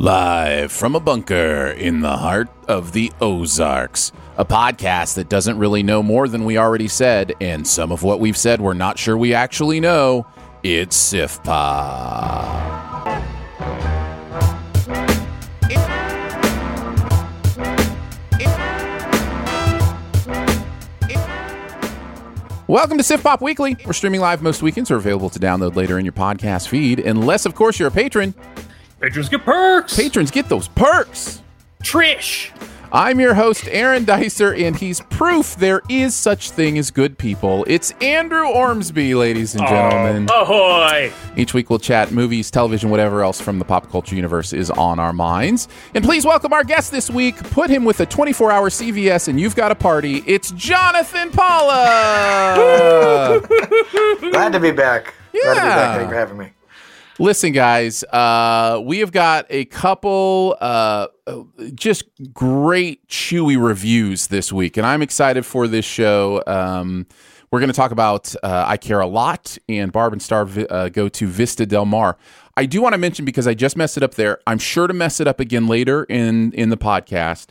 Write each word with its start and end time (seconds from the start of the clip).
Live 0.00 0.72
from 0.72 0.94
a 0.94 1.00
bunker 1.00 1.66
in 1.66 2.00
the 2.00 2.16
heart 2.16 2.48
of 2.68 2.92
the 2.92 3.12
Ozarks, 3.20 4.12
a 4.38 4.46
podcast 4.46 5.16
that 5.16 5.28
doesn't 5.28 5.58
really 5.58 5.82
know 5.82 6.02
more 6.02 6.26
than 6.26 6.46
we 6.46 6.56
already 6.56 6.88
said, 6.88 7.34
and 7.38 7.66
some 7.66 7.92
of 7.92 8.02
what 8.02 8.18
we've 8.18 8.34
said 8.34 8.62
we're 8.62 8.72
not 8.72 8.98
sure 8.98 9.18
we 9.18 9.34
actually 9.34 9.78
know. 9.78 10.26
It's 10.62 10.96
SIFPA. 11.12 11.50
Welcome 22.66 22.96
to 22.96 23.04
Sif 23.04 23.22
Pop 23.22 23.42
Weekly. 23.42 23.76
We're 23.84 23.92
streaming 23.92 24.22
live 24.22 24.40
most 24.40 24.62
weekends, 24.62 24.90
are 24.90 24.96
available 24.96 25.28
to 25.28 25.38
download 25.38 25.76
later 25.76 25.98
in 25.98 26.06
your 26.06 26.14
podcast 26.14 26.68
feed, 26.68 27.00
unless, 27.00 27.44
of 27.44 27.54
course, 27.54 27.78
you're 27.78 27.88
a 27.88 27.92
patron. 27.92 28.34
Patrons 29.00 29.30
get 29.30 29.44
perks. 29.44 29.96
Patrons 29.96 30.30
get 30.30 30.48
those 30.50 30.68
perks. 30.68 31.40
Trish. 31.82 32.50
I'm 32.92 33.20
your 33.20 33.34
host, 33.34 33.68
Aaron 33.70 34.04
Dicer, 34.04 34.52
and 34.52 34.76
he's 34.76 35.00
proof 35.00 35.54
there 35.56 35.80
is 35.88 36.14
such 36.14 36.50
thing 36.50 36.76
as 36.76 36.90
good 36.90 37.16
people. 37.16 37.64
It's 37.68 37.92
Andrew 38.02 38.48
Ormsby, 38.48 39.14
ladies 39.14 39.54
and 39.54 39.64
oh, 39.64 39.68
gentlemen. 39.68 40.28
Oh, 40.30 40.42
ahoy. 40.42 41.12
Each 41.36 41.54
week 41.54 41.70
we'll 41.70 41.78
chat 41.78 42.10
movies, 42.10 42.50
television, 42.50 42.90
whatever 42.90 43.22
else 43.22 43.40
from 43.40 43.60
the 43.60 43.64
pop 43.64 43.88
culture 43.90 44.16
universe 44.16 44.52
is 44.52 44.70
on 44.72 44.98
our 44.98 45.12
minds. 45.12 45.68
And 45.94 46.04
please 46.04 46.26
welcome 46.26 46.52
our 46.52 46.64
guest 46.64 46.90
this 46.90 47.08
week. 47.08 47.36
Put 47.36 47.70
him 47.70 47.84
with 47.84 48.00
a 48.00 48.06
24 48.06 48.50
hour 48.50 48.68
CVS 48.68 49.28
and 49.28 49.40
you've 49.40 49.56
got 49.56 49.70
a 49.70 49.76
party. 49.76 50.24
It's 50.26 50.50
Jonathan 50.50 51.30
Paula. 51.30 53.40
Glad 54.32 54.52
to 54.52 54.60
be 54.60 54.72
back. 54.72 55.14
Glad 55.32 55.32
to 55.32 55.32
be 55.32 55.38
Yeah. 55.44 55.54
back. 55.54 55.96
Thank 55.96 56.02
you 56.02 56.08
for 56.12 56.18
having 56.18 56.38
me. 56.38 56.50
Listen, 57.20 57.52
guys, 57.52 58.02
uh, 58.04 58.80
we 58.82 59.00
have 59.00 59.12
got 59.12 59.44
a 59.50 59.66
couple 59.66 60.56
uh, 60.58 61.08
just 61.74 62.04
great 62.32 63.06
chewy 63.08 63.62
reviews 63.62 64.28
this 64.28 64.50
week, 64.50 64.78
and 64.78 64.86
I'm 64.86 65.02
excited 65.02 65.44
for 65.44 65.68
this 65.68 65.84
show. 65.84 66.42
Um, 66.46 67.06
we're 67.50 67.60
going 67.60 67.68
to 67.68 67.76
talk 67.76 67.90
about 67.90 68.34
uh, 68.42 68.64
I 68.66 68.78
Care 68.78 69.00
a 69.00 69.06
Lot 69.06 69.58
and 69.68 69.92
Barb 69.92 70.14
and 70.14 70.22
Star 70.22 70.48
uh, 70.70 70.88
go 70.88 71.10
to 71.10 71.26
Vista 71.26 71.66
Del 71.66 71.84
Mar. 71.84 72.16
I 72.56 72.64
do 72.64 72.80
want 72.80 72.94
to 72.94 72.98
mention 72.98 73.26
because 73.26 73.46
I 73.46 73.52
just 73.52 73.76
messed 73.76 73.98
it 73.98 74.02
up 74.02 74.14
there. 74.14 74.38
I'm 74.46 74.58
sure 74.58 74.86
to 74.86 74.94
mess 74.94 75.20
it 75.20 75.28
up 75.28 75.40
again 75.40 75.66
later 75.66 76.04
in 76.04 76.52
in 76.52 76.70
the 76.70 76.78
podcast. 76.78 77.48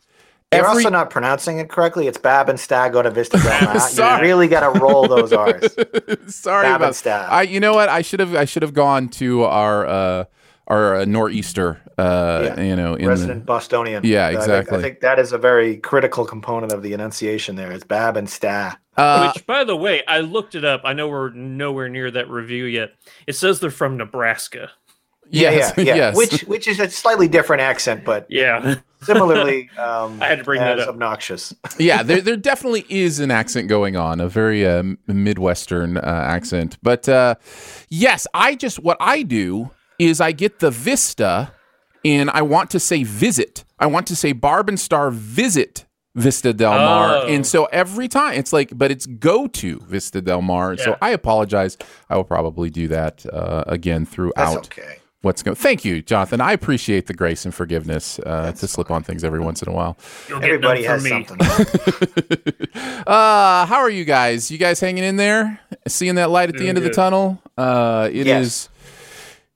You're 0.51 0.65
Every- 0.65 0.77
also 0.83 0.89
not 0.89 1.11
pronouncing 1.11 1.59
it 1.59 1.69
correctly. 1.69 2.07
It's 2.07 2.17
Bab 2.17 2.49
and 2.49 2.59
Stag 2.59 2.93
go 2.93 3.03
to 3.03 3.11
Vista 3.11 3.37
Del 3.37 4.15
You 4.17 4.21
really 4.21 4.47
got 4.47 4.73
to 4.73 4.79
roll 4.79 5.07
those 5.07 5.31
R's. 5.31 5.73
Sorry 6.27 6.65
Stab 6.65 6.75
about 6.77 6.87
and 6.87 6.95
stab. 6.95 7.31
I. 7.31 7.43
You 7.43 7.59
know 7.59 7.73
what? 7.73 7.87
I 7.87 8.01
should 8.01 8.19
have. 8.19 8.33
I 8.35 8.45
should 8.45 8.63
have 8.63 8.73
gone 8.73 9.09
to 9.09 9.43
our 9.43 9.85
uh, 9.85 10.23
our 10.67 10.95
uh, 11.01 11.05
nor'easter. 11.05 11.79
Uh, 11.99 12.53
Yeah. 12.55 12.61
You 12.63 12.75
know, 12.75 12.95
in 12.95 13.07
Resident 13.07 13.45
Bostonian. 13.45 14.03
Yeah, 14.03 14.25
I 14.25 14.29
think- 14.31 14.39
exactly. 14.41 14.77
I 14.77 14.81
think, 14.81 14.99
that 15.01 15.19
is 15.19 15.33
a 15.33 15.37
very 15.37 15.77
critical 15.77 16.25
component 16.25 16.71
of 16.71 16.81
the 16.81 16.93
enunciation 16.93 17.55
there. 17.55 17.71
It's 17.71 17.83
Bab 17.83 18.17
and 18.17 18.27
Sta. 18.27 18.75
the. 18.95 19.01
Uh, 19.03 19.31
Which, 19.35 19.45
by 19.45 19.63
the 19.63 19.75
way, 19.75 20.03
I 20.07 20.21
looked 20.21 20.55
it 20.55 20.65
up. 20.65 20.81
I 20.83 20.93
know 20.93 21.09
we're 21.09 21.29
nowhere 21.29 21.89
near 21.89 22.09
that 22.09 22.27
review 22.29 22.63
yet. 22.65 22.93
It 23.27 23.33
says 23.33 23.59
they're 23.59 23.69
from 23.69 23.97
Nebraska. 23.97 24.71
Yes, 25.29 25.73
yeah, 25.77 25.83
yeah. 25.83 25.95
yes. 25.95 26.15
Which 26.17 26.41
which 26.41 26.67
is 26.67 26.79
a 26.79 26.89
slightly 26.89 27.27
different 27.27 27.61
accent, 27.61 28.03
but 28.05 28.25
Yeah. 28.29 28.75
similarly 29.01 29.69
um, 29.77 30.21
I 30.21 30.27
had 30.27 30.39
to 30.39 30.43
bring 30.43 30.59
that 30.59 30.79
up. 30.79 30.89
obnoxious. 30.89 31.53
yeah, 31.79 32.03
there 32.03 32.21
there 32.21 32.37
definitely 32.37 32.85
is 32.89 33.19
an 33.19 33.31
accent 33.31 33.67
going 33.69 33.95
on, 33.95 34.19
a 34.19 34.27
very 34.29 34.65
uh, 34.65 34.83
midwestern 35.07 35.97
uh, 35.97 36.01
accent. 36.01 36.77
But 36.81 37.07
uh, 37.09 37.35
yes, 37.89 38.27
I 38.33 38.55
just 38.55 38.79
what 38.79 38.97
I 38.99 39.23
do 39.23 39.71
is 39.97 40.21
I 40.21 40.31
get 40.31 40.59
the 40.59 40.71
Vista, 40.71 41.51
and 42.05 42.29
I 42.29 42.41
want 42.41 42.69
to 42.71 42.79
say 42.79 43.03
visit. 43.03 43.63
I 43.79 43.85
want 43.87 44.07
to 44.07 44.15
say 44.15 44.31
Barb 44.33 44.69
and 44.69 44.79
Star 44.79 45.11
visit 45.11 45.85
Vista 46.15 46.53
Del 46.53 46.71
Mar, 46.73 47.15
Oh. 47.23 47.27
and 47.27 47.45
so 47.45 47.65
every 47.65 48.07
time 48.07 48.33
it's 48.33 48.51
like, 48.51 48.77
but 48.77 48.91
it's 48.91 49.05
go 49.05 49.47
to 49.47 49.79
Vista 49.87 50.21
Del 50.21 50.41
Mar. 50.41 50.75
So 50.77 50.97
I 51.01 51.11
apologize. 51.11 51.77
I 52.09 52.15
will 52.17 52.23
probably 52.25 52.69
do 52.69 52.87
that 52.89 53.25
uh, 53.31 53.63
again 53.67 54.05
throughout 54.05 54.67
okay. 54.67 54.98
What's 55.21 55.43
going. 55.43 55.55
Thank 55.55 55.83
you, 55.85 56.01
Jonathan. 56.01 56.41
I 56.41 56.53
appreciate 56.53 57.07
the 57.07 57.13
grace 57.13 57.45
and 57.45 57.53
forgiveness 57.53 58.19
uh, 58.19 58.51
to 58.53 58.67
slip 58.67 58.89
on 58.91 59.03
things 59.03 59.23
every 59.23 59.39
once 59.39 59.61
in 59.61 59.69
a 59.69 59.71
while. 59.73 59.97
You'll 60.27 60.43
Everybody 60.43 60.81
none 60.87 60.91
has 60.99 61.03
me. 61.03 61.09
something. 61.25 61.37
Uh, 63.07 63.65
how 63.65 63.77
are 63.77 63.89
you 63.89 64.05
guys? 64.05 64.51
You 64.51 64.57
guys 64.57 64.79
hanging 64.79 65.03
in 65.03 65.15
there? 65.15 65.59
Seeing 65.87 66.15
that 66.15 66.29
light 66.29 66.49
at 66.49 66.53
the 66.53 66.59
Doing 66.59 66.69
end 66.69 66.77
of 66.77 66.83
the 66.83 66.89
tunnel? 66.91 67.41
Uh, 67.57 68.07
it 68.11 68.17
is. 68.19 68.25
Yes. 68.27 68.69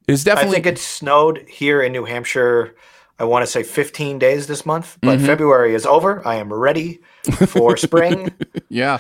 It 0.08 0.12
is 0.14 0.24
definitely. 0.24 0.52
I 0.58 0.62
think 0.62 0.66
it 0.66 0.80
snowed 0.80 1.46
here 1.48 1.82
in 1.82 1.92
New 1.92 2.06
Hampshire. 2.06 2.76
I 3.20 3.26
want 3.26 3.44
to 3.46 3.48
say 3.52 3.62
15 3.64 4.18
days 4.20 4.48
this 4.48 4.66
month, 4.66 4.98
but 5.02 5.18
Mm-hmm. 5.18 5.26
February 5.28 5.76
is 5.76 5.86
over. 5.86 6.26
I 6.28 6.36
am 6.36 6.52
ready 6.52 7.02
for 7.48 7.78
spring. 7.78 8.32
yeah, 8.70 9.00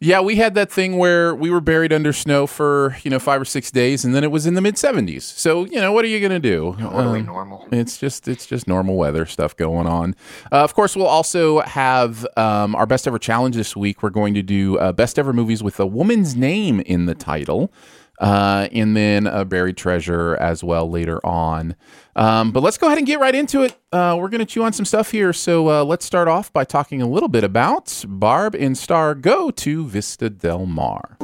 yeah. 0.00 0.20
We 0.20 0.36
had 0.36 0.54
that 0.54 0.70
thing 0.70 0.98
where 0.98 1.34
we 1.34 1.50
were 1.50 1.60
buried 1.60 1.92
under 1.92 2.12
snow 2.12 2.46
for 2.46 2.96
you 3.02 3.10
know 3.10 3.18
five 3.18 3.40
or 3.40 3.44
six 3.44 3.70
days, 3.70 4.04
and 4.04 4.14
then 4.14 4.24
it 4.24 4.30
was 4.30 4.46
in 4.46 4.54
the 4.54 4.60
mid 4.60 4.78
seventies. 4.78 5.24
So 5.24 5.64
you 5.66 5.80
know 5.80 5.92
what 5.92 6.04
are 6.04 6.08
you 6.08 6.20
gonna 6.20 6.38
do? 6.38 6.76
Totally 6.78 7.20
Um, 7.20 7.26
normal. 7.26 7.66
It's 7.72 7.96
just 7.98 8.28
it's 8.28 8.46
just 8.46 8.66
normal 8.68 8.96
weather 8.96 9.26
stuff 9.26 9.56
going 9.56 9.86
on. 9.86 10.14
Uh, 10.52 10.62
of 10.64 10.74
course, 10.74 10.96
we'll 10.96 11.06
also 11.06 11.60
have 11.60 12.26
um, 12.36 12.74
our 12.74 12.86
best 12.86 13.06
ever 13.06 13.18
challenge 13.18 13.56
this 13.56 13.76
week. 13.76 14.02
We're 14.02 14.10
going 14.10 14.34
to 14.34 14.42
do 14.42 14.78
uh, 14.78 14.92
best 14.92 15.18
ever 15.18 15.32
movies 15.32 15.62
with 15.62 15.78
a 15.80 15.86
woman's 15.86 16.36
name 16.36 16.80
in 16.80 17.06
the 17.06 17.14
title. 17.14 17.72
Uh, 18.18 18.68
and 18.72 18.96
then 18.96 19.26
a 19.26 19.44
buried 19.44 19.76
treasure 19.76 20.36
as 20.36 20.64
well 20.64 20.90
later 20.90 21.24
on. 21.24 21.76
Um, 22.14 22.50
but 22.50 22.62
let's 22.62 22.78
go 22.78 22.86
ahead 22.86 22.98
and 22.98 23.06
get 23.06 23.20
right 23.20 23.34
into 23.34 23.62
it. 23.62 23.76
Uh, 23.92 24.16
we're 24.18 24.28
going 24.28 24.38
to 24.40 24.46
chew 24.46 24.62
on 24.62 24.72
some 24.72 24.86
stuff 24.86 25.10
here. 25.10 25.32
So 25.32 25.68
uh, 25.68 25.84
let's 25.84 26.04
start 26.06 26.28
off 26.28 26.52
by 26.52 26.64
talking 26.64 27.02
a 27.02 27.08
little 27.08 27.28
bit 27.28 27.44
about 27.44 28.04
Barb 28.08 28.54
and 28.54 28.76
Star 28.76 29.14
Go 29.14 29.50
to 29.50 29.86
Vista 29.86 30.30
Del 30.30 30.66
Mar. 30.66 31.18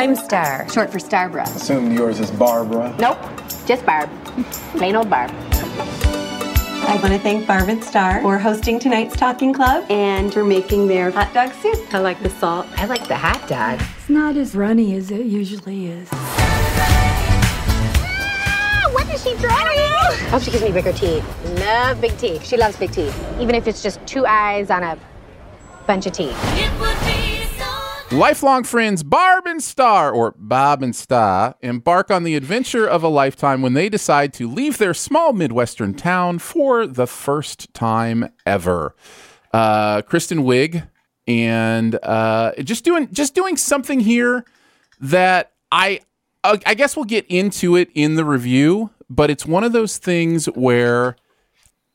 I'm 0.00 0.14
Star. 0.14 0.68
Short 0.70 0.90
for 0.90 0.98
Starbra. 0.98 1.44
Assume 1.44 1.92
yours 1.92 2.20
is 2.20 2.30
Barbara. 2.30 2.94
Nope, 2.98 3.18
just 3.66 3.84
Barb. 3.84 4.08
Plain 4.76 4.94
old 4.94 5.10
Barb. 5.10 5.30
I 6.88 6.98
want 7.02 7.12
to 7.12 7.18
thank 7.18 7.46
Barb 7.46 7.68
and 7.68 7.82
Star 7.82 8.22
for 8.22 8.38
hosting 8.38 8.78
tonight's 8.78 9.16
Talking 9.16 9.52
Club 9.52 9.84
and 9.90 10.32
for 10.32 10.44
making 10.44 10.86
their 10.86 11.10
hot 11.10 11.34
dog 11.34 11.52
soup. 11.54 11.92
I 11.92 11.98
like 11.98 12.22
the 12.22 12.30
salt. 12.30 12.66
I 12.76 12.86
like 12.86 13.06
the 13.08 13.16
hot 13.16 13.46
dog. 13.48 13.80
It's 14.08 14.14
not 14.14 14.38
as 14.38 14.54
runny 14.54 14.96
as 14.96 15.10
it 15.10 15.26
usually 15.26 15.88
is. 15.88 16.08
What 18.88 19.06
is 19.12 19.22
she 19.22 19.34
throwing 19.34 19.76
you? 19.76 20.28
Hope 20.30 20.40
she 20.40 20.50
gives 20.50 20.64
me 20.64 20.72
bigger 20.72 20.94
teeth. 20.94 21.22
Love 21.60 22.00
big 22.00 22.16
teeth. 22.16 22.42
She 22.42 22.56
loves 22.56 22.78
big 22.78 22.90
teeth. 22.90 23.14
Even 23.38 23.54
if 23.54 23.66
it's 23.66 23.82
just 23.82 24.00
two 24.06 24.24
eyes 24.24 24.70
on 24.70 24.82
a 24.82 24.98
bunch 25.86 26.06
of 26.06 26.14
teeth. 26.14 26.34
Lifelong 28.10 28.64
friends 28.64 29.02
Barb 29.02 29.46
and 29.46 29.62
Star, 29.62 30.10
or 30.10 30.34
Bob 30.38 30.82
and 30.82 30.96
Star, 30.96 31.56
embark 31.60 32.10
on 32.10 32.24
the 32.24 32.34
adventure 32.34 32.86
of 32.86 33.02
a 33.02 33.08
lifetime 33.08 33.60
when 33.60 33.74
they 33.74 33.90
decide 33.90 34.32
to 34.32 34.48
leave 34.48 34.78
their 34.78 34.94
small 34.94 35.34
Midwestern 35.34 35.92
town 35.92 36.38
for 36.38 36.86
the 36.86 37.06
first 37.06 37.74
time 37.74 38.30
ever. 38.46 38.96
Uh, 39.52 40.00
Kristen 40.00 40.44
Wiig 40.44 40.88
and 41.28 41.98
uh, 42.02 42.52
just 42.64 42.84
doing 42.84 43.12
just 43.12 43.34
doing 43.34 43.56
something 43.56 44.00
here 44.00 44.44
that 44.98 45.52
I 45.70 46.00
uh, 46.42 46.56
I 46.66 46.74
guess 46.74 46.96
we'll 46.96 47.04
get 47.04 47.26
into 47.26 47.76
it 47.76 47.90
in 47.94 48.16
the 48.16 48.24
review, 48.24 48.90
but 49.10 49.30
it's 49.30 49.44
one 49.44 49.62
of 49.62 49.72
those 49.72 49.98
things 49.98 50.46
where 50.46 51.16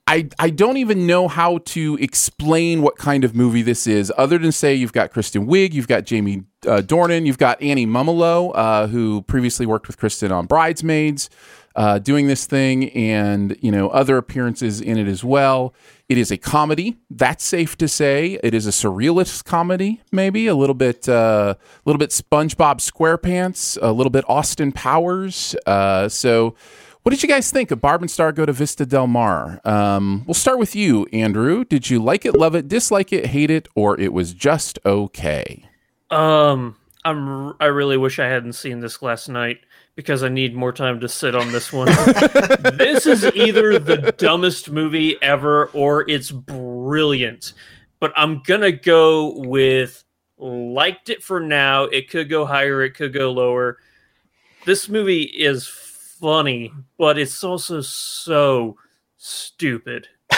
I 0.06 0.30
I 0.38 0.52
don't 0.52 0.78
even 0.78 1.08
know 1.08 1.28
how 1.28 1.58
to 1.60 1.98
explain 2.00 2.84
what 2.84 2.96
kind 2.98 3.24
of 3.24 3.36
movie 3.36 3.64
this 3.64 3.88
is, 3.88 4.14
other 4.18 4.38
than 4.38 4.52
say 4.52 4.76
you've 4.76 4.94
got 4.94 5.12
Kristen 5.12 5.48
Wiig, 5.48 5.74
you've 5.74 5.88
got 5.88 6.06
Jamie 6.06 6.44
uh, 6.68 6.82
Dornan, 6.82 7.26
you've 7.26 7.40
got 7.40 7.60
Annie 7.62 7.88
Mumolo, 7.88 8.52
uh, 8.54 8.88
who 8.88 9.24
previously 9.24 9.66
worked 9.66 9.88
with 9.88 9.98
Kristen 9.98 10.32
on 10.32 10.46
Bridesmaids, 10.46 11.32
uh, 11.76 11.98
doing 11.98 12.28
this 12.28 12.46
thing, 12.46 12.92
and 12.92 13.58
you 13.62 13.72
know 13.72 13.90
other 13.90 14.18
appearances 14.18 14.80
in 14.80 15.00
it 15.00 15.08
as 15.08 15.24
well. 15.24 15.74
It 16.10 16.18
is 16.18 16.32
a 16.32 16.38
comedy, 16.38 16.98
that's 17.10 17.44
safe 17.44 17.78
to 17.78 17.88
say. 17.88 18.38
It 18.44 18.54
is 18.54 18.68
a 18.68 18.72
surrealist 18.72 19.46
comedy, 19.46 20.02
maybe 20.12 20.48
a 20.48 20.54
little 20.56 20.76
bit, 20.76 21.08
uh, 21.08 21.56
a 21.58 21.82
little 21.86 21.98
bit 21.98 22.10
SpongeBob 22.12 22.78
SquarePants, 22.82 23.78
a 23.82 23.92
little 23.92 24.12
bit 24.12 24.26
Austin 24.28 24.72
Powers. 24.74 25.56
Uh, 25.66 26.10
so 26.10 26.56
What 27.04 27.10
did 27.10 27.22
you 27.22 27.28
guys 27.28 27.52
think 27.52 27.70
of 27.70 27.82
Barb 27.82 28.02
and 28.02 28.10
Star 28.10 28.32
Go 28.32 28.46
to 28.46 28.54
Vista 28.54 28.86
Del 28.86 29.08
Mar? 29.08 29.60
Um, 29.66 30.24
we'll 30.26 30.34
start 30.34 30.58
with 30.58 30.74
you, 30.74 31.06
Andrew. 31.12 31.66
Did 31.66 31.90
you 31.90 32.02
like 32.02 32.26
it, 32.26 32.34
love 32.34 32.56
it, 32.56 32.70
dislike 32.70 33.12
it, 33.12 33.26
hate 33.26 33.52
it, 33.52 33.68
or 33.76 34.00
it 34.00 34.14
was 34.14 34.34
just 34.34 34.80
okay? 34.86 35.66
Um, 36.10 36.78
I'm 37.04 37.56
I 37.60 37.66
really 37.66 37.98
wish 37.98 38.20
I 38.20 38.28
hadn't 38.28 38.54
seen 38.54 38.80
this 38.80 39.02
last 39.02 39.28
night 39.28 39.60
because 39.96 40.24
I 40.24 40.30
need 40.30 40.56
more 40.56 40.72
time 40.72 41.00
to 41.02 41.10
sit 41.10 41.36
on 41.36 41.52
this 41.52 41.72
one. 41.72 41.88
this 42.78 43.06
is 43.06 43.26
either 43.36 43.78
the 43.78 44.14
dumbest 44.18 44.72
movie 44.72 45.22
ever 45.22 45.68
or 45.68 46.10
it's 46.10 46.32
brilliant. 46.32 47.54
But 48.00 48.14
I'm 48.16 48.42
gonna 48.44 48.72
go 48.72 49.34
with 49.38 50.04
liked 50.38 51.10
it 51.10 51.24
for 51.24 51.40
now. 51.40 51.84
It 51.84 52.10
could 52.10 52.30
go 52.30 52.46
higher, 52.46 52.84
it 52.84 52.96
could 52.96 53.14
go 53.14 53.32
lower. 53.32 53.78
This 54.66 54.90
movie 54.90 55.24
is 55.24 55.68
funny, 55.68 56.74
but 56.98 57.18
it's 57.18 57.44
also 57.44 57.82
so 57.82 58.78
stupid. 59.18 60.08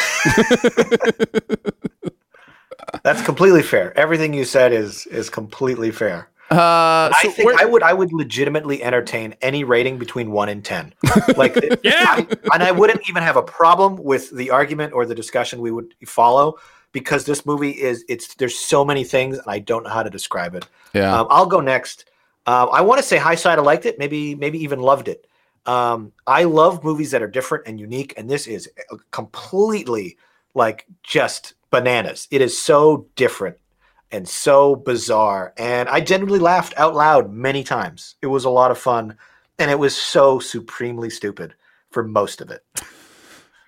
That's 3.03 3.21
completely 3.21 3.61
fair. 3.63 3.97
Everything 3.97 4.33
you 4.33 4.45
said 4.45 4.73
is 4.73 5.05
is 5.07 5.29
completely 5.29 5.91
fair. 5.91 6.29
Uh, 6.51 7.09
I 7.13 7.31
think 7.35 7.45
where- 7.47 7.55
I 7.59 7.65
would 7.65 7.81
I 7.83 7.93
would 7.93 8.13
legitimately 8.13 8.83
entertain 8.83 9.35
any 9.41 9.63
rating 9.63 9.97
between 9.97 10.31
one 10.31 10.49
and 10.49 10.63
ten. 10.63 10.93
Like, 11.37 11.55
Yeah. 11.83 12.05
I- 12.07 12.27
and 12.53 12.61
I 12.63 12.71
wouldn't 12.71 13.09
even 13.09 13.23
have 13.23 13.35
a 13.35 13.41
problem 13.43 13.95
with 13.97 14.29
the 14.29 14.51
argument 14.51 14.93
or 14.93 15.05
the 15.05 15.15
discussion 15.15 15.59
we 15.61 15.71
would 15.71 15.93
follow 16.05 16.57
because 16.91 17.25
this 17.25 17.45
movie 17.45 17.71
is 17.71 18.05
it's 18.07 18.35
there's 18.35 18.57
so 18.57 18.85
many 18.85 19.03
things 19.03 19.37
and 19.37 19.47
I 19.47 19.59
don't 19.59 19.83
know 19.83 19.89
how 19.89 20.03
to 20.03 20.09
describe 20.09 20.53
it. 20.55 20.67
yeah. 20.93 21.19
Um, 21.19 21.27
I'll 21.29 21.47
go 21.47 21.59
next. 21.61 22.05
Uh, 22.45 22.67
I 22.71 22.81
want 22.81 22.99
to 23.01 23.07
say 23.07 23.17
high 23.17 23.35
side. 23.35 23.57
I 23.57 23.61
liked 23.63 23.85
it. 23.87 23.97
Maybe 23.97 24.35
maybe 24.35 24.59
even 24.63 24.79
loved 24.79 25.07
it. 25.07 25.25
Um, 25.65 26.11
I 26.27 26.43
love 26.43 26.83
movies 26.83 27.09
that 27.09 27.23
are 27.23 27.27
different 27.27 27.65
and 27.67 27.79
unique, 27.79 28.13
and 28.17 28.29
this 28.29 28.45
is 28.45 28.69
completely 29.09 30.17
like 30.53 30.85
just 31.01 31.55
bananas. 31.71 32.27
It 32.29 32.41
is 32.41 32.57
so 32.57 33.07
different 33.15 33.57
and 34.11 34.27
so 34.27 34.75
bizarre, 34.75 35.53
and 35.57 35.89
I 35.89 35.99
genuinely 36.01 36.39
laughed 36.39 36.73
out 36.77 36.95
loud 36.95 37.31
many 37.31 37.63
times. 37.63 38.15
It 38.21 38.27
was 38.27 38.45
a 38.45 38.49
lot 38.49 38.71
of 38.71 38.77
fun, 38.77 39.17
and 39.59 39.71
it 39.71 39.79
was 39.79 39.95
so 39.95 40.39
supremely 40.39 41.09
stupid 41.09 41.53
for 41.91 42.03
most 42.03 42.41
of 42.41 42.49
it. 42.51 42.63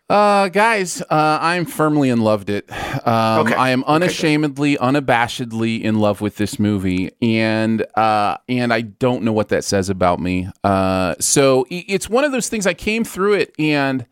Uh, 0.10 0.48
guys, 0.48 1.02
uh, 1.02 1.38
I'm 1.42 1.66
firmly 1.66 2.10
in 2.10 2.22
loved 2.22 2.50
it. 2.50 2.72
Um, 3.06 3.48
Okay. 3.48 3.56
I 3.56 3.72
am 3.72 3.84
Okay, 3.84 3.92
unashamedly, 3.94 4.78
unabashedly 4.78 5.82
in 5.82 6.00
love 6.00 6.22
with 6.22 6.38
this 6.38 6.60
movie, 6.60 7.12
and 7.22 7.86
uh, 7.98 8.38
and 8.48 8.74
I 8.74 8.82
don't 8.82 9.24
know 9.24 9.34
what 9.34 9.50
that 9.50 9.66
says 9.66 9.90
about 9.90 10.22
me. 10.22 10.48
Uh, 10.64 11.16
so 11.20 11.66
it's 11.70 12.10
one 12.10 12.24
of 12.24 12.32
those 12.32 12.48
things. 12.48 12.66
I 12.66 12.74
came 12.74 13.04
through 13.04 13.34
it, 13.34 13.54
and 13.60 14.06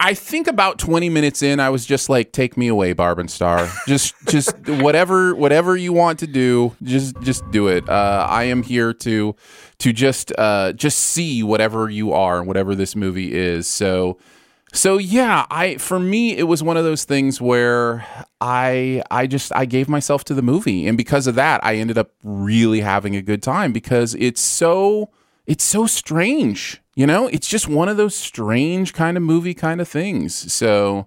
I, 0.00 0.14
think 0.14 0.46
about 0.46 0.78
20 0.78 1.08
minutes 1.08 1.42
in, 1.42 1.58
I 1.60 1.70
was 1.70 1.84
just 1.84 2.08
like, 2.08 2.32
"Take 2.32 2.56
me 2.56 2.68
away, 2.68 2.92
Barb 2.92 3.18
and 3.18 3.30
Star. 3.30 3.68
Just, 3.86 4.14
just 4.28 4.56
whatever, 4.68 5.34
whatever 5.34 5.76
you 5.76 5.92
want 5.92 6.18
to 6.20 6.26
do, 6.26 6.76
just, 6.82 7.20
just 7.20 7.48
do 7.50 7.68
it. 7.68 7.88
Uh, 7.88 8.26
I 8.28 8.44
am 8.44 8.62
here 8.62 8.92
to, 8.92 9.34
to 9.78 9.92
just, 9.92 10.32
uh, 10.38 10.72
just 10.72 10.98
see 10.98 11.42
whatever 11.42 11.90
you 11.90 12.12
are, 12.12 12.38
and 12.38 12.46
whatever 12.46 12.74
this 12.74 12.96
movie 12.96 13.34
is. 13.34 13.66
So." 13.66 14.18
So 14.72 14.98
yeah, 14.98 15.46
I 15.48 15.76
for 15.76 15.98
me 15.98 16.36
it 16.36 16.42
was 16.42 16.62
one 16.62 16.76
of 16.76 16.84
those 16.84 17.04
things 17.04 17.40
where 17.40 18.06
I 18.42 19.02
I 19.10 19.26
just 19.26 19.50
I 19.54 19.64
gave 19.64 19.88
myself 19.88 20.24
to 20.24 20.34
the 20.34 20.42
movie 20.42 20.86
and 20.86 20.98
because 20.98 21.26
of 21.26 21.34
that 21.36 21.64
I 21.64 21.76
ended 21.76 21.96
up 21.96 22.10
really 22.22 22.80
having 22.80 23.16
a 23.16 23.22
good 23.22 23.42
time 23.42 23.72
because 23.72 24.14
it's 24.16 24.40
so 24.40 25.10
it's 25.46 25.64
so 25.64 25.86
strange, 25.86 26.82
you 26.96 27.06
know? 27.06 27.28
It's 27.28 27.46
just 27.46 27.68
one 27.68 27.88
of 27.88 27.96
those 27.96 28.16
strange 28.16 28.92
kind 28.92 29.16
of 29.16 29.22
movie 29.22 29.54
kind 29.54 29.80
of 29.80 29.86
things. 29.88 30.52
So 30.52 31.06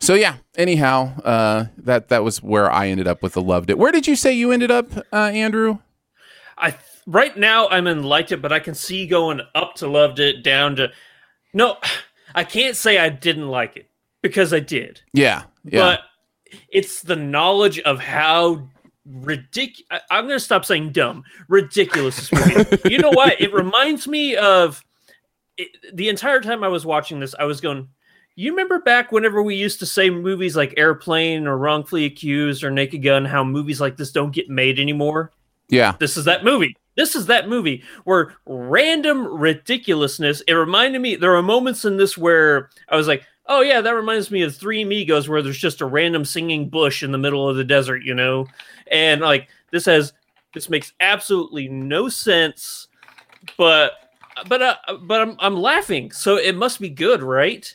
so 0.00 0.14
yeah, 0.14 0.36
anyhow, 0.56 1.16
uh 1.22 1.66
that 1.78 2.08
that 2.08 2.24
was 2.24 2.42
where 2.42 2.70
I 2.70 2.88
ended 2.88 3.06
up 3.06 3.22
with 3.22 3.34
the 3.34 3.42
loved 3.42 3.70
it. 3.70 3.78
Where 3.78 3.92
did 3.92 4.06
you 4.08 4.16
say 4.16 4.32
you 4.32 4.50
ended 4.50 4.70
up, 4.72 4.86
uh 5.12 5.16
Andrew? 5.32 5.78
I 6.56 6.74
right 7.06 7.36
now 7.36 7.68
I'm 7.68 7.86
in 7.86 8.02
liked 8.02 8.32
it, 8.32 8.42
but 8.42 8.52
I 8.52 8.58
can 8.58 8.74
see 8.74 9.06
going 9.06 9.40
up 9.54 9.74
to 9.76 9.86
loved 9.86 10.18
it, 10.18 10.42
down 10.42 10.74
to 10.76 10.90
no. 11.54 11.76
I 12.34 12.44
can't 12.44 12.76
say 12.76 12.98
I 12.98 13.08
didn't 13.08 13.48
like 13.48 13.76
it 13.76 13.88
because 14.22 14.52
I 14.52 14.60
did, 14.60 15.00
Yeah. 15.14 15.44
Yeah. 15.64 15.80
but 15.80 16.00
it's 16.70 17.02
the 17.02 17.16
knowledge 17.16 17.78
of 17.80 18.00
how 18.00 18.68
ridiculous. 19.06 20.02
I'm 20.10 20.26
going 20.26 20.36
to 20.36 20.44
stop 20.44 20.64
saying 20.64 20.92
dumb. 20.92 21.24
Ridiculous. 21.48 22.16
this 22.28 22.32
movie 22.32 22.60
is. 22.76 22.90
you 22.90 22.98
know 22.98 23.10
what? 23.10 23.40
It 23.40 23.52
reminds 23.52 24.06
me 24.06 24.36
of 24.36 24.82
it, 25.58 25.96
the 25.96 26.08
entire 26.08 26.40
time 26.40 26.64
I 26.64 26.68
was 26.68 26.86
watching 26.86 27.20
this. 27.20 27.34
I 27.38 27.44
was 27.44 27.60
going. 27.60 27.88
You 28.36 28.52
remember 28.52 28.80
back 28.80 29.10
whenever 29.10 29.42
we 29.42 29.56
used 29.56 29.80
to 29.80 29.86
say 29.86 30.10
movies 30.10 30.56
like 30.56 30.72
Airplane 30.76 31.48
or 31.48 31.58
Wrongfully 31.58 32.04
Accused 32.04 32.62
or 32.62 32.70
Naked 32.70 33.02
Gun, 33.02 33.24
how 33.24 33.42
movies 33.42 33.80
like 33.80 33.96
this 33.96 34.12
don't 34.12 34.32
get 34.32 34.48
made 34.48 34.78
anymore? 34.78 35.32
yeah. 35.68 35.94
this 35.98 36.16
is 36.16 36.24
that 36.24 36.44
movie. 36.44 36.76
This 36.96 37.14
is 37.14 37.26
that 37.26 37.48
movie 37.48 37.84
where 38.04 38.34
random 38.46 39.26
ridiculousness. 39.26 40.40
It 40.42 40.54
reminded 40.54 41.00
me. 41.00 41.16
There 41.16 41.36
are 41.36 41.42
moments 41.42 41.84
in 41.84 41.96
this 41.96 42.18
where 42.18 42.70
I 42.88 42.96
was 42.96 43.06
like, 43.06 43.24
"Oh 43.46 43.60
yeah, 43.60 43.80
that 43.80 43.94
reminds 43.94 44.30
me 44.30 44.42
of 44.42 44.56
Three 44.56 44.82
Amigos," 44.82 45.28
where 45.28 45.42
there's 45.42 45.58
just 45.58 45.80
a 45.80 45.86
random 45.86 46.24
singing 46.24 46.68
bush 46.68 47.02
in 47.02 47.12
the 47.12 47.18
middle 47.18 47.48
of 47.48 47.56
the 47.56 47.64
desert, 47.64 48.02
you 48.02 48.14
know. 48.14 48.46
And 48.90 49.20
like 49.20 49.48
this 49.70 49.84
has, 49.84 50.12
this 50.54 50.68
makes 50.68 50.92
absolutely 50.98 51.68
no 51.68 52.08
sense, 52.08 52.88
but 53.56 54.07
but 54.46 54.62
uh, 54.62 54.76
but 55.02 55.20
I'm 55.20 55.36
I'm 55.38 55.56
laughing, 55.56 56.12
so 56.12 56.36
it 56.36 56.54
must 56.54 56.80
be 56.80 56.90
good, 56.90 57.22
right? 57.22 57.74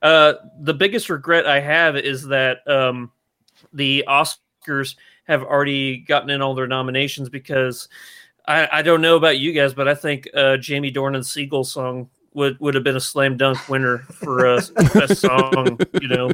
Uh, 0.00 0.34
the 0.60 0.74
biggest 0.74 1.10
regret 1.10 1.46
I 1.46 1.60
have 1.60 1.96
is 1.96 2.26
that 2.28 2.58
um, 2.68 3.10
the 3.72 4.04
Oscars 4.06 4.96
have 5.24 5.42
already 5.42 5.98
gotten 5.98 6.30
in 6.30 6.40
all 6.40 6.54
their 6.54 6.66
nominations 6.66 7.28
because 7.28 7.88
I, 8.46 8.68
I 8.72 8.82
don't 8.82 9.00
know 9.00 9.16
about 9.16 9.38
you 9.38 9.52
guys, 9.52 9.74
but 9.74 9.88
I 9.88 9.94
think 9.94 10.28
uh, 10.34 10.56
Jamie 10.56 10.92
Dornan's 10.92 11.30
Seagull 11.30 11.64
song 11.64 12.08
would, 12.32 12.58
would 12.60 12.74
have 12.74 12.84
been 12.84 12.96
a 12.96 13.00
slam 13.00 13.36
dunk 13.36 13.68
winner 13.68 13.98
for 13.98 14.46
uh, 14.46 14.60
best 14.94 15.20
song. 15.20 15.78
You 16.00 16.08
know, 16.08 16.30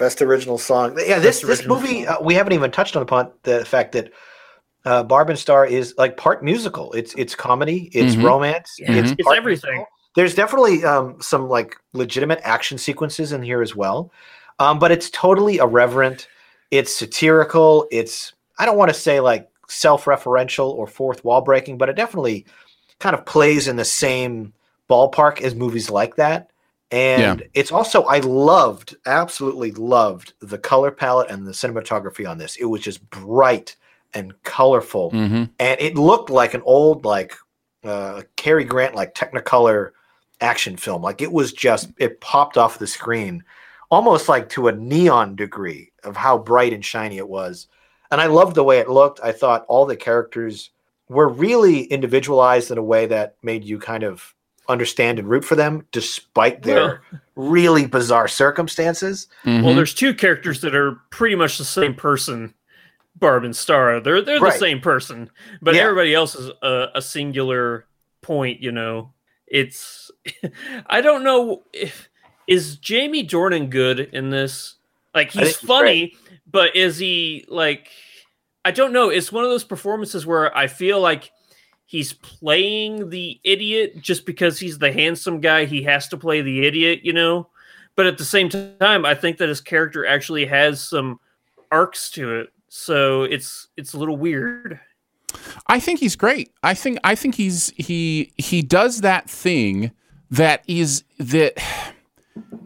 Best 0.00 0.22
original 0.22 0.56
song. 0.56 0.98
Yeah, 0.98 1.18
this 1.18 1.42
this 1.42 1.66
movie 1.66 2.06
uh, 2.06 2.22
we 2.22 2.32
haven't 2.32 2.54
even 2.54 2.70
touched 2.70 2.96
on 2.96 3.02
upon 3.02 3.30
the 3.42 3.66
fact 3.66 3.92
that 3.92 4.10
uh, 4.84 5.02
Barb 5.02 5.30
and 5.30 5.38
Star 5.38 5.66
is 5.66 5.94
like 5.98 6.16
part 6.16 6.42
musical. 6.42 6.92
It's 6.92 7.14
it's 7.14 7.34
comedy, 7.34 7.90
it's 7.92 8.16
Mhm. 8.16 8.24
romance, 8.24 8.76
Yeah, 8.78 8.94
it's, 8.94 9.12
it's 9.18 9.28
everything. 9.30 9.70
musical. 9.70 9.86
There's 10.16 10.34
definitely 10.34 10.84
um, 10.84 11.20
some 11.20 11.48
like 11.48 11.76
legitimate 11.92 12.40
action 12.42 12.78
sequences 12.78 13.32
in 13.32 13.42
here 13.42 13.62
as 13.62 13.76
well, 13.76 14.10
um, 14.58 14.78
but 14.78 14.90
it's 14.90 15.10
totally 15.10 15.58
irreverent. 15.58 16.28
It's 16.70 16.94
satirical. 16.94 17.86
It's 17.90 18.32
I 18.58 18.66
don't 18.66 18.76
want 18.76 18.90
to 18.92 18.98
say 18.98 19.20
like 19.20 19.48
self-referential 19.68 20.68
or 20.68 20.86
fourth 20.86 21.24
wall 21.24 21.40
breaking, 21.40 21.78
but 21.78 21.88
it 21.88 21.96
definitely 21.96 22.44
kind 22.98 23.14
of 23.14 23.24
plays 23.24 23.68
in 23.68 23.76
the 23.76 23.84
same 23.84 24.52
ballpark 24.88 25.40
as 25.40 25.54
movies 25.54 25.90
like 25.90 26.16
that. 26.16 26.50
And 26.90 27.44
it's 27.54 27.70
also 27.70 28.02
I 28.02 28.18
loved, 28.18 28.96
absolutely 29.06 29.70
loved 29.72 30.32
the 30.40 30.58
color 30.58 30.90
palette 30.90 31.30
and 31.30 31.46
the 31.46 31.52
cinematography 31.52 32.28
on 32.28 32.36
this. 32.36 32.56
It 32.56 32.64
was 32.64 32.82
just 32.82 33.08
bright 33.10 33.76
and 34.14 34.40
colorful, 34.42 35.10
Mm-hmm. 35.12 35.44
and 35.58 35.80
it 35.80 35.94
looked 35.96 36.30
like 36.30 36.54
an 36.54 36.62
old 36.64 37.04
like 37.04 37.34
uh, 37.84 38.22
Cary 38.36 38.64
Grant 38.64 38.94
like 38.94 39.14
Technicolor 39.14 39.90
action 40.40 40.76
film. 40.76 41.02
Like 41.02 41.20
it 41.22 41.32
was 41.32 41.52
just 41.52 41.90
it 41.98 42.20
popped 42.20 42.56
off 42.58 42.78
the 42.78 42.86
screen, 42.86 43.44
almost 43.90 44.28
like 44.28 44.48
to 44.50 44.68
a 44.68 44.72
neon 44.72 45.36
degree 45.36 45.92
of 46.04 46.16
how 46.16 46.38
bright 46.38 46.72
and 46.72 46.84
shiny 46.84 47.18
it 47.18 47.28
was. 47.28 47.66
And 48.10 48.20
I 48.20 48.26
loved 48.26 48.54
the 48.56 48.64
way 48.64 48.78
it 48.78 48.88
looked. 48.90 49.20
I 49.22 49.32
thought 49.32 49.64
all 49.68 49.86
the 49.86 49.96
characters 49.96 50.70
were 51.08 51.28
really 51.28 51.84
individualized 51.84 52.70
in 52.70 52.78
a 52.78 52.82
way 52.82 53.06
that 53.06 53.36
made 53.42 53.64
you 53.64 53.78
kind 53.78 54.02
of 54.02 54.34
understand 54.68 55.18
and 55.18 55.28
root 55.28 55.44
for 55.44 55.56
them 55.56 55.84
despite 55.90 56.62
their 56.62 57.02
really 57.34 57.86
bizarre 57.86 58.28
circumstances. 58.28 59.26
Mm-hmm. 59.44 59.64
well, 59.64 59.74
there's 59.74 59.94
two 59.94 60.14
characters 60.14 60.60
that 60.60 60.74
are 60.74 61.00
pretty 61.10 61.34
much 61.34 61.58
the 61.58 61.64
same 61.64 61.94
person. 61.94 62.54
Barb 63.16 63.44
and 63.44 63.54
Star, 63.54 64.00
they're 64.00 64.22
they're 64.22 64.40
Right. 64.40 64.52
the 64.52 64.58
same 64.58 64.80
person, 64.80 65.30
but 65.60 65.74
Yeah. 65.74 65.82
everybody 65.82 66.14
else 66.14 66.34
is 66.34 66.50
a, 66.62 66.88
a 66.94 67.02
singular 67.02 67.86
point. 68.22 68.60
You 68.60 68.72
know, 68.72 69.12
it's 69.46 70.10
I 70.86 71.00
don't 71.00 71.24
know 71.24 71.62
if 71.72 72.08
is 72.46 72.76
Jamie 72.76 73.26
Dornan 73.26 73.70
good 73.70 74.00
in 74.00 74.30
this. 74.30 74.76
Like 75.14 75.30
he's 75.32 75.42
think 75.42 75.56
he's 75.58 75.68
funny, 75.68 76.16
but 76.50 76.76
is 76.76 76.98
he 76.98 77.44
like? 77.48 77.88
I 78.64 78.70
don't 78.72 78.92
know. 78.92 79.08
It's 79.08 79.32
one 79.32 79.42
of 79.44 79.50
those 79.50 79.64
performances 79.64 80.26
where 80.26 80.54
I 80.56 80.66
feel 80.66 81.00
like 81.00 81.32
he's 81.86 82.12
playing 82.12 83.08
the 83.10 83.40
idiot 83.42 84.00
just 84.00 84.26
because 84.26 84.60
he's 84.60 84.78
the 84.78 84.92
handsome 84.92 85.40
guy. 85.40 85.64
He 85.64 85.82
has 85.84 86.08
to 86.08 86.16
play 86.18 86.42
the 86.42 86.66
idiot, 86.66 87.00
you 87.02 87.12
know. 87.14 87.48
But 87.96 88.06
at 88.06 88.18
the 88.18 88.24
same 88.24 88.48
time, 88.48 89.04
I 89.04 89.14
think 89.14 89.38
that 89.38 89.48
his 89.48 89.60
character 89.60 90.06
actually 90.06 90.44
has 90.46 90.80
some 90.80 91.18
arcs 91.72 92.10
to 92.12 92.40
it. 92.40 92.52
So 92.72 93.24
it's 93.24 93.66
it's 93.76 93.94
a 93.94 93.98
little 93.98 94.16
weird. 94.16 94.78
I 95.66 95.80
think 95.80 95.98
he's 95.98 96.14
great. 96.14 96.52
I 96.62 96.72
think 96.74 96.98
I 97.02 97.16
think 97.16 97.34
he's 97.34 97.72
he 97.76 98.32
he 98.38 98.62
does 98.62 99.00
that 99.00 99.28
thing 99.28 99.90
that 100.30 100.62
is 100.68 101.02
that 101.18 101.60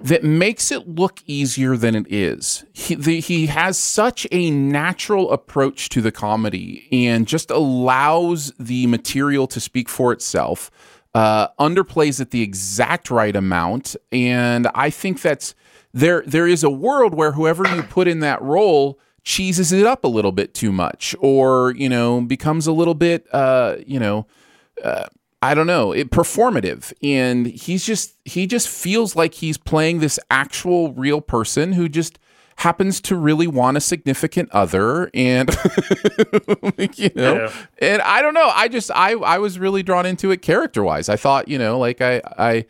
that 0.02 0.22
makes 0.22 0.70
it 0.70 0.86
look 0.86 1.22
easier 1.26 1.78
than 1.78 1.94
it 1.94 2.06
is. 2.12 2.66
He, 2.74 2.94
the, 2.94 3.20
he 3.20 3.46
has 3.46 3.78
such 3.78 4.26
a 4.30 4.50
natural 4.50 5.32
approach 5.32 5.88
to 5.88 6.02
the 6.02 6.12
comedy 6.12 6.86
and 6.92 7.26
just 7.26 7.50
allows 7.50 8.52
the 8.58 8.86
material 8.86 9.46
to 9.46 9.58
speak 9.58 9.88
for 9.88 10.12
itself, 10.12 10.70
uh, 11.14 11.48
underplays 11.58 12.20
it 12.20 12.30
the 12.30 12.42
exact 12.42 13.10
right 13.10 13.34
amount. 13.34 13.96
And 14.12 14.68
I 14.74 14.90
think 14.90 15.22
that's 15.22 15.54
there, 15.94 16.22
there 16.26 16.46
is 16.46 16.62
a 16.62 16.70
world 16.70 17.14
where 17.14 17.32
whoever 17.32 17.66
you 17.74 17.82
put 17.82 18.06
in 18.06 18.20
that 18.20 18.42
role 18.42 19.00
cheeses 19.24 19.72
it 19.72 19.86
up 19.86 20.04
a 20.04 20.08
little 20.08 20.32
bit 20.32 20.54
too 20.54 20.70
much 20.70 21.14
or, 21.20 21.74
you 21.76 21.88
know, 21.88 22.20
becomes 22.20 22.66
a 22.66 22.72
little 22.72 22.94
bit, 22.94 23.26
uh, 23.32 23.76
you 23.86 23.98
know, 23.98 24.26
uh, 24.82 25.06
I 25.42 25.54
don't 25.54 25.66
know, 25.66 25.92
it, 25.92 26.10
performative. 26.10 26.92
And 27.02 27.46
he's 27.46 27.84
just 27.84 28.14
he 28.24 28.46
just 28.46 28.68
feels 28.68 29.16
like 29.16 29.34
he's 29.34 29.56
playing 29.58 30.00
this 30.00 30.18
actual 30.30 30.92
real 30.92 31.20
person 31.20 31.72
who 31.72 31.88
just 31.88 32.18
happens 32.56 33.00
to 33.00 33.16
really 33.16 33.46
want 33.48 33.76
a 33.76 33.80
significant 33.80 34.48
other 34.52 35.10
and 35.12 35.50
you 36.96 37.10
know 37.16 37.34
Yeah. 37.34 37.52
and 37.80 38.00
I 38.02 38.22
don't 38.22 38.32
know 38.34 38.48
I 38.54 38.68
just 38.68 38.92
I 38.94 39.12
I 39.14 39.38
was 39.38 39.58
really 39.58 39.82
drawn 39.82 40.06
into 40.06 40.30
it 40.30 40.40
character 40.40 40.84
wise 40.84 41.08
I 41.08 41.16
thought 41.16 41.48
you 41.48 41.58
know 41.58 41.80
like 41.80 42.00
I 42.00 42.22
I 42.38 42.64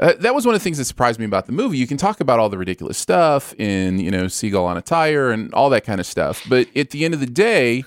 uh, 0.00 0.14
that 0.18 0.34
was 0.34 0.46
one 0.46 0.54
of 0.54 0.60
the 0.60 0.64
things 0.64 0.78
that 0.78 0.86
surprised 0.86 1.20
me 1.20 1.26
about 1.26 1.46
the 1.46 1.52
movie. 1.52 1.76
You 1.76 1.86
can 1.86 1.98
talk 1.98 2.20
about 2.20 2.38
all 2.38 2.48
the 2.48 2.58
ridiculous 2.58 2.96
stuff 2.96 3.54
in, 3.58 4.00
you 4.00 4.10
know, 4.10 4.28
Seagull 4.28 4.64
on 4.64 4.78
a 4.78 4.82
Tire 4.82 5.30
and 5.30 5.52
all 5.52 5.68
that 5.70 5.84
kind 5.84 6.00
of 6.00 6.06
stuff, 6.06 6.42
but 6.48 6.74
at 6.74 6.90
the 6.90 7.04
end 7.04 7.12
of 7.12 7.20
the 7.20 7.26
day, 7.26 7.84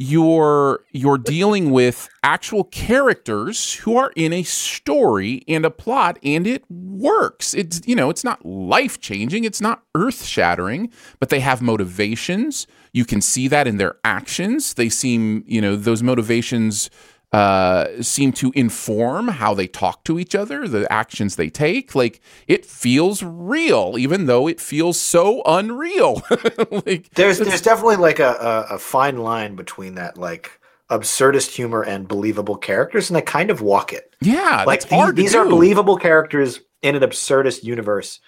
you're 0.00 0.84
you're 0.92 1.18
dealing 1.18 1.72
with 1.72 2.08
actual 2.22 2.62
characters 2.62 3.74
who 3.74 3.96
are 3.96 4.12
in 4.14 4.32
a 4.32 4.44
story 4.44 5.42
and 5.48 5.64
a 5.64 5.70
plot 5.70 6.20
and 6.22 6.46
it 6.46 6.62
works. 6.70 7.52
It's 7.52 7.80
you 7.84 7.96
know 7.96 8.08
it's 8.08 8.22
not 8.22 8.46
life 8.46 9.00
changing 9.00 9.42
it's 9.42 9.60
not 9.60 9.82
earth 9.96 10.24
shattering 10.24 10.92
but 11.18 11.30
they 11.30 11.40
have 11.40 11.60
motivations. 11.60 12.68
You 12.92 13.04
can 13.04 13.20
see 13.20 13.48
that 13.48 13.66
in 13.66 13.78
their 13.78 13.96
actions. 14.04 14.74
They 14.74 14.88
seem 14.88 15.42
you 15.48 15.60
know 15.60 15.74
those 15.74 16.00
motivations 16.00 16.90
uh, 17.32 18.02
seem 18.02 18.32
to 18.32 18.50
inform 18.54 19.28
how 19.28 19.52
they 19.52 19.66
talk 19.66 20.02
to 20.04 20.18
each 20.18 20.34
other, 20.34 20.66
the 20.66 20.90
actions 20.90 21.36
they 21.36 21.50
take. 21.50 21.94
Like 21.94 22.20
it 22.46 22.64
feels 22.64 23.22
real, 23.22 23.96
even 23.98 24.26
though 24.26 24.48
it 24.48 24.60
feels 24.60 24.98
so 24.98 25.42
unreal. 25.44 26.22
like 26.86 27.10
There's 27.14 27.38
there's 27.38 27.62
definitely 27.62 27.96
like 27.96 28.18
a, 28.18 28.66
a, 28.70 28.74
a 28.74 28.78
fine 28.78 29.18
line 29.18 29.56
between 29.56 29.96
that 29.96 30.16
like 30.16 30.58
absurdist 30.90 31.50
humor 31.54 31.82
and 31.82 32.08
believable 32.08 32.56
characters, 32.56 33.10
and 33.10 33.16
they 33.16 33.22
kind 33.22 33.50
of 33.50 33.60
walk 33.60 33.92
it. 33.92 34.14
yeah, 34.20 34.64
like 34.66 34.88
these, 34.88 35.12
these 35.14 35.34
are 35.34 35.44
believable 35.44 35.96
characters 35.96 36.60
in 36.80 36.96
an 36.96 37.02
absurdist 37.02 37.62
universe, 37.62 38.20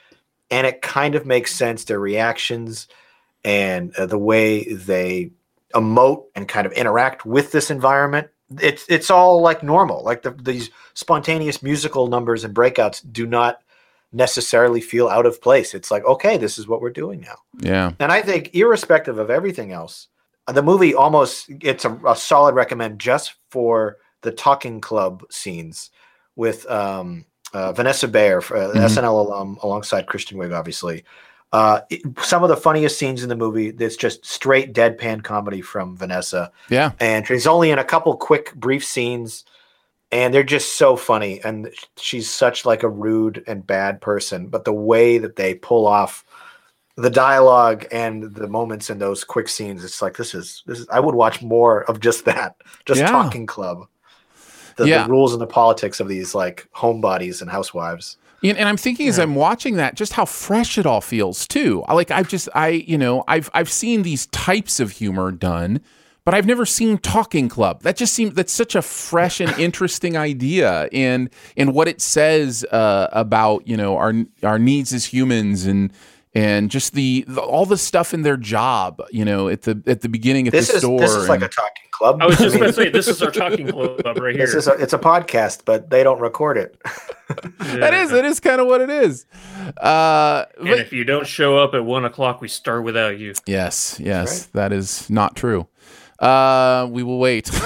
and 0.50 0.66
it 0.66 0.83
kind 0.83 1.14
of 1.14 1.25
makes 1.25 1.54
sense. 1.54 1.85
Their 1.85 2.00
reactions 2.00 2.87
and 3.45 3.95
uh, 3.97 4.04
the 4.04 4.19
way 4.19 4.75
they 4.75 5.30
emote 5.75 6.25
and 6.35 6.49
kind 6.49 6.66
of 6.66 6.73
interact 6.73 7.25
with 7.25 7.52
this 7.52 7.71
environment. 7.71 8.28
It's 8.61 8.85
it's 8.88 9.11
all 9.11 9.40
like 9.42 9.62
normal. 9.62 10.02
Like 10.02 10.23
the, 10.23 10.30
these 10.33 10.71
spontaneous 10.95 11.62
musical 11.62 12.09
numbers 12.09 12.45
and 12.45 12.54
breakouts 12.54 13.00
do 13.12 13.26
not 13.26 13.62
necessarily 14.12 14.80
feel 14.80 15.09
out 15.09 15.26
of 15.26 15.40
place. 15.40 15.75
It's 15.75 15.90
like 15.90 16.04
okay, 16.04 16.37
this 16.37 16.59
is 16.59 16.66
what 16.66 16.80
we're 16.80 16.90
doing 16.90 17.21
now. 17.21 17.37
Yeah. 17.61 17.92
And 18.00 18.11
I 18.11 18.23
think, 18.23 18.54
irrespective 18.54 19.19
of 19.19 19.30
everything 19.30 19.73
else, 19.73 20.09
the 20.49 20.62
movie 20.62 20.95
almost 20.95 21.47
it's 21.61 21.85
a, 21.85 21.99
a 22.07 22.16
solid 22.16 22.54
recommend 22.54 22.99
just 22.99 23.35
for 23.50 23.99
the 24.23 24.33
talking 24.33 24.80
club 24.80 25.23
scenes 25.30 25.90
with 26.37 26.69
um, 26.71 27.25
uh, 27.52 27.73
Vanessa 27.73 28.09
Bayer, 28.09 28.38
uh, 28.38 28.73
Mhm. 28.75 28.85
SNL 28.88 29.26
alum, 29.26 29.59
alongside 29.62 30.07
Kristen 30.07 30.38
Wiig, 30.38 30.57
obviously. 30.57 31.04
Uh, 31.52 31.80
it- 31.90 32.02
some 32.23 32.42
of 32.45 32.49
the 32.49 32.57
funniest 32.57 32.97
scenes 32.99 33.23
in 33.23 33.28
the 33.28 33.37
movie. 33.37 33.69
It's 33.69 33.97
just 33.97 34.25
straight 34.25 34.73
deadpan 34.73 35.25
comedy 35.25 35.61
from 35.62 35.97
Vanessa, 35.97 36.52
Yeah. 36.69 36.92
and 37.00 37.26
she's 37.26 37.47
only 37.47 37.71
in 37.73 37.78
a 37.78 37.85
couple 37.85 38.16
quick, 38.16 38.54
brief 38.54 38.85
scenes, 38.85 39.45
and 40.12 40.33
they're 40.33 40.42
just 40.45 40.76
so 40.76 40.95
funny. 40.97 41.40
And 41.42 41.71
she's 41.97 42.30
such 42.30 42.64
like 42.64 42.83
a 42.85 42.88
rude 42.88 43.42
and 43.49 43.66
bad 43.66 44.00
person, 44.00 44.47
but 44.47 44.64
the 44.64 44.73
way 44.73 45.19
that 45.19 45.35
they 45.37 45.54
pull 45.54 45.87
off 45.88 46.25
the 46.97 47.11
dialogue 47.11 47.87
and 47.90 48.35
the 48.35 48.47
moments 48.49 48.90
in 48.90 48.99
those 48.99 49.25
quick 49.25 49.49
scenes 49.49 49.85
it's 49.85 50.02
like 50.02 50.19
this 50.19 50.35
is 50.35 50.62
this 50.66 50.80
is 50.80 50.87
i 50.90 51.00
would 51.00 51.14
watch 51.14 51.40
more 51.40 51.85
of 51.85 51.99
just 51.99 52.26
that 52.26 52.57
just 52.85 53.00
Yeah. 53.00 53.07
talking 53.09 53.47
club 53.47 53.87
the, 54.76 54.87
Yeah. 54.87 55.04
the 55.04 55.09
rules 55.11 55.33
and 55.33 55.40
the 55.40 55.47
politics 55.47 56.00
of 56.00 56.09
these 56.09 56.35
like 56.35 56.69
homebodies 56.76 57.40
and 57.40 57.50
housewives 57.50 58.19
And, 58.42 58.56
and 58.56 58.68
I'm 58.68 58.76
thinking 58.76 59.09
as 59.09 59.18
I'm 59.18 59.35
watching 59.35 59.76
that, 59.76 59.94
just 59.97 60.14
how 60.14 60.25
fresh 60.25 60.78
it 60.78 60.87
all 60.87 61.00
feels 61.00 61.47
too. 61.47 61.85
Like 61.88 62.11
I've 62.11 62.28
just, 62.28 62.49
I, 62.54 62.68
you 62.68 62.97
know, 62.97 63.25
I've 63.28 63.50
I've 63.52 63.70
seen 63.70 64.02
these 64.02 64.26
types 64.28 64.80
of 64.80 64.92
humor 64.92 65.30
done, 65.30 65.80
but 66.25 66.35
I've 66.35 66.47
never 66.47 66.64
seen 66.66 66.99
Talking 66.99 67.49
Club. 67.49 67.82
That 67.82 67.97
just 67.97 68.14
seems 68.14 68.35
that's 68.35 68.52
such 68.52 68.75
a 68.75 68.82
fresh 68.82 69.40
and 69.40 69.50
interesting 69.59 70.16
idea, 70.16 70.88
and 70.92 71.30
and 71.56 71.75
what 71.75 71.88
it 71.88 72.00
says 72.00 72.64
uh, 72.70 73.09
about 73.12 73.66
you 73.66 73.76
know 73.76 73.97
our 73.97 74.12
our 74.42 74.59
needs 74.59 74.92
as 74.92 75.06
humans 75.06 75.66
and. 75.66 75.92
And 76.32 76.70
just 76.70 76.92
the, 76.92 77.25
the 77.26 77.40
all 77.40 77.66
the 77.66 77.76
stuff 77.76 78.14
in 78.14 78.22
their 78.22 78.37
job, 78.37 79.02
you 79.10 79.25
know, 79.25 79.49
at 79.49 79.62
the 79.62 79.82
at 79.87 80.02
the 80.02 80.08
beginning 80.08 80.46
at 80.46 80.52
this 80.52 80.68
the 80.68 80.75
is 80.75 80.82
store. 80.82 81.00
this 81.00 81.10
is 81.12 81.28
like 81.28 81.40
and- 81.42 81.44
a 81.44 81.49
talking 81.49 81.82
club 81.90 82.22
I 82.22 82.26
was 82.26 82.38
just 82.38 82.56
going 82.56 82.68
to 82.68 82.72
say 82.72 82.88
this 82.88 83.08
is 83.08 83.20
our 83.20 83.30
talking 83.32 83.66
club 83.66 84.00
right 84.16 84.34
here. 84.34 84.46
this 84.46 84.54
is 84.54 84.66
a, 84.68 84.72
it's 84.75 84.92
a 84.94 84.99
podcast 84.99 85.64
but 85.66 85.90
they 85.90 86.02
don't 86.02 86.18
record 86.20 86.56
it 86.56 86.80
that 87.58 87.92
is 87.92 88.10
it 88.12 88.25
is 88.25 88.40
kind 88.40 88.60
of 88.60 88.66
what 88.68 88.80
it 88.80 88.88
is. 88.90 89.26
Uh, 89.76 90.44
and 90.58 90.68
but- 90.68 90.78
if 90.78 90.92
you 90.92 91.04
don't 91.04 91.26
show 91.26 91.58
up 91.58 91.75
at 91.75 91.84
one 91.84 92.04
o'clock, 92.04 92.40
we 92.40 92.49
start 92.49 92.84
without 92.84 93.18
you. 93.18 93.34
Yes, 93.46 93.99
yes, 94.00 94.46
that 94.46 94.72
is 94.72 95.08
not 95.10 95.37
true. 95.37 95.66
Uh, 96.20 96.86
we 96.90 97.02
will 97.02 97.18
wait. 97.18 97.50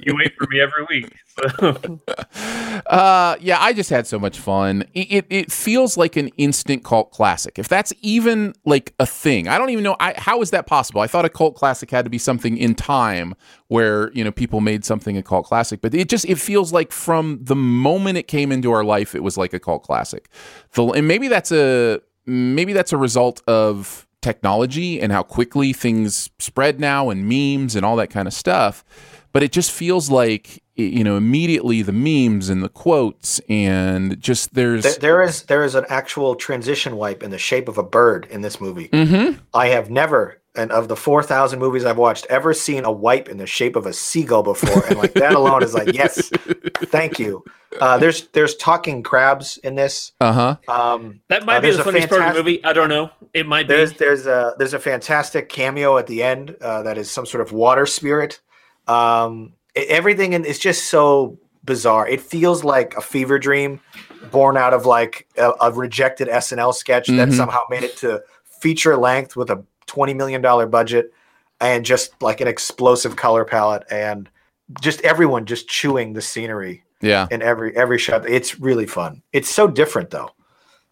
You 0.00 0.14
wait 0.16 0.34
for 0.38 0.46
me 0.50 0.60
every 0.60 0.84
week. 0.88 1.16
So. 1.26 2.00
uh, 2.86 3.36
yeah, 3.40 3.60
I 3.60 3.72
just 3.72 3.90
had 3.90 4.06
so 4.06 4.20
much 4.20 4.38
fun. 4.38 4.84
It, 4.94 5.10
it 5.10 5.26
it 5.30 5.52
feels 5.52 5.96
like 5.96 6.14
an 6.14 6.28
instant 6.36 6.84
cult 6.84 7.10
classic. 7.10 7.58
If 7.58 7.66
that's 7.66 7.92
even 8.02 8.54
like 8.64 8.94
a 9.00 9.06
thing, 9.06 9.48
I 9.48 9.58
don't 9.58 9.70
even 9.70 9.82
know. 9.82 9.96
I, 9.98 10.14
how 10.16 10.42
is 10.42 10.50
that 10.52 10.66
possible? 10.66 11.00
I 11.00 11.08
thought 11.08 11.24
a 11.24 11.28
cult 11.28 11.56
classic 11.56 11.90
had 11.90 12.04
to 12.04 12.10
be 12.10 12.18
something 12.18 12.56
in 12.56 12.76
time 12.76 13.34
where 13.66 14.12
you 14.12 14.22
know 14.22 14.30
people 14.30 14.60
made 14.60 14.84
something 14.84 15.16
a 15.16 15.22
cult 15.24 15.46
classic, 15.46 15.80
but 15.80 15.92
it 15.92 16.08
just 16.08 16.24
it 16.26 16.38
feels 16.38 16.72
like 16.72 16.92
from 16.92 17.40
the 17.42 17.56
moment 17.56 18.16
it 18.16 18.28
came 18.28 18.52
into 18.52 18.70
our 18.70 18.84
life, 18.84 19.14
it 19.16 19.24
was 19.24 19.36
like 19.36 19.52
a 19.52 19.58
cult 19.58 19.82
classic. 19.82 20.28
The, 20.72 20.86
and 20.86 21.08
maybe 21.08 21.26
that's 21.26 21.50
a 21.50 22.00
maybe 22.26 22.72
that's 22.72 22.92
a 22.92 22.96
result 22.96 23.42
of 23.48 24.06
technology 24.26 25.00
and 25.00 25.12
how 25.12 25.22
quickly 25.22 25.72
things 25.72 26.30
spread 26.38 26.80
now 26.80 27.10
and 27.10 27.28
memes 27.28 27.76
and 27.76 27.86
all 27.86 27.94
that 27.96 28.10
kind 28.10 28.26
of 28.26 28.34
stuff 28.34 28.84
but 29.32 29.42
it 29.42 29.52
just 29.52 29.70
feels 29.70 30.10
like 30.10 30.62
you 30.74 31.04
know 31.04 31.16
immediately 31.16 31.80
the 31.82 31.92
memes 31.92 32.48
and 32.48 32.60
the 32.62 32.68
quotes 32.68 33.38
and 33.48 34.20
just 34.20 34.54
there's 34.54 34.82
there, 34.82 34.94
there 34.98 35.22
is 35.22 35.42
there 35.44 35.62
is 35.62 35.74
an 35.76 35.84
actual 35.88 36.34
transition 36.34 36.96
wipe 36.96 37.22
in 37.22 37.30
the 37.30 37.38
shape 37.38 37.68
of 37.68 37.78
a 37.78 37.82
bird 37.84 38.26
in 38.30 38.40
this 38.40 38.60
movie 38.60 38.88
Mhm. 38.88 39.38
i 39.54 39.68
have 39.68 39.90
never 39.90 40.40
and 40.56 40.70
of 40.72 40.88
the 40.88 40.96
4000 40.96 41.58
movies 41.58 41.84
i've 41.84 41.98
watched 41.98 42.26
ever 42.30 42.52
seen 42.54 42.84
a 42.84 42.90
wipe 42.92 43.28
in 43.28 43.36
the 43.36 43.46
shape 43.46 43.76
of 43.76 43.86
a 43.86 43.92
seagull 43.92 44.42
before 44.42 44.84
and 44.86 44.96
like 44.98 45.12
that 45.14 45.34
alone 45.34 45.62
is 45.62 45.74
like 45.74 45.92
yes 45.94 46.28
thank 46.86 47.18
you 47.18 47.44
uh, 47.80 47.98
there's 47.98 48.28
there's 48.28 48.56
talking 48.56 49.02
crabs 49.02 49.58
in 49.58 49.74
this 49.74 50.12
uh-huh 50.20 50.56
um, 50.68 51.20
That 51.28 51.44
might 51.44 51.58
uh, 51.58 51.60
be 51.60 51.70
the 51.72 51.80
a 51.80 51.84
funniest 51.84 52.08
part 52.08 52.22
of 52.22 52.28
the 52.34 52.40
movie. 52.42 52.64
I 52.64 52.72
don't 52.72 52.88
know. 52.88 53.10
It 53.34 53.46
might 53.46 53.68
be. 53.68 53.74
There's 53.74 53.92
there's 53.94 54.26
a 54.26 54.54
there's 54.56 54.72
a 54.72 54.78
fantastic 54.78 55.50
cameo 55.50 55.98
at 55.98 56.06
the 56.06 56.22
end 56.22 56.56
uh, 56.62 56.82
that 56.84 56.96
is 56.96 57.10
some 57.10 57.26
sort 57.26 57.42
of 57.42 57.52
water 57.52 57.84
spirit. 57.84 58.40
Um, 58.86 59.52
e- 59.76 59.84
everything 59.88 60.32
in 60.32 60.46
it's 60.46 60.58
just 60.58 60.86
so 60.86 61.38
bizarre. 61.64 62.08
It 62.08 62.22
feels 62.22 62.64
like 62.64 62.94
a 62.96 63.02
fever 63.02 63.38
dream 63.38 63.80
born 64.30 64.56
out 64.56 64.72
of 64.72 64.86
like 64.86 65.26
a, 65.36 65.52
a 65.60 65.70
rejected 65.72 66.28
SNL 66.28 66.72
sketch 66.72 67.08
that 67.08 67.28
Mhm. 67.28 67.36
somehow 67.36 67.60
made 67.68 67.82
it 67.82 67.96
to 67.98 68.22
feature 68.60 68.96
length 68.96 69.36
with 69.36 69.50
a 69.50 69.62
twenty 69.86 70.14
million 70.14 70.40
dollar 70.40 70.66
budget 70.66 71.12
and 71.60 71.84
just 71.84 72.20
like 72.22 72.40
an 72.40 72.48
explosive 72.48 73.16
color 73.16 73.44
palette 73.44 73.84
and 73.90 74.28
just 74.80 75.00
everyone 75.02 75.46
just 75.46 75.68
chewing 75.68 76.12
the 76.12 76.22
scenery 76.22 76.82
yeah 77.00 77.28
in 77.30 77.42
every 77.42 77.76
every 77.76 77.98
shot. 77.98 78.28
It's 78.28 78.60
really 78.60 78.86
fun. 78.86 79.22
It's 79.32 79.48
so 79.48 79.68
different 79.68 80.10
though 80.10 80.30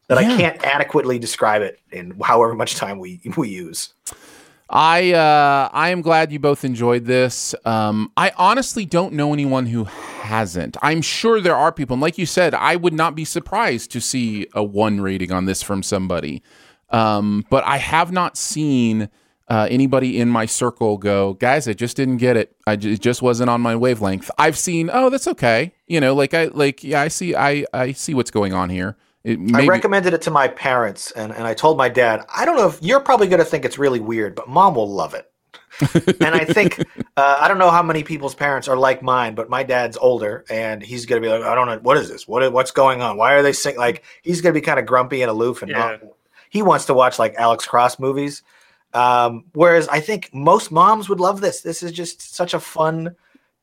that 0.09 0.19
I 0.19 0.25
can't 0.37 0.63
adequately 0.65 1.19
describe 1.19 1.63
it 1.63 1.81
in 1.91 2.19
however 2.23 2.55
much 2.55 2.77
time 2.77 2.99
we 2.99 3.21
we 3.37 3.49
use. 3.49 3.95
I 4.71 5.13
uh, 5.13 5.69
I 5.73 5.91
am 5.91 6.01
glad 6.01 6.33
you 6.33 6.39
both 6.39 6.65
enjoyed 6.65 7.05
this. 7.05 7.55
Um, 7.65 8.11
I 8.17 8.33
honestly 8.37 8.87
don't 8.87 9.13
know 9.13 9.33
anyone 9.33 9.67
who 9.67 9.85
hasn't. 9.85 10.77
I'm 10.83 11.03
sure 11.03 11.41
there 11.41 11.57
are 11.57 11.71
people, 11.71 11.95
and 11.95 12.01
like 12.01 12.17
you 12.17 12.27
said, 12.27 12.55
I 12.55 12.77
would 12.77 12.95
not 12.95 13.15
be 13.15 13.25
surprised 13.25 13.91
to 13.93 14.01
see 14.01 14.47
a 14.55 14.65
one 14.65 15.01
rating 15.01 15.33
on 15.33 15.45
this 15.45 15.63
from 15.63 15.83
somebody. 15.83 16.43
Um, 16.95 17.45
but 17.51 17.65
I 17.65 17.79
have 17.79 18.13
not 18.13 18.37
seen 18.37 19.09
uh, 19.49 19.67
anybody 19.69 20.21
in 20.21 20.29
my 20.29 20.47
circle 20.47 20.97
go, 20.97 21.35
guys, 21.35 21.67
I 21.67 21.73
just 21.73 21.97
didn't 21.97 22.19
get 22.19 22.37
it. 22.37 22.57
I 22.69 22.75
it 22.75 23.01
just 23.01 23.21
wasn't 23.21 23.51
on 23.51 23.61
my 23.61 23.75
wavelength. 23.75 24.31
I've 24.39 24.57
seen, 24.57 24.91
oh, 24.93 25.11
that's 25.11 25.27
okay. 25.27 25.75
You 25.89 26.01
know, 26.01 26.15
like 26.15 26.35
I 26.35 26.47
like 26.47 26.85
yeah, 26.85 27.01
I 27.01 27.09
see, 27.09 27.35
I 27.35 27.65
I 27.75 27.93
see 27.93 28.15
what's 28.15 28.31
going 28.31 28.53
on 28.53 28.71
here. 28.71 28.97
It, 29.25 29.39
I 29.55 29.67
recommended 29.67 30.15
it 30.15 30.23
to 30.23 30.31
my 30.31 30.49
parents, 30.49 31.11
and, 31.13 31.33
and 31.33 31.47
I 31.47 31.55
told 31.55 31.79
my 31.79 31.89
dad, 31.89 32.27
I 32.35 32.45
don't 32.45 32.57
know 32.57 32.69
if 32.69 32.79
you're 32.83 33.01
probably 33.01 33.27
going 33.27 33.39
to 33.39 33.45
think 33.45 33.65
it's 33.65 33.79
really 33.79 34.01
weird, 34.01 34.35
but 34.35 34.49
mom 34.49 34.75
will 34.75 34.89
love 34.89 35.15
it. 35.15 35.31
and 36.21 36.35
I 36.35 36.45
think 36.45 36.79
uh, 37.17 37.39
I 37.41 37.49
don't 37.49 37.57
know 37.59 37.71
how 37.71 37.83
many 37.83 38.05
people's 38.05 38.35
parents 38.35 38.69
are 38.69 38.77
like 38.77 39.03
mine, 39.03 39.35
but 39.35 39.49
my 39.49 39.63
dad's 39.63 39.97
older, 39.97 40.45
and 40.51 40.83
he's 40.83 41.07
going 41.07 41.21
to 41.23 41.27
be 41.27 41.33
like, 41.33 41.43
I 41.43 41.55
don't 41.55 41.67
know, 41.67 41.79
what 41.79 41.97
is 41.97 42.09
this? 42.09 42.29
What 42.29 42.53
what's 42.53 42.71
going 42.71 43.01
on? 43.01 43.17
Why 43.17 43.33
are 43.33 43.43
they 43.43 43.55
sing 43.55 43.79
like? 43.79 44.05
He's 44.23 44.43
going 44.43 44.55
to 44.55 44.61
be 44.61 44.65
kind 44.65 44.79
of 44.79 44.85
grumpy 44.87 45.23
and 45.23 45.31
aloof, 45.31 45.63
and 45.63 45.73
not. 45.73 46.01
He 46.55 46.63
wants 46.63 46.85
to 46.87 46.95
watch 46.95 47.19
like 47.19 47.35
Alex 47.35 47.67
Cross 47.67 47.99
movies. 47.99 48.43
Um, 48.95 49.47
whereas 49.55 49.89
I 49.89 49.99
think 49.99 50.31
most 50.33 50.71
moms 50.71 51.09
would 51.09 51.19
love 51.19 51.41
this. 51.41 51.63
This 51.63 51.83
is 51.83 51.91
just 51.91 52.33
such 52.37 52.55
a 52.55 52.61
fun, 52.61 53.17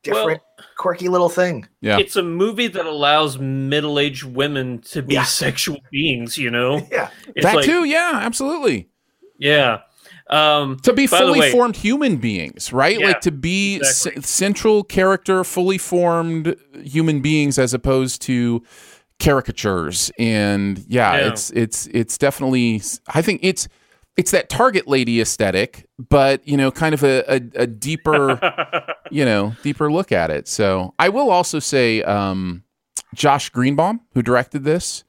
different, 0.04 0.42
quirky 0.78 1.08
little 1.08 1.30
thing. 1.30 1.66
Yeah. 1.80 2.00
It's 2.00 2.18
a 2.18 2.22
movie 2.22 2.68
that 2.68 2.86
allows 2.86 3.40
middle-aged 3.40 4.26
women 4.26 4.80
to 4.92 5.02
be 5.02 5.16
sexual 5.24 5.78
beings, 5.90 6.38
you 6.38 6.52
know? 6.52 6.86
Yeah. 6.92 7.10
It's 7.34 7.46
that 7.46 7.56
like- 7.56 7.66
too. 7.66 7.86
Yeah, 7.86 8.12
absolutely. 8.22 8.90
Yeah. 9.38 9.80
Um, 10.30 10.78
to 10.84 10.92
be 10.94 11.08
fully 11.08 11.40
way- 11.40 11.52
formed 11.52 11.78
human 11.78 12.18
beings, 12.18 12.74
right? 12.74 13.00
Yeah, 13.00 13.08
like 13.08 13.22
to 13.22 13.32
be 13.32 13.78
exactly. 13.78 14.22
c- 14.22 14.28
central 14.28 14.84
character, 14.84 15.44
fully 15.46 15.78
formed 15.78 16.56
human 16.84 17.22
beings, 17.22 17.58
as 17.58 17.74
opposed 17.74 18.22
to 18.24 18.64
caricatures. 19.22 20.12
And 20.20 20.84
yeah, 20.88 21.14
Yeah. 21.18 21.28
it's 21.30 21.52
it's 21.52 21.88
it's 21.88 22.18
definitely. 22.18 22.82
I 23.08 23.22
think 23.22 23.40
it's 23.44 23.68
it's 24.18 24.32
that 24.32 24.50
Target 24.50 24.88
lady 24.88 25.22
aesthetic, 25.22 25.88
but 25.98 26.46
you 26.48 26.58
know, 26.58 26.72
kind 26.72 26.94
of 26.94 27.04
a 27.04 27.24
a, 27.34 27.42
a 27.64 27.68
deeper, 27.68 28.40
you 29.12 29.24
know, 29.24 29.56
deeper 29.64 29.90
look 29.92 30.12
at 30.12 30.30
it. 30.30 30.48
So 30.50 30.94
I 31.00 31.08
will 31.10 31.30
also 31.32 31.60
say, 31.60 32.04
um, 32.04 32.64
Josh 33.16 33.50
Greenbaum, 33.50 34.02
who 34.14 34.22
directed 34.22 34.64
this. 34.66 35.04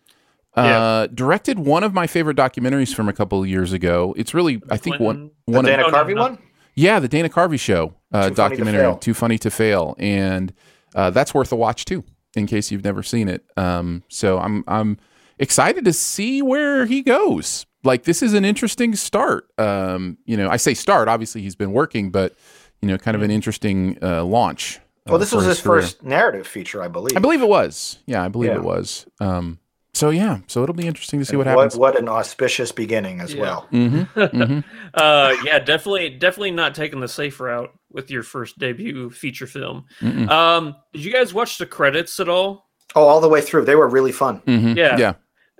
Uh, 0.55 1.07
directed 1.07 1.59
one 1.59 1.83
of 1.83 1.95
my 1.95 2.07
favorite 2.07 2.37
documentaries 2.37 2.95
from 2.95 3.09
a 3.09 3.13
couple 3.15 3.41
of 3.43 3.49
years 3.49 3.73
ago. 3.73 4.13
It's 4.19 4.35
really, 4.35 4.61
I 4.71 4.77
think 4.77 5.01
one 5.01 5.31
The 5.47 5.53
one 5.55 5.65
Dana 5.65 5.87
of, 5.87 5.95
Carvey 5.95 6.15
one? 6.19 6.37
yeah, 6.75 6.99
the 7.01 7.09
Dana 7.09 7.31
Carvey 7.31 7.59
show 7.59 7.95
uh, 8.13 8.29
Too 8.29 8.35
Funny 8.35 8.57
to 8.57 8.57
documentary, 8.65 8.99
Too 9.01 9.15
Funny 9.15 9.39
to 9.39 9.51
Fail, 9.51 9.97
and 9.99 10.53
uh, 10.95 11.09
that's 11.09 11.33
worth 11.33 11.53
a 11.53 11.57
watch 11.57 11.87
too, 11.87 12.05
in 12.35 12.47
case 12.47 12.71
you've 12.71 12.85
never 12.85 13.03
seen 13.03 13.29
it. 13.29 13.45
Um, 13.57 14.03
so 14.09 14.39
I'm 14.39 14.65
I'm 14.67 14.99
excited 15.39 15.85
to 15.85 15.93
see 15.93 16.43
where 16.43 16.87
he 16.87 17.03
goes. 17.03 17.67
Like 17.85 18.05
this 18.05 18.23
is 18.23 18.33
an 18.35 18.45
interesting 18.45 18.95
start. 18.95 19.49
Um, 19.59 20.19
you 20.25 20.37
know, 20.37 20.49
I 20.49 20.57
say 20.57 20.75
start. 20.75 21.09
Obviously, 21.09 21.43
he's 21.43 21.57
been 21.57 21.73
working, 21.73 22.11
but 22.11 22.35
you 22.81 22.89
know, 22.89 22.99
kind 22.99 23.15
of 23.17 23.23
an 23.23 23.31
interesting 23.31 23.99
uh, 24.03 24.25
launch. 24.25 24.81
Well, 25.07 25.17
uh, 25.17 25.19
this 25.19 25.33
was 25.33 25.45
his 25.45 25.61
career. 25.61 25.83
first 25.83 26.03
narrative 26.05 26.47
feature, 26.47 26.81
I 26.83 26.87
believe. 26.89 27.17
I 27.17 27.21
believe 27.21 27.43
it 27.43 27.49
was. 27.49 27.99
Yeah, 28.07 28.23
I 28.23 28.29
believe 28.29 28.51
Yeah. 28.51 28.57
it 28.59 28.63
was. 28.63 29.05
Um, 29.21 29.59
so 29.95 30.11
yeah, 30.11 30.39
so 30.47 30.63
it'll 30.63 30.75
be 30.75 30.87
interesting 30.87 31.21
to 31.21 31.25
see 31.25 31.37
what 31.37 31.47
what, 31.47 31.57
happens. 31.57 31.77
what 31.77 31.99
an 31.99 32.09
auspicious 32.09 32.73
beginning 32.73 33.21
as 33.21 33.37
well. 33.37 33.69
Mm-hmm. 33.73 34.61
uh, 34.95 35.35
yeah, 35.45 35.59
definitely, 35.59 36.11
definitely 36.11 36.51
not 36.51 36.75
taking 36.75 37.01
the 37.01 37.09
safe 37.09 37.39
route 37.41 37.73
with 37.91 38.11
your 38.11 38.23
first 38.23 38.59
debut 38.59 39.11
feature 39.11 39.47
film. 39.47 39.85
Um, 40.03 40.77
did 40.93 41.05
you 41.05 41.13
guys 41.13 41.35
watch 41.35 41.59
the 41.59 41.67
credits 41.67 42.19
at 42.21 42.29
all? 42.29 42.71
Oh, 42.95 43.05
all 43.05 43.21
the 43.21 43.29
way 43.29 43.41
through. 43.41 43.65
They 43.65 43.77
were 43.77 43.89
really 43.89 44.13
fun. 44.13 44.41
Mm-hmm. 44.41 44.77
Yeah. 44.79 44.97
Yeah. 44.99 45.15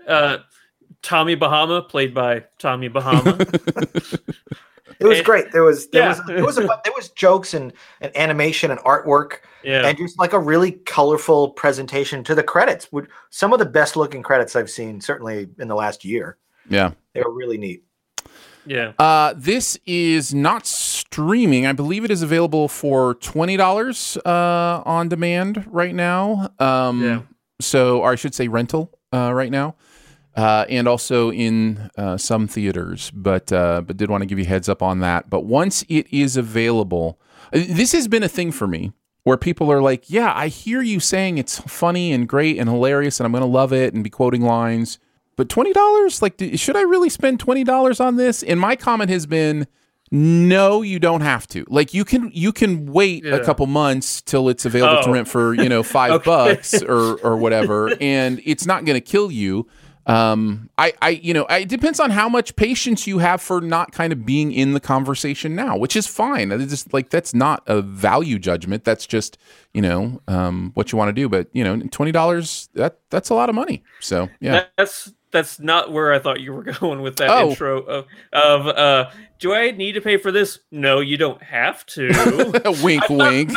Uh, 0.07 0.39
Tommy 1.03 1.35
Bahama, 1.35 1.83
played 1.83 2.15
by 2.15 2.45
Tommy 2.59 2.89
Bahama. 2.89 3.39
It 5.05 5.09
was 5.09 5.21
great. 5.23 5.53
There 5.53 5.63
was 5.65 5.89
there 5.89 6.03
Yeah. 6.03 6.09
was 6.09 6.21
there 6.27 6.45
was 6.45 6.59
a, 6.59 6.63
there 6.85 6.93
was 6.97 7.11
jokes 7.11 7.55
and, 7.55 7.73
and 8.01 8.17
animation 8.17 8.71
and 8.71 8.81
artwork 8.81 9.39
Yeah. 9.63 9.87
and 9.87 9.97
just 9.99 10.19
like 10.19 10.33
a 10.33 10.39
really 10.39 10.73
colorful 10.73 11.51
presentation 11.51 12.25
to 12.25 12.35
the 12.35 12.43
credits. 12.43 12.91
Would 12.93 13.09
some 13.31 13.53
of 13.53 13.59
the 13.59 13.67
best 13.67 13.97
looking 13.97 14.23
credits 14.23 14.57
I've 14.57 14.71
seen 14.71 15.01
certainly 15.01 15.49
in 15.59 15.69
the 15.69 15.75
last 15.75 16.05
year. 16.05 16.39
Yeah. 16.69 16.93
They 17.15 17.23
were 17.23 17.33
really 17.33 17.59
neat. 17.59 17.83
yeah. 18.65 18.93
Uh, 18.99 19.35
this 19.37 19.79
is 19.87 20.33
not 20.33 20.67
streaming. 20.67 21.67
I 21.67 21.73
believe 21.73 22.05
it 22.05 22.11
is 22.11 22.23
available 22.23 22.69
for 22.69 23.15
twenty 23.17 23.57
dollars 23.57 24.17
uh, 24.25 24.83
on 24.87 25.09
demand 25.09 25.65
right 25.69 25.95
now. 25.95 26.51
Um, 26.59 27.03
Yeah. 27.03 27.23
So, 27.61 28.01
or 28.01 28.11
I 28.13 28.17
should 28.17 28.35
say, 28.35 28.49
rental 28.49 28.91
uh, 29.13 29.33
right 29.33 29.51
now, 29.51 29.77
uh, 30.37 30.65
and 30.69 30.89
also 30.89 31.31
in 31.33 31.91
uh, 31.97 32.17
some 32.17 32.47
theaters. 32.49 33.11
But 33.15 33.53
uh, 33.53 33.83
but 33.83 33.97
did 33.97 34.11
want 34.11 34.23
to 34.23 34.27
give 34.27 34.39
you 34.39 34.45
a 34.45 34.49
heads 34.49 34.69
up 34.69 34.83
on 34.83 35.01
that. 35.01 35.29
But 35.31 35.45
once 35.45 35.85
it 35.89 36.07
is 36.13 36.37
available, 36.37 37.19
uh, 37.53 37.61
this 37.69 37.93
has 37.93 38.09
been 38.09 38.23
a 38.23 38.29
thing 38.29 38.53
for 38.53 38.67
me 38.67 38.93
where 39.25 39.37
people 39.37 39.71
are 39.71 39.83
like, 39.83 40.11
"Yeah, 40.11 40.33
I 40.35 40.49
hear 40.49 40.83
you 40.83 41.01
saying 41.01 41.39
it's 41.39 41.59
funny 41.61 42.13
and 42.13 42.29
great 42.29 42.59
and 42.59 42.69
hilarious, 42.69 43.21
and 43.21 43.25
I'm 43.27 43.33
going 43.33 43.43
to 43.43 43.47
love 43.47 43.73
it 43.73 43.95
and 43.95 44.03
be 44.05 44.11
quoting 44.11 44.43
lines." 44.43 44.99
But 45.37 45.49
twenty 45.49 45.73
dollars, 45.73 46.21
like, 46.23 46.35
should 46.57 46.77
I 46.77 46.83
really 46.83 47.09
spend 47.09 47.41
twenty 47.41 47.65
dollars 47.65 48.01
on 48.01 48.17
this? 48.17 48.43
And 48.43 48.61
my 48.61 48.77
comment 48.77 49.09
has 49.11 49.25
been, 49.27 49.67
no, 50.11 50.83
you 50.83 50.99
don't 50.99 51.23
have 51.23 51.47
to. 51.49 51.65
Like, 51.69 51.95
you 51.95 52.05
can 52.05 52.31
you 52.35 52.53
can 52.53 52.85
wait 52.93 53.25
a 53.25 53.41
couple 53.43 53.67
months 53.67 54.21
till 54.21 54.51
it's 54.51 54.67
available 54.67 55.03
to 55.05 55.09
Oh. 55.09 55.13
rent 55.13 55.27
for 55.29 55.55
you 55.55 55.71
know 55.71 55.83
five 55.83 56.11
Okay. 56.17 56.25
bucks 56.27 56.83
or 56.83 57.17
or 57.23 57.37
whatever, 57.39 57.93
and 58.01 58.43
it's 58.45 58.67
not 58.67 58.85
going 58.85 58.95
to 58.97 59.01
kill 59.01 59.31
you. 59.33 59.67
Um, 60.07 60.69
I 60.79 60.93
I 61.01 61.11
you 61.11 61.33
know 61.33 61.45
I, 61.45 61.59
it 61.59 61.69
depends 61.69 62.01
on 62.01 62.11
how 62.11 62.29
much 62.29 62.57
patience 62.57 63.07
you 63.07 63.19
have 63.19 63.41
for 63.41 63.61
not 63.61 63.93
kind 63.93 64.13
of 64.13 64.27
being 64.27 64.53
in 64.53 64.73
the 64.73 64.81
conversation 64.81 65.55
now, 65.55 65.77
which 65.77 65.95
is 65.97 66.07
fine. 66.07 66.51
It's 66.51 66.71
just 66.71 66.93
like 66.93 67.11
that's 67.11 67.35
not 67.35 67.63
a 67.67 67.81
value 67.83 68.39
judgment. 68.39 68.85
That's 68.85 69.07
just 69.07 69.39
you 69.73 69.81
know 69.83 70.21
um 70.29 70.73
what 70.75 70.91
you 70.93 70.99
want 70.99 71.09
to 71.11 71.13
do. 71.13 71.29
But 71.29 71.49
you 71.53 71.63
know 71.63 71.81
twenty 71.91 72.13
dollars 72.13 72.69
that 72.75 72.99
that's 73.11 73.31
a 73.31 73.35
lot 73.35 73.49
of 73.49 73.55
money. 73.55 73.83
So 74.01 74.29
yeah. 74.41 74.65
That's 74.77 75.13
that's 75.31 75.59
not 75.61 75.91
where 75.93 76.13
I 76.13 76.19
thought 76.19 76.41
you 76.41 76.53
were 76.53 76.63
going 76.81 77.01
with 77.01 77.17
that 77.17 77.31
Oh. 77.31 77.51
intro 77.51 77.81
of, 77.83 78.07
of 78.33 78.67
uh 78.67 79.11
do 79.39 79.55
I 79.55 79.71
need 79.73 79.93
to 79.93 80.01
pay 80.01 80.19
for 80.19 80.31
this? 80.31 80.61
No, 80.71 81.01
you 81.01 81.17
don't 81.17 81.43
have 81.43 81.85
to. 81.87 82.09
wink, 82.83 83.09
wink. 83.09 83.51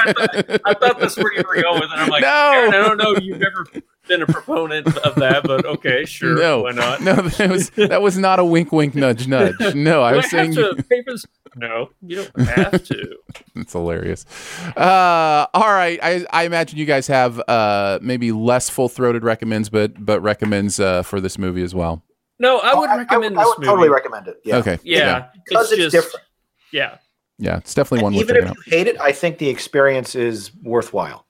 I 0.65 0.73
thought 0.73 0.99
that's 0.99 1.15
where 1.15 1.31
you 1.33 1.43
were 1.47 1.61
going 1.61 1.79
with 1.79 1.91
it. 1.91 1.95
I'm 1.95 2.09
like, 2.09 2.21
No. 2.23 2.27
I 2.27 2.71
don't 2.71 2.97
know. 2.97 3.15
You've 3.21 3.37
never 3.39 3.67
been 4.07 4.21
a 4.21 4.25
proponent 4.27 4.87
of 4.97 5.15
that, 5.15 5.43
but 5.43 5.65
okay, 5.65 6.05
sure. 6.05 6.37
no, 6.37 6.61
why 6.63 6.71
not? 6.71 7.01
no, 7.01 7.13
that 7.15 7.49
was 7.49 7.69
that 7.71 8.01
was 8.01 8.17
not 8.17 8.39
a 8.39 8.45
wink, 8.45 8.71
wink, 8.71 8.95
nudge, 8.95 9.27
nudge. 9.27 9.55
No, 9.75 10.01
I 10.03 10.11
Do 10.11 10.17
was 10.17 10.25
I 10.25 10.29
saying 10.29 10.53
have 10.53 10.77
to 10.77 10.83
pay? 10.83 11.03
No, 11.57 11.89
you 12.01 12.17
don't 12.25 12.47
have 12.47 12.83
to. 12.83 13.15
it's 13.55 13.71
hilarious. 13.73 14.25
Uh, 14.75 15.47
all 15.53 15.71
right, 15.71 15.99
I, 16.03 16.25
I 16.31 16.43
imagine 16.43 16.77
you 16.77 16.85
guys 16.85 17.07
have 17.07 17.41
uh, 17.47 17.99
maybe 18.01 18.31
less 18.31 18.69
full 18.69 18.89
throated 18.89 19.23
recommends, 19.23 19.69
but 19.69 20.03
but 20.03 20.21
recommends 20.21 20.79
uh, 20.79 21.03
for 21.03 21.21
this 21.21 21.37
movie 21.37 21.63
as 21.63 21.73
well. 21.73 22.03
No, 22.39 22.59
I 22.59 22.73
would 22.75 22.89
I- 22.89 22.93
I 22.93 22.97
recommend 22.97 23.35
would- 23.35 23.39
I 23.39 23.43
this 23.43 23.47
would 23.49 23.59
movie. 23.59 23.67
totally 23.69 23.89
recommend 23.89 24.27
it. 24.27 24.41
Yeah. 24.43 24.57
Okay, 24.57 24.77
Yeah, 24.83 25.27
Because 25.45 25.71
it's, 25.71 25.81
just, 25.81 25.91
different. 25.95 26.25
Yeah, 26.73 26.97
yeah, 27.39 27.57
it's 27.57 27.73
definitely 27.73 28.03
one 28.03 28.13
worth 28.13 28.23
Even 28.23 28.35
checking 28.35 28.49
if 28.51 28.51
out. 28.51 28.57
you 28.67 28.77
hate 28.77 28.87
it, 28.87 28.99
I 28.99 29.13
think 29.13 29.37
the 29.37 29.47
experience 29.47 30.15
is 30.15 30.51
worthwhile. 30.61 31.24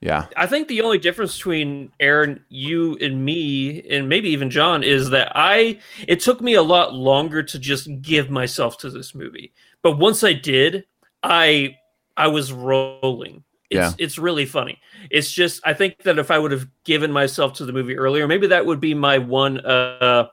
Yeah, 0.00 0.26
I 0.34 0.46
think 0.46 0.68
the 0.68 0.80
only 0.80 0.96
difference 0.96 1.36
between 1.36 1.92
Aaron, 2.00 2.42
you, 2.48 2.96
and 3.02 3.22
me, 3.22 3.86
and 3.90 4.08
maybe 4.08 4.30
even 4.30 4.48
John, 4.48 4.82
is 4.82 5.10
that 5.10 5.30
I. 5.34 5.78
It 6.08 6.20
took 6.20 6.40
me 6.40 6.54
a 6.54 6.62
lot 6.62 6.94
longer 6.94 7.42
to 7.42 7.58
just 7.58 7.88
give 8.00 8.30
myself 8.30 8.78
to 8.78 8.90
this 8.90 9.14
movie, 9.14 9.52
but 9.82 9.98
once 9.98 10.24
I 10.24 10.32
did, 10.32 10.86
I 11.22 11.76
I 12.16 12.28
was 12.28 12.52
rolling. 12.52 13.44
It's, 13.68 13.76
Yeah. 13.76 13.92
it's 13.98 14.18
really 14.18 14.46
funny. 14.46 14.80
It's 15.10 15.30
just 15.30 15.60
I 15.64 15.74
think 15.74 16.02
that 16.02 16.18
if 16.18 16.30
I 16.30 16.38
would 16.38 16.50
have 16.50 16.66
given 16.84 17.12
myself 17.12 17.52
to 17.54 17.66
the 17.66 17.72
movie 17.72 17.96
earlier, 17.96 18.26
maybe 18.26 18.46
that 18.48 18.64
would 18.64 18.80
be 18.80 18.94
my 18.94 19.18
one 19.18 19.60
uh, 19.60 20.28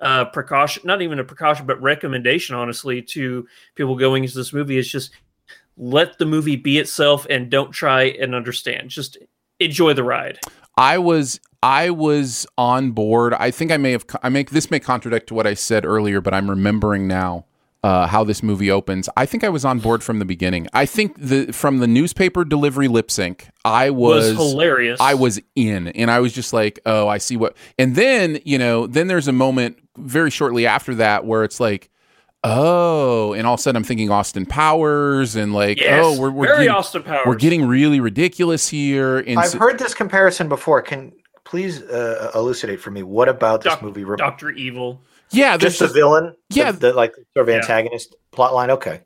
uh, 0.00 0.24
precaution. 0.26 0.82
Not 0.86 1.02
even 1.02 1.18
a 1.18 1.24
precaution, 1.24 1.66
but 1.66 1.82
recommendation, 1.82 2.54
honestly, 2.54 3.02
to 3.02 3.46
people 3.74 3.96
going 3.96 4.24
into 4.24 4.36
this 4.36 4.52
movie 4.52 4.78
is 4.78 4.88
just 4.88 5.10
let 5.78 6.18
the 6.18 6.26
movie 6.26 6.56
be 6.56 6.78
itself 6.78 7.26
and 7.30 7.50
don't 7.50 7.72
try 7.72 8.04
and 8.04 8.34
understand. 8.34 8.90
Just 8.90 9.16
enjoy 9.60 9.94
the 9.94 10.04
ride. 10.04 10.38
I 10.76 10.98
was 10.98 11.40
I 11.62 11.90
was 11.90 12.46
on 12.56 12.92
board. 12.92 13.34
I 13.34 13.50
think 13.50 13.72
I 13.72 13.76
may 13.76 13.92
have 13.92 14.04
I 14.22 14.28
make 14.28 14.50
this 14.50 14.70
may 14.70 14.80
contradict 14.80 15.28
to 15.28 15.34
what 15.34 15.46
I 15.46 15.54
said 15.54 15.84
earlier, 15.86 16.20
but 16.20 16.34
I'm 16.34 16.50
remembering 16.50 17.08
now 17.08 17.46
uh, 17.82 18.06
how 18.06 18.24
this 18.24 18.42
movie 18.42 18.70
opens. 18.70 19.08
I 19.16 19.24
think 19.26 19.44
I 19.44 19.48
was 19.48 19.64
on 19.64 19.78
board 19.78 20.02
from 20.02 20.18
the 20.18 20.24
beginning. 20.24 20.66
I 20.72 20.84
think 20.86 21.16
the 21.16 21.52
from 21.52 21.78
the 21.78 21.86
newspaper 21.86 22.44
delivery 22.44 22.88
lip 22.88 23.10
sync, 23.10 23.48
I 23.64 23.90
was, 23.90 24.36
Was 24.36 24.50
hilarious. 24.50 25.00
I 25.00 25.14
was 25.14 25.40
in, 25.54 25.88
and 25.88 26.10
I 26.10 26.20
was 26.20 26.32
just 26.32 26.52
like, 26.52 26.80
oh, 26.86 27.08
I 27.08 27.18
see 27.18 27.36
what. 27.36 27.56
And 27.78 27.94
then 27.94 28.40
you 28.44 28.58
know, 28.58 28.86
then 28.86 29.06
there's 29.06 29.28
a 29.28 29.32
moment 29.32 29.78
very 29.96 30.30
shortly 30.30 30.66
after 30.66 30.94
that 30.96 31.24
where 31.24 31.44
it's 31.44 31.60
like. 31.60 31.90
Oh, 32.44 33.32
and 33.32 33.46
all 33.46 33.54
of 33.54 33.60
a 33.60 33.62
sudden 33.62 33.76
I'm 33.76 33.84
thinking 33.84 34.10
Austin 34.10 34.46
Powers 34.46 35.34
and 35.36 35.52
like, 35.52 35.80
Yes, 35.80 36.04
oh, 36.04 36.20
we're, 36.20 36.30
we're 36.30 36.46
very 36.46 36.58
getting, 36.64 36.70
Austin 36.70 37.02
Powers. 37.02 37.26
we're 37.26 37.34
getting 37.36 37.66
really 37.66 38.00
ridiculous 38.00 38.68
here. 38.68 39.18
And 39.18 39.38
I've 39.38 39.48
so- 39.50 39.58
heard 39.58 39.78
this 39.78 39.92
comparison 39.94 40.48
before. 40.48 40.80
Can 40.82 41.12
please 41.44 41.82
uh, 41.82 42.30
elucidate 42.34 42.80
for 42.80 42.90
me 42.90 43.02
what 43.02 43.28
about 43.28 43.62
this 43.62 43.72
Doc- 43.72 43.82
movie? 43.82 44.04
rem- 44.04 44.16
Doctor 44.18 44.50
Evil. 44.50 45.02
Yeah, 45.30 45.56
there's 45.56 45.78
just 45.78 45.92
the 45.92 45.98
villain. 46.00 46.34
Yeah. 46.50 46.70
the, 46.70 46.78
the, 46.78 46.92
like 46.94 47.12
sort 47.34 47.48
of 47.48 47.48
Yeah. 47.48 47.56
antagonist 47.56 48.14
plot 48.30 48.54
line. 48.54 48.70
Okay, 48.70 49.00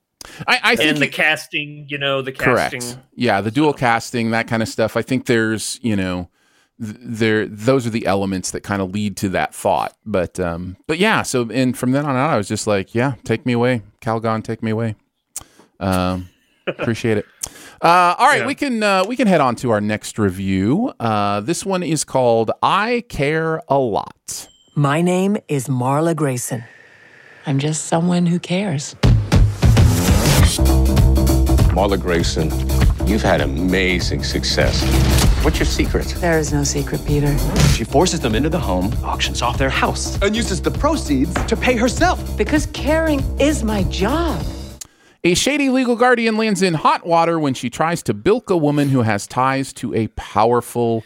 I, 0.46 0.60
I 0.62 0.76
think 0.76 0.90
and 0.90 0.98
the 0.98 1.06
you- 1.06 1.12
casting, 1.12 1.86
you 1.88 1.98
know, 1.98 2.20
the 2.22 2.32
correct. 2.32 2.74
casting. 2.74 3.00
Yeah, 3.14 3.40
the 3.40 3.50
dual 3.50 3.72
casting, 3.72 4.30
that 4.32 4.46
kind 4.46 4.62
of 4.62 4.68
stuff. 4.68 4.96
I 4.96 5.02
think 5.02 5.26
there's, 5.26 5.80
you 5.82 5.96
know, 5.96 6.16
th- 6.16 6.28
there 6.78 7.46
those 7.46 7.86
are 7.86 7.90
the 7.90 8.06
elements 8.06 8.50
that 8.52 8.62
kind 8.62 8.82
of 8.82 8.90
lead 8.92 9.16
to 9.18 9.28
that 9.30 9.54
thought. 9.54 9.94
But 10.04 10.40
um, 10.40 10.76
but 10.86 10.98
yeah. 10.98 11.22
So 11.22 11.48
and 11.50 11.76
from 11.76 11.92
then 11.92 12.04
on 12.04 12.16
out, 12.16 12.30
I 12.30 12.36
was 12.36 12.48
just 12.48 12.66
like, 12.66 12.94
yeah, 12.94 13.14
take 13.24 13.46
me 13.46 13.52
away, 13.52 13.82
Calgon, 14.00 14.42
take 14.42 14.62
me 14.62 14.70
away. 14.70 14.96
Um, 15.80 16.28
appreciate 16.66 17.18
it. 17.18 17.26
Uh, 17.80 18.14
all 18.16 18.28
right, 18.28 18.40
Yeah. 18.42 18.46
we 18.46 18.54
can 18.54 18.82
uh, 18.82 19.04
we 19.06 19.16
can 19.16 19.26
head 19.26 19.40
on 19.40 19.56
to 19.56 19.70
our 19.70 19.80
next 19.80 20.18
review. 20.18 20.92
Uh, 21.00 21.40
this 21.40 21.64
one 21.66 21.82
is 21.82 22.04
called 22.04 22.50
"I 22.62 23.04
Care 23.08 23.60
a 23.68 23.78
Lot." 23.78 24.48
My 24.74 25.02
name 25.02 25.36
is 25.48 25.66
Marla 25.68 26.14
Grayson. 26.16 26.64
I'm 27.46 27.58
just 27.58 27.86
someone 27.86 28.26
who 28.26 28.38
cares. 28.38 28.94
Marla 31.74 32.00
Grayson, 32.00 32.50
you've 33.08 33.22
had 33.22 33.40
amazing 33.40 34.22
success. 34.22 34.80
What's 35.42 35.58
your 35.58 35.66
secret? 35.66 36.06
There 36.20 36.38
is 36.38 36.52
no 36.52 36.62
secret, 36.62 37.04
Peter. 37.04 37.36
She 37.74 37.82
forces 37.82 38.20
them 38.20 38.36
into 38.36 38.48
the 38.48 38.60
home, 38.60 38.92
auctions 39.02 39.42
off 39.42 39.58
their 39.58 39.68
house, 39.68 40.16
and 40.22 40.36
uses 40.36 40.62
the 40.62 40.70
proceeds 40.70 41.34
to 41.46 41.56
pay 41.56 41.74
herself. 41.74 42.36
Because 42.38 42.66
caring 42.66 43.18
is 43.40 43.64
my 43.64 43.82
job. 43.84 44.40
A 45.24 45.34
shady 45.34 45.68
legal 45.68 45.96
guardian 45.96 46.36
lands 46.36 46.62
in 46.62 46.74
hot 46.74 47.04
water 47.04 47.40
when 47.40 47.54
she 47.54 47.70
tries 47.70 48.04
to 48.04 48.14
bilk 48.14 48.50
a 48.50 48.56
woman 48.56 48.90
who 48.90 49.02
has 49.02 49.26
ties 49.26 49.72
to 49.72 49.92
a 49.96 50.06
powerful 50.14 51.02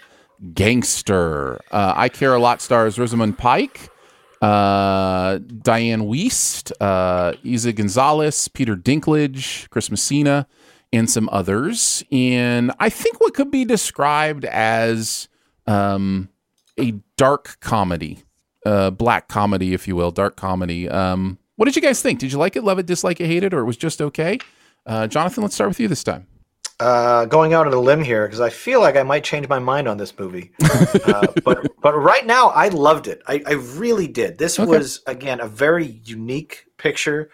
gangster. 0.53 1.59
Uh, 1.71 1.95
I 1.97 2.11
Care 2.11 2.35
a 2.35 2.39
Lot 2.39 2.61
stars 2.61 2.99
Rosamund 2.99 3.39
Pike, 3.39 3.89
uh, 4.43 5.39
Dianne 5.39 6.09
Wiest, 6.09 6.73
uh, 6.79 7.33
Eiza 7.43 7.75
Gonzalez, 7.75 8.49
Peter 8.49 8.77
Dinklage, 8.77 9.71
Chris 9.71 9.91
Messina, 9.91 10.47
and 10.93 11.11
some 11.11 11.29
others. 11.33 12.05
In 12.11 12.73
I 12.81 12.89
think 12.89 13.21
what 13.21 13.35
could 13.35 13.51
be 13.51 13.65
described 13.65 14.45
as 14.47 15.29
um, 15.67 16.29
a 16.79 16.95
dark 17.17 17.59
comedy, 17.61 18.21
uh, 18.65 18.91
black 18.91 19.29
comedy, 19.29 19.75
if 19.75 19.89
you 19.89 19.97
will, 19.97 20.11
dark 20.11 20.37
comedy. 20.37 20.89
Um, 20.89 21.39
what 21.57 21.67
did 21.67 21.77
you 21.77 21.83
guys 21.83 22.03
think? 22.03 22.21
Did 22.21 22.33
you 22.33 22.39
like 22.39 22.57
it, 22.57 22.65
love 22.65 22.79
it, 22.79 22.87
dislike 22.87 23.21
it, 23.21 23.27
hate 23.27 23.45
it, 23.45 23.55
or 23.55 23.61
it 23.61 23.65
was 23.65 23.77
just 23.79 24.03
okay? 24.03 24.43
Uh, 24.87 25.07
Jonathan, 25.07 25.43
let's 25.43 25.55
start 25.55 25.69
with 25.69 25.81
you 25.81 25.89
this 25.89 26.05
time. 26.05 26.27
uh, 26.81 27.25
going 27.27 27.55
out 27.55 27.67
on 27.67 27.73
a 27.73 27.81
limb 27.81 28.03
here 28.05 28.27
because 28.27 28.41
I 28.41 28.51
feel 28.51 28.81
like 28.81 28.97
I 28.97 29.03
might 29.03 29.25
change 29.25 29.49
my 29.49 29.59
mind 29.59 29.89
on 29.89 29.97
this 29.97 30.17
movie. 30.19 30.53
uh, 31.03 31.33
but 31.45 31.59
but 31.83 31.95
right 31.97 32.27
now, 32.27 32.49
I 32.51 32.69
loved 32.69 33.09
it. 33.09 33.23
I, 33.27 33.43
I 33.47 33.53
really 33.55 34.09
did. 34.09 34.39
This 34.39 34.59
Okay. 34.59 34.69
was 34.69 35.01
again 35.07 35.41
a 35.41 35.49
very 35.49 35.87
unique 36.05 36.67
picture, 36.79 37.31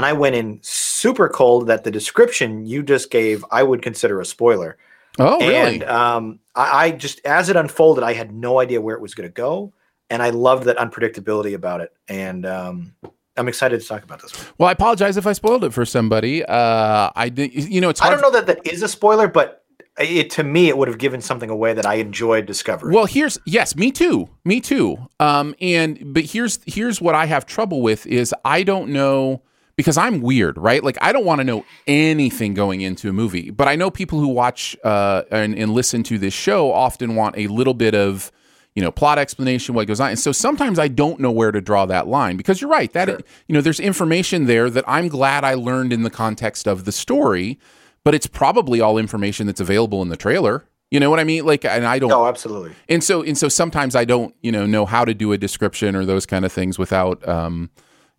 and 0.00 0.06
I 0.06 0.14
went 0.14 0.34
in 0.34 0.58
super 0.62 1.28
cold. 1.28 1.66
That 1.66 1.84
the 1.84 1.90
description 1.90 2.64
you 2.64 2.82
just 2.82 3.10
gave, 3.10 3.44
I 3.50 3.62
would 3.62 3.82
consider 3.82 4.18
a 4.18 4.24
spoiler. 4.24 4.78
Oh, 5.18 5.38
really? 5.40 5.54
And 5.54 5.82
um, 5.84 6.40
I, 6.54 6.86
I 6.86 6.90
just 6.92 7.20
as 7.26 7.50
it 7.50 7.56
unfolded, 7.56 8.02
I 8.02 8.14
had 8.14 8.32
no 8.32 8.60
idea 8.60 8.80
where 8.80 8.96
it 8.96 9.02
was 9.02 9.14
going 9.14 9.28
to 9.28 9.32
go, 9.32 9.74
and 10.08 10.22
I 10.22 10.30
loved 10.30 10.64
that 10.64 10.78
unpredictability 10.78 11.52
about 11.52 11.82
it. 11.82 11.92
And 12.08 12.46
um, 12.46 12.94
I'm 13.36 13.46
excited 13.46 13.78
to 13.78 13.86
talk 13.86 14.02
about 14.02 14.22
this 14.22 14.34
one. 14.34 14.46
well, 14.56 14.68
I 14.70 14.72
apologize 14.72 15.18
if 15.18 15.26
I 15.26 15.34
spoiled 15.34 15.64
it 15.64 15.74
for 15.74 15.84
somebody. 15.84 16.46
Uh, 16.46 17.10
I 17.14 17.28
did. 17.28 17.52
You 17.52 17.82
know, 17.82 17.90
it's 17.90 18.00
I 18.00 18.08
don't 18.08 18.22
know 18.22 18.30
that 18.30 18.46
that 18.46 18.66
is 18.66 18.82
a 18.82 18.88
spoiler, 18.88 19.28
but 19.28 19.66
it 19.98 20.30
to 20.30 20.44
me 20.44 20.68
it 20.68 20.78
would 20.78 20.88
have 20.88 20.96
given 20.96 21.20
something 21.20 21.50
away 21.50 21.74
that 21.74 21.84
I 21.84 21.96
enjoyed 21.96 22.46
discovering. 22.46 22.94
Well, 22.94 23.04
here's 23.04 23.38
yes, 23.44 23.76
me 23.76 23.92
too, 23.92 24.30
me 24.46 24.62
too. 24.62 24.96
Um, 25.18 25.54
and 25.60 26.14
but 26.14 26.24
here's 26.24 26.58
here's 26.64 27.02
what 27.02 27.14
I 27.14 27.26
have 27.26 27.44
trouble 27.44 27.82
with 27.82 28.06
is 28.06 28.34
I 28.46 28.62
don't 28.62 28.88
know 28.88 29.42
because 29.80 29.96
I'm 29.96 30.20
weird, 30.20 30.58
right? 30.58 30.84
Like 30.84 30.98
I 31.00 31.10
don't 31.10 31.24
want 31.24 31.38
to 31.38 31.44
know 31.44 31.64
anything 31.86 32.52
going 32.52 32.82
into 32.82 33.08
a 33.08 33.14
movie, 33.14 33.48
but 33.48 33.66
I 33.66 33.76
know 33.76 33.90
people 33.90 34.20
who 34.20 34.28
watch 34.28 34.76
uh 34.84 35.22
and, 35.30 35.54
and 35.54 35.72
listen 35.72 36.02
to 36.02 36.18
this 36.18 36.34
show 36.34 36.70
often 36.70 37.14
want 37.14 37.38
a 37.38 37.46
little 37.46 37.72
bit 37.72 37.94
of 37.94 38.30
you 38.74 38.82
know 38.82 38.90
plot 38.90 39.18
explanation 39.18 39.74
what 39.74 39.86
goes 39.86 40.00
on 40.00 40.10
and 40.10 40.18
so 40.18 40.30
sometimes 40.30 40.78
i 40.78 40.86
don't 40.86 41.18
know 41.18 41.32
where 41.32 41.50
to 41.50 41.60
draw 41.60 41.86
that 41.86 42.06
line 42.06 42.36
because 42.36 42.60
you're 42.60 42.70
right 42.70 42.92
that 42.92 43.08
you 43.48 43.52
know 43.52 43.60
there's 43.60 43.80
information 43.80 44.46
there 44.46 44.70
that 44.70 44.84
i'm 44.86 45.08
glad 45.08 45.42
i 45.42 45.54
learned 45.54 45.92
in 45.92 46.04
the 46.04 46.08
context 46.08 46.68
of 46.68 46.84
the 46.84 46.92
story 46.92 47.58
but 48.04 48.14
it's 48.14 48.28
probably 48.28 48.80
all 48.80 48.96
information 48.96 49.48
that's 49.48 49.60
available 49.60 50.02
in 50.02 50.08
the 50.08 50.16
trailer 50.16 50.68
you 50.88 51.00
know 51.00 51.10
what 51.10 51.18
i 51.18 51.24
mean 51.24 51.44
like 51.44 51.64
and 51.64 51.84
i 51.84 51.98
don't 51.98 52.10
no, 52.10 52.26
absolutely. 52.26 52.72
and 52.88 53.02
so 53.02 53.22
and 53.22 53.36
so 53.36 53.48
sometimes 53.48 53.96
I 53.96 54.04
don't 54.04 54.36
you 54.40 54.52
know 54.52 54.66
know 54.66 54.86
how 54.86 55.04
to 55.04 55.14
do 55.14 55.32
a 55.32 55.36
description 55.36 55.96
or 55.96 56.04
those 56.04 56.24
kind 56.24 56.44
of 56.44 56.52
things 56.52 56.78
without 56.78 57.26
um 57.28 57.70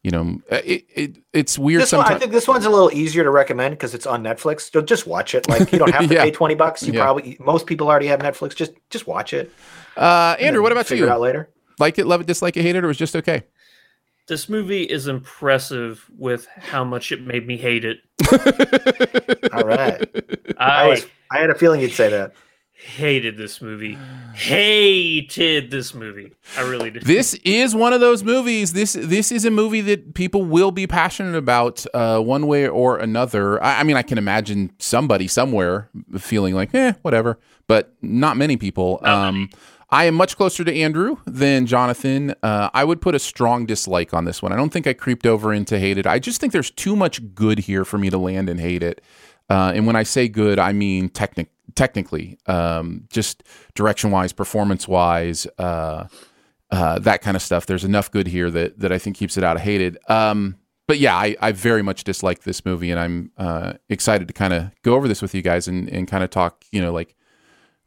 you 0.04 0.12
know 0.12 0.42
it, 0.50 0.86
it 0.96 1.18
it's 1.34 1.60
weird 1.60 1.82
This 1.82 1.92
one, 1.92 2.12
I 2.12 2.18
think 2.18 2.32
this 2.32 2.48
one's 2.48 2.66
a 2.66 2.70
little 2.70 2.92
easier 2.92 3.24
to 3.24 3.30
recommend 3.30 3.76
because 3.76 3.94
it's 3.94 4.08
on 4.08 4.24
Netflix. 4.24 4.72
So 4.72 4.82
just 4.82 5.06
watch 5.08 5.36
it. 5.36 5.48
Like 5.50 5.72
you 5.72 5.80
don't 5.80 5.92
have 5.92 6.08
to 6.08 6.14
Yeah. 6.16 6.24
pay 6.24 6.32
twenty 6.32 6.56
bucks. 6.56 6.82
You 6.84 6.94
Yeah. 6.94 7.04
probably 7.04 7.38
most 7.40 7.68
people 7.68 7.88
already 7.88 8.08
have 8.08 8.20
Netflix. 8.20 8.56
Just 8.56 8.74
just 8.90 9.06
watch 9.08 9.34
it. 9.34 9.52
Uh, 9.96 10.36
Andrew, 10.40 10.54
then 10.60 10.64
what 10.64 10.72
about 10.72 10.88
figure 10.88 11.06
you? 11.06 11.12
it 11.12 11.14
out 11.14 11.22
later. 11.22 11.50
Like 11.80 11.98
it, 12.00 12.06
love 12.08 12.22
it, 12.22 12.28
dislike 12.28 12.56
it, 12.58 12.62
hate 12.64 12.76
it, 12.76 12.84
or 12.84 12.88
was 12.88 12.98
just 12.98 13.16
okay? 13.16 13.44
This 14.28 14.48
movie 14.48 14.84
is 14.84 15.08
impressive 15.08 16.06
with 16.18 16.48
how 16.58 16.84
much 16.84 17.12
it 17.12 17.26
made 17.26 17.46
me 17.46 17.58
hate 17.58 17.84
it. 17.86 17.98
All 19.54 19.64
right. 19.64 20.08
I, 20.58 20.84
I 20.84 20.88
was 20.88 21.06
I 21.32 21.40
had 21.40 21.50
a 21.50 21.56
feeling 21.56 21.82
you'd 21.82 21.92
say 21.92 22.10
that. 22.10 22.34
Hated 22.82 23.38
this 23.38 23.62
movie. 23.62 23.98
Hated 24.34 25.72
this 25.72 25.94
movie. 25.94 26.34
I 26.58 26.62
really 26.62 26.92
did. 26.92 27.04
This 27.04 27.34
is 27.46 27.76
one 27.76 27.94
of 27.94 28.02
those 28.02 28.24
movies. 28.24 28.74
This 28.74 28.94
this 28.94 29.32
is 29.32 29.46
a 29.46 29.52
movie 29.52 29.82
that 29.82 30.14
people 30.14 30.44
will 30.44 30.72
be 30.72 30.88
passionate 30.88 31.36
about 31.36 31.86
uh, 31.94 32.20
one 32.20 32.48
way 32.48 32.68
or 32.68 32.98
another. 32.98 33.64
I, 33.64 33.82
I 33.82 33.84
mean, 33.84 33.98
I 33.98 34.02
can 34.02 34.18
imagine 34.18 34.72
somebody 34.80 35.28
somewhere 35.28 35.90
feeling 36.18 36.56
like, 36.56 36.74
eh, 36.74 36.94
whatever, 37.02 37.40
but 37.68 37.94
not 38.02 38.38
many 38.38 38.58
people. 38.58 39.00
um, 39.04 39.50
I 39.94 40.06
am 40.06 40.16
much 40.16 40.38
closer 40.38 40.64
to 40.64 40.74
Andrew 40.74 41.18
than 41.26 41.66
Jonathan. 41.66 42.34
Uh, 42.42 42.70
I 42.74 42.86
would 42.86 43.02
put 43.02 43.14
a 43.14 43.20
strong 43.20 43.66
dislike 43.66 44.14
on 44.14 44.24
this 44.24 44.42
one. 44.42 44.54
I 44.54 44.56
don't 44.56 44.72
think 44.72 44.88
I 44.88 44.94
creeped 44.94 45.26
over 45.26 45.54
into 45.54 45.78
hate 45.78 45.98
it. 45.98 46.08
I 46.08 46.18
just 46.18 46.40
think 46.40 46.54
there's 46.54 46.72
too 46.72 46.96
much 46.96 47.36
good 47.36 47.60
here 47.60 47.84
for 47.84 47.98
me 47.98 48.10
to 48.10 48.18
land 48.18 48.48
and 48.50 48.58
hate 48.58 48.84
it. 48.84 49.02
Uh, 49.50 49.74
and 49.76 49.86
when 49.86 49.98
I 49.98 50.04
say 50.04 50.30
good, 50.30 50.60
I 50.60 50.72
mean 50.72 51.10
technic- 51.10 51.52
technically, 51.76 52.38
um, 52.48 53.08
just 53.12 53.44
direction 53.76 54.12
wise, 54.12 54.34
performance 54.34 54.88
wise, 54.88 55.48
uh, 55.58 56.06
uh, 56.72 57.00
that 57.00 57.22
kind 57.22 57.36
of 57.36 57.42
stuff. 57.42 57.66
There's 57.66 57.84
enough 57.84 58.10
good 58.12 58.28
here 58.28 58.50
that 58.52 58.80
that 58.80 58.92
I 58.92 58.98
think 58.98 59.18
keeps 59.18 59.38
it 59.38 59.44
out 59.44 59.56
of 59.56 59.62
hated. 59.62 59.98
Um, 60.10 60.58
but 60.88 61.00
yeah, 61.00 61.16
I, 61.16 61.36
I 61.42 61.52
very 61.54 61.82
much 61.82 62.04
dislike 62.04 62.44
this 62.44 62.66
movie, 62.66 62.92
and 62.92 63.00
I'm 63.00 63.32
uh, 63.38 63.74
excited 63.90 64.28
to 64.28 64.34
kind 64.34 64.52
of 64.54 64.72
go 64.84 64.96
over 64.96 65.08
this 65.08 65.22
with 65.22 65.34
you 65.34 65.42
guys 65.42 65.68
and, 65.68 65.88
and 65.90 66.08
kind 66.08 66.24
of 66.24 66.30
talk, 66.30 66.66
you 66.72 66.82
know, 66.82 66.92
like 66.92 67.16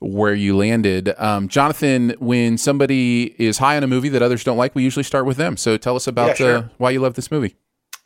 where 0.00 0.34
you 0.34 0.56
landed. 0.56 1.12
Um, 1.18 1.48
Jonathan, 1.48 2.14
when 2.18 2.56
somebody 2.56 3.34
is 3.38 3.58
high 3.58 3.76
on 3.76 3.82
a 3.84 3.86
movie 3.86 4.08
that 4.10 4.22
others 4.22 4.42
don't 4.44 4.56
like, 4.56 4.74
we 4.74 4.82
usually 4.82 5.02
start 5.02 5.26
with 5.26 5.36
them. 5.36 5.56
So 5.56 5.76
tell 5.76 5.96
us 5.96 6.06
about 6.06 6.28
Yeah, 6.28 6.34
sure. 6.34 6.70
why 6.78 6.90
you 6.90 7.00
love 7.00 7.14
this 7.14 7.30
movie. 7.30 7.56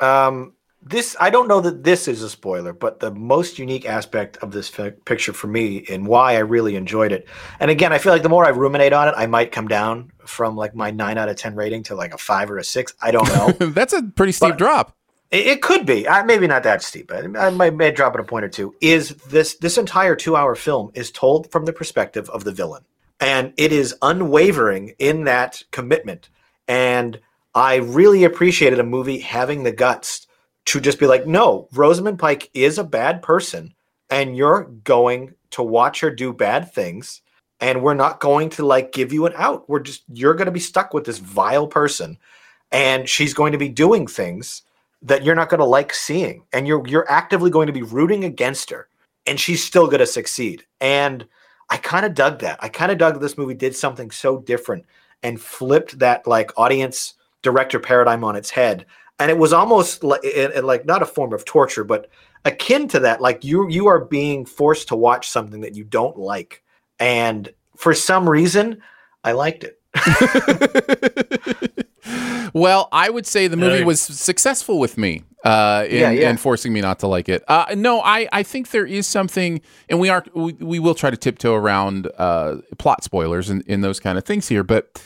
Um, 0.00 0.54
this 0.82 1.16
I 1.20 1.30
don't 1.30 1.48
know 1.48 1.60
that 1.60 1.84
this 1.84 2.08
is 2.08 2.22
a 2.22 2.30
spoiler, 2.30 2.72
but 2.72 3.00
the 3.00 3.10
most 3.10 3.58
unique 3.58 3.86
aspect 3.86 4.36
of 4.38 4.52
this 4.52 4.68
fi- 4.68 4.90
picture 4.90 5.32
for 5.32 5.46
me 5.48 5.84
and 5.88 6.06
why 6.06 6.34
I 6.34 6.40
really 6.40 6.76
enjoyed 6.76 7.12
it. 7.12 7.26
And 7.60 7.70
again, 7.70 7.92
I 7.92 7.98
feel 7.98 8.12
like 8.12 8.22
the 8.22 8.28
more 8.28 8.44
I 8.44 8.50
ruminate 8.50 8.92
on 8.92 9.08
it, 9.08 9.14
I 9.16 9.26
might 9.26 9.52
come 9.52 9.68
down 9.68 10.12
from 10.24 10.56
like 10.56 10.74
my 10.74 10.90
nine 10.90 11.18
out 11.18 11.28
of 11.28 11.36
ten 11.36 11.54
rating 11.56 11.82
to 11.84 11.94
like 11.94 12.14
a 12.14 12.18
five 12.18 12.50
or 12.50 12.58
a 12.58 12.64
six. 12.64 12.94
I 13.02 13.10
don't 13.10 13.28
know. 13.28 13.50
That's 13.70 13.92
a 13.92 14.02
pretty 14.02 14.32
steep 14.32 14.56
drop. 14.56 14.96
It, 15.30 15.46
it 15.46 15.62
could 15.62 15.84
be. 15.84 16.08
I, 16.08 16.22
maybe 16.22 16.46
not 16.46 16.62
that 16.62 16.82
steep. 16.82 17.10
I, 17.12 17.24
I 17.38 17.50
might, 17.50 17.74
may 17.74 17.90
drop 17.90 18.14
it 18.14 18.20
a 18.20 18.24
point 18.24 18.44
or 18.44 18.48
two. 18.48 18.74
Is 18.80 19.10
this 19.28 19.54
this 19.54 19.78
entire 19.78 20.14
two 20.14 20.36
hour 20.36 20.54
film 20.54 20.92
is 20.94 21.10
told 21.10 21.50
from 21.50 21.64
the 21.64 21.72
perspective 21.72 22.30
of 22.30 22.44
the 22.44 22.52
villain, 22.52 22.84
and 23.20 23.52
it 23.56 23.72
is 23.72 23.96
unwavering 24.00 24.94
in 24.98 25.24
that 25.24 25.64
commitment. 25.72 26.28
And 26.68 27.18
I 27.54 27.76
really 27.76 28.22
appreciated 28.22 28.78
a 28.78 28.84
movie 28.84 29.18
having 29.18 29.64
the 29.64 29.72
guts 29.72 30.27
to 30.68 30.80
just 30.80 30.98
be 30.98 31.06
like, 31.06 31.26
no, 31.26 31.68
Rosamund 31.72 32.18
Pike 32.18 32.50
is 32.54 32.78
a 32.78 32.84
bad 32.84 33.22
person, 33.22 33.74
and 34.10 34.36
you're 34.36 34.64
going 34.84 35.34
to 35.50 35.62
watch 35.62 36.00
her 36.00 36.10
do 36.10 36.32
bad 36.32 36.72
things. 36.72 37.22
And 37.60 37.82
we're 37.82 37.94
not 37.94 38.20
going 38.20 38.50
to 38.50 38.64
like 38.64 38.92
give 38.92 39.12
you 39.12 39.26
an 39.26 39.32
out. 39.34 39.68
We're 39.68 39.80
just 39.80 40.04
you're 40.12 40.34
going 40.34 40.46
to 40.46 40.52
be 40.52 40.60
stuck 40.60 40.94
with 40.94 41.04
this 41.04 41.18
vile 41.18 41.66
person, 41.66 42.18
and 42.70 43.08
she's 43.08 43.34
going 43.34 43.52
to 43.52 43.58
be 43.58 43.68
doing 43.68 44.06
things 44.06 44.62
that 45.02 45.24
you're 45.24 45.34
not 45.34 45.48
going 45.48 45.58
to 45.58 45.64
like 45.64 45.94
seeing 45.94 46.44
and 46.52 46.66
you're 46.66 46.86
you're 46.86 47.10
actively 47.10 47.50
going 47.50 47.66
to 47.66 47.72
be 47.72 47.82
rooting 47.82 48.24
against 48.24 48.70
her 48.70 48.88
and 49.26 49.38
she's 49.38 49.62
still 49.62 49.86
going 49.86 50.00
to 50.00 50.06
succeed 50.06 50.64
and 50.80 51.26
i 51.70 51.76
kind 51.76 52.04
of 52.04 52.14
dug 52.14 52.40
that 52.40 52.58
i 52.62 52.68
kind 52.68 52.90
of 52.90 52.98
dug 52.98 53.14
that 53.14 53.20
this 53.20 53.38
movie 53.38 53.54
did 53.54 53.74
something 53.74 54.10
so 54.10 54.38
different 54.38 54.84
and 55.22 55.40
flipped 55.40 55.98
that 55.98 56.26
like 56.26 56.50
audience 56.58 57.14
director 57.42 57.78
paradigm 57.78 58.24
on 58.24 58.34
its 58.34 58.50
head 58.50 58.86
and 59.20 59.30
it 59.30 59.38
was 59.38 59.52
almost 59.52 60.02
like 60.04 60.20
it, 60.24 60.50
it- 60.56 60.64
like 60.64 60.84
not 60.86 61.02
a 61.02 61.06
form 61.06 61.32
of 61.32 61.44
torture 61.44 61.84
but 61.84 62.08
akin 62.44 62.86
to 62.88 63.00
that 63.00 63.20
like 63.20 63.44
you 63.44 63.68
you 63.68 63.86
are 63.86 64.04
being 64.04 64.44
forced 64.46 64.88
to 64.88 64.96
watch 64.96 65.28
something 65.28 65.60
that 65.60 65.74
you 65.74 65.84
don't 65.84 66.16
like 66.18 66.62
and 67.00 67.52
for 67.76 67.92
some 67.94 68.28
reason 68.28 68.80
i 69.24 69.32
liked 69.32 69.64
it 69.64 69.78
Well, 72.54 72.88
I 72.92 73.10
would 73.10 73.26
say 73.26 73.46
the 73.46 73.58
movie 73.58 73.84
was 73.84 74.00
successful 74.00 74.78
with 74.78 74.96
me 74.96 75.22
uh, 75.44 75.84
in, 75.88 76.00
Yeah, 76.00 76.10
yeah. 76.10 76.30
in 76.30 76.38
forcing 76.38 76.72
me 76.72 76.80
not 76.80 76.98
to 77.00 77.06
like 77.06 77.28
it. 77.28 77.44
Uh, 77.46 77.66
no, 77.76 78.00
I, 78.00 78.26
I 78.32 78.42
think 78.42 78.70
there 78.70 78.86
is 78.86 79.06
something, 79.06 79.60
and 79.90 80.00
we 80.00 80.08
are 80.08 80.24
we, 80.34 80.54
we 80.54 80.78
will 80.78 80.94
try 80.94 81.10
to 81.10 81.16
tiptoe 81.16 81.52
around 81.54 82.10
uh, 82.16 82.56
plot 82.78 83.04
spoilers 83.04 83.50
and, 83.50 83.62
and 83.68 83.84
those 83.84 84.00
kind 84.00 84.16
of 84.16 84.24
things 84.24 84.48
here. 84.48 84.64
But 84.64 85.02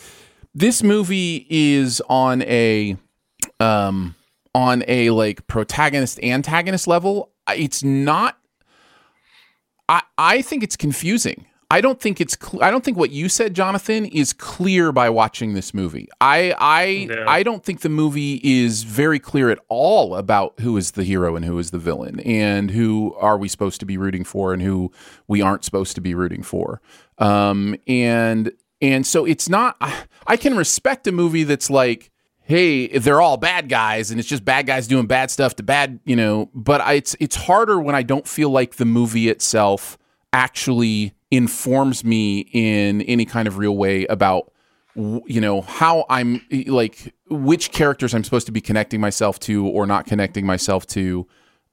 this 0.54 0.84
movie 0.84 1.46
is 1.50 2.00
on 2.08 2.42
a 2.42 2.96
um, 3.62 4.14
on 4.54 4.84
a 4.88 5.10
like 5.10 5.46
protagonist 5.46 6.22
antagonist 6.22 6.86
level. 6.86 7.30
It's 7.48 7.82
not. 7.82 8.38
I 9.88 10.02
I 10.18 10.42
think 10.42 10.62
it's 10.62 10.76
confusing. 10.76 11.46
I 11.70 11.80
don't 11.80 11.98
think 11.98 12.20
it's. 12.20 12.36
Cl- 12.38 12.62
I 12.62 12.70
don't 12.70 12.84
think 12.84 12.98
what 12.98 13.12
you 13.12 13.30
said, 13.30 13.54
Jonathan, 13.54 14.04
is 14.04 14.34
clear 14.34 14.92
by 14.92 15.08
watching 15.08 15.54
this 15.54 15.72
movie. 15.72 16.06
I 16.20 16.54
I 16.58 16.84
Yeah. 17.08 17.24
I 17.26 17.42
don't 17.42 17.64
think 17.64 17.80
the 17.80 17.88
movie 17.88 18.40
is 18.44 18.82
very 18.82 19.18
clear 19.18 19.48
at 19.48 19.58
all 19.70 20.14
about 20.14 20.60
who 20.60 20.76
is 20.76 20.90
the 20.90 21.02
hero 21.02 21.34
and 21.34 21.46
who 21.46 21.58
is 21.58 21.70
the 21.70 21.78
villain, 21.78 22.20
and 22.20 22.70
who 22.70 23.14
are 23.14 23.38
we 23.38 23.48
supposed 23.48 23.80
to 23.80 23.86
be 23.86 23.96
rooting 23.96 24.22
for 24.22 24.52
and 24.52 24.60
who 24.60 24.92
we 25.28 25.40
aren't 25.40 25.64
supposed 25.64 25.94
to 25.94 26.02
be 26.02 26.14
rooting 26.14 26.42
for. 26.42 26.82
Um, 27.16 27.74
and 27.86 28.52
and 28.82 29.06
so 29.06 29.24
it's 29.24 29.48
not. 29.48 29.76
I, 29.80 30.04
I 30.26 30.36
can 30.36 30.58
respect 30.58 31.06
a 31.06 31.12
movie 31.12 31.44
that's 31.44 31.70
like 31.70 32.10
hey, 32.44 32.88
they're 32.98 33.20
all 33.20 33.36
bad 33.36 33.68
guys 33.68 34.10
and 34.10 34.18
it's 34.18 34.28
just 34.28 34.44
bad 34.44 34.66
guys 34.66 34.86
doing 34.86 35.06
bad 35.06 35.30
stuff 35.30 35.56
to 35.56 35.62
bad, 35.62 36.00
you 36.04 36.16
know, 36.16 36.50
but 36.54 36.80
I, 36.80 36.94
it's 36.94 37.16
it's 37.20 37.36
harder 37.36 37.80
when 37.80 37.94
I 37.94 38.02
don't 38.02 38.26
feel 38.26 38.50
like 38.50 38.76
the 38.76 38.84
movie 38.84 39.28
itself 39.28 39.96
actually 40.32 41.14
informs 41.30 42.04
me 42.04 42.40
in 42.52 43.02
any 43.02 43.24
kind 43.24 43.48
of 43.48 43.58
real 43.58 43.76
way 43.76 44.04
about 44.06 44.52
you 44.94 45.40
know 45.40 45.62
how 45.62 46.04
I'm 46.10 46.42
like 46.66 47.14
which 47.30 47.72
characters 47.72 48.14
I'm 48.14 48.24
supposed 48.24 48.44
to 48.46 48.52
be 48.52 48.60
connecting 48.60 49.00
myself 49.00 49.40
to 49.40 49.66
or 49.66 49.86
not 49.86 50.04
connecting 50.04 50.44
myself 50.44 50.86
to 50.88 51.26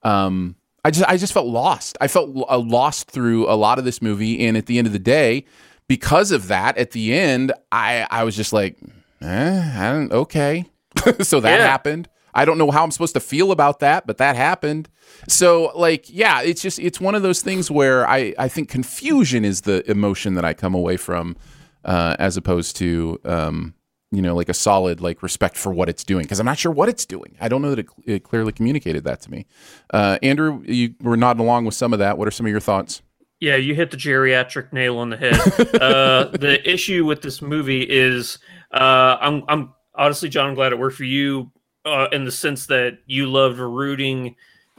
um 0.04 0.56
I 0.86 0.92
just 0.92 1.10
I 1.10 1.18
just 1.18 1.34
felt 1.34 1.48
lost. 1.48 1.98
I 2.00 2.08
felt 2.08 2.30
lost 2.30 3.12
through 3.12 3.50
a 3.50 3.56
lot 3.56 3.80
of 3.80 3.86
this 3.86 4.02
movie 4.02 4.46
and 4.48 4.56
at 4.56 4.68
the 4.68 4.78
end 4.78 4.88
of 4.88 4.94
the 4.94 5.00
day 5.00 5.44
because 5.90 6.32
of 6.32 6.48
that 6.48 6.78
at 6.78 6.92
the 6.92 7.14
end 7.14 7.52
I 7.72 8.08
I 8.10 8.24
was 8.24 8.38
just 8.38 8.54
like 8.54 8.78
eh, 9.22 9.74
I 9.78 9.92
don't 9.92 10.12
okay. 10.12 10.66
so 11.22 11.40
that 11.40 11.60
Yeah. 11.60 11.66
happened. 11.68 12.10
I 12.34 12.46
don't 12.46 12.58
know 12.60 12.70
how 12.72 12.84
I'm 12.84 12.92
supposed 12.92 13.16
to 13.16 13.20
feel 13.20 13.52
about 13.52 13.80
that, 13.80 14.06
but 14.06 14.18
that 14.18 14.36
happened. 14.36 14.88
So 15.28 15.72
like, 15.76 16.06
yeah, 16.10 16.42
it's 16.42 16.62
just 16.62 16.80
it's 16.80 17.00
one 17.02 17.16
of 17.16 17.22
those 17.24 17.42
things 17.42 17.72
where 17.72 18.08
I 18.08 18.34
I 18.38 18.48
think 18.48 18.70
confusion 18.70 19.44
is 19.46 19.62
the 19.62 19.90
emotion 19.90 20.36
that 20.36 20.46
I 20.46 20.54
come 20.54 20.76
away 20.76 20.96
from, 20.98 21.36
uh, 21.84 22.16
as 22.20 22.38
opposed 22.38 22.76
to 22.78 23.20
um, 23.26 23.74
you 24.12 24.22
know 24.22 24.36
like 24.36 24.48
a 24.48 24.54
solid 24.54 25.02
like 25.02 25.24
respect 25.24 25.58
for 25.58 25.74
what 25.74 25.90
it's 25.90 26.04
doing 26.04 26.24
because 26.24 26.40
I'm 26.40 26.46
not 26.46 26.60
sure 26.60 26.72
what 26.72 26.88
it's 26.88 27.06
doing. 27.06 27.36
I 27.42 27.48
don't 27.50 27.62
know 27.64 27.72
that 27.72 27.80
it, 27.80 27.88
it 28.06 28.24
clearly 28.24 28.52
communicated 28.52 29.04
that 29.06 29.22
to 29.22 29.32
me. 29.32 29.48
Uh, 29.92 30.20
Andrew, 30.22 30.62
you 30.66 30.94
were 31.02 31.18
nodding 31.18 31.42
along 31.42 31.66
with 31.66 31.74
some 31.76 31.94
of 31.94 32.00
that. 32.00 32.18
What 32.20 32.28
are 32.28 32.32
some 32.32 32.46
of 32.46 32.52
your 32.52 32.62
thoughts? 32.62 33.02
Yeah, 33.42 33.56
you 33.56 33.74
hit 33.74 33.90
the 33.92 33.98
geriatric 33.98 34.72
nail 34.74 34.98
on 34.98 35.10
the 35.12 35.18
head. 35.18 35.36
uh, 35.82 36.26
the 36.38 36.60
issue 36.70 37.06
with 37.06 37.22
this 37.22 37.42
movie 37.42 37.84
is, 37.84 38.38
uh, 38.72 39.18
I'm, 39.20 39.44
I'm 39.48 39.74
honestly, 39.96 40.30
John, 40.30 40.48
I'm 40.50 40.56
glad 40.56 40.72
it 40.72 40.80
worked 40.80 40.98
for 40.98 41.04
you 41.04 41.52
uh, 41.86 42.08
in 42.12 42.26
the 42.26 42.32
sense 42.32 42.68
that 42.68 43.00
you 43.06 43.28
loved 43.28 43.60
rooting, 43.60 44.36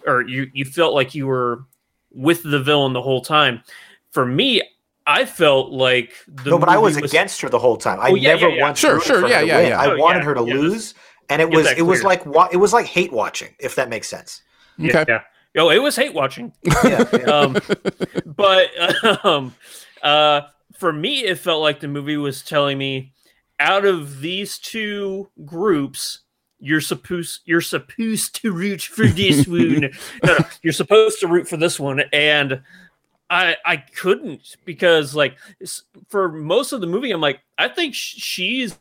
or 0.07 0.22
you 0.22 0.50
you 0.53 0.64
felt 0.64 0.94
like 0.94 1.14
you 1.14 1.26
were 1.26 1.64
with 2.12 2.42
the 2.42 2.61
villain 2.61 2.92
the 2.92 3.03
whole 3.03 3.20
time. 3.20 3.62
For 4.11 4.24
me, 4.26 4.62
I 5.07 5.24
felt 5.24 5.70
like 5.70 6.12
the 6.26 6.50
no, 6.50 6.59
but 6.59 6.68
I 6.68 6.79
was, 6.79 6.94
movie 6.94 7.07
against 7.07 7.40
her 7.40 7.48
the 7.48 7.59
whole 7.59 7.76
time. 7.76 7.98
I 8.00 8.11
Oh, 8.11 8.14
yeah, 8.14 8.29
never 8.35 8.48
yeah, 8.48 8.57
yeah. 8.57 8.62
once 8.62 8.79
Sure, 8.79 9.00
sure, 9.00 9.26
yeah, 9.29 9.37
her 9.37 9.40
to 9.40 9.46
yeah, 9.46 9.57
win. 9.59 9.68
yeah. 9.70 9.81
I 9.81 9.87
Oh, 9.87 9.96
wanted 9.96 10.20
yeah, 10.20 10.24
her 10.24 10.35
to 10.35 10.44
yeah. 10.44 10.55
lose, 10.55 10.94
and 11.29 11.42
it 11.42 11.50
was 11.50 11.66
it 11.72 11.83
was 11.83 12.03
like 12.05 12.24
wa- 12.26 12.48
it 12.53 12.57
was 12.59 12.72
like 12.72 12.87
hate 12.87 13.12
watching, 13.12 13.55
if 13.59 13.74
that 13.76 13.88
makes 13.88 14.09
sense. 14.09 14.42
Okay. 14.81 15.05
Yeah. 15.09 15.22
Oh, 15.57 15.70
it 15.70 15.83
was 15.83 15.96
hate 15.96 16.14
watching. 16.14 16.53
Yeah, 16.85 17.05
yeah. 17.12 17.24
um, 17.24 17.57
but 18.37 18.68
um, 19.24 19.55
uh, 20.03 20.42
for 20.79 20.92
me, 20.92 21.24
it 21.24 21.38
felt 21.38 21.61
like 21.61 21.81
the 21.81 21.88
movie 21.88 22.16
was 22.16 22.42
telling 22.42 22.79
me, 22.79 23.12
out 23.60 23.84
of 23.84 24.20
these 24.20 24.58
two 24.58 25.30
groups, 25.44 26.20
you're 26.58 26.80
supposed 26.80 27.42
you're 27.44 27.60
supposed 27.60 28.34
to 28.42 28.52
root 28.52 28.82
for 28.82 29.06
this 29.06 29.46
one. 29.46 29.80
No, 29.80 29.88
no, 30.24 30.38
you're 30.62 30.72
supposed 30.72 31.20
to 31.20 31.28
root 31.28 31.46
for 31.46 31.56
this 31.56 31.78
one, 31.78 32.00
and 32.12 32.60
I 33.28 33.56
I 33.64 33.76
couldn't 33.76 34.56
because 34.64 35.14
like 35.14 35.36
for 36.08 36.32
most 36.32 36.72
of 36.72 36.80
the 36.80 36.86
movie, 36.86 37.12
I'm 37.12 37.20
like, 37.20 37.40
I 37.58 37.68
think 37.68 37.94
sh- 37.94 38.16
she's 38.16 38.78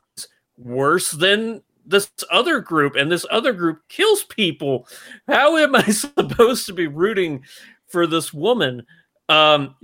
worse 0.57 1.11
than 1.11 1.61
this 1.85 2.09
other 2.31 2.59
group, 2.59 2.95
and 2.95 3.11
this 3.11 3.25
other 3.29 3.53
group 3.53 3.81
kills 3.89 4.23
people. 4.23 4.87
How 5.27 5.57
am 5.57 5.75
I 5.75 5.83
supposed 5.89 6.65
to 6.67 6.73
be 6.73 6.87
rooting 6.87 7.43
for 7.87 8.07
this 8.07 8.33
woman? 8.33 8.85
Um, 9.27 9.75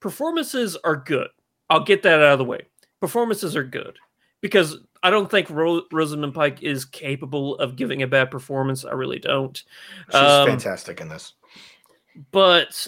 performances 0.00 0.76
are 0.84 0.96
good. 0.96 1.28
I'll 1.68 1.84
get 1.84 2.02
that 2.02 2.20
out 2.20 2.32
of 2.32 2.38
the 2.38 2.44
way. 2.44 2.62
Performances 3.00 3.56
are 3.56 3.64
good 3.64 3.96
because 4.40 4.78
I 5.02 5.10
don't 5.10 5.30
think 5.30 5.48
Ro- 5.50 5.82
Rosamund 5.92 6.34
Pike 6.34 6.62
is 6.62 6.84
capable 6.84 7.56
of 7.56 7.76
giving 7.76 8.02
a 8.02 8.06
bad 8.06 8.30
performance. 8.30 8.84
I 8.84 8.92
really 8.92 9.18
don't. 9.18 9.56
She's 10.10 10.14
Um, 10.20 10.46
fantastic 10.48 11.00
in 11.00 11.08
this. 11.08 11.32
but 12.32 12.86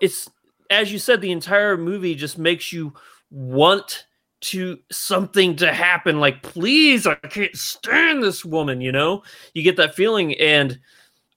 it's 0.00 0.28
as 0.70 0.90
you 0.92 0.98
said 0.98 1.20
the 1.20 1.30
entire 1.30 1.76
movie 1.76 2.14
just 2.14 2.38
makes 2.38 2.72
you 2.72 2.92
want 3.30 4.06
to 4.40 4.78
something 4.90 5.54
to 5.54 5.72
happen 5.72 6.18
like 6.18 6.42
please 6.42 7.06
i 7.06 7.14
can't 7.14 7.54
stand 7.54 8.22
this 8.22 8.44
woman 8.44 8.80
you 8.80 8.90
know 8.90 9.22
you 9.54 9.62
get 9.62 9.76
that 9.76 9.94
feeling 9.94 10.34
and 10.40 10.80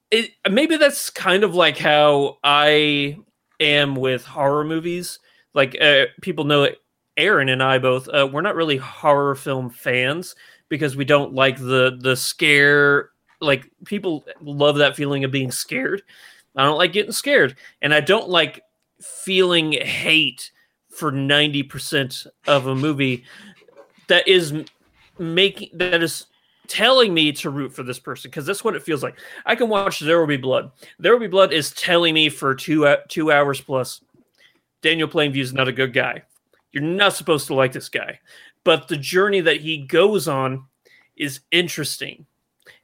it 0.10 0.32
maybe 0.50 0.78
that's 0.78 1.10
kind 1.12 1.43
of 1.43 1.54
like 1.54 1.78
how 1.78 2.38
i 2.43 3.15
am 3.60 3.95
with 3.95 4.26
horror 4.26 4.63
movies 4.63 5.19
like 5.54 5.78
uh, 5.80 6.06
people 6.21 6.45
know 6.45 6.63
it 6.63 6.80
aaron 7.17 7.49
and 7.49 7.63
i 7.63 7.78
both 7.78 8.08
uh, 8.10 8.28
we're 8.32 8.41
not 8.41 8.56
really 8.56 8.78
horror 8.78 9.36
film 9.36 9.69
fans 9.69 10.36
because 10.69 10.95
we 10.95 11.06
don't 11.06 11.34
like 11.34 11.58
the 11.58 11.97
the 12.01 12.15
scare 12.15 13.12
like 13.41 13.69
people 13.86 14.25
love 14.41 14.78
that 14.78 14.95
feeling 14.95 15.23
of 15.23 15.32
being 15.32 15.51
scared 15.51 16.01
I 16.56 16.63
don't 16.63 16.78
like 16.78 16.93
getting 16.93 17.12
scared, 17.12 17.58
and 17.82 17.93
I 17.93 17.99
don't 17.99 18.30
like 18.30 18.62
feeling 19.01 19.73
hate 19.73 20.51
for 20.89 21.12
ninety 21.12 21.63
percent 21.63 22.25
of 22.47 22.67
a 22.67 22.75
movie 22.75 23.25
that 24.08 24.28
is 24.28 24.54
making 25.19 25.69
that 25.73 26.01
is 26.01 26.28
telling 26.67 27.13
me 27.13 27.32
to 27.32 27.49
root 27.49 27.73
for 27.73 27.84
this 27.84 27.99
person 27.99 28.32
because 28.32 28.45
that's 28.45 28.63
what 28.63 28.75
it 28.75 28.84
feels 28.84 29.04
like. 29.04 29.19
I 29.45 29.56
can 29.56 29.69
watch 29.69 29.99
There 29.99 30.19
Will 30.19 30.28
Be 30.28 30.38
Blood. 30.38 30.71
There 30.97 31.12
Will 31.12 31.19
Be 31.19 31.28
Blood 31.28 31.51
is 31.51 31.71
telling 31.71 32.13
me 32.13 32.30
for 32.30 32.56
two 32.56 32.95
two 33.10 33.32
hours 33.32 33.60
plus. 33.60 34.01
Daniel 34.82 35.08
Plainview 35.08 35.41
is 35.41 35.54
not 35.54 35.67
a 35.67 35.71
good 35.73 35.93
guy. 35.93 36.21
You're 36.76 36.84
not 36.84 37.14
supposed 37.14 37.48
to 37.48 37.54
like 37.56 37.72
this 37.72 37.88
guy, 37.88 38.20
but 38.66 38.90
the 38.90 38.98
journey 38.98 39.40
that 39.40 39.62
he 39.62 39.78
goes 39.78 40.28
on 40.28 40.66
is 41.16 41.40
interesting, 41.50 42.26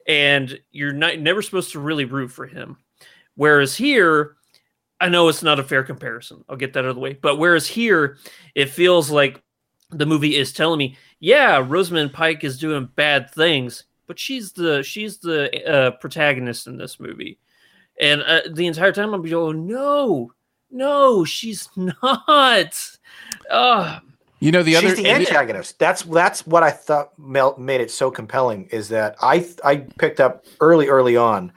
and 0.08 0.58
you're 0.72 0.94
not 0.94 1.20
never 1.20 1.42
supposed 1.42 1.74
to 1.74 1.82
really 1.82 2.06
root 2.06 2.32
for 2.32 2.48
him. 2.48 2.78
Whereas 3.36 3.76
here, 3.76 4.38
I 5.02 5.10
know 5.10 5.28
it's 5.28 5.44
not 5.44 5.60
a 5.60 5.64
fair 5.64 5.84
comparison. 5.84 6.46
I'll 6.48 6.56
get 6.56 6.72
that 6.72 6.86
out 6.86 6.92
of 6.92 6.96
the 6.96 7.02
way. 7.02 7.20
But 7.22 7.38
whereas 7.38 7.68
here, 7.68 8.18
it 8.56 8.70
feels 8.70 9.12
like 9.12 9.44
the 9.90 10.06
movie 10.06 10.38
is 10.38 10.54
telling 10.54 10.78
me, 10.78 10.96
yeah, 11.20 11.62
Rosamund 11.68 12.14
Pike 12.14 12.46
is 12.46 12.58
doing 12.58 12.90
bad 12.96 13.30
things, 13.32 13.84
but 14.08 14.18
she's 14.18 14.54
the 14.54 14.84
she's 14.84 15.18
the 15.18 15.70
uh, 15.70 15.92
protagonist 15.98 16.66
in 16.68 16.78
this 16.78 16.98
movie, 16.98 17.40
and 18.00 18.22
uh, 18.22 18.40
the 18.54 18.68
entire 18.68 18.94
time 18.94 19.14
I'm 19.14 19.22
going, 19.22 19.68
no, 19.68 20.32
no, 20.72 21.24
she's 21.26 21.70
not. 21.76 22.90
Uh, 23.50 24.00
You 24.40 24.52
know 24.52 24.64
the 24.64 24.74
She's 24.76 24.84
other 24.94 24.96
the 24.96 25.10
antagonist. 25.10 25.78
That's 25.80 26.04
that's 26.04 26.46
what 26.48 26.64
I 26.64 26.72
thought 26.72 27.18
mel- 27.20 27.56
made 27.58 27.82
it 27.82 27.92
so 27.92 28.10
compelling. 28.12 28.66
Is 28.72 28.90
that 28.90 29.16
I 29.22 29.48
I 29.64 29.78
picked 30.00 30.20
up 30.20 30.46
early 30.60 30.88
early 30.88 31.16
on 31.18 31.52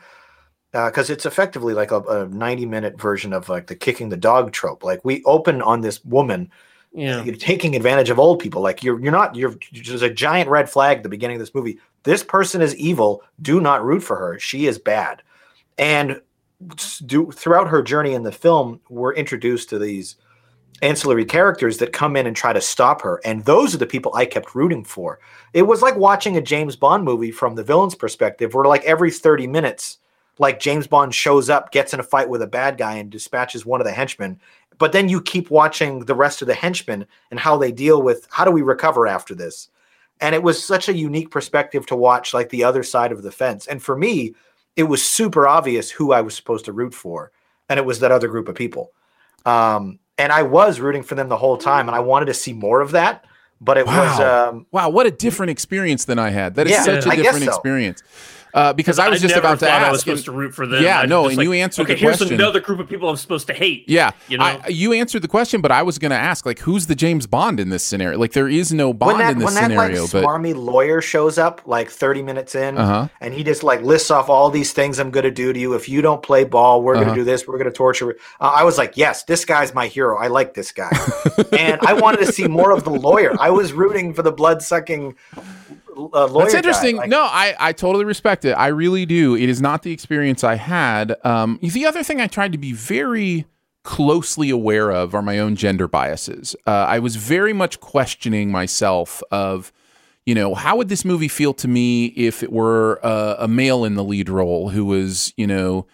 because 0.72 1.08
it's 1.10 1.24
effectively 1.24 1.72
like 1.74 1.92
a, 1.92 2.00
a 2.00 2.26
ninety 2.28 2.66
minute 2.66 3.00
version 3.00 3.32
of 3.32 3.48
like 3.48 3.68
the 3.68 3.76
kicking 3.76 4.08
the 4.08 4.16
dog 4.16 4.52
trope. 4.52 4.82
Like 4.84 5.04
we 5.04 5.22
open 5.24 5.62
on 5.62 5.80
this 5.80 6.04
woman 6.04 6.50
yeah, 6.92 7.22
you're 7.24 7.34
taking 7.52 7.74
advantage 7.74 8.10
of 8.10 8.18
old 8.18 8.38
people. 8.40 8.60
Like 8.62 8.82
you're 8.82 9.00
you're 9.00 9.12
not 9.12 9.34
you're 9.34 9.54
there's 9.72 10.02
a 10.02 10.10
giant 10.10 10.50
red 10.50 10.68
flag 10.68 10.98
at 10.98 11.02
the 11.02 11.08
beginning 11.08 11.36
of 11.36 11.40
this 11.40 11.54
movie. 11.54 11.78
This 12.02 12.22
person 12.22 12.60
is 12.60 12.76
evil. 12.76 13.22
Do 13.40 13.60
not 13.60 13.84
root 13.84 14.02
for 14.02 14.16
her. 14.16 14.38
She 14.38 14.66
is 14.66 14.78
bad. 14.78 15.22
And 15.78 16.10
s- 16.12 16.20
do, 17.06 17.30
throughout 17.30 17.68
her 17.68 17.82
journey 17.82 18.14
in 18.14 18.22
the 18.22 18.32
film, 18.32 18.80
we're 18.88 19.14
introduced 19.14 19.68
to 19.70 19.78
these 19.78 20.16
ancillary 20.82 21.24
characters 21.24 21.78
that 21.78 21.92
come 21.92 22.16
in 22.16 22.26
and 22.26 22.36
try 22.36 22.52
to 22.52 22.60
stop 22.60 23.00
her. 23.02 23.20
And 23.24 23.44
those 23.44 23.74
are 23.74 23.78
the 23.78 23.86
people 23.86 24.14
I 24.14 24.26
kept 24.26 24.54
rooting 24.54 24.84
for. 24.84 25.20
It 25.52 25.62
was 25.62 25.82
like 25.82 25.96
watching 25.96 26.36
a 26.36 26.42
James 26.42 26.76
Bond 26.76 27.04
movie 27.04 27.30
from 27.30 27.54
the 27.54 27.62
villain's 27.62 27.94
perspective, 27.94 28.54
where 28.54 28.64
like 28.64 28.84
every 28.84 29.10
30 29.10 29.46
minutes, 29.46 29.98
like 30.38 30.58
James 30.58 30.86
Bond 30.88 31.14
shows 31.14 31.48
up, 31.48 31.70
gets 31.70 31.94
in 31.94 32.00
a 32.00 32.02
fight 32.02 32.28
with 32.28 32.42
a 32.42 32.46
bad 32.46 32.76
guy, 32.76 32.94
and 32.96 33.08
dispatches 33.08 33.64
one 33.64 33.80
of 33.80 33.86
the 33.86 33.92
henchmen. 33.92 34.40
But 34.78 34.90
then 34.90 35.08
you 35.08 35.22
keep 35.22 35.50
watching 35.50 36.00
the 36.00 36.16
rest 36.16 36.42
of 36.42 36.48
the 36.48 36.54
henchmen 36.54 37.06
and 37.30 37.38
how 37.38 37.56
they 37.56 37.70
deal 37.70 38.02
with 38.02 38.26
how 38.30 38.44
do 38.44 38.50
we 38.50 38.62
recover 38.62 39.06
after 39.06 39.34
this. 39.34 39.68
and 40.20 40.34
it 40.34 40.42
was 40.42 40.62
such 40.62 40.88
a 40.88 40.96
unique 40.96 41.30
perspective 41.30 41.86
to 41.86 41.96
watch 41.96 42.32
like 42.34 42.48
the 42.48 42.64
other 42.64 42.82
side 42.82 43.12
of 43.12 43.22
the 43.22 43.32
fence. 43.32 43.66
And 43.66 43.82
for 43.82 43.96
me, 43.96 44.34
it 44.76 44.84
was 44.84 45.04
super 45.04 45.46
obvious 45.46 45.90
who 45.90 46.12
I 46.12 46.20
was 46.20 46.34
supposed 46.34 46.64
to 46.66 46.72
root 46.72 46.94
for, 46.94 47.30
and 47.68 47.78
it 47.78 47.86
was 47.86 48.00
that 48.00 48.12
other 48.12 48.28
group 48.28 48.48
of 48.48 48.54
people. 48.54 48.92
Um, 49.46 49.98
and 50.18 50.32
I 50.32 50.42
was 50.42 50.80
rooting 50.80 51.02
for 51.02 51.14
them 51.14 51.28
the 51.28 51.36
whole 51.36 51.56
time, 51.56 51.88
and 51.88 51.96
I 51.96 52.00
wanted 52.00 52.26
to 52.26 52.34
see 52.34 52.52
more 52.52 52.80
of 52.80 52.92
that. 52.92 53.24
But 53.60 53.78
it 53.78 53.86
wow. 53.86 54.02
was 54.02 54.20
um, 54.20 54.66
wow, 54.72 54.88
what 54.90 55.06
a 55.06 55.10
different 55.10 55.50
experience 55.50 56.04
than 56.04 56.18
I 56.18 56.30
had. 56.30 56.54
That 56.56 56.66
is 56.66 56.72
Yeah, 56.72 56.82
such 56.82 57.06
a 57.06 57.10
I 57.10 57.16
different 57.16 57.44
so. 57.44 57.50
experience. 57.50 58.02
Uh, 58.54 58.72
because 58.72 59.00
I 59.00 59.08
was 59.08 59.20
just 59.20 59.34
never 59.34 59.46
about 59.48 59.58
to 59.58 59.68
ask. 59.68 59.84
I 59.86 59.90
was 59.90 59.98
and- 59.98 60.00
supposed 60.02 60.24
to 60.26 60.32
root 60.32 60.54
for 60.54 60.64
them. 60.64 60.82
Yeah, 60.82 61.00
I 61.00 61.06
no, 61.06 61.26
and 61.26 61.36
like, 61.36 61.44
you 61.44 61.52
answered 61.54 61.82
okay, 61.82 61.94
the 61.96 62.00
question. 62.00 62.28
here's 62.28 62.40
another 62.40 62.60
group 62.60 62.78
of 62.78 62.88
people 62.88 63.08
I'm 63.10 63.16
supposed 63.16 63.48
to 63.48 63.52
hate. 63.52 63.84
Yeah, 63.88 64.12
you 64.28 64.38
know. 64.38 64.44
I, 64.44 64.68
you 64.68 64.92
answered 64.92 65.22
the 65.22 65.28
question, 65.28 65.60
but 65.60 65.72
I 65.72 65.82
was 65.82 65.98
going 65.98 66.12
to 66.12 66.16
ask, 66.16 66.46
like, 66.46 66.60
who's 66.60 66.86
the 66.86 66.94
James 66.94 67.26
Bond 67.26 67.58
in 67.58 67.70
this 67.70 67.82
scenario? 67.82 68.16
Like, 68.16 68.32
there 68.32 68.48
is 68.48 68.72
no 68.72 68.92
Bond 68.94 69.14
when 69.14 69.18
that 69.18 69.32
in 69.32 69.38
this 69.40 69.44
when 69.46 69.54
that 69.54 69.70
scenario, 69.70 70.02
like 70.02 70.12
but 70.12 70.24
smarmy 70.24 70.54
lawyer 70.54 71.00
shows 71.00 71.36
up 71.36 71.62
like 71.66 71.90
30 71.90 72.22
minutes 72.22 72.54
in 72.54 72.78
Uh-huh. 72.78 73.08
and 73.20 73.34
he 73.34 73.42
just 73.42 73.64
like 73.64 73.82
lists 73.82 74.10
off 74.12 74.28
all 74.28 74.50
these 74.50 74.72
things 74.72 74.98
i'm 75.00 75.10
going 75.10 75.24
to 75.24 75.30
do 75.30 75.52
to 75.52 75.58
you 75.58 75.74
if 75.74 75.88
you 75.88 76.00
don't 76.00 76.22
play 76.22 76.44
ball 76.44 76.82
we're 76.82 76.94
going 76.94 77.06
Uh-huh. 77.06 77.14
to 77.16 77.20
do 77.22 77.24
this 77.24 77.46
we're 77.48 77.58
going 77.58 77.70
to 77.70 77.76
torture 77.76 78.10
uh, 78.40 78.52
i 78.54 78.62
was 78.62 78.78
like 78.78 78.96
yes 78.96 79.24
this 79.24 79.44
guy's 79.44 79.74
my 79.74 79.86
hero 79.88 80.16
i 80.18 80.28
like 80.28 80.54
this 80.54 80.70
guy 80.72 80.90
and 81.58 81.80
i 81.82 81.92
wanted 81.92 82.18
to 82.20 82.32
see 82.32 82.46
more 82.46 82.70
of 82.70 82.84
the 82.84 82.90
lawyer 82.90 83.34
i 83.40 83.50
was 83.50 83.72
rooting 83.72 84.12
for 84.14 84.22
the 84.22 84.32
blood-sucking 84.32 85.14
uh, 85.96 86.26
lawyer 86.26 86.44
That's 86.44 86.54
interesting. 86.54 86.96
Like, 86.96 87.08
no, 87.08 87.22
I, 87.22 87.54
I 87.58 87.72
totally 87.72 88.04
respect 88.04 88.44
it. 88.44 88.52
I 88.52 88.68
really 88.68 89.06
do. 89.06 89.34
It 89.36 89.48
is 89.48 89.60
not 89.60 89.82
the 89.82 89.92
experience 89.92 90.44
I 90.44 90.56
had. 90.56 91.16
Um, 91.24 91.58
the 91.62 91.86
other 91.86 92.02
thing 92.02 92.20
I 92.20 92.26
tried 92.26 92.52
to 92.52 92.58
be 92.58 92.72
very 92.72 93.46
closely 93.82 94.50
aware 94.50 94.90
of 94.90 95.14
are 95.14 95.22
my 95.22 95.38
own 95.38 95.56
gender 95.56 95.86
biases. 95.86 96.56
Uh, 96.66 96.70
I 96.70 96.98
was 96.98 97.16
very 97.16 97.52
much 97.52 97.80
questioning 97.80 98.50
myself 98.50 99.22
of, 99.30 99.72
you 100.26 100.34
know, 100.34 100.54
how 100.54 100.76
would 100.76 100.88
this 100.88 101.04
movie 101.04 101.28
feel 101.28 101.52
to 101.54 101.68
me 101.68 102.06
if 102.06 102.42
it 102.42 102.52
were 102.52 102.98
uh, 103.04 103.36
a 103.38 103.48
male 103.48 103.84
in 103.84 103.94
the 103.94 104.04
lead 104.04 104.28
role 104.28 104.70
who 104.70 104.84
was, 104.84 105.34
you 105.36 105.46
know, 105.46 105.86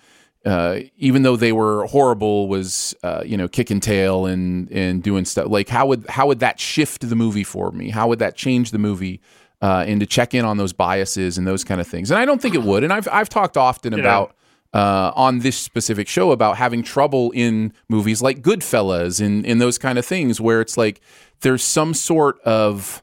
uh, 0.44 0.80
even 0.96 1.22
though 1.22 1.36
they 1.36 1.52
were 1.52 1.86
horrible, 1.86 2.48
was 2.48 2.94
uh, 3.02 3.22
you 3.26 3.36
know 3.36 3.46
kicking 3.46 3.78
tail 3.80 4.24
and 4.24 4.70
and 4.70 5.02
doing 5.02 5.26
stuff 5.26 5.48
like 5.48 5.68
how 5.68 5.86
would 5.86 6.06
how 6.08 6.26
would 6.26 6.40
that 6.40 6.58
shift 6.58 7.06
the 7.06 7.16
movie 7.16 7.44
for 7.44 7.70
me? 7.72 7.90
How 7.90 8.08
would 8.08 8.20
that 8.20 8.36
change 8.36 8.70
the 8.70 8.78
movie? 8.78 9.20
Uh, 9.62 9.84
and 9.86 10.00
to 10.00 10.06
check 10.06 10.32
in 10.32 10.44
on 10.44 10.56
those 10.56 10.72
biases 10.72 11.36
and 11.36 11.46
those 11.46 11.64
kind 11.64 11.80
of 11.80 11.86
things. 11.86 12.10
And 12.10 12.18
I 12.18 12.24
don't 12.24 12.40
think 12.40 12.54
it 12.54 12.62
would. 12.62 12.82
And 12.82 12.92
I've 12.92 13.06
I've 13.12 13.28
talked 13.28 13.56
often 13.58 13.92
about 13.92 14.34
uh, 14.72 15.12
on 15.14 15.40
this 15.40 15.56
specific 15.58 16.08
show 16.08 16.30
about 16.30 16.56
having 16.56 16.82
trouble 16.82 17.30
in 17.32 17.72
movies 17.88 18.22
like 18.22 18.40
Goodfellas 18.40 19.24
and 19.24 19.44
and 19.44 19.60
those 19.60 19.76
kind 19.78 19.98
of 19.98 20.06
things 20.06 20.40
where 20.40 20.60
it's 20.60 20.76
like 20.78 21.00
there's 21.40 21.62
some 21.62 21.92
sort 21.92 22.40
of 22.40 23.02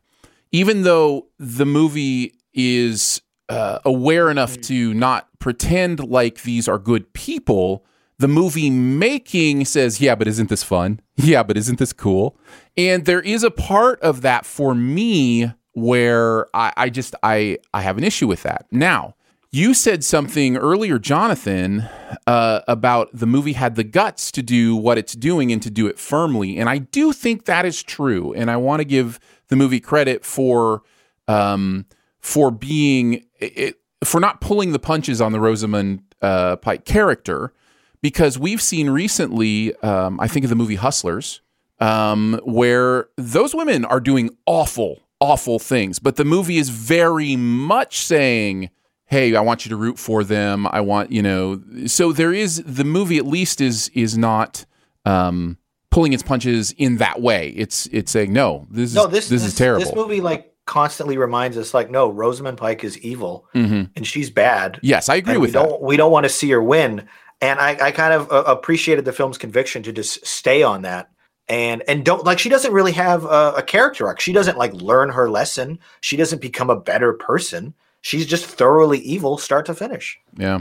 even 0.51 0.81
though 0.83 1.27
the 1.37 1.65
movie 1.65 2.33
is 2.53 3.21
uh, 3.49 3.79
aware 3.85 4.29
enough 4.29 4.59
to 4.61 4.93
not 4.93 5.27
pretend 5.39 5.99
like 6.03 6.43
these 6.43 6.67
are 6.67 6.79
good 6.79 7.13
people, 7.13 7.85
the 8.19 8.27
movie 8.27 8.69
making 8.69 9.65
says, 9.65 10.01
Yeah, 10.01 10.15
but 10.15 10.27
isn't 10.27 10.49
this 10.49 10.63
fun? 10.63 10.99
Yeah, 11.19 11.43
but 11.43 11.57
isn't 11.57 11.79
this 11.79 11.93
cool? 11.93 12.37
And 12.77 13.05
there 13.05 13.21
is 13.21 13.43
a 13.43 13.51
part 13.51 13.99
of 14.01 14.21
that 14.21 14.45
for 14.45 14.75
me 14.75 15.51
where 15.77 16.47
I, 16.55 16.73
I 16.75 16.89
just 16.89 17.13
I 17.21 17.59
I 17.71 17.81
have 17.81 17.99
an 17.99 18.03
issue 18.03 18.27
with 18.27 18.41
that. 18.41 18.65
Now, 18.71 19.13
you 19.51 19.75
said 19.75 20.03
something 20.03 20.57
earlier, 20.57 20.97
Jonathan, 20.97 21.87
uh, 22.25 22.61
about 22.67 23.09
the 23.13 23.27
movie 23.27 23.53
had 23.53 23.75
the 23.75 23.83
guts 23.83 24.31
to 24.31 24.41
do 24.41 24.75
what 24.75 24.97
it's 24.97 25.13
doing 25.13 25.51
and 25.51 25.61
to 25.61 25.69
do 25.69 25.85
it 25.85 25.99
firmly. 25.99 26.57
And 26.57 26.67
I 26.67 26.79
do 26.79 27.13
think 27.13 27.45
that 27.45 27.63
is 27.63 27.83
true. 27.83 28.33
And 28.33 28.49
I 28.49 28.57
want 28.57 28.79
to 28.79 28.85
give 28.85 29.19
the 29.49 29.55
movie 29.55 29.79
credit 29.79 30.25
for 30.25 30.81
um, 31.27 31.85
for 32.19 32.49
being 32.49 33.23
it, 33.39 33.79
for 34.03 34.19
not 34.19 34.41
pulling 34.41 34.71
the 34.71 34.79
punches 34.79 35.21
on 35.21 35.31
the 35.31 35.39
Rosamund 35.39 36.01
uh, 36.23 36.55
Pike 36.55 36.85
character, 36.85 37.53
because 38.01 38.39
we've 38.39 38.61
seen 38.61 38.89
recently, 38.89 39.75
um, 39.83 40.19
I 40.19 40.27
think 40.27 40.43
of 40.43 40.49
the 40.49 40.55
movie 40.55 40.75
Hustlers, 40.75 41.41
um, 41.79 42.39
where 42.43 43.09
those 43.15 43.53
women 43.53 43.85
are 43.85 43.99
doing 43.99 44.31
awful, 44.47 45.01
awful 45.19 45.60
things, 45.60 45.99
but 45.99 46.15
the 46.15 46.25
movie 46.25 46.58
is 46.58 46.69
very 46.69 47.36
much 47.36 47.99
saying, 47.99 48.69
"Hey, 49.06 49.36
I 49.36 49.41
want 49.41 49.65
you 49.65 49.69
to 49.69 49.75
root 49.75 49.97
for 49.99 50.23
them. 50.23 50.67
I 50.71 50.82
want 50.82 51.12
you 51.12 51.21
know." 51.21 51.62
So 51.86 52.12
there 52.12 52.34
is 52.34 52.63
the 52.65 52.84
movie 52.84 53.17
at 53.17 53.25
least 53.25 53.62
is 53.62 53.89
is 53.93 54.17
not. 54.17 54.65
Um, 55.06 55.58
pulling 55.89 56.12
its 56.12 56.21
punches 56.21 56.73
in 56.77 56.97
that 56.97 57.21
way 57.21 57.53
it's 57.56 57.88
it's 57.93 58.12
saying 58.12 58.32
no 58.34 58.67
this 58.69 58.89
is 58.89 58.95
no 58.95 59.08
this, 59.08 59.30
this, 59.30 59.43
is 59.43 59.56
terrible 59.56 59.84
this 59.84 59.95
movie 59.95 60.19
like 60.19 60.53
constantly 60.65 61.17
reminds 61.17 61.58
us 61.58 61.73
like 61.73 61.89
no 61.89 62.10
rosamund 62.12 62.58
pike 62.58 62.84
is 62.84 62.99
evil 62.99 63.47
Mhm. 63.56 63.89
and 63.95 64.06
she's 64.06 64.30
bad 64.30 64.80
yes 64.84 65.08
i 65.08 65.15
agree 65.15 65.38
with 65.38 65.51
we 65.51 65.51
that 65.53 65.63
don't 65.69 65.82
we 65.82 65.95
don't 65.95 66.12
want 66.12 66.25
to 66.25 66.30
see 66.30 66.49
her 66.49 66.62
win 66.62 67.08
and 67.41 67.60
i, 67.60 67.69
I 67.82 67.91
kind 67.91 68.13
of 68.13 68.30
uh, 68.30 68.43
appreciated 68.45 69.06
the 69.06 69.13
film's 69.13 69.38
conviction 69.38 69.82
to 69.84 69.93
just 69.93 70.23
stay 70.27 70.62
on 70.62 70.82
that 70.82 71.10
and 71.49 71.83
and 71.88 72.03
don't 72.03 72.25
like 72.25 72.39
she 72.39 72.49
doesn't 72.49 72.73
really 72.73 72.91
have 72.91 73.23
a, 73.25 73.53
a 73.57 73.63
character 73.63 74.07
arc 74.07 74.19
she 74.19 74.33
doesn't 74.33 74.57
like 74.57 74.73
learn 74.73 75.10
her 75.10 75.29
lesson 75.29 75.79
she 76.01 76.17
doesn't 76.17 76.41
become 76.41 76.69
a 76.69 76.79
better 76.79 77.13
person 77.13 77.73
she's 78.01 78.25
just 78.25 78.45
thoroughly 78.45 78.99
evil 78.99 79.38
start 79.38 79.65
to 79.65 79.73
finish 79.73 80.19
Yeah. 80.38 80.60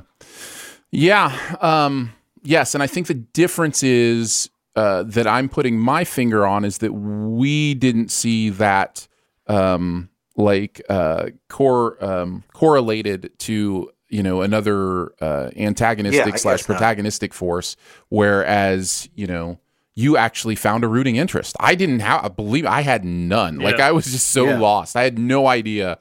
Yeah. 0.90 1.56
Um, 1.60 2.12
yes. 2.42 2.74
And 2.74 2.82
I 2.82 2.86
think 2.86 3.06
the 3.06 3.14
difference 3.14 3.82
is 3.82 4.48
uh, 4.76 5.02
that 5.04 5.26
I'm 5.26 5.48
putting 5.48 5.78
my 5.78 6.04
finger 6.04 6.46
on 6.46 6.64
is 6.64 6.78
that 6.78 6.92
we 6.92 7.74
didn't 7.74 8.10
see 8.10 8.50
that 8.50 9.06
um, 9.46 10.08
like 10.36 10.80
uh, 10.88 11.30
core 11.48 12.02
um, 12.04 12.44
correlated 12.52 13.30
to 13.40 13.90
you 14.08 14.22
know 14.22 14.42
another 14.42 15.12
uh, 15.20 15.50
antagonistic 15.56 16.34
I 16.34 16.36
slash 16.36 16.60
guess 16.60 16.68
not. 16.68 16.80
protagonistic 16.80 17.32
force, 17.32 17.76
whereas 18.08 19.08
you 19.14 19.26
know 19.26 19.58
you 19.98 20.16
actually 20.16 20.54
found 20.54 20.84
a 20.84 20.88
rooting 20.88 21.16
interest. 21.16 21.56
I 21.58 21.74
didn't 21.74 22.00
have. 22.00 22.24
I 22.24 22.28
believe 22.28 22.66
I 22.66 22.82
had 22.82 23.04
none. 23.04 23.56
Like 23.58 23.80
I 23.80 23.90
was 23.92 24.04
just 24.04 24.28
so 24.28 24.44
Yeah. 24.46 24.58
lost. 24.58 24.94
I 24.94 25.02
had 25.02 25.18
no 25.18 25.46
idea 25.48 25.98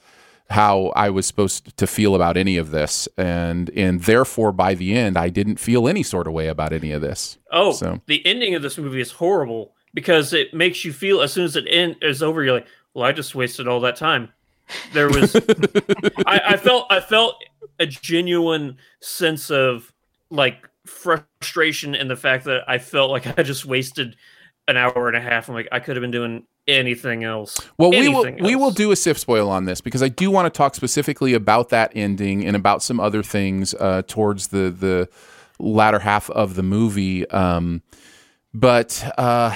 how 0.52 0.88
I 0.96 1.10
was 1.10 1.26
supposed 1.26 1.76
to 1.78 1.88
feel 1.88 2.14
about 2.14 2.38
any 2.38 2.58
of 2.58 2.70
this, 2.72 3.08
and 3.18 3.72
and 3.76 4.02
therefore 4.04 4.52
by 4.52 4.76
the 4.76 4.94
end, 4.96 5.18
I 5.18 5.30
didn't 5.30 5.60
feel 5.60 5.88
any 5.88 6.04
sort 6.04 6.28
of 6.28 6.34
way 6.34 6.48
about 6.50 6.72
any 6.74 6.92
of 6.92 7.02
this. 7.02 7.38
Oh, 7.52 7.72
So- 7.72 8.02
the 8.06 8.24
ending 8.28 8.54
of 8.54 8.62
this 8.62 8.78
movie 8.78 9.02
is 9.02 9.14
horrible 9.14 9.74
because 9.94 10.34
it 10.34 10.54
makes 10.54 10.84
you 10.86 10.92
feel 10.94 11.22
as 11.22 11.32
soon 11.34 11.46
as 11.46 11.56
it 11.56 11.66
end 11.70 11.96
is 12.02 12.22
over, 12.22 12.44
you're 12.44 12.54
like, 12.54 12.68
"Well, 12.94 13.06
I 13.06 13.12
just 13.14 13.34
wasted 13.34 13.68
all 13.68 13.80
that 13.80 13.96
time." 13.96 14.30
There 14.94 15.08
was, 15.10 15.36
I, 16.26 16.42
I 16.48 16.58
felt, 16.58 16.88
I 16.90 17.00
felt 17.00 17.36
a 17.80 17.86
genuine 17.86 18.78
sense 19.00 19.50
of 19.52 19.94
like 20.30 20.68
frustration 20.86 21.96
in 21.96 22.08
the 22.08 22.16
fact 22.16 22.46
that 22.46 22.62
I 22.68 22.78
felt 22.78 23.12
like 23.12 23.38
I 23.40 23.44
just 23.44 23.66
wasted 23.66 24.16
an 24.68 24.78
hour 24.78 25.08
and 25.08 25.16
a 25.18 25.22
half. 25.22 25.48
I'm 25.50 25.56
like, 25.56 25.68
I 25.72 25.80
could 25.80 25.96
have 25.96 26.02
been 26.02 26.12
doing 26.12 26.46
anything 26.68 27.24
else. 27.24 27.58
Well, 27.78 27.92
we 27.92 28.10
will 28.10 28.26
Anything 28.26 28.44
we 28.44 28.56
will 28.56 28.72
do 28.72 28.92
a 28.92 28.96
Sift 28.96 29.20
spoil 29.20 29.50
on 29.50 29.66
this 29.66 29.82
because 29.82 30.02
I 30.02 30.10
do 30.10 30.32
want 30.32 30.52
to 30.52 30.56
talk 30.56 30.76
specifically 30.76 31.34
about 31.34 31.70
that 31.70 31.92
ending 31.96 32.46
and 32.46 32.56
about 32.56 32.82
some 32.82 33.00
other 33.00 33.24
things 33.24 33.74
uh, 33.76 34.02
towards 34.08 34.48
the 34.48 34.70
the 34.72 35.10
latter 35.60 36.00
half 36.00 36.30
of 36.32 36.56
the 36.56 36.64
movie. 36.64 37.30
Um, 37.30 37.84
but 38.54 39.04
uh, 39.18 39.56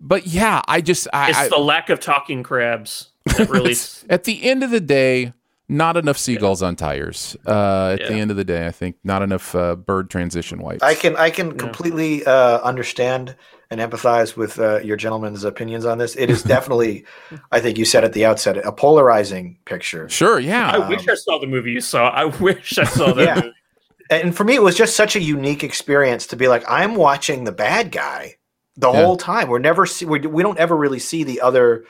but 0.00 0.26
yeah, 0.26 0.62
I 0.66 0.80
just 0.80 1.06
I, 1.12 1.30
It's 1.30 1.38
I- 1.38 1.48
the 1.48 1.58
lack 1.58 1.90
of 1.90 2.00
talking 2.00 2.42
crabs 2.42 3.10
that 3.36 3.48
really. 3.48 3.74
at 4.10 4.24
the 4.24 4.42
end 4.48 4.62
of 4.62 4.70
the 4.70 4.80
day, 4.80 5.32
not 5.68 5.96
enough 5.96 6.16
seagulls 6.18 6.62
on 6.62 6.76
tires. 6.76 7.36
Uh, 7.46 7.96
at 8.00 8.08
the 8.08 8.14
end 8.14 8.30
of 8.30 8.36
the 8.36 8.44
day, 8.44 8.66
I 8.66 8.70
think 8.70 8.96
not 9.04 9.22
enough 9.22 9.54
uh, 9.54 9.76
bird 9.76 10.08
transition 10.10 10.60
wipes. 10.62 10.82
i 10.82 10.94
can 10.94 11.16
i 11.16 11.30
can 11.30 11.56
completely 11.58 12.24
uh, 12.24 12.58
understand 12.60 13.36
and 13.70 13.80
empathize 13.80 14.34
with 14.36 14.58
uh, 14.58 14.78
your 14.80 14.96
gentleman's 14.96 15.44
opinions 15.44 15.84
on 15.84 15.98
this 15.98 16.16
it 16.16 16.30
is 16.30 16.42
definitely 16.54 17.04
i 17.52 17.60
think 17.60 17.76
you 17.76 17.84
said 17.84 18.02
at 18.04 18.12
the 18.14 18.24
outset 18.24 18.56
a 18.58 18.72
polarizing 18.72 19.58
picture 19.66 20.08
sure, 20.08 20.38
yeah. 20.38 20.70
I 20.70 20.88
wish 20.88 21.06
I 21.08 21.14
saw 21.14 21.38
the 21.38 21.46
movie 21.46 21.72
you 21.72 21.80
saw. 21.82 22.08
I 22.08 22.24
wish 22.24 22.78
I 22.78 22.84
saw 22.84 23.12
that 23.12 23.24
Yeah. 23.24 23.34
movie. 23.36 23.52
and 24.10 24.34
for 24.36 24.44
me 24.44 24.54
it 24.54 24.62
was 24.62 24.74
just 24.76 24.96
such 24.96 25.16
a 25.16 25.20
unique 25.20 25.62
experience 25.62 26.26
to 26.28 26.36
be 26.36 26.48
like 26.48 26.64
i'm 26.68 26.94
watching 26.94 27.44
the 27.44 27.52
bad 27.52 27.92
guy 27.92 28.36
the 28.76 28.90
Yeah. 28.90 29.04
whole 29.04 29.16
time 29.18 29.48
we're 29.48 29.58
never 29.58 29.84
see, 29.86 30.06
we, 30.06 30.20
we 30.20 30.42
don't 30.42 30.58
ever 30.58 30.76
really 30.76 30.98
see 31.00 31.24
the 31.24 31.40
other 31.42 31.84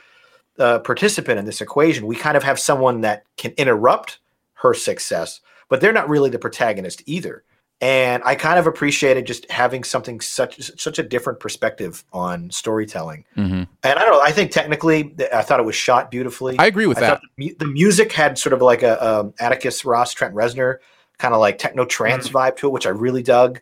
uh, 0.58 0.78
participant 0.80 1.38
in 1.38 1.44
this 1.44 1.60
equation 1.60 2.06
we 2.06 2.16
kind 2.16 2.36
of 2.36 2.42
have 2.42 2.58
someone 2.58 3.00
that 3.02 3.24
can 3.36 3.52
interrupt 3.56 4.18
her 4.54 4.74
success 4.74 5.40
but 5.68 5.80
they're 5.80 5.92
not 5.92 6.08
really 6.08 6.30
the 6.30 6.38
protagonist 6.38 7.02
either 7.06 7.44
and 7.80 8.22
i 8.24 8.34
kind 8.34 8.58
of 8.58 8.66
appreciated 8.66 9.24
just 9.26 9.48
having 9.50 9.84
something 9.84 10.20
such 10.20 10.60
such 10.80 10.98
a 10.98 11.02
different 11.02 11.38
perspective 11.38 12.04
on 12.12 12.50
storytelling 12.50 13.24
Mhm. 13.36 13.68
and 13.84 13.98
i 13.98 14.04
don't 14.04 14.10
know 14.12 14.20
i 14.20 14.32
think 14.32 14.50
technically 14.50 15.14
i 15.32 15.42
thought 15.42 15.60
it 15.60 15.66
was 15.66 15.76
shot 15.76 16.10
beautifully 16.10 16.58
I 16.58 16.66
agree 16.66 16.86
with 16.86 16.98
I 16.98 17.00
that. 17.02 17.08
thought 17.10 17.22
the, 17.36 17.46
mu- 17.48 17.54
the 17.58 17.66
music 17.66 18.10
had 18.12 18.36
sort 18.38 18.52
of 18.52 18.60
like 18.62 18.82
a 18.82 18.94
um, 19.06 19.32
Atticus 19.38 19.84
Ross, 19.84 20.12
Trent 20.12 20.34
Reznor 20.34 20.78
kind 21.18 21.34
of 21.34 21.40
like 21.40 21.58
techno 21.58 21.84
trance 21.84 22.28
vibe 22.28 22.56
to 22.56 22.66
it, 22.68 22.70
which 22.72 22.86
I 22.86 22.90
really 22.90 23.22
dug. 23.24 23.60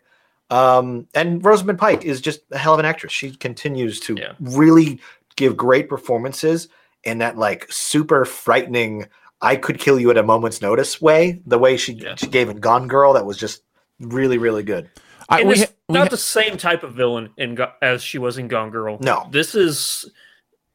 Um, 0.49 1.07
and 1.15 1.43
Rosamund 1.43 1.77
Pike 1.79 2.05
is 2.05 2.21
just 2.21 2.41
a 2.51 2.57
hell 2.57 2.73
of 2.73 2.79
an 2.79 2.85
actress. 2.85 3.11
She 3.11 3.31
continues 3.35 3.99
to 4.01 4.15
Yeah. 4.15 4.33
really 4.39 4.99
give 5.35 5.57
great 5.57 5.89
performances. 5.89 6.67
In 7.07 7.19
that 7.19 7.37
like 7.37 7.65
super 7.71 8.25
frightening 8.25 9.07
I 9.41 9.55
could 9.55 9.79
kill 9.79 9.99
you 9.99 10.09
at 10.09 10.17
a 10.17 10.23
moment's 10.23 10.61
notice 10.61 11.01
way, 11.01 11.41
the 11.45 11.59
way 11.59 11.77
she, 11.77 12.01
she 12.15 12.27
gave 12.27 12.49
in 12.49 12.57
Gone 12.57 12.87
Girl, 12.87 13.13
that 13.13 13.25
was 13.25 13.37
just 13.37 13.61
really, 13.99 14.37
really 14.37 14.63
good. 14.63 14.89
I, 15.29 15.41
and 15.41 15.49
we 15.49 15.55
it's 15.55 15.73
we 15.89 15.93
not 15.93 16.07
ha- 16.07 16.11
the 16.11 16.17
same 16.17 16.57
type 16.57 16.83
of 16.83 16.93
villain 16.93 17.29
in 17.37 17.55
Go- 17.55 17.73
as 17.81 18.01
she 18.01 18.17
was 18.17 18.37
in 18.37 18.47
Gone 18.47 18.71
Girl. 18.71 18.97
No. 19.01 19.27
this 19.29 19.55
is 19.55 20.09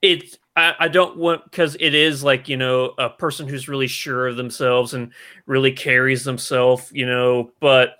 it. 0.00 0.38
I, 0.54 0.74
I 0.78 0.88
don't 0.88 1.16
want 1.16 1.44
because 1.44 1.76
it 1.80 1.94
is 1.94 2.22
like 2.22 2.48
you 2.48 2.58
know 2.58 2.92
a 2.98 3.08
person 3.08 3.48
who's 3.48 3.68
really 3.68 3.86
sure 3.86 4.28
of 4.28 4.36
themselves 4.36 4.92
and 4.92 5.12
really 5.46 5.72
carries 5.72 6.24
themselves, 6.24 6.90
you 6.92 7.06
know. 7.06 7.50
But 7.60 7.96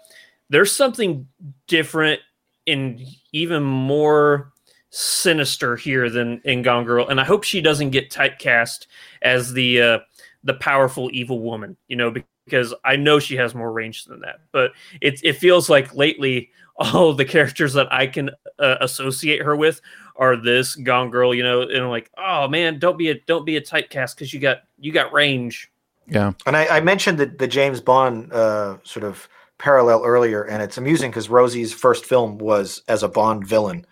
there's 0.51 0.71
something 0.71 1.27
different 1.67 2.21
and 2.67 3.01
even 3.33 3.63
more 3.63 4.52
sinister 4.93 5.75
here 5.75 6.11
than 6.11 6.41
in 6.45 6.63
Gone 6.63 6.85
Girl, 6.85 7.09
and 7.09 7.21
I 7.21 7.25
hope 7.25 7.45
she 7.45 7.61
doesn't 7.61 7.91
get 7.91 8.11
typecast 8.11 8.87
as 9.23 9.53
the 9.53 9.83
uh, 9.83 9.99
the 10.45 10.55
powerful 10.55 11.11
evil 11.13 11.41
woman, 11.41 11.77
you 11.89 11.97
know, 11.97 12.15
because 12.45 12.75
I 12.85 12.97
know 12.97 13.19
she 13.19 13.37
has 13.37 13.55
more 13.55 13.73
range 13.73 14.05
than 14.05 14.21
that. 14.21 14.41
But 14.53 14.73
it 15.01 15.21
it 15.25 15.35
feels 15.35 15.69
like 15.69 15.95
lately 15.95 16.51
all 16.77 17.13
the 17.15 17.25
characters 17.25 17.73
that 17.73 17.93
I 17.93 18.07
can 18.07 18.31
uh, 18.59 18.77
associate 18.81 19.43
her 19.43 19.57
with 19.57 19.81
are 20.17 20.37
this 20.37 20.77
Gone 20.77 21.11
Girl, 21.11 21.35
you 21.35 21.43
know, 21.43 21.63
and 21.63 21.85
I'm 21.85 21.91
like, 21.91 22.11
oh 22.19 22.47
man, 22.47 22.79
don't 22.79 22.99
be 22.99 23.11
a 23.11 23.15
don't 23.27 23.47
be 23.47 23.57
a 23.57 23.63
typecast 23.63 24.15
because 24.15 24.33
you 24.33 24.41
got 24.41 24.59
you 24.79 24.93
got 24.93 25.13
range. 25.13 25.71
yeah. 26.07 26.33
And 26.47 26.57
I, 26.57 26.67
I 26.67 26.81
mentioned 26.81 27.19
the, 27.19 27.27
the 27.27 27.49
James 27.49 27.81
Bond 27.81 28.31
uh, 28.33 28.77
sort 28.85 29.05
of 29.05 29.27
parallel 29.57 30.03
earlier, 30.05 30.43
and 30.43 30.63
it's 30.63 30.77
amusing 30.77 31.11
because 31.11 31.31
Rosie's 31.31 31.73
first 31.73 32.05
film 32.05 32.37
was 32.37 32.83
as 32.89 33.03
a 33.03 33.09
Bond 33.09 33.47
villain 33.47 33.87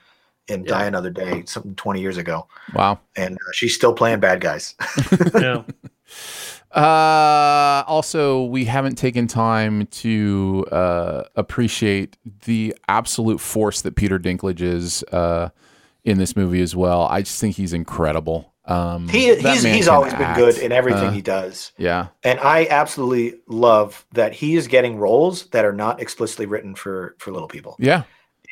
in 0.51 0.65
Die 0.65 0.85
Another 0.85 1.11
Day, 1.11 1.45
something 1.47 1.75
20 1.77 2.01
years 2.01 2.17
ago. 2.17 2.47
Wow. 2.75 3.01
And 3.17 3.35
uh, 3.35 3.53
she's 3.53 3.75
still 3.75 3.95
playing 3.95 4.21
bad 4.21 4.41
guys. 4.41 4.75
Yeah. 5.41 5.63
Uh, 6.73 7.83
also, 7.89 8.45
we 8.45 8.65
haven't 8.65 8.95
taken 8.97 9.27
time 9.27 9.87
to 9.89 10.65
uh, 10.71 11.25
appreciate 11.35 12.17
the 12.45 12.75
absolute 12.89 13.41
force 13.41 13.83
that 13.83 13.97
Peter 13.97 14.19
Dinklage 14.19 14.61
is 14.61 15.03
uh, 15.05 15.51
in 16.05 16.19
this 16.19 16.37
movie 16.37 16.63
as 16.63 16.77
well. 16.77 17.03
I 17.03 17.23
just 17.23 17.41
think 17.41 17.57
he's 17.57 17.73
incredible. 17.73 18.53
Um, 18.67 19.09
he, 19.09 19.35
he's 19.35 19.63
he's 19.65 19.87
can 19.87 19.89
always 19.89 20.15
been 20.15 20.35
good 20.37 20.59
in 20.59 20.71
everything 20.71 21.09
Uh, 21.09 21.11
he 21.11 21.23
does. 21.23 21.73
Yeah. 21.77 22.09
And 22.23 22.39
I 22.39 22.67
absolutely 22.71 23.41
love 23.49 24.07
that 24.13 24.33
he 24.33 24.55
is 24.55 24.69
getting 24.69 24.97
roles 24.97 25.47
that 25.47 25.65
are 25.65 25.73
not 25.73 26.01
explicitly 26.01 26.47
written 26.47 26.77
for 26.77 27.17
for 27.19 27.33
little 27.33 27.49
people. 27.49 27.75
Yeah. 27.81 28.05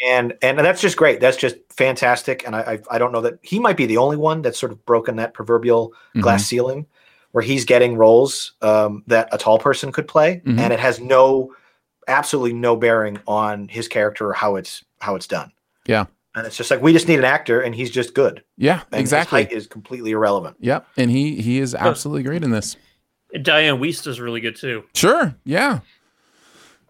And 0.06 0.34
and 0.42 0.58
that's 0.58 0.80
just 0.80 0.96
great. 0.96 1.20
That's 1.20 1.36
just 1.36 1.56
fantastic. 1.70 2.44
And 2.46 2.54
I 2.54 2.60
I, 2.90 2.96
I 2.96 2.98
don't 2.98 3.12
know 3.12 3.20
that 3.22 3.38
he 3.42 3.58
might 3.58 3.76
be 3.76 3.86
the 3.86 3.96
only 3.96 4.16
one 4.16 4.42
that's 4.42 4.58
sort 4.58 4.70
of 4.72 4.84
broken 4.86 5.16
that 5.16 5.34
proverbial 5.34 5.92
glass 6.20 6.42
Mhm. 6.44 6.46
ceiling, 6.46 6.86
where 7.32 7.42
he's 7.42 7.64
getting 7.64 7.96
roles 7.96 8.52
um, 8.62 9.02
that 9.08 9.28
a 9.32 9.38
tall 9.38 9.58
person 9.58 9.90
could 9.92 10.06
play, 10.06 10.40
Mhm. 10.46 10.58
and 10.60 10.72
it 10.72 10.78
has 10.80 11.00
no 11.00 11.52
absolutely 12.06 12.52
no 12.54 12.74
bearing 12.76 13.18
on 13.26 13.68
his 13.68 13.88
character 13.88 14.28
or 14.28 14.32
how 14.32 14.56
it's 14.56 14.84
how 15.00 15.14
it's 15.16 15.26
done. 15.26 15.50
Yeah. 15.86 16.06
And 16.34 16.46
it's 16.46 16.56
just 16.56 16.70
like 16.70 16.80
we 16.80 16.92
just 16.92 17.08
need 17.08 17.18
an 17.18 17.24
actor, 17.24 17.60
and 17.60 17.74
he's 17.74 17.90
just 17.90 18.14
good. 18.14 18.44
Yeah. 18.56 18.82
And 18.92 19.00
exactly. 19.00 19.40
His 19.42 19.48
height 19.48 19.56
is 19.56 19.66
completely 19.66 20.12
irrelevant. 20.12 20.56
Yep. 20.60 20.86
And 20.96 21.10
he 21.10 21.40
he 21.42 21.58
is 21.58 21.74
absolutely 21.74 22.22
great 22.22 22.44
in 22.44 22.50
this. 22.52 22.76
Dianne 23.34 23.80
Wiest 23.80 24.06
is 24.06 24.20
really 24.20 24.40
good 24.40 24.54
too. 24.56 24.84
Sure. 24.94 25.34
Yeah. 25.44 25.80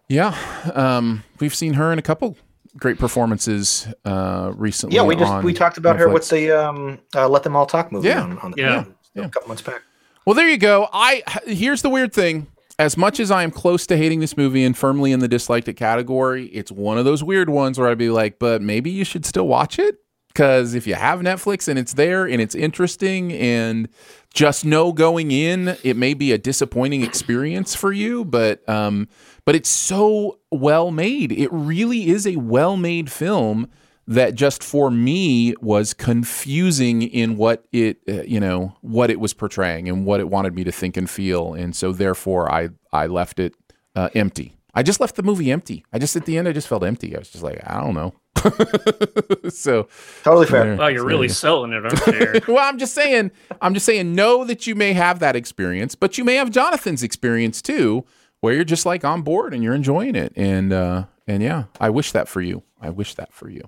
Yeah. 0.07 0.37
Um, 0.73 1.23
we've 1.39 1.55
seen 1.55 1.73
her 1.73 1.91
in 1.91 1.99
a 1.99 2.03
couple 2.03 2.37
great 2.79 2.97
performances 2.99 3.87
uh, 4.05 4.51
recently. 4.55 4.95
Yeah, 4.95 5.03
we 5.03 5.15
just 5.15 5.31
on 5.31 5.43
we 5.43 5.53
talked 5.53 5.77
about 5.77 5.97
her 5.97 6.07
Netflix. 6.07 6.13
with 6.13 6.29
the 6.29 6.51
um, 6.51 6.99
uh, 7.15 7.27
"Let 7.29 7.43
Them 7.43 7.55
All 7.55 7.65
Talk" 7.65 7.91
movie 7.91 8.07
Yeah. 8.07 8.21
on, 8.23 8.37
on 8.39 8.51
the 8.51 8.61
Yeah. 8.61 8.83
a 9.25 9.29
couple 9.29 9.47
months 9.49 9.61
back. 9.61 9.81
Well, 10.25 10.33
there 10.35 10.47
you 10.49 10.57
go. 10.57 10.87
I 10.93 11.23
here's 11.45 11.81
the 11.81 11.89
weird 11.89 12.13
thing. 12.13 12.47
As 12.77 12.95
much 12.95 13.19
as 13.19 13.29
I 13.29 13.43
am 13.43 13.51
close 13.51 13.85
to 13.87 13.97
hating 13.97 14.21
this 14.21 14.37
movie 14.37 14.63
and 14.63 14.77
firmly 14.77 15.11
in 15.11 15.19
the 15.19 15.27
disliked 15.27 15.67
it 15.67 15.73
category, 15.73 16.45
it's 16.45 16.71
one 16.71 16.97
of 16.97 17.03
those 17.03 17.21
weird 17.23 17.49
ones 17.49 17.77
where 17.77 17.89
I'd 17.89 17.97
be 17.97 18.09
like, 18.09 18.39
but 18.39 18.61
maybe 18.61 18.89
you 18.89 19.03
should 19.03 19.25
still 19.25 19.47
watch 19.47 19.77
it 19.79 19.97
because 20.39 20.73
if 20.73 20.87
you 20.87 20.95
have 20.95 21.19
Netflix 21.19 21.67
and 21.67 21.77
it's 21.77 21.95
there 21.95 22.25
and 22.25 22.41
it's 22.41 22.55
interesting 22.55 23.33
and 23.33 23.89
just 24.33 24.63
know 24.63 24.93
going 24.93 25.31
in, 25.31 25.75
it 25.83 25.97
may 25.97 26.13
be 26.13 26.31
a 26.31 26.37
disappointing 26.37 27.03
experience 27.03 27.75
for 27.75 27.91
you, 27.91 28.23
but 28.23 28.67
um, 28.69 29.09
but 29.43 29.53
it's 29.53 29.67
so 29.67 30.39
well 30.49 30.91
made. 30.91 31.33
It 31.33 31.49
really 31.51 32.07
is 32.07 32.25
a 32.25 32.37
well 32.37 32.77
made 32.77 33.11
film 33.11 33.67
that 34.07 34.33
just 34.33 34.63
for 34.63 34.89
me 34.89 35.55
was 35.59 35.93
confusing 35.93 37.01
in 37.01 37.35
what 37.35 37.65
it 37.73 37.99
uh, 38.07 38.21
you 38.21 38.39
know 38.39 38.77
what 38.79 39.11
it 39.11 39.19
was 39.19 39.33
portraying 39.33 39.89
and 39.89 40.05
what 40.05 40.21
it 40.21 40.29
wanted 40.29 40.55
me 40.55 40.63
to 40.63 40.71
think 40.71 40.95
and 40.95 41.09
feel 41.09 41.53
and 41.53 41.75
so 41.75 41.91
therefore 41.91 42.49
i 42.51 42.69
i 42.91 43.05
left 43.05 43.39
it 43.39 43.53
uh, 43.95 44.09
empty. 44.15 44.55
I 44.73 44.83
just 44.83 44.99
left 44.99 45.15
the 45.15 45.23
movie 45.23 45.51
empty. 45.51 45.83
I 45.91 45.99
just 45.99 46.15
at 46.15 46.25
the 46.25 46.37
end 46.37 46.47
i 46.47 46.53
just 46.53 46.67
felt 46.67 46.83
empty. 46.83 47.13
I 47.13 47.19
was 47.19 47.29
just 47.29 47.43
like 47.43 47.61
i 47.67 47.81
don't 47.81 47.93
know 47.93 48.13
so 49.49 49.87
Totally 50.23 50.45
fair. 50.45 50.63
there- 50.65 50.75
Wow, 50.77 50.87
you're 50.87 50.99
so 51.01 51.05
really 51.05 51.27
there 51.27 51.33
selling 51.35 51.73
it, 51.73 51.85
aren't 51.85 52.07
you? 52.07 52.41
Well, 52.53 52.63
I'm 52.67 52.77
just 52.77 52.93
saying, 52.93 53.31
I'm 53.61 53.73
just 53.73 53.85
saying, 53.85 54.13
know 54.15 54.43
that 54.45 54.67
you 54.67 54.75
may 54.75 54.93
have 54.93 55.19
that 55.19 55.35
experience, 55.35 55.95
but 55.95 56.17
you 56.17 56.23
may 56.23 56.35
have 56.35 56.49
Jonathan's 56.51 57.03
experience 57.03 57.61
too, 57.61 58.05
where 58.41 58.53
you're 58.53 58.63
just 58.63 58.85
like 58.85 59.03
on 59.03 59.21
board 59.21 59.53
and 59.53 59.63
you're 59.63 59.75
enjoying 59.75 60.15
it. 60.15 60.33
And 60.35 60.71
uh, 60.73 61.05
and 61.27 61.43
yeah, 61.43 61.65
I 61.79 61.89
wish 61.89 62.11
that 62.13 62.27
for 62.27 62.41
you. 62.41 62.63
I 62.81 62.89
wish 62.89 63.15
that 63.15 63.33
for 63.33 63.49
you. 63.49 63.63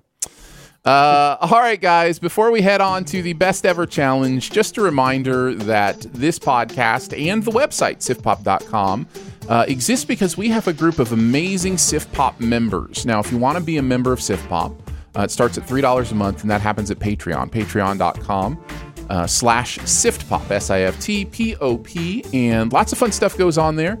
Uh, 0.84 1.36
all 1.40 1.60
right, 1.60 1.80
guys, 1.80 2.18
before 2.18 2.50
we 2.50 2.60
head 2.60 2.80
on 2.80 3.04
to 3.04 3.22
the 3.22 3.34
best 3.34 3.64
ever 3.64 3.86
challenge, 3.86 4.50
just 4.50 4.76
a 4.78 4.80
reminder 4.80 5.54
that 5.54 6.00
this 6.12 6.40
podcast 6.40 7.16
and 7.16 7.44
the 7.44 7.52
website, 7.52 7.98
siftpop.com, 7.98 9.06
uh, 9.48 9.64
exists 9.68 10.04
because 10.04 10.36
we 10.36 10.48
have 10.48 10.66
a 10.66 10.72
group 10.72 10.98
of 10.98 11.12
amazing 11.12 11.76
SiftPop 11.76 12.40
members. 12.40 13.06
Now, 13.06 13.20
if 13.20 13.30
you 13.30 13.38
want 13.38 13.58
to 13.58 13.62
be 13.62 13.76
a 13.76 13.82
member 13.82 14.12
of 14.12 14.18
SiftPop, 14.18 14.76
uh, 15.16 15.22
it 15.22 15.30
starts 15.30 15.56
at 15.56 15.68
$3 15.68 16.10
a 16.10 16.14
month, 16.16 16.42
and 16.42 16.50
that 16.50 16.60
happens 16.60 16.90
at 16.90 16.98
Patreon, 16.98 17.50
patreon.com. 17.50 18.64
Uh, 19.10 19.26
slash 19.26 19.78
siftpop 19.80 20.48
s-i-f-t-p-o-p 20.50 22.24
and 22.32 22.72
lots 22.72 22.92
of 22.92 22.98
fun 22.98 23.12
stuff 23.12 23.36
goes 23.36 23.58
on 23.58 23.74
there 23.76 23.98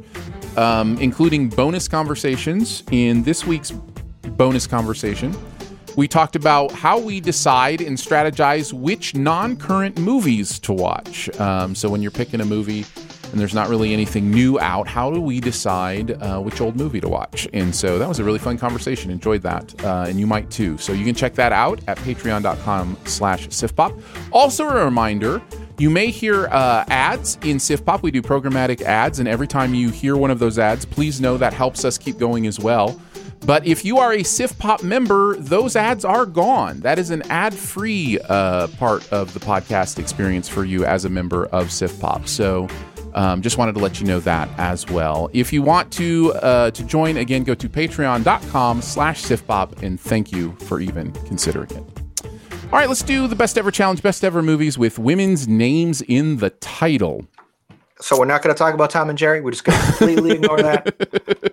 um, 0.56 0.96
including 0.98 1.48
bonus 1.48 1.88
conversations 1.88 2.82
in 2.92 3.22
this 3.24 3.44
week's 3.44 3.72
bonus 4.36 4.66
conversation 4.66 5.34
we 5.96 6.08
talked 6.08 6.36
about 6.36 6.72
how 6.72 6.98
we 6.98 7.20
decide 7.20 7.80
and 7.80 7.96
strategize 7.96 8.72
which 8.72 9.14
non 9.14 9.56
current 9.56 9.98
movies 9.98 10.58
to 10.60 10.72
watch. 10.72 11.28
Um, 11.40 11.74
so, 11.74 11.88
when 11.88 12.02
you're 12.02 12.10
picking 12.10 12.40
a 12.40 12.44
movie 12.44 12.84
and 13.30 13.40
there's 13.40 13.54
not 13.54 13.68
really 13.68 13.92
anything 13.92 14.30
new 14.30 14.58
out, 14.60 14.86
how 14.86 15.10
do 15.10 15.20
we 15.20 15.40
decide 15.40 16.12
uh, 16.22 16.40
which 16.40 16.60
old 16.60 16.76
movie 16.76 17.00
to 17.00 17.08
watch? 17.08 17.48
And 17.52 17.74
so, 17.74 17.98
that 17.98 18.08
was 18.08 18.18
a 18.18 18.24
really 18.24 18.38
fun 18.38 18.58
conversation. 18.58 19.10
Enjoyed 19.10 19.42
that. 19.42 19.84
Uh, 19.84 20.06
and 20.08 20.18
you 20.18 20.26
might 20.26 20.50
too. 20.50 20.78
So, 20.78 20.92
you 20.92 21.04
can 21.04 21.14
check 21.14 21.34
that 21.34 21.52
out 21.52 21.80
at 21.86 21.98
patreon.com 21.98 22.96
slash 23.04 23.48
siftpop. 23.48 24.00
Also, 24.32 24.68
a 24.68 24.84
reminder 24.84 25.42
you 25.78 25.90
may 25.90 26.10
hear 26.10 26.46
uh, 26.46 26.84
ads 26.88 27.36
in 27.42 27.56
SiftPop. 27.56 28.02
We 28.02 28.10
do 28.10 28.22
programmatic 28.22 28.82
ads, 28.82 29.18
and 29.18 29.26
every 29.26 29.48
time 29.48 29.74
you 29.74 29.88
hear 29.88 30.16
one 30.16 30.30
of 30.30 30.38
those 30.38 30.58
ads, 30.58 30.84
please 30.84 31.20
know 31.20 31.36
that 31.38 31.52
helps 31.52 31.84
us 31.84 31.98
keep 31.98 32.18
going 32.18 32.46
as 32.46 32.60
well. 32.60 33.00
But 33.44 33.66
if 33.66 33.84
you 33.84 33.98
are 33.98 34.12
a 34.12 34.18
SiftPop 34.18 34.82
member, 34.84 35.36
those 35.36 35.74
ads 35.74 36.04
are 36.04 36.26
gone. 36.26 36.80
That 36.80 36.98
is 36.98 37.10
an 37.10 37.22
ad 37.30 37.54
free 37.54 38.18
uh, 38.28 38.68
part 38.68 39.10
of 39.12 39.34
the 39.34 39.40
podcast 39.40 39.98
experience 39.98 40.48
for 40.48 40.64
you 40.64 40.84
as 40.84 41.04
a 41.04 41.08
member 41.08 41.46
of 41.46 41.68
SiftPop. 41.68 42.28
So 42.28 42.68
um, 43.14 43.42
just 43.42 43.58
wanted 43.58 43.74
to 43.74 43.80
let 43.80 44.00
you 44.00 44.06
know 44.06 44.20
that 44.20 44.48
as 44.58 44.86
well. 44.86 45.28
If 45.32 45.52
you 45.52 45.62
want 45.62 45.92
to 45.94 46.32
uh, 46.34 46.70
to 46.70 46.84
join, 46.84 47.16
again, 47.16 47.42
go 47.42 47.54
to 47.54 47.68
patreon.com 47.68 48.80
slash 48.80 49.22
SiftPop, 49.22 49.82
and 49.82 50.00
thank 50.00 50.32
you 50.32 50.52
for 50.60 50.80
even 50.80 51.12
considering 51.26 51.70
it. 51.70 51.84
All 52.72 52.78
right, 52.78 52.88
let's 52.88 53.02
do 53.02 53.26
the 53.26 53.36
best 53.36 53.58
ever 53.58 53.70
challenge, 53.70 54.02
best 54.02 54.24
ever 54.24 54.40
movies 54.40 54.78
with 54.78 54.98
women's 54.98 55.46
names 55.46 56.00
in 56.02 56.38
the 56.38 56.50
title. 56.50 57.26
So 58.00 58.18
we're 58.18 58.24
not 58.24 58.42
going 58.42 58.54
to 58.54 58.58
talk 58.58 58.74
about 58.74 58.90
Tom 58.90 59.10
and 59.10 59.18
Jerry. 59.18 59.40
We're 59.40 59.50
just 59.52 59.64
going 59.64 59.78
to 59.78 59.86
completely 59.86 60.30
ignore 60.36 60.56
that. 60.56 61.51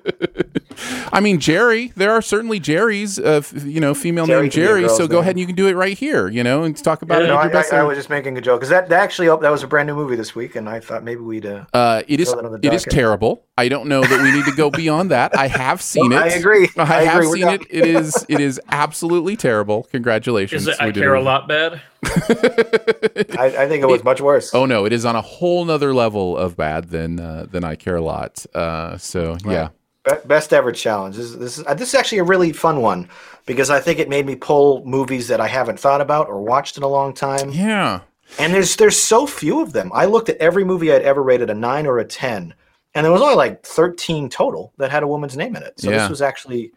I 1.12 1.20
mean, 1.20 1.40
Jerry. 1.40 1.92
There 1.96 2.12
are 2.12 2.22
certainly 2.22 2.60
Jerry's, 2.60 3.20
uh, 3.20 3.42
f- 3.44 3.54
you 3.66 3.80
know, 3.80 3.94
female 3.94 4.26
Jerry 4.26 4.42
named 4.44 4.54
can 4.54 4.60
be 4.60 4.64
a 4.64 4.68
Jerry. 4.68 4.82
girl's 4.82 4.98
So 4.98 5.08
go 5.08 5.20
ahead 5.20 5.32
and 5.32 5.40
you 5.40 5.46
can 5.46 5.56
do 5.56 5.68
it 5.68 5.74
right 5.74 5.98
here, 5.98 6.28
you 6.28 6.44
know, 6.44 6.64
and 6.64 6.76
talk 6.78 7.02
about 7.02 7.22
it. 7.22 7.28
no, 7.28 7.36
with 7.38 7.46
I, 7.46 7.50
best 7.50 7.74
I, 7.74 7.78
I 7.80 7.84
was 7.84 7.98
just 7.98 8.10
making 8.10 8.38
a 8.38 8.42
joke 8.42 8.60
because 8.60 8.70
that, 8.70 8.90
that 8.90 9.02
actually 9.02 9.28
oh, 9.30 9.38
that 9.38 9.50
was 9.50 9.64
a 9.64 9.68
brand 9.68 9.88
new 9.88 9.96
movie 9.96 10.16
this 10.16 10.36
week, 10.36 10.56
and 10.56 10.70
I 10.70 10.80
thought 10.80 11.04
maybe 11.04 11.22
we'd. 11.22 11.46
Uh, 11.46 11.66
Uh, 11.74 12.04
it 12.08 12.20
is 12.20 12.30
throw 12.30 12.42
that 12.42 12.46
on 12.48 12.60
the 12.62 12.68
it 12.68 12.74
is 12.74 12.84
terrible. 12.84 13.44
I 13.58 13.68
don't 13.68 13.88
know 13.88 14.02
that 14.02 14.22
we 14.22 14.32
need 14.32 14.46
to 14.46 14.56
go 14.56 14.70
beyond 14.70 15.12
that. 15.12 15.38
I 15.38 15.48
have 15.48 15.82
seen 15.94 16.10
Well, 16.12 16.24
it. 16.26 16.32
I 16.34 16.36
agree. 16.36 16.70
I, 16.78 16.82
I 16.82 16.86
have 17.04 17.16
agree. 17.24 17.28
We're 17.28 17.36
seen 17.36 17.46
done. 17.46 17.54
it. 17.56 17.68
It 17.70 17.86
is 17.96 18.26
it 18.30 18.40
is 18.40 18.62
absolutely 18.70 19.36
terrible. 19.36 19.84
Congratulations. 19.92 20.62
Is 20.64 20.68
it 20.70 20.76
I 20.80 20.88
We 20.88 20.92
did 20.94 21.02
care 21.02 21.16
a 21.16 21.22
lot 21.22 21.48
bad? 21.48 21.82
I, 22.04 23.56
I 23.60 23.68
think 23.68 23.84
it 23.84 23.88
was 23.90 24.04
much 24.04 24.22
worse. 24.22 24.54
Oh 24.60 24.66
no, 24.66 24.86
it 24.86 24.92
is 24.94 25.06
on 25.06 25.16
a 25.16 25.22
whole 25.22 25.64
nother 25.66 25.94
level 25.94 26.36
of 26.38 26.56
bad 26.58 26.90
than 26.90 27.20
uh, 27.20 27.46
than 27.50 27.64
I 27.64 27.76
care 27.76 27.96
a 27.96 28.02
lot. 28.02 28.46
Uh, 28.54 28.98
so 28.98 29.38
yeah. 29.46 29.70
Be- 30.10 30.28
Best 30.28 30.54
ever 30.54 30.72
challenge. 30.72 31.16
This, 31.18 31.34
this 31.36 31.58
is 31.58 31.66
uh, 31.66 31.74
this 31.74 31.90
is 31.90 31.96
actually 31.96 32.20
a 32.20 32.24
really 32.24 32.52
fun 32.54 32.82
one 32.82 33.10
because 33.46 33.70
I 33.70 33.80
think 33.80 34.00
it 34.00 34.10
made 34.10 34.26
me 34.26 34.36
pull 34.36 34.84
movies 34.86 35.28
that 35.28 35.40
I 35.42 35.48
haven't 35.48 35.80
thought 35.80 36.02
about 36.02 36.28
or 36.28 36.42
watched 36.42 36.78
in 36.78 36.84
a 36.84 36.88
long 36.88 37.14
time. 37.14 37.52
Yeah. 37.52 38.02
And 38.38 38.54
there's 38.54 38.76
there's 38.76 38.98
so 39.00 39.26
few 39.26 39.62
of 39.62 39.74
them. 39.74 39.92
I 39.94 40.06
looked 40.06 40.30
at 40.30 40.38
every 40.38 40.64
movie 40.64 40.92
I'd 40.94 41.02
ever 41.02 41.22
rated 41.24 41.50
a 41.50 41.56
nine 41.56 41.88
or 41.88 41.98
a 42.00 42.06
ten, 42.06 42.54
and 42.94 43.04
there 43.06 43.12
was 43.12 43.22
only 43.22 43.36
like 43.36 43.64
thirteen 43.64 44.30
total 44.30 44.74
that 44.78 44.92
had 44.92 45.04
a 45.04 45.08
woman's 45.08 45.36
name 45.38 45.56
in 45.56 45.64
it. 45.64 45.80
So 45.80 45.90
Yeah. 45.90 45.98
this 46.00 46.10
was 46.10 46.22
actually 46.22 46.72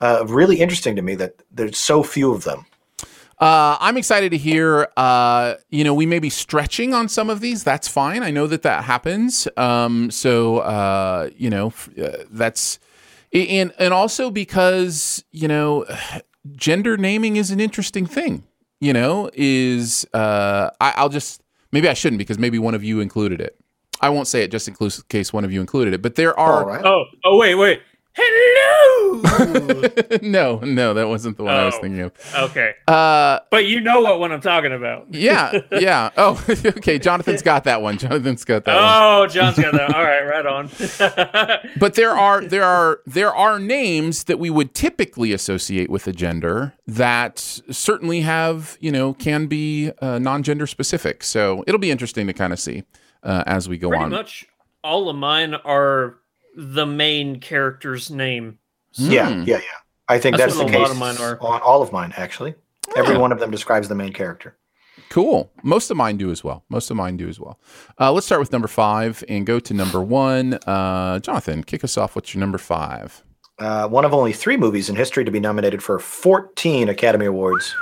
uh, 0.00 0.24
really 0.28 0.56
interesting 0.60 0.96
to 0.96 1.02
me 1.02 1.14
that 1.16 1.34
there's 1.50 1.78
so 1.78 2.02
few 2.02 2.32
of 2.32 2.44
them. 2.44 2.66
Uh, 3.40 3.78
I'm 3.80 3.96
excited 3.96 4.30
to 4.32 4.36
hear. 4.36 4.88
Uh, 4.98 5.54
you 5.70 5.82
know, 5.82 5.94
we 5.94 6.04
may 6.04 6.18
be 6.18 6.28
stretching 6.28 6.92
on 6.92 7.08
some 7.08 7.30
of 7.30 7.40
these. 7.40 7.64
That's 7.64 7.88
fine. 7.88 8.22
I 8.22 8.30
know 8.30 8.46
that 8.46 8.62
that 8.62 8.84
happens. 8.84 9.48
Um, 9.56 10.10
so 10.10 10.58
uh, 10.58 11.30
you 11.36 11.48
know, 11.48 11.72
uh, 12.00 12.24
that's 12.30 12.78
and 13.32 13.72
and 13.78 13.94
also 13.94 14.30
because 14.30 15.24
you 15.32 15.48
know, 15.48 15.86
gender 16.52 16.98
naming 16.98 17.36
is 17.36 17.50
an 17.50 17.60
interesting 17.60 18.04
thing. 18.04 18.44
You 18.78 18.92
know, 18.92 19.30
is 19.32 20.06
uh, 20.12 20.70
I, 20.80 20.94
I'll 20.96 21.08
just 21.08 21.42
maybe 21.72 21.88
I 21.88 21.94
shouldn't 21.94 22.18
because 22.18 22.38
maybe 22.38 22.58
one 22.58 22.74
of 22.74 22.84
you 22.84 23.00
included 23.00 23.40
it. 23.40 23.56
I 24.02 24.08
won't 24.08 24.28
say 24.28 24.42
it 24.42 24.50
just 24.50 24.66
in 24.68 24.74
case 25.08 25.32
one 25.32 25.44
of 25.44 25.52
you 25.52 25.60
included 25.60 25.92
it. 25.94 26.02
But 26.02 26.14
there 26.14 26.38
are 26.38 26.64
Oh, 26.84 27.04
oh, 27.24 27.36
wait, 27.36 27.54
wait. 27.54 27.82
Hello. 28.14 29.20
no, 30.22 30.58
no, 30.60 30.94
that 30.94 31.08
wasn't 31.08 31.36
the 31.36 31.44
one 31.44 31.54
I 31.54 31.64
was 31.64 31.74
Oh. 31.76 31.80
thinking 31.80 32.00
of. 32.00 32.12
Okay. 32.36 32.72
Uh, 32.88 33.38
But 33.50 33.66
you 33.66 33.80
know 33.80 34.00
what 34.00 34.18
one 34.20 34.32
I'm 34.32 34.40
talking 34.40 34.72
about. 34.72 35.06
yeah, 35.14 35.60
yeah. 35.72 36.10
Oh, 36.16 36.42
okay. 36.48 36.98
Jonathan's 36.98 37.42
got 37.42 37.64
that 37.64 37.82
one. 37.82 37.98
Jonathan's 37.98 38.44
got 38.44 38.64
that 38.64 38.74
one. 38.74 38.84
Oh, 38.84 39.26
John's 39.26 39.56
got 39.58 39.72
that. 39.72 39.94
All 39.94 40.02
right, 40.02 40.22
right 40.26 40.46
on. 40.46 40.68
But 41.78 41.94
there 41.94 42.10
are 42.10 42.42
there 42.42 42.64
are 42.64 43.00
there 43.06 43.34
are 43.34 43.58
names 43.58 44.24
that 44.24 44.38
we 44.38 44.50
would 44.50 44.74
typically 44.74 45.32
associate 45.32 45.88
with 45.90 46.06
a 46.06 46.12
gender 46.12 46.74
that 46.86 47.38
certainly 47.70 48.20
have 48.22 48.76
you 48.80 48.90
know 48.90 49.14
can 49.14 49.46
be 49.46 49.92
uh, 50.02 50.18
non-gender 50.18 50.66
specific. 50.66 51.22
So 51.22 51.64
it'll 51.66 51.80
be 51.80 51.90
interesting 51.90 52.26
to 52.26 52.32
kind 52.32 52.52
of 52.52 52.58
see 52.58 52.84
uh, 53.22 53.44
as 53.46 53.68
we 53.68 53.78
go 53.78 53.88
Pretty 53.88 54.04
on. 54.04 54.10
much 54.10 54.46
all 54.82 55.08
of 55.10 55.16
mine 55.16 55.54
are 55.54 56.16
the 56.56 56.86
main 56.86 57.40
character's 57.40 58.10
name. 58.10 58.58
Yeah, 58.92 59.32
Hmm. 59.32 59.42
yeah, 59.46 59.56
yeah. 59.58 59.62
I 60.08 60.18
think 60.18 60.36
That's 60.36 60.54
that's, 60.54 60.64
what 60.64 60.70
the 60.72 60.76
a 60.76 60.80
lot 60.80 60.86
case 60.86 60.92
of 60.94 60.98
mine 60.98 61.16
are. 61.18 61.38
on 61.40 61.60
all 61.62 61.82
of 61.82 61.92
mine 61.92 62.12
actually. 62.16 62.54
Every 62.96 63.16
one 63.16 63.30
of 63.30 63.38
them 63.38 63.50
describes 63.52 63.88
the 63.88 63.94
main 63.94 64.12
character. 64.12 64.56
Cool. 65.10 65.50
Most 65.62 65.90
of 65.90 65.96
mine 65.96 66.16
do 66.16 66.30
as 66.32 66.42
well. 66.42 66.64
Most 66.68 66.90
of 66.90 66.96
mine 66.96 67.16
do 67.16 67.28
as 67.28 67.38
well. 67.38 67.58
Uh, 68.00 68.12
let's 68.12 68.26
start 68.26 68.40
with 68.40 68.50
number 68.52 68.66
five 68.68 69.22
and 69.28 69.46
go 69.46 69.60
to 69.60 69.72
number 69.74 70.02
one. 70.02 70.54
Uh, 70.66 71.20
Jonathan, 71.20 71.62
kick 71.62 71.84
us 71.84 71.96
off. 71.96 72.14
What's 72.16 72.34
your 72.34 72.40
number 72.40 72.58
five? 72.58 73.22
Uh, 73.58 73.86
one 73.88 74.04
of 74.04 74.12
only 74.12 74.32
three 74.32 74.56
movies 74.56 74.88
in 74.88 74.96
history 74.96 75.24
to 75.24 75.30
be 75.30 75.38
nominated 75.40 75.82
for 75.82 75.98
14 75.98 76.88
Academy 76.88 77.26
Awards. 77.26 77.72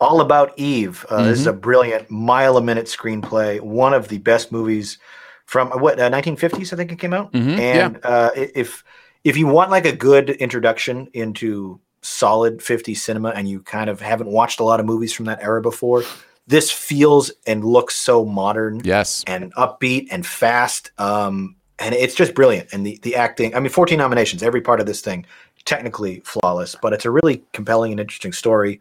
All 0.00 0.20
About 0.20 0.52
Eve. 0.58 1.06
Uh, 1.08 1.24
This 1.24 1.38
is 1.40 1.46
a 1.46 1.52
brilliant, 1.52 2.10
mile 2.10 2.56
a 2.56 2.62
minute 2.62 2.86
screenplay. 2.86 3.60
One 3.60 3.94
of 3.94 4.08
the 4.08 4.18
best 4.18 4.50
movies 4.52 4.98
from 5.46 5.70
what 5.70 5.98
uh, 5.98 6.10
1950s, 6.10 6.72
I 6.72 6.76
think 6.76 6.92
it 6.92 6.98
came 6.98 7.12
out. 7.14 7.32
Mhm, 7.32 7.58
And 7.58 7.98
uh, 8.04 8.30
if 8.34 8.84
if 9.24 9.36
you 9.36 9.46
want 9.46 9.70
like 9.70 9.86
a 9.86 9.92
good 9.96 10.30
introduction 10.30 11.08
into 11.12 11.80
solid 12.02 12.58
50s 12.58 12.98
cinema, 12.98 13.30
and 13.30 13.48
you 13.48 13.60
kind 13.60 13.90
of 13.90 14.00
haven't 14.00 14.28
watched 14.28 14.60
a 14.60 14.64
lot 14.64 14.78
of 14.78 14.86
movies 14.86 15.12
from 15.12 15.24
that 15.26 15.42
era 15.42 15.60
before, 15.60 16.04
this 16.46 16.70
feels 16.70 17.32
and 17.46 17.64
looks 17.64 17.96
so 17.96 18.24
modern 18.24 18.80
Yes. 18.84 19.24
and 19.26 19.52
upbeat 19.54 20.08
and 20.12 20.24
fast. 20.24 20.92
Um, 20.98 21.56
and 21.80 21.94
it's 21.94 22.14
just 22.14 22.34
brilliant. 22.34 22.72
And 22.72 22.86
the, 22.86 22.98
the 23.02 23.16
acting, 23.16 23.54
I 23.56 23.60
mean, 23.60 23.70
14 23.70 23.98
nominations, 23.98 24.42
every 24.44 24.60
part 24.60 24.78
of 24.80 24.86
this 24.86 25.00
thing, 25.00 25.26
technically 25.64 26.20
flawless, 26.24 26.76
but 26.80 26.92
it's 26.92 27.04
a 27.04 27.10
really 27.10 27.42
compelling 27.52 27.90
and 27.90 27.98
interesting 28.00 28.32
story. 28.32 28.80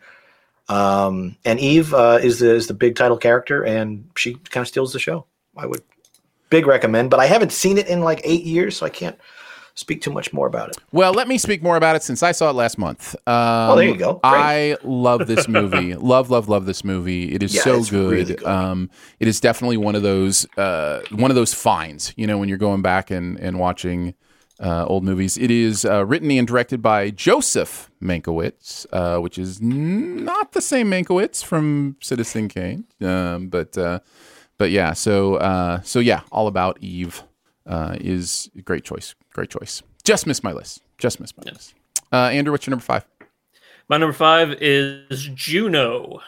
Um, 0.69 1.35
and 1.43 1.59
Eve 1.59 1.93
uh, 1.93 2.19
is, 2.21 2.39
the, 2.39 2.53
is 2.53 2.67
the 2.67 2.73
big 2.75 2.95
title 2.95 3.17
character, 3.17 3.63
and 3.63 4.07
she 4.15 4.35
kind 4.35 4.61
of 4.61 4.67
steals 4.67 4.93
the 4.93 4.99
show. 4.99 5.25
I 5.57 5.65
would 5.65 5.81
big 6.49 6.67
recommend, 6.67 7.09
but 7.09 7.19
I 7.19 7.25
haven't 7.25 7.51
seen 7.51 7.77
it 7.77 7.87
in 7.87 8.01
like 8.01 8.21
eight 8.23 8.43
years, 8.43 8.77
so 8.77 8.85
I 8.85 8.89
can't 8.89 9.17
speak 9.77 10.01
too 10.01 10.11
much 10.11 10.31
more 10.31 10.47
about 10.47 10.69
it. 10.69 10.77
Well, 10.93 11.11
let 11.13 11.27
me 11.27 11.37
speak 11.37 11.61
more 11.61 11.75
about 11.75 11.97
it 11.97 12.03
since 12.03 12.23
I 12.23 12.31
saw 12.31 12.49
it 12.49 12.53
last 12.53 12.77
month. 12.77 13.13
Um, 13.27 13.77
there 13.77 13.85
you 13.87 13.97
go. 13.97 14.13
Great. 14.13 14.23
I 14.23 14.77
love 14.83 15.27
this 15.27 15.49
movie. 15.49 15.95
love, 16.13 16.29
love, 16.29 16.47
love 16.47 16.65
this 16.65 16.83
movie. 16.85 17.33
It 17.33 17.43
is 17.43 17.53
Yeah, 17.53 17.61
so 17.61 17.83
good. 17.83 18.11
really 18.11 18.35
good. 18.35 18.45
Um, 18.45 18.89
it 19.19 19.27
is 19.27 19.41
definitely 19.41 19.75
one 19.77 19.95
of 19.95 20.01
those 20.01 20.45
uh, 20.57 21.01
one 21.11 21.29
of 21.29 21.35
those 21.35 21.53
finds. 21.53 22.13
You 22.15 22.25
know, 22.25 22.37
when 22.37 22.47
you're 22.47 22.57
going 22.57 22.81
back 22.81 23.11
and 23.11 23.37
and 23.39 23.59
watching 23.59 24.13
uh, 24.57 24.85
old 24.85 25.03
movies. 25.03 25.37
It 25.37 25.51
is 25.51 25.83
uh, 25.83 26.05
written 26.05 26.31
and 26.31 26.47
directed 26.47 26.81
by 26.81 27.09
Joseph 27.09 27.91
Mankiewicz, 28.01 28.85
uh, 28.93 29.19
which 29.19 29.37
is 29.37 29.59
n- 29.61 30.23
not 30.23 30.53
the 30.53 30.61
same 30.61 30.89
Mankiewicz 30.89 31.43
from 31.43 31.97
Citizen 32.01 32.47
Kane, 32.47 32.85
um, 33.01 33.49
but 33.49 33.77
uh, 33.77 33.99
but 34.57 34.71
yeah. 34.71 34.93
So 34.93 35.35
uh, 35.35 35.81
so 35.81 35.99
yeah, 35.99 36.21
all 36.31 36.47
about 36.47 36.77
Eve 36.81 37.23
uh, 37.65 37.95
is 37.99 38.49
a 38.57 38.61
great 38.61 38.83
choice. 38.83 39.15
Great 39.33 39.49
choice. 39.49 39.81
Just 40.03 40.27
missed 40.27 40.43
my 40.43 40.53
list. 40.53 40.81
Just 40.97 41.19
missed 41.19 41.35
my 41.37 41.51
list. 41.51 41.73
Uh, 42.11 42.29
Andrew, 42.29 42.51
what's 42.51 42.65
your 42.65 42.71
number 42.71 42.85
five? 42.85 43.05
My 43.89 43.97
number 43.97 44.13
five 44.13 44.53
is 44.61 45.29
Juno, 45.35 46.19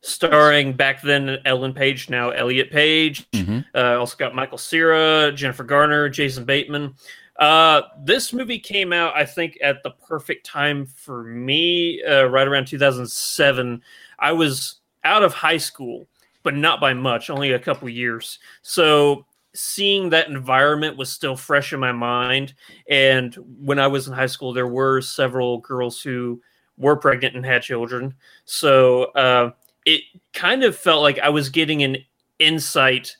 starring 0.00 0.74
back 0.74 1.00
then 1.02 1.38
Ellen 1.44 1.72
Page, 1.72 2.10
now 2.10 2.30
Elliot 2.30 2.70
Page. 2.70 3.30
Mhm. 3.30 3.64
Uh, 3.74 3.98
also 3.98 4.16
got 4.16 4.34
Michael 4.34 4.58
Cera, 4.58 5.32
Jennifer 5.32 5.64
Garner, 5.64 6.08
Jason 6.08 6.44
Bateman. 6.44 6.94
Uh, 7.38 7.82
this 8.02 8.32
movie 8.32 8.58
came 8.58 8.92
out, 8.92 9.14
I 9.16 9.24
think, 9.24 9.58
at 9.62 9.82
the 9.84 9.90
perfect 9.90 10.44
time 10.44 10.86
for 10.86 11.22
me, 11.22 12.02
uh, 12.02 12.24
right 12.24 12.48
around 12.48 12.66
2007. 12.66 13.80
I 14.18 14.32
was 14.32 14.80
out 15.04 15.22
of 15.22 15.32
high 15.32 15.56
school, 15.58 16.08
but 16.42 16.54
not 16.54 16.80
by 16.80 16.94
much, 16.94 17.30
only 17.30 17.52
a 17.52 17.58
couple 17.58 17.88
years. 17.88 18.38
So 18.62 19.26
seeing 19.54 20.10
that 20.10 20.28
environment 20.28 20.96
was 20.96 21.10
still 21.10 21.36
fresh 21.36 21.72
in 21.72 21.80
my 21.80 21.92
mind. 21.92 22.54
And 22.88 23.34
when 23.60 23.78
I 23.78 23.86
was 23.86 24.06
in 24.06 24.14
high 24.14 24.26
school, 24.26 24.52
there 24.52 24.68
were 24.68 25.00
several 25.00 25.58
girls 25.58 26.00
who 26.00 26.40
were 26.76 26.96
pregnant 26.96 27.34
and 27.34 27.44
had 27.44 27.62
children. 27.62 28.14
So 28.44 29.04
uh, 29.12 29.50
it 29.84 30.02
kind 30.32 30.62
of 30.62 30.76
felt 30.76 31.02
like 31.02 31.18
I 31.18 31.28
was 31.30 31.48
getting 31.48 31.82
an 31.82 31.96
insight 32.38 33.16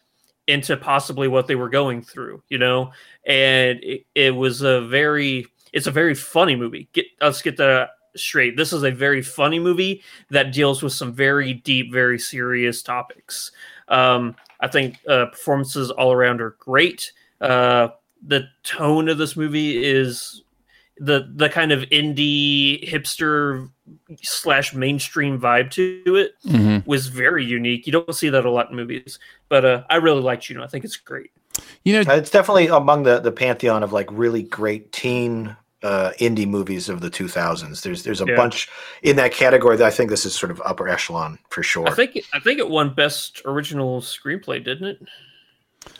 into 0.47 0.77
possibly 0.77 1.29
what 1.29 1.47
they 1.47 1.57
were 1.57 1.69
going 1.69 2.03
through, 2.03 2.43
you 2.49 2.59
know? 2.59 2.93
And 3.27 3.83
it, 3.83 4.07
it 4.15 4.31
was 4.31 4.63
a 4.63 4.83
very, 4.83 5.47
it's 5.73 5.87
a 5.87 5.91
very 5.91 6.15
funny 6.15 6.57
movie. 6.57 6.89
Get, 6.93 7.07
let's 7.21 7.43
get 7.43 7.57
that 7.57 7.91
straight. 8.19 8.57
This 8.57 8.73
is 8.73 8.83
a 8.83 8.91
very 8.91 9.23
funny 9.23 9.59
movie 9.59 10.03
that 10.31 10.53
deals 10.53 10.83
with 10.83 10.93
some 10.93 11.13
very 11.13 11.55
deep, 11.55 11.93
very 11.93 12.19
serious 12.19 12.83
topics. 12.83 13.53
Um, 13.89 14.37
I 14.61 14.69
think 14.69 14.97
uh, 15.09 15.27
performances 15.27 15.91
all 15.91 16.13
around 16.13 16.41
are 16.41 16.57
great. 16.59 17.13
Uh, 17.41 17.89
the 18.27 18.49
tone 18.65 19.09
of 19.09 19.19
this 19.19 19.37
movie 19.37 19.85
is 19.85 20.43
the 21.01 21.31
the 21.37 21.49
kind 21.49 21.71
of 21.71 21.83
indie 21.91 22.85
hipster 22.89 23.71
slash 24.21 24.75
mainstream 24.75 25.41
vibe 25.41 25.71
to 25.71 26.17
it 26.17 26.33
Mhm. 26.45 26.85
was 26.87 27.07
very 27.07 27.45
unique. 27.45 27.87
You 27.87 27.93
don't 27.93 28.13
see 28.15 28.29
that 28.31 28.45
a 28.45 28.51
lot 28.51 28.71
in 28.71 28.77
movies, 28.77 29.21
but 29.49 29.65
uh, 29.65 29.85
I 29.89 29.97
really 29.97 30.21
liked 30.23 30.43
Juno. 30.43 30.65
I 30.65 30.67
think 30.67 30.85
it's 30.85 30.97
great. 30.97 31.31
You 31.85 31.93
know, 31.93 32.13
Uh, 32.13 32.17
it's 32.17 32.31
definitely 32.31 32.67
among 32.67 33.05
the 33.05 33.21
the 33.21 33.31
pantheon 33.31 33.85
of 33.85 33.93
like 33.93 34.09
really 34.11 34.43
great 34.43 34.91
teen 34.91 35.57
uh, 35.83 36.11
indie 36.19 36.47
movies 36.49 36.89
of 36.89 37.01
the 37.01 37.11
2000s. 37.11 37.83
There's 37.83 38.03
there's 38.03 38.21
a 38.21 38.27
Yeah. 38.27 38.37
bunch 38.37 38.69
in 39.03 39.17
that 39.17 39.33
category 39.33 39.77
that 39.77 39.87
I 39.87 39.91
think 39.91 40.11
this 40.11 40.25
is 40.27 40.35
sort 40.35 40.51
of 40.51 40.61
upper 40.65 40.89
echelon 40.89 41.39
for 41.51 41.63
sure. 41.63 41.87
I 41.89 41.93
think 41.93 42.19
I 42.35 42.41
think 42.41 42.59
it 42.59 42.69
won 42.69 42.95
best 42.95 43.43
original 43.45 44.01
screenplay, 44.01 44.63
didn't 44.65 44.87
it? 44.89 45.03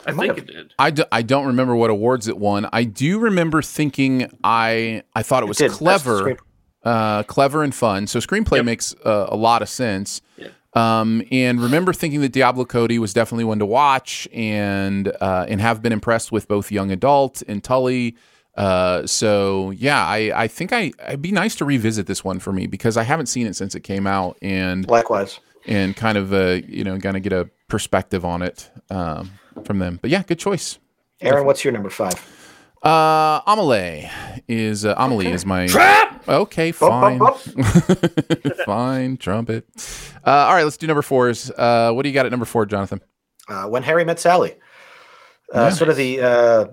I 0.05 0.11
might 0.11 0.25
think 0.35 0.39
have. 0.39 0.49
it 0.49 0.53
did. 0.53 0.73
I, 0.77 0.91
do, 0.91 1.03
I 1.11 1.21
don't 1.21 1.47
remember 1.47 1.75
what 1.75 1.89
awards 1.89 2.27
it 2.27 2.37
won. 2.37 2.67
I 2.73 2.83
do 2.83 3.17
remember 3.19 3.61
thinking 3.61 4.29
I 4.43 5.03
I 5.15 5.23
thought 5.23 5.43
it 5.43 5.47
was 5.47 5.57
did. 5.57 5.69
Best 5.69 5.77
clever, 5.79 6.37
uh, 6.83 7.23
clever 7.23 7.63
and 7.63 7.73
fun. 7.73 8.05
So 8.07 8.19
screenplay 8.19 8.57
Yep. 8.57 8.65
makes 8.65 8.93
uh, 9.05 9.27
a 9.29 9.35
lot 9.37 9.61
of 9.61 9.69
sense. 9.69 10.21
Um, 10.75 11.23
and 11.31 11.59
remember 11.59 11.93
thinking 11.93 12.21
that 12.21 12.31
Diablo 12.31 12.63
Cody 12.63 12.99
was 12.99 13.11
definitely 13.11 13.43
one 13.45 13.57
to 13.57 13.65
watch, 13.65 14.27
and 14.31 15.07
uh, 15.19 15.45
and 15.49 15.59
have 15.61 15.81
been 15.81 15.91
impressed 15.91 16.31
with 16.31 16.47
both 16.47 16.71
Young 16.71 16.91
Adult 16.91 17.41
and 17.47 17.63
Tully. 17.63 18.15
Uh, 18.55 19.05
so 19.07 19.71
yeah, 19.71 20.05
I, 20.05 20.31
I 20.43 20.47
think 20.47 20.73
I 20.73 20.91
it'd 21.07 21.21
be 21.21 21.31
nice 21.31 21.55
to 21.55 21.65
revisit 21.65 22.07
this 22.07 22.23
one 22.23 22.39
for 22.39 22.51
me 22.51 22.67
because 22.67 22.97
I 22.97 23.03
haven't 23.03 23.27
seen 23.27 23.47
it 23.47 23.55
since 23.55 23.75
it 23.75 23.81
came 23.81 24.05
out, 24.07 24.37
and 24.41 24.87
Likewise. 24.89 25.39
and 25.65 25.95
kind 25.95 26.17
of 26.17 26.33
uh 26.33 26.59
you 26.67 26.83
know 26.83 26.97
kind 26.99 27.15
of 27.15 27.23
get 27.23 27.31
a 27.33 27.49
perspective 27.67 28.25
on 28.25 28.41
it 28.41 28.69
um, 28.89 29.31
from 29.63 29.79
them. 29.79 29.99
But 30.01 30.09
yeah, 30.09 30.23
good 30.23 30.39
choice. 30.39 30.77
Aaron, 31.21 31.45
what's 31.45 31.63
your 31.63 31.71
number 31.73 31.89
five? 31.89 32.13
Uh, 32.83 33.41
Amelie 33.45 34.09
is 34.47 34.85
uh, 34.85 34.95
Amelie 34.97 35.27
is 35.31 35.45
my 35.45 35.67
Okay, 36.27 36.71
Bump, 36.71 36.91
fine, 37.01 37.17
bump, 37.17 37.37
fine, 38.65 39.17
trumpet. 39.17 39.65
Uh, 40.25 40.29
all 40.29 40.53
right, 40.53 40.63
let's 40.63 40.77
do 40.77 40.87
number 40.87 41.01
fours. 41.01 41.49
Uh, 41.51 41.91
what 41.91 42.03
do 42.03 42.09
you 42.09 42.13
got 42.13 42.25
at 42.25 42.31
number 42.31 42.45
four, 42.45 42.65
Jonathan? 42.65 43.01
Uh, 43.47 43.65
when 43.65 43.83
Harry 43.83 44.05
Met 44.05 44.19
Sally. 44.19 44.53
Uh, 45.53 45.59
Yeah. 45.61 45.69
Sort 45.71 45.89
of 45.89 45.97
the 45.97 46.21
uh, 46.21 46.65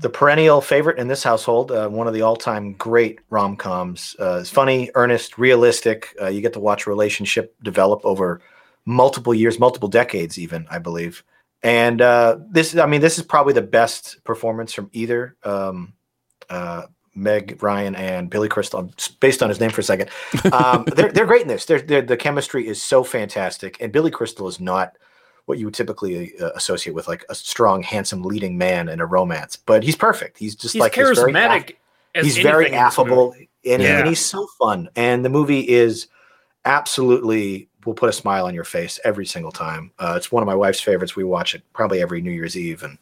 the 0.00 0.08
perennial 0.08 0.62
favorite 0.62 0.98
in 0.98 1.08
this 1.08 1.22
household. 1.22 1.70
Uh, 1.70 1.88
one 1.88 2.06
of 2.06 2.14
the 2.14 2.22
all 2.22 2.36
time 2.36 2.72
great 2.72 3.20
rom 3.28 3.56
coms. 3.56 4.16
Uh, 4.18 4.38
it's 4.40 4.50
funny, 4.50 4.90
earnest, 4.94 5.38
realistic. 5.38 6.16
Uh, 6.20 6.28
you 6.28 6.40
get 6.40 6.54
to 6.54 6.60
watch 6.60 6.86
a 6.86 6.90
relationship 6.90 7.54
develop 7.62 8.00
over 8.04 8.40
multiple 8.86 9.34
years, 9.34 9.58
multiple 9.58 9.88
decades, 9.88 10.38
even 10.38 10.66
I 10.70 10.78
believe. 10.78 11.22
And 11.62 12.00
uh, 12.00 12.38
this, 12.50 12.74
I 12.74 12.86
mean, 12.86 13.02
this 13.02 13.18
is 13.18 13.24
probably 13.24 13.52
the 13.52 13.62
best 13.62 14.24
performance 14.24 14.72
from 14.72 14.88
either 14.94 15.36
um, 15.44 15.92
uh, 16.48 16.86
Meg 17.14 17.62
Ryan 17.62 17.94
and 17.94 18.30
Billy 18.30 18.48
Crystal, 18.48 18.90
based 19.20 19.42
on 19.42 19.50
his 19.50 19.60
name 19.60 19.70
for 19.70 19.82
a 19.82 19.84
second. 19.84 20.08
Um, 20.50 20.86
they're 20.96 21.12
they're 21.12 21.26
great 21.26 21.42
in 21.42 21.48
this. 21.48 21.66
They're, 21.66 21.82
they're, 21.82 22.00
the 22.00 22.16
chemistry 22.16 22.66
is 22.66 22.82
so 22.82 23.04
fantastic, 23.04 23.76
and 23.80 23.92
Billy 23.92 24.10
Crystal 24.10 24.48
is 24.48 24.60
not 24.60 24.96
what 25.50 25.58
you 25.58 25.66
would 25.66 25.74
typically 25.74 26.32
uh, 26.40 26.50
associate 26.54 26.94
with 26.94 27.06
like 27.08 27.24
a 27.28 27.34
strong, 27.34 27.82
handsome 27.82 28.22
leading 28.22 28.56
man 28.56 28.88
in 28.88 29.00
a 29.00 29.06
romance, 29.06 29.56
but 29.56 29.82
he's 29.82 29.96
perfect. 29.96 30.38
He's 30.38 30.54
just 30.54 30.72
He's 30.72 30.80
like 30.80 30.94
this 30.94 31.18
very 31.18 31.32
charismatic. 31.32 31.76
he's 32.14 32.38
very 32.38 32.66
anything 32.66 32.78
in 32.80 32.84
this 32.84 32.92
affable 32.92 33.32
and, 33.32 33.82
Yeah. 33.82 33.98
and 33.98 34.08
he's 34.08 34.24
so 34.24 34.46
fun 34.58 34.88
and 34.96 35.24
the 35.24 35.28
movie 35.28 35.68
is 35.68 36.06
absolutely 36.64 37.68
will 37.84 37.94
put 37.94 38.08
a 38.08 38.12
smile 38.12 38.46
on 38.46 38.54
your 38.54 38.64
face 38.64 38.98
every 39.04 39.26
single 39.26 39.52
time 39.52 39.90
uh, 39.98 40.14
it's 40.16 40.30
one 40.32 40.42
of 40.42 40.46
my 40.46 40.54
wife's 40.54 40.80
favorites 40.80 41.16
we 41.16 41.24
watch 41.24 41.54
it 41.54 41.62
probably 41.72 42.00
every 42.02 42.20
new 42.20 42.30
year's 42.30 42.56
eve 42.56 42.82
and 42.82 42.98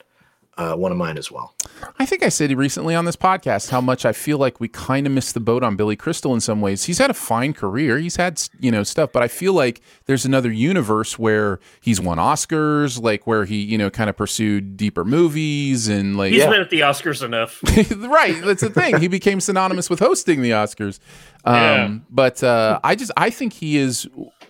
uh, 0.59 0.75
one 0.75 0.93
of 0.93 0.99
mine 0.99 1.17
as 1.17 1.31
well 1.31 1.55
I 1.99 2.07
think 2.07 2.23
I 2.23 2.29
said 2.29 2.51
recently 2.57 2.95
on 2.95 3.05
this 3.05 3.17
podcast 3.17 3.71
how 3.71 3.81
much 3.81 4.05
I 4.05 4.13
feel 4.13 4.39
like 4.39 4.61
we 4.61 4.69
kind 4.69 5.07
of 5.07 5.13
missed 5.13 5.35
the 5.35 5.41
boat 5.41 5.63
on 5.63 5.77
Billy 5.77 5.97
Crystal 5.97 6.35
in 6.35 6.41
some 6.41 6.61
ways. 6.61 6.85
He's 6.85 6.99
had 6.99 7.11
a 7.11 7.15
fine 7.15 7.53
career. 7.53 7.99
He's 7.99 8.17
had, 8.17 8.43
you 8.61 8.71
know, 8.71 8.83
stuff, 8.83 9.13
but 9.13 9.23
I 9.23 9.29
feel 9.29 9.53
like 9.53 9.81
there's 10.07 10.25
another 10.25 10.51
universe 10.51 11.19
where 11.19 11.61
he's 11.81 12.01
won 12.01 12.19
Oscars, 12.19 13.01
like 13.03 13.27
where 13.27 13.45
he, 13.45 13.63
you 13.63 13.79
know, 13.79 13.91
kind 13.91 14.11
of 14.11 14.17
pursued 14.17 14.77
deeper 14.77 15.05
movies 15.05 15.89
and 15.89 16.17
like 16.17 16.33
He's 16.33 16.45
been 16.45 16.61
at 16.61 16.71
the 16.71 16.81
Oscars 16.81 17.23
enough. 17.25 17.63
right. 18.11 18.41
That's 18.43 18.63
the 18.63 18.71
thing. 18.71 18.99
He 19.01 19.09
became 19.09 19.41
synonymous 19.41 19.91
with 19.91 20.01
hosting 20.01 20.43
the 20.43 20.51
Oscars. 20.51 20.99
Um, 21.45 21.55
Yeah. 21.55 21.99
But 22.11 22.43
uh, 22.43 22.81
I 22.83 22.95
just 22.95 23.13
I 23.17 23.31
think 23.31 23.53
he 23.55 23.77
is 23.77 24.09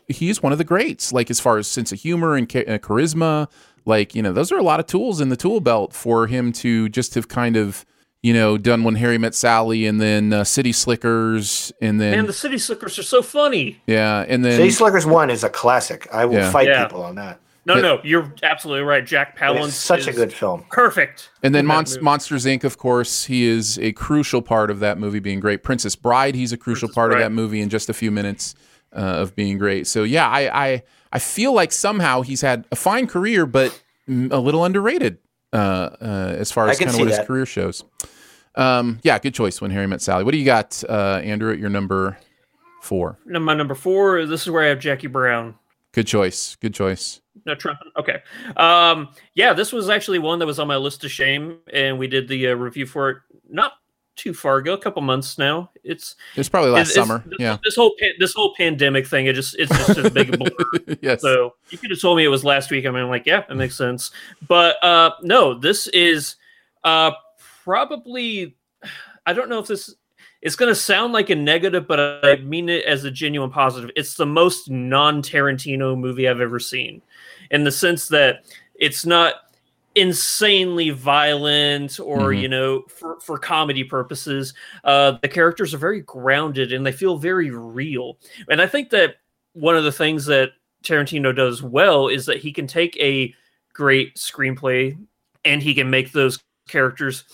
he 0.09 0.31
is 0.31 0.43
one 0.43 0.53
of 0.53 0.59
the 0.59 0.65
greats. 0.65 1.13
Like 1.13 1.31
as 1.31 1.41
far 1.41 1.59
as 1.59 1.67
sense 1.67 1.93
of 1.93 2.01
humor 2.01 2.35
and 2.37 2.49
cha- 2.49 2.61
uh, 2.61 2.79
charisma, 2.79 3.49
like 3.89 4.15
you 4.15 4.23
know 4.23 4.33
those 4.33 4.53
are 4.53 4.59
a 4.59 4.63
lot 4.63 4.79
of 4.79 4.87
tools 4.87 5.21
in 5.21 5.29
the 5.31 5.37
tool 5.37 5.61
belt 5.61 5.93
for 5.93 6.27
him 6.29 6.53
to 6.53 6.89
just 6.91 7.15
have 7.17 7.27
kind 7.27 7.57
of 7.57 7.85
you 8.23 8.33
know 8.33 8.57
done 8.59 8.85
when 8.85 8.95
Harry 8.97 9.19
met 9.19 9.35
Sally 9.35 9.87
and 9.87 10.01
then 10.01 10.33
uh, 10.33 10.45
City 10.45 10.73
Slickers 10.73 11.73
and 11.81 12.01
then 12.01 12.13
Man, 12.13 12.27
the 12.27 12.33
City 12.33 12.59
Slickers 12.59 12.99
are 12.99 13.03
so 13.03 13.23
funny. 13.23 13.81
yeah 13.87 14.25
and 14.29 14.45
then 14.45 14.57
City 14.57 14.71
Slickers 14.71 15.07
one 15.07 15.31
is 15.31 15.43
a 15.45 15.49
classic 15.51 16.07
i 16.13 16.25
will 16.25 16.35
Yeah. 16.35 16.51
fight 16.51 16.69
Yeah. 16.69 16.85
people 16.87 17.03
on 17.03 17.15
that 17.17 17.41
No, 17.67 17.75
But- 17.75 17.83
no, 17.83 18.01
you're 18.03 18.33
absolutely 18.43 18.85
right. 18.85 19.05
Jack 19.05 19.39
But 19.39 19.45
Palance 19.57 19.69
it's 19.69 19.77
such 19.77 20.07
a 20.07 20.13
good 20.13 20.33
film 20.33 20.65
Perfect. 20.71 21.31
And 21.43 21.55
then 21.55 21.65
in 21.65 21.69
that 21.69 21.75
Monst- 21.75 21.91
movie. 21.97 22.05
Monsters 22.05 22.45
Inc. 22.47 22.65
Of 22.65 22.79
course, 22.79 23.25
he 23.27 23.45
is 23.45 23.79
a 23.79 23.93
crucial 23.93 24.41
part 24.43 24.71
of 24.71 24.81
that 24.81 24.97
movie 24.99 25.19
being 25.21 25.39
great. 25.41 25.63
Princess 25.63 25.95
Bride, 25.95 26.35
he's 26.35 26.53
a 26.53 26.57
crucial 26.57 26.89
part 26.89 27.13
of 27.13 27.19
that 27.19 27.31
movie 27.33 27.61
in 27.61 27.69
just 27.69 27.89
a 27.91 27.93
few 27.93 28.11
minutes 28.11 28.55
uh, 28.97 29.01
of 29.23 29.35
being 29.37 29.59
great. 29.59 29.87
So 29.87 30.03
yeah, 30.03 30.27
I, 30.29 30.65
I 30.67 30.83
I 31.13 31.19
feel 31.19 31.53
like 31.53 31.73
somehow 31.73 32.23
he's 32.23 32.41
had 32.41 32.65
a 32.71 32.77
fine 32.77 33.07
career, 33.07 33.47
but 33.47 33.81
a 34.09 34.39
little 34.39 34.65
underrated 34.65 35.19
uh, 35.53 35.57
uh, 35.57 36.35
as 36.39 36.51
far 36.51 36.69
as 36.69 36.79
kind 36.79 36.89
of 36.89 36.97
see 36.97 37.03
what 37.03 37.11
his 37.11 37.27
career 37.27 37.47
shows. 37.47 37.85
Um, 38.55 38.99
yeah, 39.03 39.19
good 39.19 39.35
choice 39.35 39.61
when 39.61 39.71
Harry 39.71 39.87
met 39.87 40.03
Sally. 40.03 40.25
What 40.25 40.33
do 40.33 40.39
you 40.39 40.45
got, 40.45 40.83
uh, 40.89 41.21
Andrew, 41.23 41.53
at 41.53 41.59
your 41.59 41.71
number 41.71 42.19
four? 42.83 43.19
No, 43.25 43.39
my 43.39 43.55
number 43.55 43.75
four. 43.75 44.27
This 44.27 44.43
is 44.43 44.51
where 44.51 44.65
I 44.65 44.69
have 44.69 44.81
Jackie 44.81 45.07
Brown. 45.07 45.55
Good 45.93 46.07
choice. 46.07 46.57
Good 46.57 46.75
choice. 46.75 47.21
No 47.45 47.55
Trump. 47.55 47.79
Okay. 47.97 48.21
Um, 48.57 49.09
yeah, 49.35 49.53
this 49.53 49.73
was 49.73 49.89
actually 49.89 50.19
one 50.19 50.39
that 50.41 50.47
was 50.47 50.59
on 50.59 50.67
my 50.67 50.77
list 50.77 51.05
of 51.05 51.11
shame, 51.11 51.59
and 51.73 51.99
we 51.99 52.09
did 52.09 52.29
the 52.29 52.49
uh, 52.49 52.55
review 52.55 52.85
for 52.85 53.11
it 53.11 53.17
not 53.49 53.73
too 54.19 54.35
far 54.35 54.59
ago, 54.59 54.75
a 54.75 54.79
couple 54.79 55.01
months 55.01 55.39
now. 55.39 55.71
It's 55.85 56.17
It's 56.37 56.49
probably 56.51 56.71
last 56.73 56.91
it's- 56.91 56.95
summer. 57.07 57.23
This, 57.27 57.37
yeah. 57.41 57.57
this 57.65 57.77
whole 57.77 57.95
this 58.19 58.35
whole 58.35 58.55
pandemic 58.57 59.07
thing, 59.07 59.27
it 59.27 59.35
just 59.35 59.55
it's 59.59 59.71
just 59.87 59.99
a 59.99 60.11
big 60.11 60.37
blur. 60.39 60.97
yes. 61.01 61.23
So 61.23 61.55
you 61.71 61.79
could 61.79 61.91
have 61.91 62.01
told 62.01 62.19
me 62.19 62.25
it 62.25 62.29
was 62.29 62.45
last 62.45 62.71
week. 62.71 62.85
I 62.85 62.91
mean, 62.91 63.09
like, 63.09 63.25
yeah, 63.25 63.45
that 63.49 63.55
makes 63.55 63.77
sense. 63.77 64.11
But 64.47 64.83
uh, 64.85 65.13
no, 65.23 65.55
this 65.59 65.87
is 65.89 66.37
uh, 66.85 67.13
probably. 67.65 68.57
I 69.27 69.33
don't 69.33 69.49
know 69.49 69.59
if 69.61 69.67
this. 69.67 69.95
It's 70.41 70.55
going 70.55 70.71
to 70.71 70.75
sound 70.75 71.13
like 71.13 71.31
a 71.31 71.35
negative, 71.35 71.89
but 71.89 72.25
I 72.25 72.37
mean 72.37 72.69
it 72.69 72.85
as 72.85 73.03
a 73.05 73.11
genuine 73.11 73.51
positive. 73.51 73.91
It's 73.97 74.15
the 74.15 74.25
most 74.27 74.71
non-Tarantino 74.71 75.99
movie 75.99 76.29
I've 76.29 76.41
ever 76.41 76.61
seen, 76.61 77.03
in 77.51 77.65
the 77.65 77.73
sense 77.73 78.07
that 78.09 78.45
it's 78.77 79.05
not 79.05 79.35
insanely 79.99 80.91
violent 80.91 81.99
or 82.01 82.31
Mhm. 82.31 82.41
you 82.43 82.49
know 82.49 82.83
for, 82.89 83.19
for 83.21 83.39
comedy 83.39 83.85
purposes 83.85 84.55
uh 84.85 85.13
the 85.23 85.29
characters 85.29 85.75
are 85.75 85.79
very 85.79 86.01
grounded 86.03 86.73
and 86.73 86.87
they 86.87 86.93
feel 86.93 87.17
very 87.19 87.51
real. 87.51 88.19
And 88.49 88.61
i 88.63 88.67
think 88.67 88.91
that 88.91 89.17
one 89.55 89.77
of 89.77 89.85
the 89.85 89.93
things 89.93 90.27
that 90.27 90.53
tarantino 90.85 91.35
does 91.35 91.63
well 91.63 92.09
is 92.09 92.27
that 92.27 92.39
he 92.39 92.53
can 92.53 92.67
take 92.67 92.97
a 92.99 93.35
great 93.73 94.15
screenplay 94.17 94.97
and 95.45 95.63
he 95.63 95.75
can 95.75 95.91
make 95.91 96.13
those 96.13 96.39
characters 96.69 97.25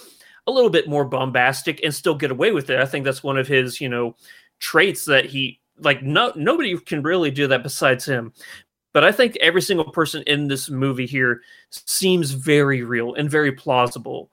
a 0.47 0.53
little 0.53 0.71
bit 0.71 0.89
more 0.89 1.05
bombastic 1.05 1.81
and 1.83 1.95
still 1.95 2.15
get 2.15 2.31
away 2.31 2.53
with 2.53 2.69
it. 2.71 2.79
I 2.79 2.87
think 2.87 3.05
that's 3.05 3.23
one 3.23 3.39
of 3.39 3.49
his 3.49 3.81
you 3.81 3.89
know 3.89 4.17
traits 4.61 5.05
that 5.07 5.25
he 5.27 5.61
like 5.81 6.03
no 6.03 6.33
nobody 6.37 6.79
can 6.79 7.03
really 7.03 7.31
do 7.31 7.47
that 7.49 7.63
besides 7.63 8.05
him 8.05 8.33
but 8.95 9.05
I 9.05 9.13
think 9.13 9.37
every 9.41 9.61
single 9.61 9.91
person 9.91 10.23
in 10.27 10.49
this 10.49 10.71
movie 10.71 11.05
here 11.05 11.43
seems 11.71 12.31
very 12.31 12.83
real 12.83 13.13
and 13.15 13.29
very 13.29 13.53
plausible. 13.53 14.31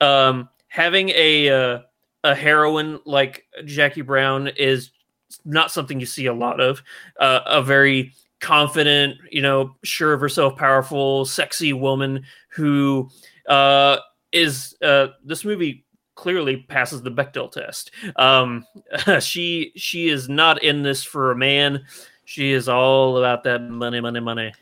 Um, 0.00 0.48
having 0.68 1.08
a 1.08 1.48
uh, 1.48 1.78
a 2.22 2.34
heroine 2.34 3.00
like 3.06 3.46
Jackie 3.64 4.02
Brown 4.02 4.48
is 4.48 4.92
not 5.44 5.72
something 5.72 5.98
you 5.98 6.06
see 6.06 6.26
a 6.26 6.34
lot 6.34 6.60
of. 6.60 6.82
Uh, 7.18 7.40
a 7.46 7.62
very 7.62 8.12
confident, 8.40 9.16
you 9.30 9.40
know, 9.42 9.74
sure 9.82 10.12
of 10.12 10.20
herself, 10.20 10.56
powerful, 10.56 11.24
sexy 11.24 11.72
woman 11.72 12.22
who 12.50 13.08
uh, 13.48 13.96
is 14.30 14.76
uh, 14.82 15.08
this 15.24 15.44
movie 15.44 15.86
clearly 16.16 16.58
passes 16.68 17.02
the 17.02 17.10
Bechdel 17.10 17.50
test. 17.50 17.90
Um, 18.16 18.66
she 19.20 19.72
she 19.74 20.08
is 20.08 20.28
not 20.28 20.62
in 20.62 20.82
this 20.82 21.02
for 21.02 21.30
a 21.30 21.36
man. 21.36 21.84
She 22.26 22.50
is 22.50 22.68
all 22.68 23.18
about 23.18 23.44
that 23.44 23.62
money, 23.62 24.00
money, 24.00 24.18
money, 24.18 24.52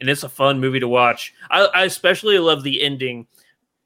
and 0.00 0.08
it's 0.08 0.22
a 0.22 0.28
fun 0.28 0.60
movie 0.60 0.78
to 0.78 0.88
watch. 0.88 1.34
I, 1.50 1.64
I 1.74 1.84
especially 1.84 2.38
love 2.38 2.62
the 2.62 2.80
ending, 2.80 3.26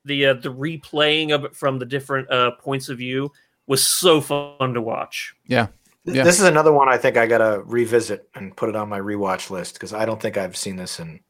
the 0.04 0.26
uh, 0.26 0.34
the 0.34 0.52
replaying 0.52 1.34
of 1.34 1.44
it 1.44 1.56
from 1.56 1.78
the 1.78 1.86
different 1.86 2.30
uh, 2.30 2.52
points 2.52 2.90
of 2.90 2.98
view 2.98 3.32
was 3.66 3.84
so 3.84 4.20
fun 4.20 4.74
to 4.74 4.82
watch. 4.82 5.34
Yeah. 5.46 5.68
Yeah. 6.04 6.24
this 6.24 6.40
is 6.40 6.46
another 6.46 6.72
one 6.72 6.88
i 6.88 6.96
think 6.96 7.16
i 7.16 7.28
gotta 7.28 7.62
revisit 7.64 8.28
and 8.34 8.56
put 8.56 8.68
it 8.68 8.74
on 8.74 8.88
my 8.88 8.98
rewatch 8.98 9.50
list 9.50 9.74
because 9.74 9.92
i 9.92 10.04
don't 10.04 10.20
think 10.20 10.36
i've 10.36 10.56
seen 10.56 10.74
this 10.74 10.98
in 10.98 11.20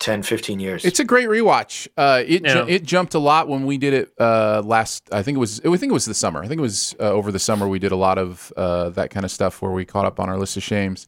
10 0.00 0.22
15 0.22 0.60
years 0.60 0.84
It's 0.84 1.00
a 1.00 1.04
great 1.04 1.28
rewatch. 1.28 1.88
Uh, 1.96 2.22
it 2.26 2.44
ju- 2.44 2.66
it 2.68 2.82
jumped 2.82 3.14
a 3.14 3.18
lot 3.18 3.48
when 3.48 3.64
we 3.64 3.78
did 3.78 3.94
it 3.94 4.12
uh, 4.20 4.60
last. 4.64 5.08
I 5.12 5.22
think 5.22 5.36
it 5.36 5.38
was. 5.38 5.60
I 5.60 5.76
think 5.76 5.90
it 5.90 5.92
was 5.92 6.04
the 6.04 6.14
summer. 6.14 6.42
I 6.42 6.48
think 6.48 6.58
it 6.58 6.62
was 6.62 6.94
uh, 7.00 7.04
over 7.10 7.30
the 7.32 7.38
summer. 7.38 7.68
We 7.68 7.78
did 7.78 7.92
a 7.92 7.96
lot 7.96 8.18
of 8.18 8.52
uh, 8.56 8.90
that 8.90 9.10
kind 9.10 9.24
of 9.24 9.30
stuff 9.30 9.62
where 9.62 9.70
we 9.72 9.84
caught 9.84 10.04
up 10.04 10.18
on 10.20 10.28
our 10.28 10.36
list 10.38 10.56
of 10.56 10.62
shames, 10.62 11.06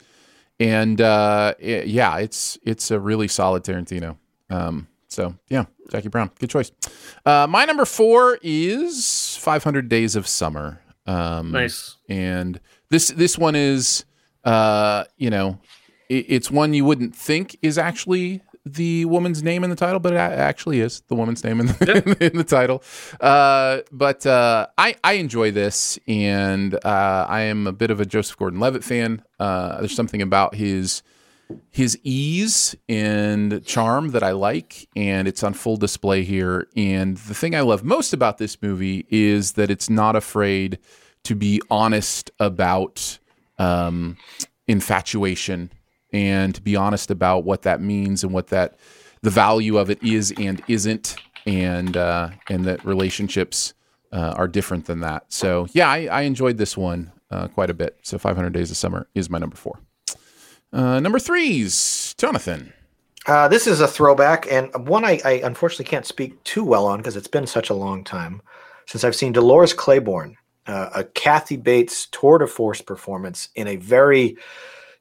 and 0.60 1.00
uh, 1.00 1.54
it- 1.58 1.88
yeah, 1.88 2.18
it's 2.18 2.58
it's 2.62 2.90
a 2.90 2.98
really 3.00 3.28
solid 3.28 3.64
Tarantino. 3.64 4.16
Um, 4.50 4.86
so 5.08 5.34
yeah, 5.48 5.64
Jackie 5.90 6.08
Brown, 6.08 6.30
good 6.38 6.50
choice. 6.50 6.70
Uh, 7.24 7.46
my 7.48 7.64
number 7.64 7.84
four 7.84 8.38
is 8.42 9.36
500 9.40 9.88
Days 9.88 10.16
of 10.16 10.26
Summer. 10.26 10.80
Um, 11.06 11.50
Nice. 11.52 11.96
and 12.08 12.60
this 12.90 13.08
this 13.08 13.36
one 13.38 13.54
is 13.56 14.04
uh 14.44 15.04
you 15.16 15.30
know 15.30 15.58
it, 16.08 16.26
it's 16.28 16.50
one 16.50 16.74
you 16.74 16.84
wouldn't 16.84 17.14
think 17.14 17.56
is 17.62 17.78
actually 17.78 18.42
the 18.66 19.04
woman's 19.04 19.42
name 19.44 19.62
in 19.62 19.70
the 19.70 19.76
title 19.76 20.00
but 20.00 20.12
it 20.12 20.16
actually 20.16 20.80
is 20.80 21.02
the 21.08 21.14
woman's 21.14 21.44
name 21.44 21.60
in 21.60 21.66
the, 21.66 22.16
in 22.32 22.36
the 22.36 22.44
title. 22.44 22.82
Uh 23.20 23.78
but 23.92 24.26
uh 24.26 24.66
i 24.76 24.96
i 25.04 25.12
enjoy 25.14 25.50
this 25.52 25.98
and 26.08 26.74
uh 26.84 27.26
i 27.28 27.42
am 27.42 27.66
a 27.66 27.72
bit 27.72 27.90
of 27.90 28.00
a 28.00 28.06
joseph 28.06 28.36
gordon-levitt 28.36 28.82
fan. 28.84 29.22
Uh 29.38 29.78
there's 29.78 29.94
something 29.94 30.20
about 30.20 30.56
his 30.56 31.02
his 31.70 31.96
ease 32.02 32.74
and 32.88 33.64
charm 33.64 34.08
that 34.10 34.24
I 34.24 34.32
like, 34.32 34.88
and 34.96 35.28
it's 35.28 35.44
on 35.44 35.54
full 35.54 35.76
display 35.76 36.24
here. 36.24 36.66
And 36.76 37.16
the 37.18 37.34
thing 37.34 37.54
I 37.54 37.60
love 37.60 37.84
most 37.84 38.12
about 38.12 38.38
this 38.38 38.60
movie 38.60 39.06
is 39.10 39.52
that 39.52 39.70
it's 39.70 39.88
not 39.88 40.16
afraid 40.16 40.80
to 41.22 41.36
be 41.36 41.62
honest 41.70 42.32
about 42.40 43.18
um, 43.58 44.16
infatuation 44.66 45.70
and 46.16 46.54
to 46.54 46.62
be 46.62 46.74
honest 46.74 47.10
about 47.10 47.44
what 47.44 47.62
that 47.62 47.80
means 47.80 48.24
and 48.24 48.32
what 48.32 48.48
that 48.48 48.78
the 49.22 49.30
value 49.30 49.76
of 49.76 49.90
it 49.90 50.02
is 50.02 50.32
and 50.38 50.62
isn't, 50.66 51.16
and 51.46 51.96
uh, 51.96 52.30
and 52.48 52.64
that 52.64 52.84
relationships 52.84 53.74
uh, 54.12 54.34
are 54.36 54.48
different 54.48 54.86
than 54.86 55.00
that. 55.00 55.24
So 55.28 55.66
yeah, 55.72 55.88
I, 55.88 56.06
I 56.06 56.20
enjoyed 56.22 56.56
this 56.56 56.76
one 56.76 57.12
uh, 57.30 57.48
quite 57.48 57.70
a 57.70 57.74
bit. 57.74 57.98
So 58.02 58.18
500 58.18 58.50
Days 58.50 58.70
of 58.70 58.76
Summer 58.76 59.06
is 59.14 59.30
my 59.30 59.38
number 59.38 59.56
four. 59.56 59.78
Uh, 60.72 61.00
number 61.00 61.18
three's 61.18 62.14
Jonathan. 62.18 62.72
Uh, 63.26 63.48
this 63.48 63.66
is 63.66 63.80
a 63.80 63.88
throwback 63.88 64.50
and 64.50 64.70
one 64.86 65.04
I, 65.04 65.20
I 65.24 65.32
unfortunately 65.42 65.86
can't 65.86 66.06
speak 66.06 66.42
too 66.44 66.64
well 66.64 66.86
on 66.86 66.98
because 66.98 67.16
it's 67.16 67.28
been 67.28 67.46
such 67.46 67.70
a 67.70 67.74
long 67.74 68.04
time 68.04 68.40
since 68.86 69.02
I've 69.02 69.16
seen 69.16 69.32
Dolores 69.32 69.72
Claiborne, 69.72 70.36
uh, 70.66 70.90
a 70.94 71.04
Kathy 71.04 71.56
Bates 71.56 72.06
tour 72.06 72.38
de 72.38 72.46
force 72.46 72.80
performance 72.80 73.48
in 73.56 73.66
a 73.66 73.76
very 73.76 74.36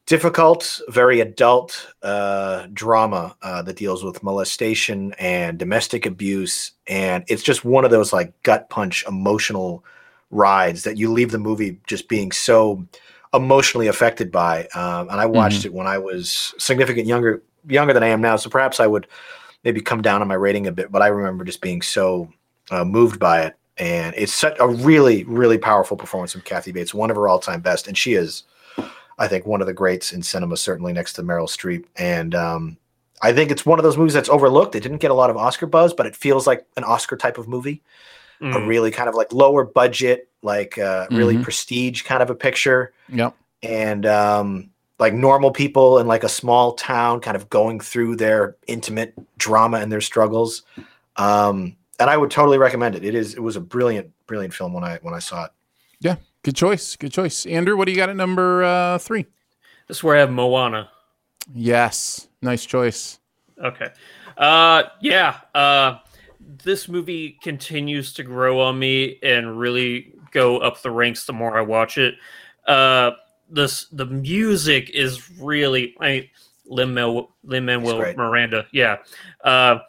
difficult, 0.05 0.79
very 0.89 1.19
adult 1.19 1.93
uh, 2.03 2.67
drama 2.73 3.35
uh, 3.41 3.61
that 3.63 3.75
deals 3.75 4.03
with 4.03 4.21
molestation 4.23 5.13
and 5.19 5.57
domestic 5.57 6.05
abuse, 6.05 6.71
and 6.87 7.23
it's 7.27 7.43
just 7.43 7.65
one 7.65 7.85
of 7.85 7.91
those 7.91 8.13
like 8.13 8.31
gut 8.43 8.69
punch 8.69 9.05
emotional 9.07 9.83
rides 10.31 10.83
that 10.83 10.97
you 10.97 11.11
leave 11.11 11.31
the 11.31 11.37
movie 11.39 11.79
just 11.87 12.07
being 12.07 12.31
so 12.31 12.85
emotionally 13.33 13.87
affected 13.87 14.31
by. 14.31 14.65
Um, 14.75 15.09
and 15.09 15.19
I 15.19 15.25
watched 15.25 15.61
Mhm. 15.61 15.65
it 15.65 15.73
when 15.73 15.87
I 15.87 15.97
was 15.97 16.53
significant 16.57 17.07
younger 17.07 17.41
younger 17.67 17.93
than 17.93 18.03
I 18.03 18.07
am 18.09 18.21
now, 18.21 18.35
so 18.35 18.49
perhaps 18.49 18.79
I 18.79 18.87
would 18.87 19.07
maybe 19.63 19.81
come 19.81 20.03
down 20.03 20.21
on 20.21 20.27
my 20.27 20.35
rating 20.35 20.67
a 20.67 20.71
bit. 20.71 20.91
But 20.91 21.01
I 21.01 21.07
remember 21.07 21.43
just 21.43 21.61
being 21.61 21.81
so 21.81 22.29
uh, 22.71 22.85
moved 22.85 23.19
by 23.19 23.41
it, 23.41 23.55
and 23.77 24.13
it's 24.15 24.33
such 24.33 24.55
a 24.59 24.67
really 24.67 25.23
really 25.23 25.57
powerful 25.57 25.97
performance 25.97 26.31
from 26.31 26.41
Kathy 26.41 26.71
Bates, 26.71 26.93
one 26.93 27.09
of 27.09 27.15
her 27.15 27.27
all 27.27 27.39
time 27.39 27.61
best, 27.61 27.87
and 27.87 27.97
she 27.97 28.13
is. 28.13 28.43
I 29.17 29.27
think 29.27 29.45
one 29.45 29.61
of 29.61 29.67
the 29.67 29.73
greats 29.73 30.11
in 30.13 30.21
cinema, 30.23 30.57
certainly 30.57 30.91
next 30.93 31.13
to 31.13 31.23
Meryl 31.23 31.47
Streep. 31.47 31.85
And 31.97 32.35
um, 32.35 32.77
I 33.21 33.31
think 33.33 33.49
it's 33.51 33.65
one 33.65 33.79
of 33.79 33.83
those 33.83 33.97
movies 33.97 34.13
that's 34.13 34.29
overlooked. 34.29 34.75
It 34.75 34.81
didn't 34.83 34.97
get 34.97 35.11
a 35.11 35.15
lot 35.15 35.29
of 35.29 35.37
Oscar 35.37 35.65
buzz, 35.67 35.93
but 35.93 36.05
it 36.05 36.15
feels 36.15 36.45
like 36.45 36.65
an 36.77 36.83
Oscar 36.83 37.15
type 37.15 37.37
of 37.37 37.47
movie. 37.47 37.81
A 38.41 38.43
Mm. 38.45 38.67
really 38.67 38.91
kind 38.91 39.07
of 39.07 39.15
like 39.15 39.31
lower 39.31 39.63
budget, 39.63 40.27
like 40.41 40.77
uh, 40.77 41.07
really 41.09 41.37
Mhm. 41.37 41.43
prestige 41.43 42.01
kind 42.03 42.21
of 42.21 42.29
a 42.29 42.35
picture. 42.35 42.91
Yep. 43.07 43.33
And 43.63 44.05
um, 44.05 44.69
like 44.99 45.13
normal 45.13 45.51
people 45.51 45.99
in 45.99 46.07
like 46.07 46.25
a 46.25 46.29
small 46.29 46.73
town 46.73 47.21
kind 47.21 47.37
of 47.37 47.49
going 47.49 47.79
through 47.79 48.17
their 48.17 48.57
intimate 48.67 49.13
drama 49.37 49.77
and 49.77 49.89
their 49.89 50.01
struggles. 50.01 50.63
Um, 51.15 51.77
and 51.97 52.09
I 52.09 52.17
would 52.17 52.29
totally 52.29 52.57
recommend 52.57 52.95
it. 52.95 53.05
It 53.05 53.15
is 53.15 53.33
it 53.35 53.39
was 53.41 53.55
a 53.55 53.61
brilliant, 53.61 54.11
brilliant 54.27 54.53
film 54.53 54.73
when 54.73 54.83
I 54.83 54.99
when 55.01 55.13
I 55.13 55.19
saw 55.19 55.45
it. 55.45 55.51
Yeah. 56.01 56.15
Good 56.45 56.55
choice. 56.55 56.95
Good 56.95 57.11
choice. 57.11 57.47
Andrew, 57.47 57.75
what 57.75 57.85
do 57.85 57.91
you 57.91 57.97
got 57.97 58.09
at 58.09 58.15
number 58.15 58.63
uh, 58.63 58.99
three? 58.99 59.25
This 59.87 59.97
is 59.97 60.03
where 60.03 60.15
I 60.15 60.19
have 60.19 60.29
Moana. 60.29 60.91
Yes. 61.55 62.27
Nice 62.39 62.67
choice. 62.67 63.19
Okay. 63.63 63.89
Uh 64.37 64.83
yeah. 65.01 65.39
Uh 65.55 65.97
this 66.63 66.87
movie 66.87 67.39
continues 67.41 68.13
to 68.13 68.23
grow 68.23 68.61
on 68.61 68.77
me 68.77 69.17
and 69.23 69.57
really 69.57 70.13
go 70.29 70.59
up 70.59 70.83
the 70.83 70.91
ranks 70.91 71.25
the 71.25 71.33
more 71.33 71.57
I 71.57 71.61
watch 71.61 71.97
it. 71.97 72.13
Uh 72.67 73.11
this 73.49 73.87
the 73.91 74.05
music 74.05 74.91
is 74.91 75.31
really 75.39 75.95
I 75.99 76.29
Lin 76.67 76.93
Manuel 76.93 77.35
Lin 77.43 77.65
Manuel. 77.65 78.13
Miranda. 78.15 78.67
Yeah. 78.71 78.97
Uh 79.43 79.79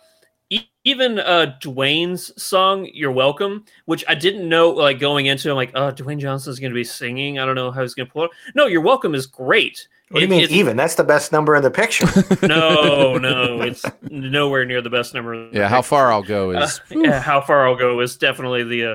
even 0.85 1.19
uh 1.19 1.57
Dwayne's 1.61 2.31
song 2.43 2.89
"You're 2.93 3.11
Welcome," 3.13 3.65
which 3.87 4.05
I 4.09 4.15
didn't 4.15 4.49
know, 4.49 4.71
like 4.71 4.99
going 5.01 5.27
into, 5.27 5.51
I'm 5.51 5.57
like, 5.57 5.73
oh, 5.75 5.91
Dwayne 5.93 6.19
Johnson's 6.21 6.61
going 6.61 6.71
to 6.71 6.75
be 6.75 6.85
singing. 6.85 7.39
I 7.39 7.45
don't 7.45 7.55
know 7.57 7.71
how 7.71 7.83
he's 7.83 7.95
going 7.95 8.07
to 8.07 8.13
pull 8.13 8.25
it. 8.25 8.31
No, 8.55 8.67
"You're 8.67 8.81
Welcome" 8.83 9.15
is 9.15 9.27
great. 9.27 9.89
What 10.11 10.21
do 10.21 10.27
you 10.27 10.31
mean 10.31 10.49
even? 10.51 10.77
That's 10.77 10.95
the 10.95 11.03
best 11.03 11.33
number 11.33 11.57
in 11.57 11.65
the 11.65 11.71
picture. 11.71 12.07
no, 12.47 13.19
no, 13.19 13.61
it's 13.63 13.85
nowhere 14.09 14.65
near 14.65 14.81
the 14.81 14.91
best 14.91 15.15
number. 15.15 15.51
Yeah. 15.53 15.69
How 15.69 15.83
far 15.83 16.13
I'll 16.13 16.23
go 16.23 16.53
Uh, 16.53 16.63
is. 16.63 16.81
yeah, 16.91 17.21
how 17.21 17.41
far 17.41 17.67
I'll 17.67 17.75
go 17.75 17.99
is 17.99 18.17
definitely 18.17 18.63
the 18.63 18.93
uh, 18.93 18.95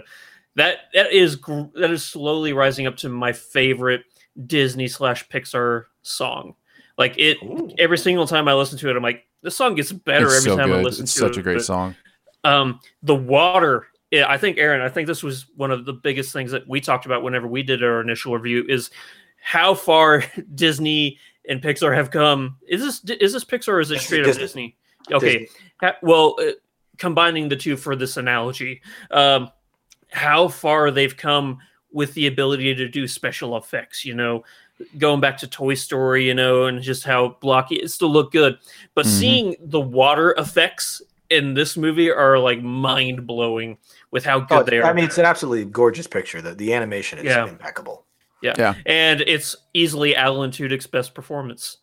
that 0.56 0.78
that 0.94 1.12
is 1.12 1.36
gr- 1.36 1.64
that 1.76 1.92
is 1.92 2.06
slowly 2.06 2.54
rising 2.54 2.88
up 2.88 2.96
to 2.98 3.10
my 3.10 3.34
favorite 3.34 4.04
Disney 4.46 4.88
slash 4.88 5.28
Pixar 5.28 5.86
song. 6.02 6.56
Like 6.98 7.16
it, 7.18 7.38
every 7.80 7.98
single 7.98 8.28
time 8.28 8.48
I 8.48 8.54
listen 8.54 8.78
to 8.80 8.90
it, 8.90 8.96
I'm 8.96 9.04
like, 9.04 9.26
this 9.42 9.56
song 9.56 9.76
gets 9.76 9.92
better 9.92 10.28
It's 10.28 10.38
every 10.46 10.52
so 10.52 10.58
time 10.58 10.72
I 10.72 10.82
listen 10.82 11.04
It's 11.04 11.14
to 11.16 11.26
it. 11.26 11.28
It's 11.28 11.36
such 11.36 11.40
a 11.40 11.44
great 11.44 11.58
But, 11.58 11.66
song. 11.66 11.96
Um, 12.44 12.80
the 13.04 13.16
water. 13.16 13.88
Yeah, 14.12 14.26
I 14.30 14.38
think 14.38 14.58
Aaron. 14.58 14.82
I 14.82 14.90
think 14.90 15.08
this 15.08 15.24
was 15.24 15.46
one 15.56 15.72
of 15.72 15.86
the 15.86 15.94
biggest 15.94 16.34
things 16.34 16.52
that 16.52 16.68
we 16.68 16.82
talked 16.82 17.06
about 17.06 17.24
whenever 17.24 17.48
we 17.48 17.64
did 17.64 17.84
our 17.84 18.02
initial 18.02 18.34
review. 18.38 18.66
Is 18.68 18.90
how 19.42 19.74
far 19.74 20.24
Disney 20.56 21.18
and 21.48 21.62
Pixar 21.62 21.96
have 21.96 22.12
come. 22.12 22.58
Is 22.68 22.82
this 22.82 23.18
is 23.20 23.34
this 23.34 23.46
Pixar 23.46 23.70
or 23.70 23.80
is 23.80 23.92
it 23.92 23.96
This 23.96 24.06
straight 24.06 24.22
up 24.22 24.28
Disney. 24.28 24.42
Disney? 24.44 24.76
Okay. 25.12 25.40
Disney. 25.40 25.58
Ha- 25.82 25.98
well, 26.02 26.36
uh, 26.40 26.52
combining 26.98 27.50
the 27.50 27.56
two 27.56 27.78
for 27.78 27.96
this 27.96 28.18
analogy, 28.18 28.82
um, 29.12 29.50
how 30.10 30.48
far 30.48 30.92
they've 30.92 31.16
come 31.16 31.60
with 31.92 32.14
the 32.14 32.28
ability 32.28 32.76
to 32.76 32.88
do 32.88 33.08
special 33.08 33.58
effects. 33.58 34.06
You 34.06 34.14
know, 34.14 34.44
going 34.98 35.20
back 35.22 35.38
to 35.40 35.48
Toy 35.48 35.74
Story, 35.76 36.28
you 36.28 36.34
know, 36.34 36.66
and 36.66 36.82
just 36.82 37.04
how 37.04 37.38
blocky 37.42 37.76
it 37.76 37.90
still 37.92 38.12
look 38.12 38.32
good, 38.32 38.58
but 38.96 39.06
Mhm. 39.06 39.10
seeing 39.10 39.56
the 39.60 39.80
water 39.80 40.34
effects 40.38 41.02
in 41.30 41.54
this 41.54 41.78
movie 41.78 42.12
are 42.12 42.38
like 42.40 42.62
mind 42.62 43.26
blowing 43.26 43.78
with 44.12 44.26
how 44.26 44.40
good 44.40 44.60
Oh, 44.60 44.64
they 44.64 44.80
are. 44.80 44.86
I 44.90 44.94
mean, 44.94 45.06
it's 45.06 45.18
an 45.18 45.26
absolutely 45.26 45.66
gorgeous 45.66 46.06
picture. 46.08 46.42
The, 46.42 46.54
the 46.54 46.74
animation 46.74 47.20
is 47.20 47.26
Yeah. 47.26 47.48
impeccable. 47.48 48.06
yeah. 48.44 48.54
Yeah. 48.58 48.74
and 48.88 49.22
it's 49.22 49.56
easily 49.76 50.16
Alan 50.16 50.50
Tudyk's 50.50 50.88
best 50.88 51.14
performance 51.14 51.78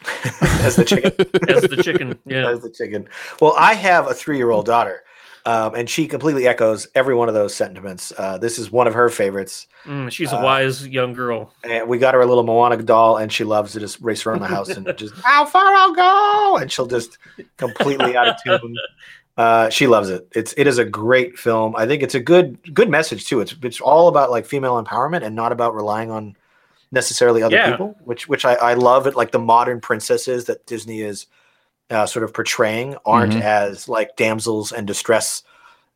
As 0.60 0.74
the 0.76 0.84
chicken. 0.84 1.12
as 1.48 1.62
the 1.62 1.80
chicken. 1.82 2.18
Yeah. 2.26 2.48
As 2.50 2.60
the 2.62 2.70
chicken. 2.70 3.08
Well, 3.40 3.54
I 3.58 3.74
have 3.74 4.08
a 4.08 4.14
three-year-old 4.14 4.66
daughter, 4.66 5.04
um, 5.44 5.74
and 5.74 5.88
she 5.90 6.06
completely 6.06 6.46
echoes 6.46 6.86
every 6.94 7.14
one 7.14 7.28
of 7.28 7.34
those 7.34 7.54
sentiments. 7.54 8.12
Uh, 8.16 8.38
this 8.38 8.58
is 8.58 8.70
one 8.70 8.86
of 8.86 8.94
her 8.94 9.08
favorites. 9.08 9.66
Mm, 9.84 10.10
she's 10.12 10.32
a 10.32 10.36
Uh, 10.38 10.42
wise 10.42 10.86
young 10.86 11.12
girl. 11.12 11.52
And 11.64 11.88
we 11.88 11.98
got 11.98 12.14
her 12.14 12.20
a 12.20 12.26
little 12.26 12.44
Moana 12.44 12.76
doll, 12.82 13.16
and 13.16 13.32
she 13.32 13.44
loves 13.44 13.72
to 13.72 13.80
just 13.80 14.00
race 14.00 14.24
around 14.26 14.40
the 14.40 14.46
house 14.46 14.68
and 14.68 14.86
just 14.96 15.14
how 15.24 15.44
far 15.44 15.64
I'll 15.74 15.94
go, 15.94 16.56
and 16.58 16.70
she'll 16.70 16.86
just 16.86 17.18
completely 17.56 18.16
out 18.16 18.28
of 18.28 18.36
tune. 18.42 18.76
Uh, 19.38 19.70
she 19.70 19.86
loves 19.86 20.10
it. 20.10 20.28
It's 20.32 20.52
it 20.58 20.66
is 20.66 20.76
a 20.76 20.84
great 20.84 21.38
film. 21.38 21.74
I 21.74 21.86
think 21.86 22.02
it's 22.02 22.14
a 22.14 22.20
good 22.20 22.58
good 22.74 22.90
message 22.90 23.24
too. 23.24 23.40
It's 23.40 23.54
it's 23.62 23.80
all 23.80 24.08
about 24.08 24.30
like 24.30 24.44
female 24.44 24.80
empowerment 24.84 25.22
and 25.24 25.34
not 25.34 25.52
about 25.52 25.74
relying 25.74 26.10
on 26.10 26.36
necessarily 26.90 27.42
other 27.42 27.56
Yeah. 27.56 27.70
people, 27.70 27.96
which 28.04 28.28
which 28.28 28.44
I, 28.44 28.56
I 28.56 28.74
love 28.74 29.06
it. 29.06 29.16
Like 29.16 29.32
the 29.32 29.38
modern 29.38 29.80
princesses 29.80 30.44
that 30.44 30.66
Disney 30.66 31.00
is 31.00 31.26
uh, 31.92 32.06
sort 32.06 32.24
of 32.24 32.32
portraying 32.34 32.96
aren't 33.04 33.34
Mhm. 33.34 33.42
as 33.42 33.88
like 33.88 34.16
damsels 34.16 34.72
in 34.72 34.86
distress 34.86 35.42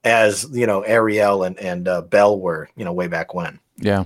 as 0.04 0.46
you 0.52 0.66
know 0.66 0.82
Ariel 0.82 1.42
and 1.42 1.58
and 1.58 1.88
uh, 1.88 2.02
Belle 2.02 2.38
were 2.38 2.68
you 2.76 2.84
know 2.84 2.92
way 2.92 3.08
back 3.08 3.34
when. 3.34 3.58
Yeah. 3.78 4.04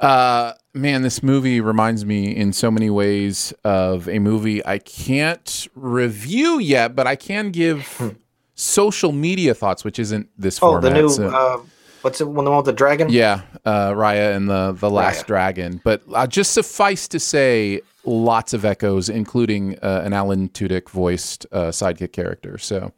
Uh, 0.00 0.52
man, 0.74 1.02
this 1.02 1.22
movie 1.22 1.60
reminds 1.60 2.04
me 2.04 2.34
in 2.34 2.52
so 2.52 2.70
many 2.70 2.90
ways 2.90 3.52
of 3.64 4.08
a 4.08 4.18
movie 4.18 4.64
I 4.66 4.78
can't 4.78 5.68
review 5.74 6.58
yet, 6.58 6.96
but 6.96 7.06
I 7.06 7.14
can 7.16 7.50
give 7.50 8.14
social 8.54 9.12
media 9.12 9.54
thoughts, 9.54 9.84
which 9.84 9.98
isn't 9.98 10.28
this 10.36 10.58
Oh, 10.58 10.72
format. 10.72 10.92
the 10.94 11.00
new 11.00 11.08
so- 11.08 11.28
uh, 11.28 11.60
what's 12.04 12.20
it? 12.20 12.28
One 12.28 12.44
the 12.44 12.50
one 12.50 12.58
with 12.58 12.66
the 12.66 12.72
dragon? 12.72 13.08
yeah, 13.08 13.42
uh, 13.64 13.90
Raya 13.92 14.36
and 14.36 14.48
the 14.48 14.72
the 14.72 14.90
Last 14.90 15.24
Raya. 15.24 15.26
Dragon. 15.26 15.80
But 15.82 16.02
uh, 16.12 16.26
just 16.26 16.52
suffice 16.52 17.08
to 17.08 17.18
say, 17.18 17.80
lots 18.04 18.52
of 18.52 18.64
echoes, 18.64 19.08
including 19.08 19.78
uh, 19.80 20.02
an 20.04 20.12
Alan 20.12 20.48
Tudyk 20.50 20.88
voiced 20.90 21.46
uh, 21.50 21.68
sidekick 21.68 22.12
character. 22.12 22.58
So 22.58 22.92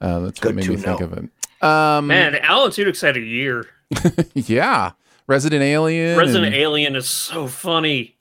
uh, 0.00 0.20
that's 0.20 0.42
what 0.42 0.54
made 0.54 0.64
to 0.64 0.70
me 0.72 0.76
think 0.78 1.00
of 1.00 1.12
it. 1.12 1.28
Um, 1.62 2.08
Man, 2.08 2.36
Alan 2.36 2.70
Tudyk's 2.70 3.00
had 3.00 3.16
a 3.16 3.20
year. 3.20 3.68
yeah, 4.34 4.92
Resident 5.26 5.62
Alien. 5.62 6.18
Resident 6.18 6.46
and- 6.46 6.54
Alien 6.54 6.96
is 6.96 7.08
so 7.08 7.46
funny. 7.46 8.14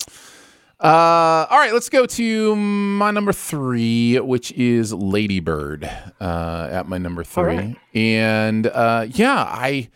Uh, 0.78 1.48
all 1.50 1.58
right, 1.58 1.72
let's 1.74 1.88
go 1.90 2.06
to 2.06 2.56
my 2.56 3.10
number 3.10 3.32
three, 3.32 4.20
which 4.20 4.52
is 4.52 4.94
Ladybird. 4.94 5.90
Uh, 6.20 6.68
at 6.70 6.88
my 6.88 6.98
number 6.98 7.24
three, 7.24 7.56
right. 7.56 7.78
and 7.94 8.68
uh, 8.68 9.08
yeah, 9.10 9.36
I, 9.36 9.90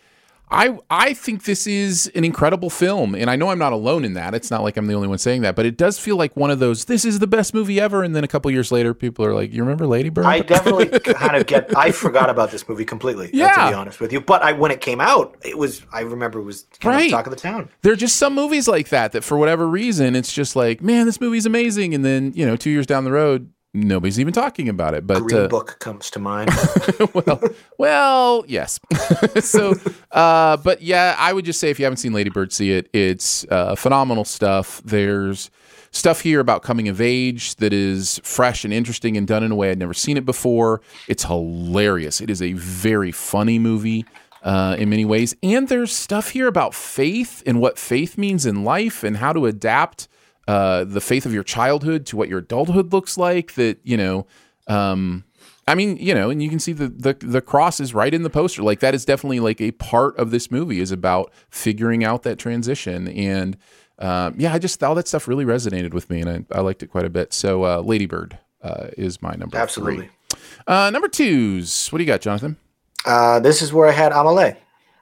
I, 0.51 0.77
I 0.89 1.13
think 1.13 1.43
this 1.43 1.67
is 1.67 2.11
an 2.15 2.23
incredible 2.25 2.69
film, 2.71 3.13
and 3.13 3.29
I 3.29 3.35
know 3.35 3.49
I'm 3.49 3.59
not 3.59 3.71
alone 3.71 4.03
in 4.03 4.13
that. 4.15 4.33
It's 4.33 4.49
not 4.49 4.63
like 4.63 4.77
I'm 4.77 4.87
the 4.87 4.95
only 4.95 5.07
one 5.07 5.19
saying 5.19 5.41
that, 5.43 5.55
but 5.55 5.65
it 5.65 5.77
does 5.77 5.99
feel 5.99 6.15
like 6.15 6.35
one 6.35 6.49
of 6.49 6.57
those. 6.59 6.85
This 6.85 7.05
is 7.05 7.19
the 7.19 7.27
best 7.27 7.53
movie 7.53 7.79
ever, 7.79 8.01
and 8.03 8.15
then 8.15 8.23
a 8.23 8.27
couple 8.27 8.49
years 8.49 8.71
later, 8.71 8.93
people 8.95 9.23
are 9.25 9.33
like, 9.35 9.53
"You 9.53 9.61
remember 9.61 9.85
Lady 9.85 10.09
Bird?" 10.09 10.25
I 10.25 10.39
definitely 10.39 10.87
kind 11.13 11.35
of 11.35 11.45
get. 11.45 11.75
I 11.77 11.91
forgot 11.91 12.29
about 12.31 12.49
this 12.51 12.67
movie 12.67 12.85
completely. 12.85 13.29
Yeah. 13.31 13.65
to 13.65 13.71
be 13.71 13.75
honest 13.75 13.99
with 13.99 14.11
you, 14.11 14.21
but 14.21 14.41
I 14.41 14.53
when 14.53 14.71
it 14.71 14.81
came 14.81 14.99
out, 15.01 15.37
it 15.45 15.57
was. 15.57 15.83
I 15.93 16.01
remember 16.01 16.39
it 16.39 16.43
was 16.43 16.65
kind 16.79 16.95
Right. 16.95 17.05
of 17.05 17.11
talk 17.11 17.27
of 17.27 17.31
the 17.31 17.39
town. 17.39 17.69
there 17.83 17.93
are 17.93 17.97
just 17.97 18.15
some 18.15 18.33
movies 18.33 18.67
like 18.67 18.89
that 18.89 19.11
that 19.11 19.23
for 19.23 19.37
whatever 19.37 19.67
reason 19.67 20.15
it's 20.15 20.33
just 20.33 20.55
like 20.55 20.81
man 20.81 21.05
this 21.05 21.21
movie's 21.21 21.45
amazing 21.45 21.93
and 21.93 22.03
then 22.03 22.31
you 22.35 22.45
know 22.45 22.55
two 22.55 22.69
years 22.69 22.85
down 22.87 23.03
the 23.03 23.11
road 23.11 23.51
nobody's 23.73 24.19
even 24.19 24.33
talking 24.33 24.67
about 24.67 24.93
it 24.93 25.05
but 25.05 25.21
Green 25.21 25.45
uh, 25.45 25.47
Book 25.47 25.77
comes 25.79 26.09
to 26.11 26.19
mind. 26.19 26.49
well, 27.13 27.41
well, 27.77 28.45
yes. 28.47 28.79
so, 29.41 29.73
uh, 30.11 30.57
but 30.57 30.81
yeah, 30.81 31.15
I 31.17 31.33
would 31.33 31.45
just 31.45 31.59
say 31.59 31.69
if 31.69 31.79
you 31.79 31.85
haven't 31.85 31.97
seen 31.97 32.13
Ladybird, 32.13 32.51
see 32.51 32.71
it. 32.71 32.89
It's 32.93 33.45
uh, 33.49 33.75
phenomenal 33.75 34.25
stuff. 34.25 34.81
There's 34.83 35.49
stuff 35.91 36.21
here 36.21 36.39
about 36.39 36.63
coming 36.63 36.87
of 36.87 37.01
age 37.01 37.55
that 37.55 37.73
is 37.73 38.19
fresh 38.23 38.63
and 38.63 38.73
interesting 38.73 39.17
and 39.17 39.27
done 39.27 39.43
in 39.43 39.51
a 39.51 39.55
way 39.55 39.71
I'd 39.71 39.79
never 39.79 39.93
seen 39.93 40.17
it 40.17 40.25
before. 40.25 40.81
It's 41.07 41.23
hilarious. 41.23 42.21
It 42.21 42.29
is 42.29 42.41
a 42.41 42.53
very 42.53 43.11
funny 43.11 43.59
movie. 43.59 44.05
Uh, 44.41 44.73
in 44.79 44.89
many 44.89 45.03
ways, 45.03 45.35
and 45.43 45.67
there's 45.67 45.91
stuff 45.91 46.29
here 46.29 46.47
about 46.47 46.73
faith 46.73 47.43
and 47.45 47.59
what 47.59 47.77
faith 47.77 48.17
means 48.17 48.45
in 48.45 48.63
life 48.63 49.03
and 49.03 49.17
how 49.17 49.33
to 49.33 49.45
adapt 49.45 50.07
uh, 50.49 50.83
the 50.83 51.01
faith 51.01 51.25
of 51.25 51.33
your 51.33 51.43
childhood 51.43 52.05
to 52.07 52.17
what 52.17 52.27
your 52.29 52.39
adulthood 52.39 52.91
looks 52.91 53.17
like. 53.17 53.53
That 53.53 53.77
you 53.83 53.97
know, 53.97 54.25
um, 54.67 55.23
I 55.67 55.75
mean, 55.75 55.97
you 55.97 56.13
know, 56.15 56.29
and 56.31 56.41
you 56.41 56.49
can 56.49 56.59
see 56.59 56.73
the, 56.73 56.87
the 56.87 57.13
the 57.19 57.41
cross 57.41 57.79
is 57.79 57.93
right 57.93 58.13
in 58.13 58.23
the 58.23 58.29
poster. 58.29 58.63
Like 58.63 58.79
that 58.79 58.95
is 58.95 59.05
definitely 59.05 59.39
like 59.39 59.61
a 59.61 59.71
part 59.71 60.17
of 60.17 60.31
this 60.31 60.49
movie 60.49 60.79
is 60.79 60.91
about 60.91 61.31
figuring 61.49 62.03
out 62.03 62.23
that 62.23 62.39
transition. 62.39 63.07
And 63.07 63.57
um, 63.99 64.35
yeah, 64.37 64.53
I 64.53 64.59
just 64.59 64.83
all 64.83 64.95
that 64.95 65.07
stuff 65.07 65.27
really 65.27 65.45
resonated 65.45 65.93
with 65.93 66.09
me, 66.09 66.21
and 66.21 66.29
I, 66.29 66.57
I 66.57 66.61
liked 66.61 66.81
it 66.83 66.87
quite 66.87 67.05
a 67.05 67.09
bit. 67.09 67.33
So, 67.33 67.65
uh, 67.65 67.81
Ladybird 67.81 68.37
uh, 68.63 68.87
is 68.97 69.21
my 69.21 69.35
number 69.35 69.57
Absolutely. 69.57 70.09
three. 70.31 70.39
Uh, 70.67 70.89
number 70.89 71.07
twos. 71.09 71.89
What 71.91 71.97
do 71.99 72.03
you 72.03 72.07
got, 72.07 72.21
Jonathan? 72.21 72.57
Uh, 73.05 73.39
this 73.39 73.61
is 73.61 73.71
where 73.73 73.87
I 73.87 73.91
had 73.91 74.11
Amelie. 74.11 74.55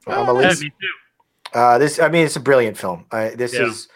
Amelie. 0.07 0.43
Yeah, 0.43 0.53
me 0.53 0.69
too. 0.69 1.53
Uh, 1.53 1.77
this, 1.77 1.99
I 1.99 2.09
mean, 2.09 2.25
it's 2.25 2.35
a 2.35 2.39
brilliant 2.41 2.77
film. 2.77 3.05
I, 3.11 3.29
this 3.29 3.53
Yeah. 3.53 3.67
is, 3.67 3.87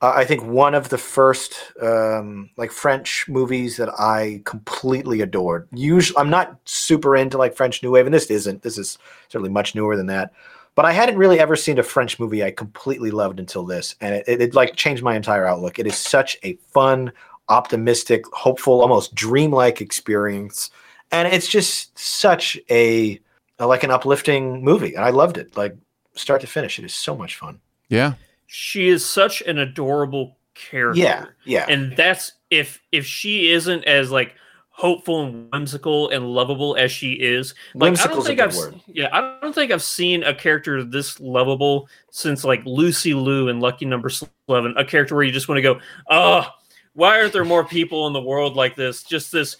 uh, 0.00 0.12
I 0.14 0.24
think, 0.24 0.44
one 0.44 0.74
of 0.74 0.88
the 0.88 0.98
first 0.98 1.72
um, 1.80 2.50
like 2.56 2.72
French 2.72 3.26
movies 3.28 3.76
that 3.76 3.88
I 3.98 4.42
completely 4.44 5.20
adored. 5.20 5.68
Usually, 5.72 6.18
I'm 6.18 6.30
not 6.30 6.58
super 6.64 7.16
into 7.16 7.38
like 7.38 7.56
French 7.56 7.82
New 7.82 7.90
Wave, 7.90 8.06
and 8.06 8.14
this 8.14 8.30
isn't. 8.30 8.62
This 8.62 8.78
is 8.78 8.98
certainly 9.28 9.50
much 9.50 9.74
newer 9.74 9.96
than 9.96 10.06
that. 10.06 10.32
But 10.74 10.84
I 10.84 10.92
hadn't 10.92 11.16
really 11.16 11.38
ever 11.38 11.54
seen 11.54 11.78
a 11.78 11.84
French 11.84 12.18
movie 12.18 12.42
I 12.42 12.50
completely 12.50 13.12
loved 13.12 13.38
until 13.38 13.64
this, 13.64 13.94
and 14.00 14.14
it, 14.14 14.24
it, 14.26 14.42
it 14.42 14.54
like 14.54 14.74
changed 14.74 15.02
my 15.02 15.14
entire 15.14 15.46
outlook. 15.46 15.78
It 15.78 15.86
is 15.86 15.96
such 15.96 16.36
a 16.42 16.54
fun, 16.56 17.12
optimistic, 17.48 18.24
hopeful, 18.32 18.80
almost 18.80 19.14
dreamlike 19.14 19.80
experience, 19.80 20.70
and 21.12 21.32
it's 21.32 21.48
just 21.48 21.96
such 21.96 22.58
a 22.70 23.20
like 23.60 23.84
an 23.84 23.92
uplifting 23.92 24.64
movie, 24.64 24.94
and 24.94 25.04
I 25.04 25.10
loved 25.10 25.38
it. 25.38 25.56
Like 25.56 25.76
start 26.14 26.40
to 26.40 26.46
finish, 26.46 26.78
it 26.78 26.84
is 26.84 26.94
so 26.94 27.16
much 27.16 27.36
fun. 27.36 27.60
Yeah. 27.88 28.14
She 28.56 28.86
is 28.86 29.04
such 29.04 29.42
an 29.42 29.58
adorable 29.58 30.38
character. 30.54 31.00
Yeah, 31.00 31.26
yeah. 31.44 31.66
And 31.68 31.96
that's 31.96 32.34
if 32.50 32.80
if 32.92 33.04
she 33.04 33.50
isn't 33.50 33.84
as 33.84 34.12
like 34.12 34.36
hopeful 34.68 35.24
and 35.24 35.50
whimsical 35.50 36.08
and 36.10 36.24
lovable 36.24 36.76
as 36.76 36.92
she 36.92 37.14
is. 37.14 37.52
Like 37.74 37.98
I 37.98 38.06
don't 38.06 38.24
think 38.24 38.38
I've 38.38 38.54
word. 38.54 38.80
yeah, 38.86 39.08
I 39.12 39.38
don't 39.42 39.52
think 39.52 39.72
I've 39.72 39.82
seen 39.82 40.22
a 40.22 40.32
character 40.32 40.84
this 40.84 41.18
lovable 41.18 41.88
since 42.12 42.44
like 42.44 42.62
Lucy 42.64 43.12
Liu 43.12 43.48
in 43.48 43.58
Lucky 43.58 43.86
Number 43.86 44.08
Slevin, 44.08 44.74
a 44.76 44.84
character 44.84 45.16
where 45.16 45.24
you 45.24 45.32
just 45.32 45.48
want 45.48 45.58
to 45.58 45.62
go, 45.62 45.80
oh, 46.08 46.46
why 46.92 47.18
aren't 47.18 47.32
there 47.32 47.44
more 47.44 47.64
people 47.64 48.06
in 48.06 48.12
the 48.12 48.22
world 48.22 48.54
like 48.54 48.76
this? 48.76 49.02
Just 49.02 49.32
this 49.32 49.56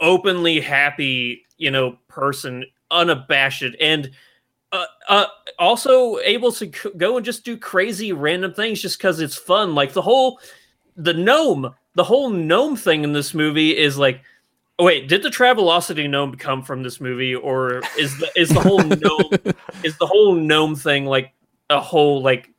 openly 0.00 0.60
happy, 0.60 1.46
you 1.56 1.70
know, 1.70 1.96
person, 2.08 2.66
unabashed 2.90 3.74
and 3.80 4.10
uh, 4.74 4.86
uh, 5.08 5.26
also 5.58 6.18
able 6.18 6.50
to 6.52 6.66
c- 6.72 6.90
go 6.96 7.16
and 7.16 7.24
just 7.24 7.44
do 7.44 7.56
crazy 7.56 8.12
random 8.12 8.52
things 8.52 8.82
just 8.82 8.98
because 8.98 9.20
it's 9.20 9.36
fun. 9.36 9.74
Like 9.74 9.92
the 9.92 10.02
whole 10.02 10.40
the 10.96 11.14
gnome, 11.14 11.74
the 11.94 12.04
whole 12.04 12.30
gnome 12.30 12.76
thing 12.76 13.04
in 13.04 13.12
this 13.12 13.34
movie 13.34 13.76
is 13.76 13.96
like. 13.96 14.22
Wait, 14.80 15.08
did 15.08 15.22
the 15.22 15.28
Travelocity 15.28 16.10
gnome 16.10 16.34
come 16.34 16.60
from 16.60 16.82
this 16.82 17.00
movie, 17.00 17.32
or 17.32 17.80
is 17.96 18.18
the 18.18 18.28
is 18.34 18.48
the 18.48 18.58
whole 18.58 18.82
gnome 18.82 19.54
is 19.84 19.96
the 19.98 20.06
whole 20.06 20.34
gnome 20.34 20.74
thing 20.74 21.06
like 21.06 21.32
a 21.70 21.80
whole 21.80 22.22
like 22.22 22.50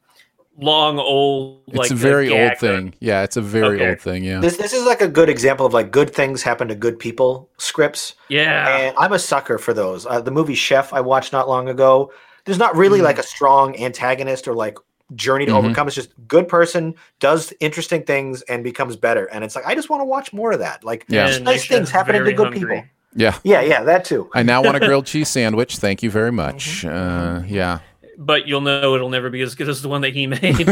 long 0.57 0.99
old 0.99 1.61
like 1.67 1.85
it's 1.85 1.91
a 1.91 1.95
very 1.95 2.29
gag 2.29 2.49
old 2.51 2.59
thing. 2.59 2.93
Yeah, 2.99 3.23
it's 3.23 3.35
a 3.37 3.41
very 3.41 3.75
Okay. 3.75 3.89
old 3.89 3.99
thing. 4.01 4.23
Yeah. 4.23 4.39
This 4.39 4.57
this 4.57 4.73
is 4.73 4.85
like 4.85 5.01
a 5.01 5.07
good 5.07 5.29
example 5.29 5.65
of 5.65 5.73
like 5.73 5.91
good 5.91 6.13
things 6.13 6.41
happen 6.43 6.67
to 6.69 6.75
good 6.75 6.97
people 6.99 7.49
scripts. 7.57 8.15
Yeah. 8.29 8.77
and 8.77 8.95
I'm 8.97 9.13
a 9.13 9.19
sucker 9.19 9.57
for 9.57 9.73
those. 9.73 10.05
Uh, 10.05 10.21
the 10.21 10.31
movie 10.31 10.55
Chef 10.55 10.93
I 10.93 11.01
watched 11.01 11.33
not 11.33 11.47
long 11.49 11.67
ago. 11.69 12.11
There's 12.45 12.57
not 12.59 12.75
really 12.75 12.99
Mm. 12.99 13.03
like 13.03 13.19
a 13.19 13.23
strong 13.23 13.75
antagonist 13.81 14.47
or 14.47 14.53
like 14.53 14.77
journey 15.13 15.45
to 15.45 15.51
Mhm. 15.51 15.55
overcome. 15.57 15.87
It's 15.87 15.95
just 15.95 16.09
good 16.27 16.47
person 16.47 16.95
does 17.19 17.53
interesting 17.59 18.03
things 18.03 18.41
and 18.43 18.63
becomes 18.63 18.95
better. 18.95 19.25
And 19.25 19.43
it's 19.43 19.55
like 19.55 19.65
I 19.67 19.75
just 19.75 19.89
want 19.89 20.01
to 20.01 20.05
watch 20.05 20.31
more 20.33 20.51
of 20.53 20.59
that. 20.59 20.83
Like 20.83 21.05
Yeah. 21.09 21.27
just 21.27 21.41
nice 21.41 21.67
things 21.67 21.91
happening 21.91 22.23
to 22.23 22.31
good 22.33 22.53
hungry. 22.53 22.59
people. 22.77 22.83
yeah. 23.15 23.35
Yeah, 23.43 23.61
yeah, 23.61 23.83
that 23.83 24.05
too. 24.05 24.29
I 24.33 24.43
now 24.43 24.61
want 24.63 24.77
a 24.77 24.79
grilled 24.87 25.05
cheese 25.05 25.29
sandwich. 25.29 25.77
Thank 25.77 26.01
you 26.03 26.09
very 26.09 26.31
much. 26.31 26.83
Mm-hmm. 26.83 27.43
Uh, 27.43 27.43
yeah. 27.47 27.79
But 28.17 28.47
you'll 28.47 28.61
know 28.61 28.95
it'll 28.95 29.09
never 29.09 29.29
be 29.29 29.41
as 29.41 29.55
good 29.55 29.69
as 29.69 29.81
the 29.81 29.89
one 29.89 30.01
that 30.01 30.13
he 30.13 30.27
made. 30.27 30.67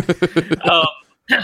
um, 0.63 0.87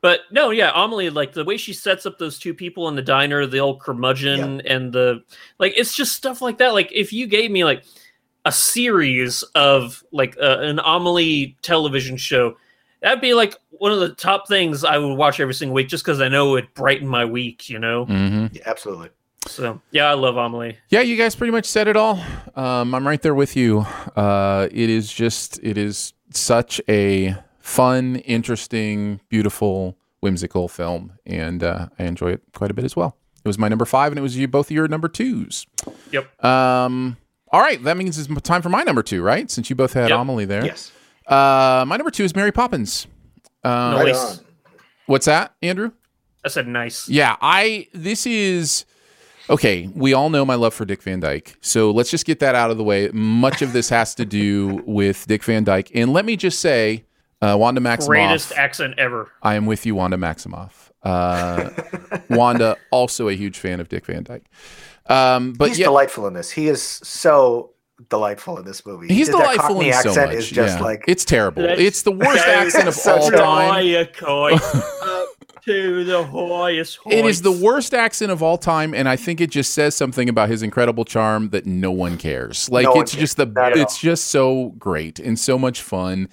but 0.00 0.20
no, 0.30 0.50
yeah, 0.50 0.72
Amelie, 0.74 1.10
like 1.10 1.32
the 1.32 1.44
way 1.44 1.56
she 1.56 1.72
sets 1.72 2.06
up 2.06 2.18
those 2.18 2.38
two 2.38 2.54
people 2.54 2.88
in 2.88 2.96
the 2.96 3.02
diner, 3.02 3.46
the 3.46 3.58
old 3.58 3.80
curmudgeon 3.80 4.60
and 4.62 4.92
the 4.92 5.22
like, 5.58 5.74
it's 5.76 5.94
just 5.94 6.12
stuff 6.12 6.40
like 6.40 6.58
that. 6.58 6.74
Like 6.74 6.90
if 6.92 7.12
you 7.12 7.26
gave 7.26 7.50
me 7.50 7.64
like 7.64 7.84
a 8.44 8.52
series 8.52 9.42
of 9.54 10.02
like 10.12 10.36
uh, 10.40 10.58
an 10.60 10.80
Amelie 10.84 11.56
television 11.62 12.16
show, 12.16 12.56
that'd 13.02 13.20
be 13.20 13.34
like 13.34 13.54
one 13.70 13.92
of 13.92 14.00
the 14.00 14.14
top 14.14 14.48
things 14.48 14.84
I 14.84 14.98
would 14.98 15.14
watch 15.14 15.40
every 15.40 15.54
single 15.54 15.74
week 15.74 15.88
just 15.88 16.04
because 16.04 16.20
I 16.20 16.28
know 16.28 16.56
it 16.56 16.72
brighten 16.74 17.06
my 17.06 17.24
week, 17.24 17.68
you 17.68 17.78
know? 17.78 18.06
hmm 18.06 18.46
Yeah, 18.52 18.62
absolutely. 18.66 19.10
So 19.50 19.80
yeah, 19.90 20.06
I 20.10 20.14
love 20.14 20.36
Amelie. 20.36 20.76
Yeah, 20.88 21.00
you 21.00 21.16
guys 21.16 21.34
pretty 21.34 21.50
much 21.50 21.66
said 21.66 21.88
it 21.88 21.96
all. 21.96 22.22
Um, 22.54 22.94
I'm 22.94 23.06
right 23.06 23.20
there 23.20 23.34
with 23.34 23.56
you. 23.56 23.80
Uh, 24.16 24.68
it 24.70 24.90
is 24.90 25.12
just, 25.12 25.58
it 25.62 25.76
is 25.78 26.12
such 26.32 26.80
a 26.88 27.36
fun, 27.58 28.16
interesting, 28.16 29.20
beautiful, 29.28 29.96
whimsical 30.20 30.68
film, 30.68 31.12
and 31.26 31.62
uh, 31.62 31.88
I 31.98 32.04
enjoy 32.04 32.32
it 32.32 32.42
quite 32.54 32.70
a 32.70 32.74
bit 32.74 32.84
as 32.84 32.96
well. 32.96 33.16
It 33.44 33.48
was 33.48 33.58
my 33.58 33.68
number 33.68 33.84
five, 33.84 34.12
and 34.12 34.18
it 34.18 34.22
was 34.22 34.36
you 34.36 34.48
both 34.48 34.70
your 34.70 34.88
number 34.88 35.08
twos. 35.08 35.66
Yep. 36.12 36.44
Um, 36.44 37.16
all 37.50 37.60
right, 37.60 37.82
that 37.84 37.96
means 37.96 38.18
it's 38.18 38.42
time 38.42 38.62
for 38.62 38.68
my 38.68 38.82
number 38.82 39.02
two, 39.02 39.22
right? 39.22 39.50
Since 39.50 39.70
you 39.70 39.76
both 39.76 39.92
had 39.92 40.10
Yep. 40.10 40.18
Amelie 40.18 40.44
there. 40.44 40.64
Yes. 40.64 40.92
Uh, 41.26 41.84
my 41.86 41.96
number 41.96 42.10
two 42.10 42.24
is 42.24 42.34
Mary 42.34 42.52
Poppins. 42.52 43.06
Um, 43.64 43.92
Nice. 43.94 44.40
What's 45.06 45.26
that, 45.26 45.54
Andrew? 45.62 45.92
I 46.44 46.48
said 46.48 46.68
nice. 46.68 47.08
Yeah, 47.08 47.36
I 47.40 47.88
this 47.92 48.26
is 48.26 48.84
okay. 49.50 49.88
We 49.94 50.12
all 50.14 50.30
know 50.30 50.44
my 50.44 50.54
love 50.54 50.74
for 50.74 50.84
Dick 50.84 51.02
Van 51.02 51.20
Dyke, 51.20 51.56
so 51.60 51.90
let's 51.90 52.10
just 52.10 52.24
get 52.26 52.38
that 52.40 52.54
out 52.54 52.70
of 52.70 52.76
the 52.78 52.84
way. 52.84 53.08
Much 53.12 53.62
of 53.62 53.72
this 53.72 53.88
has 53.88 54.14
to 54.16 54.24
do 54.24 54.82
with 54.86 55.26
Dick 55.26 55.42
Van 55.44 55.64
Dyke, 55.64 55.90
and 55.94 56.12
let 56.12 56.24
me 56.24 56.36
just 56.36 56.60
say, 56.60 57.04
uh, 57.40 57.56
Wanda 57.58 57.80
Maximoff. 57.80 58.06
Greatest 58.08 58.52
accent 58.52 58.94
ever. 58.98 59.30
I 59.42 59.54
am 59.54 59.66
with 59.66 59.86
you, 59.86 59.94
Wanda 59.94 60.16
Maximoff. 60.16 60.90
Uh, 61.02 61.70
Wanda, 62.30 62.76
also 62.90 63.28
a 63.28 63.34
huge 63.34 63.58
fan 63.58 63.80
of 63.80 63.88
Dick 63.88 64.06
Van 64.06 64.22
Dyke. 64.24 64.44
Um, 65.06 65.52
but 65.52 65.68
He's 65.68 65.78
yeah, 65.78 65.86
delightful 65.86 66.26
in 66.26 66.34
this. 66.34 66.50
He 66.50 66.68
is 66.68 66.82
so 66.82 67.70
delightful 68.10 68.58
in 68.58 68.64
this 68.64 68.84
movie. 68.84 69.08
he's 69.08 69.26
His- 69.26 69.28
delightful 69.30 69.78
that 69.80 69.92
Cockney 69.92 70.08
in 70.08 70.14
so 70.14 70.26
much. 70.26 70.34
is 70.34 70.50
just 70.50 70.78
yeah. 70.78 70.84
like 70.84 71.04
it's 71.08 71.24
terrible. 71.24 71.62
That's- 71.62 71.80
It's 71.80 72.02
the 72.02 72.12
worst 72.12 72.44
accent 72.46 72.88
of 72.88 72.98
all 73.06 73.28
a- 73.28 73.30
time. 73.36 73.84
Fly 75.38 75.46
a 75.46 75.52
kite 75.52 75.56
up 75.56 75.64
to 75.64 76.04
the 76.04 76.24
highest 76.24 76.98
It 77.06 77.24
is 77.24 77.42
the 77.42 77.52
worst 77.52 77.94
accent 77.94 78.32
of 78.32 78.42
all 78.42 78.58
time, 78.58 78.94
and 78.94 79.08
I 79.08 79.16
think 79.16 79.40
it 79.40 79.50
just 79.50 79.72
says 79.74 79.94
something 79.94 80.28
about 80.28 80.48
his 80.48 80.62
incredible 80.62 81.04
charm 81.04 81.50
that 81.50 81.66
no 81.66 81.90
one 81.92 82.16
cares. 82.18 82.68
Like 82.70 82.84
No 82.84 83.00
it's 83.00 83.12
cares. 83.12 83.20
just 83.20 83.36
the 83.36 83.46
Not 83.46 83.72
at 83.72 83.78
it's 83.78 83.98
just 83.98 84.28
so 84.28 84.70
great 84.78 85.18
and 85.18 85.38
so 85.38 85.58
much 85.58 85.82
fun, 85.82 86.28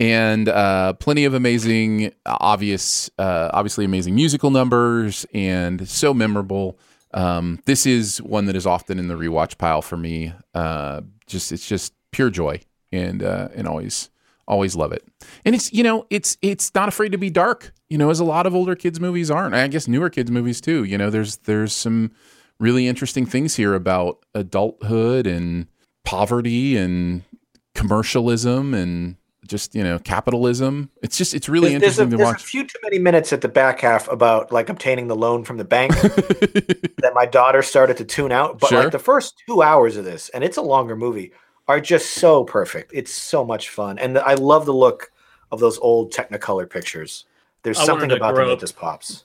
and 0.00 0.48
uh, 0.48 0.92
plenty 0.94 1.24
of 1.24 1.34
amazing, 1.34 2.12
uh, 2.24 2.36
obvious, 2.40 3.10
uh, 3.18 3.50
obviously 3.52 3.84
amazing 3.84 4.14
musical 4.14 4.50
numbers, 4.50 5.26
and 5.34 5.88
so 5.88 6.14
memorable. 6.14 6.78
Um, 7.14 7.60
this 7.64 7.86
is 7.86 8.18
one 8.22 8.46
that 8.46 8.56
is 8.56 8.66
often 8.66 8.98
in 8.98 9.08
the 9.08 9.14
rewatch 9.14 9.56
pile 9.58 9.80
for 9.82 9.96
me. 9.96 10.32
Uh, 10.54 11.00
just 11.26 11.52
it's 11.52 11.66
just 11.66 11.94
pure 12.12 12.30
joy, 12.30 12.60
and 12.92 13.22
uh, 13.22 13.48
and 13.54 13.66
always 13.66 14.10
always 14.48 14.74
love 14.74 14.90
it. 14.92 15.06
And 15.44 15.54
it's 15.54 15.72
you 15.72 15.84
know 15.84 16.06
it's 16.10 16.36
it's 16.42 16.74
not 16.74 16.88
afraid 16.88 17.12
to 17.12 17.18
be 17.18 17.30
dark. 17.30 17.72
You 17.88 17.98
know, 17.98 18.10
as 18.10 18.18
a 18.18 18.24
lot 18.24 18.46
of 18.46 18.54
older 18.54 18.74
kids 18.74 18.98
movies 18.98 19.30
aren't. 19.30 19.54
I 19.54 19.66
guess 19.68 19.86
newer 19.86 20.10
kids 20.10 20.30
movies 20.30 20.60
too. 20.60 20.82
You 20.84 20.98
know, 20.98 21.10
there's 21.10 21.36
there's 21.38 21.72
some 21.72 22.10
really 22.58 22.88
interesting 22.88 23.24
things 23.24 23.54
here 23.54 23.74
about 23.74 24.24
adulthood 24.34 25.26
and 25.26 25.68
poverty 26.04 26.76
and 26.76 27.22
commercialism 27.74 28.74
and 28.74 29.16
just 29.46 29.74
you 29.74 29.82
know 29.82 29.98
capitalism. 29.98 30.90
It's 31.02 31.16
just 31.16 31.34
it's 31.34 31.48
really 31.48 31.70
There's, 31.70 31.96
there's 31.96 31.98
a, 31.98 32.02
interesting 32.02 32.18
to 32.18 32.24
there's 32.32 32.42
a 32.42 32.46
few 32.46 32.64
too 32.64 32.78
many 32.82 32.98
minutes 32.98 33.32
at 33.32 33.40
the 33.40 33.48
back 33.48 33.80
half 33.80 34.08
about 34.08 34.52
like 34.52 34.68
obtaining 34.68 35.08
the 35.08 35.16
loan 35.16 35.44
from 35.44 35.56
the 35.56 35.64
bank 35.64 35.92
that 36.00 37.12
my 37.14 37.24
daughter 37.26 37.62
started 37.62 37.96
to 37.98 38.04
tune 38.04 38.32
out. 38.32 38.58
But 38.58 38.68
Sure. 38.68 38.82
like 38.82 38.92
the 38.92 38.98
first 38.98 39.42
two 39.46 39.62
hours 39.62 39.96
of 39.96 40.04
this, 40.04 40.28
and 40.30 40.44
it's 40.44 40.56
a 40.56 40.62
longer 40.62 40.96
movie, 40.96 41.32
are 41.68 41.80
just 41.80 42.12
so 42.14 42.44
perfect. 42.44 42.90
It's 42.94 43.12
so 43.12 43.44
much 43.44 43.68
fun, 43.68 43.98
and 43.98 44.18
I 44.18 44.34
love 44.34 44.66
the 44.66 44.72
look 44.74 45.12
of 45.52 45.60
those 45.60 45.78
old 45.78 46.12
Technicolor 46.12 46.68
pictures. 46.68 47.26
There's 47.62 47.78
I 47.78 47.84
something 47.84 48.10
about 48.10 48.28
them 48.28 48.34
grow 48.36 48.48
that 48.50 48.60
just 48.60 48.76
pops. 48.76 49.24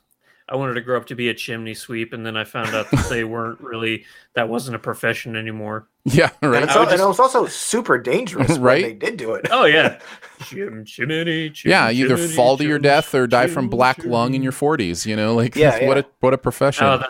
I 0.50 0.58
wanted 0.58 0.74
to 0.74 0.82
grow 0.82 0.98
up 0.98 1.06
to 1.06 1.16
be 1.16 1.30
a 1.30 1.34
chimney 1.34 1.74
sweep, 1.74 2.12
and 2.12 2.26
then 2.26 2.36
I 2.36 2.44
found 2.44 2.76
out 2.76 2.92
that 2.92 3.10
they 3.10 3.24
weren't 3.24 3.62
really 3.62 4.04
that 4.36 4.50
wasn't 4.50 4.76
a 4.76 4.80
profession 4.80 5.36
anymore. 5.36 5.88
Yeah, 6.06 6.32
And, 6.42 6.52
right. 6.52 6.64
it's 6.64 6.76
I 6.76 6.80
would 6.80 6.88
al- 6.90 6.94
and 6.96 7.02
it 7.02 7.08
was 7.08 7.18
also 7.22 7.46
super 7.46 7.98
dangerous 7.98 8.58
Right? 8.58 8.84
when 8.84 9.00
they 9.00 9.06
did 9.12 9.16
do 9.16 9.36
it. 9.36 9.48
Oh 9.52 9.64
yeah, 9.64 10.00
Chim, 10.46 10.84
chimney, 10.84 11.50
chim, 11.52 11.72
Yeah, 11.72 11.92
either 11.92 12.18
chimney, 12.18 12.34
fall 12.36 12.58
to 12.58 12.66
your 12.66 12.78
death 12.78 13.16
or 13.16 13.26
die 13.26 13.46
chim, 13.46 13.54
from 13.54 13.70
black 13.70 14.02
chim. 14.02 14.12
lung 14.12 14.34
in 14.34 14.44
your 14.44 14.52
40s. 14.52 15.06
You 15.06 15.16
know, 15.16 15.34
like 15.34 15.56
Yeah, 15.56 15.88
what 15.88 15.96
yeah. 15.96 16.04
a 16.04 16.06
what 16.20 16.34
a 16.34 16.38
profession. 16.38 16.86
Oh, 16.88 16.98
that, 16.98 17.10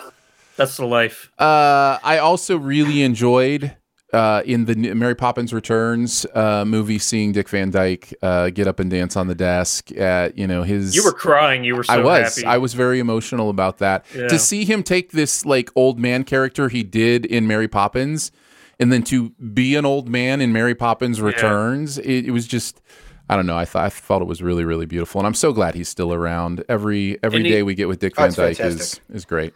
that's 0.58 0.78
the 0.78 0.86
life. 0.86 1.32
Uh, 1.40 1.98
I 2.04 2.20
also 2.20 2.56
really 2.56 3.02
enjoyed 3.02 3.76
uh, 4.14 4.44
in 4.46 4.66
the 4.66 4.76
Mary 4.94 5.16
Poppins 5.16 5.52
Returns 5.54 6.26
uh, 6.36 6.64
movie 6.66 7.00
seeing 7.00 7.32
Dick 7.32 7.50
Van 7.50 7.72
Dyke 7.72 8.14
uh, 8.22 8.50
get 8.52 8.68
up 8.68 8.80
and 8.80 8.90
dance 8.90 9.18
on 9.18 9.28
the 9.28 9.36
desk 9.36 9.92
at 9.98 10.38
you 10.38 10.48
know 10.48 10.64
his. 10.64 10.96
You 10.96 11.04
were 11.04 11.12
crying. 11.14 11.64
You 11.64 11.76
were 11.76 11.84
so 11.84 11.94
I 11.94 11.98
was. 11.98 12.36
happy. 12.36 12.46
I 12.48 12.58
was 12.58 12.74
very 12.74 13.00
emotional 13.00 13.50
about 13.50 13.80
that. 13.80 14.06
Yeah. 14.16 14.28
To 14.28 14.40
see 14.40 14.66
him 14.66 14.84
take 14.84 15.12
this 15.12 15.46
like 15.46 15.70
old 15.76 16.00
man 16.00 16.24
character 16.24 16.70
he 16.70 16.84
did 16.84 17.26
in 17.26 17.48
Mary 17.48 17.68
Poppins, 17.68 18.32
and 18.80 18.92
then 18.92 19.04
to 19.04 19.32
be 19.32 19.76
an 19.76 19.86
old 19.86 20.08
man 20.08 20.42
in 20.42 20.54
Mary 20.54 20.76
Poppins 20.76 21.20
Returns, 21.20 21.98
it, 21.98 22.26
it 22.28 22.32
was 22.32 22.48
just. 22.48 22.82
I 23.30 23.38
don't 23.38 23.46
know. 23.46 23.58
I 23.58 23.64
thought 23.64 23.86
I 23.86 23.90
thought 23.90 24.22
it 24.22 24.28
was 24.28 24.44
really 24.44 24.66
really 24.66 24.86
beautiful, 24.86 25.20
and 25.22 25.26
I'm 25.26 25.34
so 25.34 25.54
glad 25.54 25.76
he's 25.76 25.88
still 25.88 26.14
around. 26.14 26.64
Every 26.68 27.18
every 27.24 27.42
he- 27.42 27.50
day 27.50 27.64
we 27.64 27.74
get 27.74 27.88
with 27.88 28.00
Dick 28.00 28.14
Oh, 28.18 28.22
Van 28.22 28.28
it's 28.28 28.36
Dyke 28.36 28.60
is 28.60 29.00
is 29.10 29.24
great. 29.26 29.54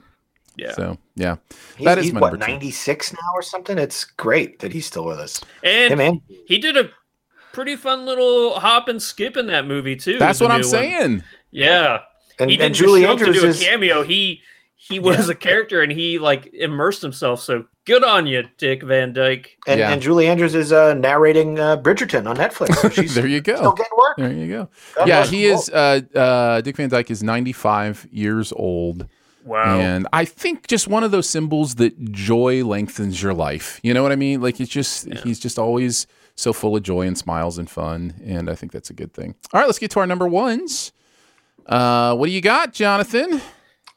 Yeah. 0.58 0.72
So 0.74 0.98
yeah, 1.16 1.38
He's, 1.78 1.86
that 1.86 1.98
is 2.00 2.06
he's 2.06 2.14
my 2.14 2.20
what 2.20 2.32
number 2.34 2.48
96 2.48 3.14
now 3.14 3.20
or 3.36 3.42
something. 3.42 3.78
It's 3.78 4.04
great 4.04 4.60
that 4.60 4.74
he's 4.74 4.86
still 4.86 5.06
with 5.06 5.20
us. 5.20 5.42
And 5.64 5.90
Hey, 5.92 5.96
man. 5.96 6.22
he 6.48 6.58
did 6.58 6.76
a 6.78 6.90
pretty 7.54 7.76
fun 7.76 8.06
little 8.06 8.60
hop 8.60 8.88
and 8.88 9.02
skip 9.02 9.38
in 9.38 9.48
that 9.48 9.66
movie 9.68 9.96
too. 9.96 10.18
That's 10.20 10.40
what 10.42 10.52
I'm 10.52 10.62
new 10.62 10.68
one. 10.68 10.72
saying. 10.72 11.24
Yeah, 11.52 12.00
And, 12.40 12.50
he 12.52 12.58
didn't 12.58 12.76
Julie 12.76 13.02
just 13.02 13.08
show 13.08 13.12
Andrews 13.26 13.36
to 13.36 13.42
do 13.42 13.48
is 13.48 13.62
a 13.62 13.66
cameo. 13.66 14.04
He 14.04 14.42
he 14.80 15.00
was 15.00 15.28
a 15.28 15.36
character 15.36 15.82
and 15.82 15.92
he 15.92 16.20
like 16.20 16.52
immersed 16.54 17.02
himself. 17.02 17.42
So 17.42 17.66
good 17.86 18.04
on 18.04 18.26
you, 18.28 18.44
Dick 18.58 18.84
Van 18.84 19.12
Dyke. 19.14 19.58
and, 19.68 19.80
Yeah. 19.80 19.92
and 19.92 20.02
Julie 20.02 20.28
Andrews 20.28 20.54
is 20.56 20.72
uh, 20.72 20.94
narrating 20.94 21.60
uh, 21.60 21.78
Bridgerton 21.78 22.28
on 22.28 22.38
Netflix. 22.38 22.76
So 22.76 22.90
she's 23.02 23.16
There 23.16 23.26
you 23.28 23.40
still 23.42 23.56
go. 23.58 23.72
getting 23.74 23.98
work. 23.98 24.18
There 24.18 24.32
you 24.32 24.48
go. 24.48 24.70
God 24.96 25.08
yeah, 25.08 25.26
he 25.26 25.48
them 25.48 25.56
is. 25.58 25.70
Uh, 25.70 26.02
uh, 26.16 26.62
Dick 26.62 26.76
Van 26.78 26.90
Dyke 26.90 27.10
is 27.12 27.24
95 27.24 28.08
years 28.12 28.54
old. 28.56 29.08
Wow. 29.48 29.80
And 29.80 30.08
I 30.14 30.26
think 30.26 30.68
just 30.68 30.88
one 30.88 31.04
of 31.04 31.12
those 31.12 31.28
symbols 31.30 31.76
that 31.76 32.12
joy 32.12 32.64
lengthens 32.66 33.22
your 33.24 33.34
life. 33.34 33.80
You 33.82 33.94
know 33.94 34.04
what 34.04 34.12
I 34.12 34.16
mean? 34.16 34.42
Like 34.42 34.60
it's 34.60 34.70
just 34.70 35.12
he's 35.24 35.40
just 35.40 35.58
always 35.58 36.06
so 36.36 36.54
full 36.54 36.76
of 36.76 36.84
joy 36.84 37.08
and 37.08 37.18
smiles 37.18 37.58
and 37.58 37.68
fun, 37.70 38.14
and 38.24 38.50
I 38.50 38.56
think 38.56 38.72
that's 38.72 38.90
a 38.92 38.94
good 38.94 39.12
thing. 39.14 39.34
All 39.54 39.60
right, 39.60 39.66
let's 39.66 39.80
get 39.80 39.90
to 39.92 40.00
our 40.02 40.06
number 40.08 40.28
ones. 40.28 40.92
Uh, 41.66 42.16
what 42.16 42.28
do 42.28 42.32
you 42.32 42.42
got, 42.42 42.74
Jonathan? 42.74 43.42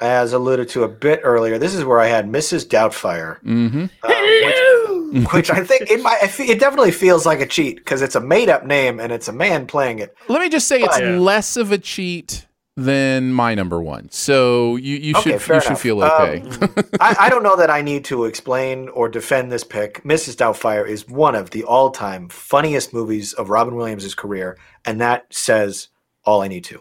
As 0.00 0.32
alluded 0.32 0.68
to 0.70 0.84
a 0.84 0.88
bit 0.88 1.20
earlier, 1.22 1.58
this 1.58 1.74
is 1.74 1.84
where 1.84 2.00
I 2.00 2.06
had 2.06 2.26
Mrs. 2.26 2.66
Doubtfire, 2.66 3.38
Mm-hmm. 3.42 3.84
uh, 4.02 5.20
which, 5.20 5.32
which 5.32 5.50
I 5.50 5.62
think 5.62 5.90
it 5.90 6.00
might, 6.02 6.18
it 6.40 6.58
definitely 6.58 6.90
feels 6.92 7.26
like 7.26 7.40
a 7.40 7.46
cheat 7.46 7.76
because 7.76 8.00
it's 8.00 8.14
a 8.14 8.20
made-up 8.20 8.64
name 8.64 8.98
and 8.98 9.12
it's 9.12 9.28
a 9.28 9.32
man 9.32 9.66
playing 9.66 9.98
it. 9.98 10.16
Let 10.28 10.40
me 10.40 10.48
just 10.48 10.66
say 10.68 10.80
it's 10.80 10.98
Yeah. 10.98 11.18
less 11.18 11.56
of 11.58 11.70
a 11.72 11.78
cheat 11.78 12.46
than 12.76 13.32
my 13.32 13.54
number 13.54 13.80
one. 13.82 14.08
So 14.10 14.76
you, 14.76 14.96
you 14.96 15.14
Okay, 15.16 15.32
should 15.32 15.42
fair 15.42 15.56
you 15.56 15.60
should 15.60 15.68
enough. 15.70 15.80
feel 15.80 16.02
Um, 16.02 16.22
okay. 16.22 16.82
I, 17.00 17.16
I 17.20 17.28
don't 17.28 17.42
know 17.42 17.56
that 17.56 17.70
I 17.70 17.82
need 17.82 18.04
to 18.06 18.24
explain 18.24 18.88
or 18.90 19.08
defend 19.08 19.50
this 19.52 19.64
pick. 19.64 20.02
Mrs. 20.04 20.36
Doubtfire 20.36 20.86
is 20.88 21.08
one 21.08 21.34
of 21.34 21.50
the 21.50 21.64
all-time 21.64 22.28
funniest 22.28 22.94
movies 22.94 23.32
of 23.34 23.50
Robin 23.50 23.74
Williams' 23.76 24.14
career, 24.14 24.56
and 24.84 25.00
that 25.00 25.26
says 25.30 25.88
all 26.24 26.42
I 26.42 26.48
need 26.48 26.64
to. 26.64 26.80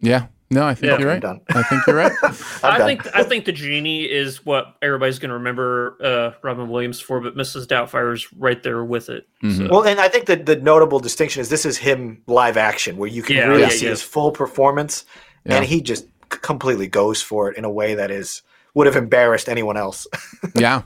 yeah. 0.00 0.26
No, 0.50 0.66
I 0.66 0.72
think 0.74 0.92
Yeah. 0.92 0.98
you're 1.00 1.08
I'm 1.10 1.14
right. 1.16 1.20
done. 1.22 1.40
I 1.50 1.62
think 1.64 1.86
you're 1.86 1.94
right. 1.96 2.12
I 2.64 2.78
done. 2.78 2.86
think 2.86 3.06
I 3.14 3.22
think 3.22 3.44
the 3.44 3.52
genie 3.52 4.04
is 4.04 4.46
what 4.46 4.76
everybody's 4.80 5.18
going 5.18 5.28
to 5.28 5.34
remember 5.34 5.98
uh, 6.02 6.30
Robin 6.42 6.70
Williams 6.70 7.00
for, 7.00 7.20
but 7.20 7.36
Mrs. 7.36 7.66
Doubtfire 7.66 8.14
is 8.14 8.32
right 8.32 8.62
there 8.62 8.82
with 8.82 9.10
it. 9.10 9.28
Mm-hmm. 9.44 9.66
So. 9.66 9.70
Well, 9.70 9.84
and 9.84 10.00
I 10.00 10.08
think 10.08 10.24
that 10.24 10.46
the 10.46 10.56
notable 10.56 11.00
distinction 11.00 11.42
is 11.42 11.50
this 11.50 11.66
is 11.66 11.76
him 11.76 12.22
live 12.26 12.56
action, 12.56 12.96
where 12.96 13.10
you 13.10 13.22
can 13.22 13.36
Yeah, 13.36 13.44
really 13.46 13.60
yeah, 13.60 13.68
see 13.68 13.84
yeah. 13.84 13.90
his 13.90 14.00
full 14.00 14.30
performance, 14.30 15.04
Yeah. 15.48 15.56
and 15.56 15.64
he 15.64 15.80
just 15.80 16.06
completely 16.28 16.86
goes 16.86 17.22
for 17.22 17.50
it 17.50 17.56
in 17.56 17.64
a 17.64 17.70
way 17.70 17.94
that 17.94 18.10
is 18.10 18.42
would 18.74 18.86
have 18.86 18.96
embarrassed 18.96 19.48
anyone 19.48 19.76
else. 19.76 20.06
yeah. 20.54 20.82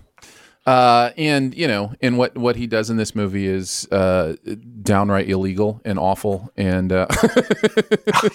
Uh, 0.64 1.10
and 1.16 1.52
you 1.56 1.66
know, 1.66 1.92
and 2.00 2.16
what 2.16 2.38
what 2.38 2.54
he 2.54 2.68
does 2.68 2.88
in 2.88 2.96
this 2.96 3.16
movie 3.16 3.48
is 3.48 3.88
uh, 3.90 4.36
downright 4.82 5.28
illegal 5.28 5.80
and 5.84 5.98
awful, 5.98 6.52
and 6.56 6.92
uh, 6.92 7.06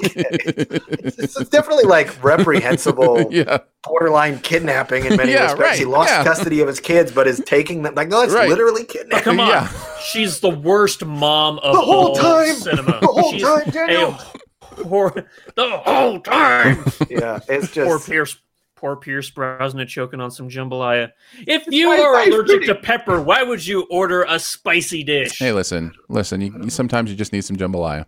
it's 0.02 1.36
definitely 1.50 1.86
like 1.86 2.22
reprehensible, 2.24 3.28
yeah, 3.32 3.60
borderline 3.84 4.40
kidnapping 4.40 5.06
in 5.06 5.16
many 5.16 5.32
Yeah, 5.32 5.44
respects. 5.52 5.78
He 5.80 5.86
lost 5.86 6.10
yeah. 6.10 6.24
custody 6.26 6.60
of 6.60 6.68
his 6.68 6.80
kids, 6.82 7.12
but 7.14 7.28
is 7.28 7.42
taking 7.46 7.84
them 7.84 7.96
like 7.96 8.10
no, 8.10 8.22
it's 8.22 8.34
Right. 8.34 8.50
literally 8.50 8.82
But 8.84 8.90
kidnapping. 8.90 9.24
come 9.24 9.40
on, 9.40 9.48
Yeah. 9.48 9.70
she's 10.04 10.40
the 10.42 10.50
worst 10.50 11.06
mom 11.06 11.60
of 11.60 11.76
The 11.76 11.82
whole 11.82 12.08
all 12.10 12.16
time! 12.16 12.56
cinema. 12.56 13.00
The 13.02 13.08
whole 13.08 13.32
She's 13.32 13.42
time, 13.44 13.70
Daniel! 13.70 14.10
a 14.12 14.40
Poor, 14.84 15.12
the 15.56 15.70
whole 15.84 16.20
time. 16.20 16.84
Yeah, 17.10 17.40
it's 17.50 17.72
just 17.72 17.88
poor 17.88 18.00
Pierce, 18.00 18.38
poor 18.76 18.96
Pierce 18.96 19.30
Brosnan 19.30 19.88
choking 19.88 20.20
on 20.22 20.30
some 20.32 20.50
jambalaya. 20.50 21.12
If 21.48 21.66
you 21.68 21.88
my 21.88 21.98
are 22.00 22.24
favorite. 22.26 22.50
allergic 22.50 22.68
to 22.68 22.76
pepper, 22.76 23.22
why 23.22 23.44
would 23.44 23.66
you 23.66 23.88
order 23.90 24.24
a 24.28 24.40
spicy 24.40 25.04
dish? 25.04 25.40
hey, 25.40 25.52
listen, 25.52 25.94
listen. 26.10 26.42
You, 26.42 26.54
you- 26.64 26.70
sometimes 26.70 27.10
you 27.10 27.16
just 27.16 27.34
need 27.34 27.44
some 27.46 27.56
jambalaya. 27.58 28.06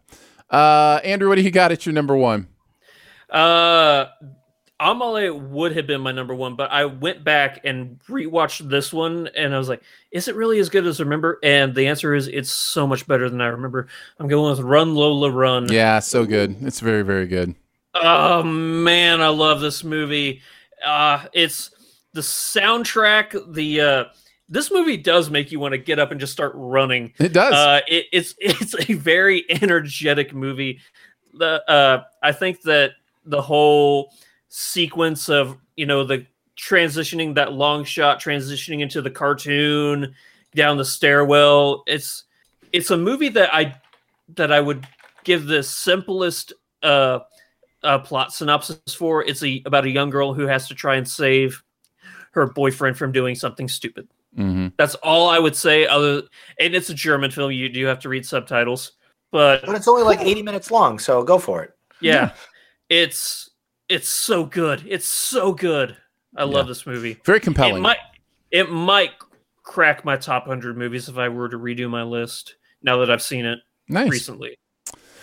Uh, 0.50 1.00
Andrew, 1.04 1.30
what 1.30 1.36
do 1.36 1.42
you 1.42 1.52
got 1.52 1.72
at 1.72 1.86
your 1.86 1.94
number 1.94 2.16
one? 2.16 2.48
Uh, 3.30 4.06
Amélie 4.80 5.38
would 5.38 5.76
have 5.76 5.88
been 5.88 6.02
my 6.02 6.12
number 6.12 6.34
one, 6.34 6.56
but 6.56 6.72
I 6.72 6.86
went 6.86 7.24
back 7.24 7.60
and 7.66 8.00
rewatched 8.08 8.70
this 8.70 8.94
one, 8.94 9.28
and 9.36 9.54
I 9.54 9.58
was 9.58 9.68
like, 9.68 9.84
"Is 10.12 10.28
it 10.30 10.36
really 10.36 10.60
as 10.60 10.70
good 10.70 10.88
as 10.88 11.02
I 11.02 11.04
remember?" 11.04 11.38
And 11.44 11.76
the 11.76 11.88
answer 11.88 12.16
is, 12.16 12.28
it's 12.28 12.52
so 12.52 12.88
much 12.88 13.06
better 13.06 13.30
than 13.30 13.42
I 13.42 13.48
remember. 13.48 13.88
I'm 14.20 14.28
going 14.30 14.52
with 14.52 14.62
Run 14.62 14.96
Lola 14.96 15.32
Run. 15.32 15.70
Yeah, 15.72 16.00
so 16.00 16.26
good. 16.26 16.56
It's 16.62 16.80
very 16.80 17.02
very 17.02 17.28
good. 17.28 17.56
Oh 17.94 18.44
man, 18.44 19.22
I 19.22 19.28
love 19.28 19.60
this 19.60 19.84
movie. 19.84 20.42
Uh 20.86 21.26
it's 21.34 21.72
the 22.14 22.22
soundtrack, 22.22 23.54
the 23.54 23.82
uh 23.82 24.06
this 24.48 24.72
movie 24.72 24.98
does 24.98 25.30
make 25.30 25.52
you 25.52 25.60
want 25.60 25.74
to 25.74 25.78
get 25.78 26.00
up 26.00 26.12
and 26.12 26.20
just 26.20 26.34
start 26.34 26.54
running. 26.56 27.14
It 27.20 27.34
does. 27.34 27.54
Uh 27.54 27.82
it, 27.88 28.06
it's 28.14 28.36
it's 28.40 28.76
a 28.90 28.94
very 28.94 29.44
energetic 29.50 30.34
movie. 30.34 30.80
The 31.34 31.70
uh 31.70 32.04
I 32.24 32.32
think 32.32 32.62
that 32.62 32.92
the 33.26 33.42
whole 33.42 34.14
sequence 34.50 35.30
of, 35.30 35.58
you 35.76 35.86
know, 35.86 36.04
the 36.04 36.26
transitioning 36.58 37.36
that 37.36 37.54
long 37.54 37.84
shot 37.84 38.22
transitioning 38.22 38.82
into 38.82 39.02
the 39.02 39.12
cartoon 39.12 40.14
down 40.54 40.78
the 40.78 40.86
stairwell, 40.86 41.84
it's 41.88 42.26
it's 42.74 42.92
a 42.92 42.98
movie 42.98 43.30
that 43.30 43.54
I 43.54 43.76
that 44.36 44.52
I 44.52 44.60
would 44.60 44.86
give 45.24 45.46
the 45.46 45.64
simplest 45.64 46.54
uh 46.84 47.20
uh, 47.84 48.00
plot 48.00 48.34
synopsis 48.34 48.94
for. 48.94 49.24
It's 49.24 49.44
a 49.44 49.62
about 49.66 49.86
a 49.86 49.90
young 49.90 50.10
girl 50.10 50.34
who 50.34 50.48
has 50.48 50.68
to 50.68 50.76
try 50.76 50.96
and 50.96 51.08
save 51.08 51.64
her 52.32 52.48
boyfriend 52.48 52.98
from 52.98 53.12
doing 53.12 53.36
something 53.36 53.68
stupid. 53.68 54.08
hmm 54.36 54.68
That's 54.78 54.96
all 54.96 55.30
I 55.30 55.40
would 55.40 55.56
say. 55.56 55.88
Other 55.88 56.24
and 56.60 56.76
it's 56.76 56.90
a 56.90 56.94
German 56.94 57.32
film. 57.32 57.52
You 57.52 57.70
do 57.70 57.86
have 57.86 58.00
to 58.00 58.10
read 58.10 58.26
subtitles, 58.26 58.94
but 59.32 59.66
but 59.66 59.76
it's 59.76 59.88
only 59.88 60.04
like 60.04 60.22
80 60.22 60.44
minutes 60.44 60.72
long, 60.72 61.00
so 61.00 61.24
go 61.24 61.38
for 61.38 61.64
it. 61.64 61.72
yeah, 62.02 62.32
it's 62.90 63.49
it's 63.90 64.08
so 64.08 64.46
good. 64.46 64.84
It's 64.88 65.08
so 65.08 65.52
good. 65.54 65.98
I 66.36 66.44
love 66.44 66.68
this 66.68 66.86
movie. 66.86 67.18
Very 67.26 67.38
It 67.40 67.44
compelling. 67.44 67.82
might 67.82 67.98
it 68.52 68.70
might 68.70 69.12
crack 69.64 70.06
my 70.06 70.16
top 70.16 70.46
hundred 70.46 70.78
movies 70.78 71.10
if 71.10 71.18
I 71.18 71.28
were 71.30 71.50
to 71.50 71.58
redo 71.58 71.90
my 71.90 72.04
list 72.04 72.56
now 72.82 72.98
that 72.98 73.10
I've 73.12 73.22
seen 73.22 73.46
it 73.46 73.60
nice. 73.88 74.10
recently. 74.10 74.58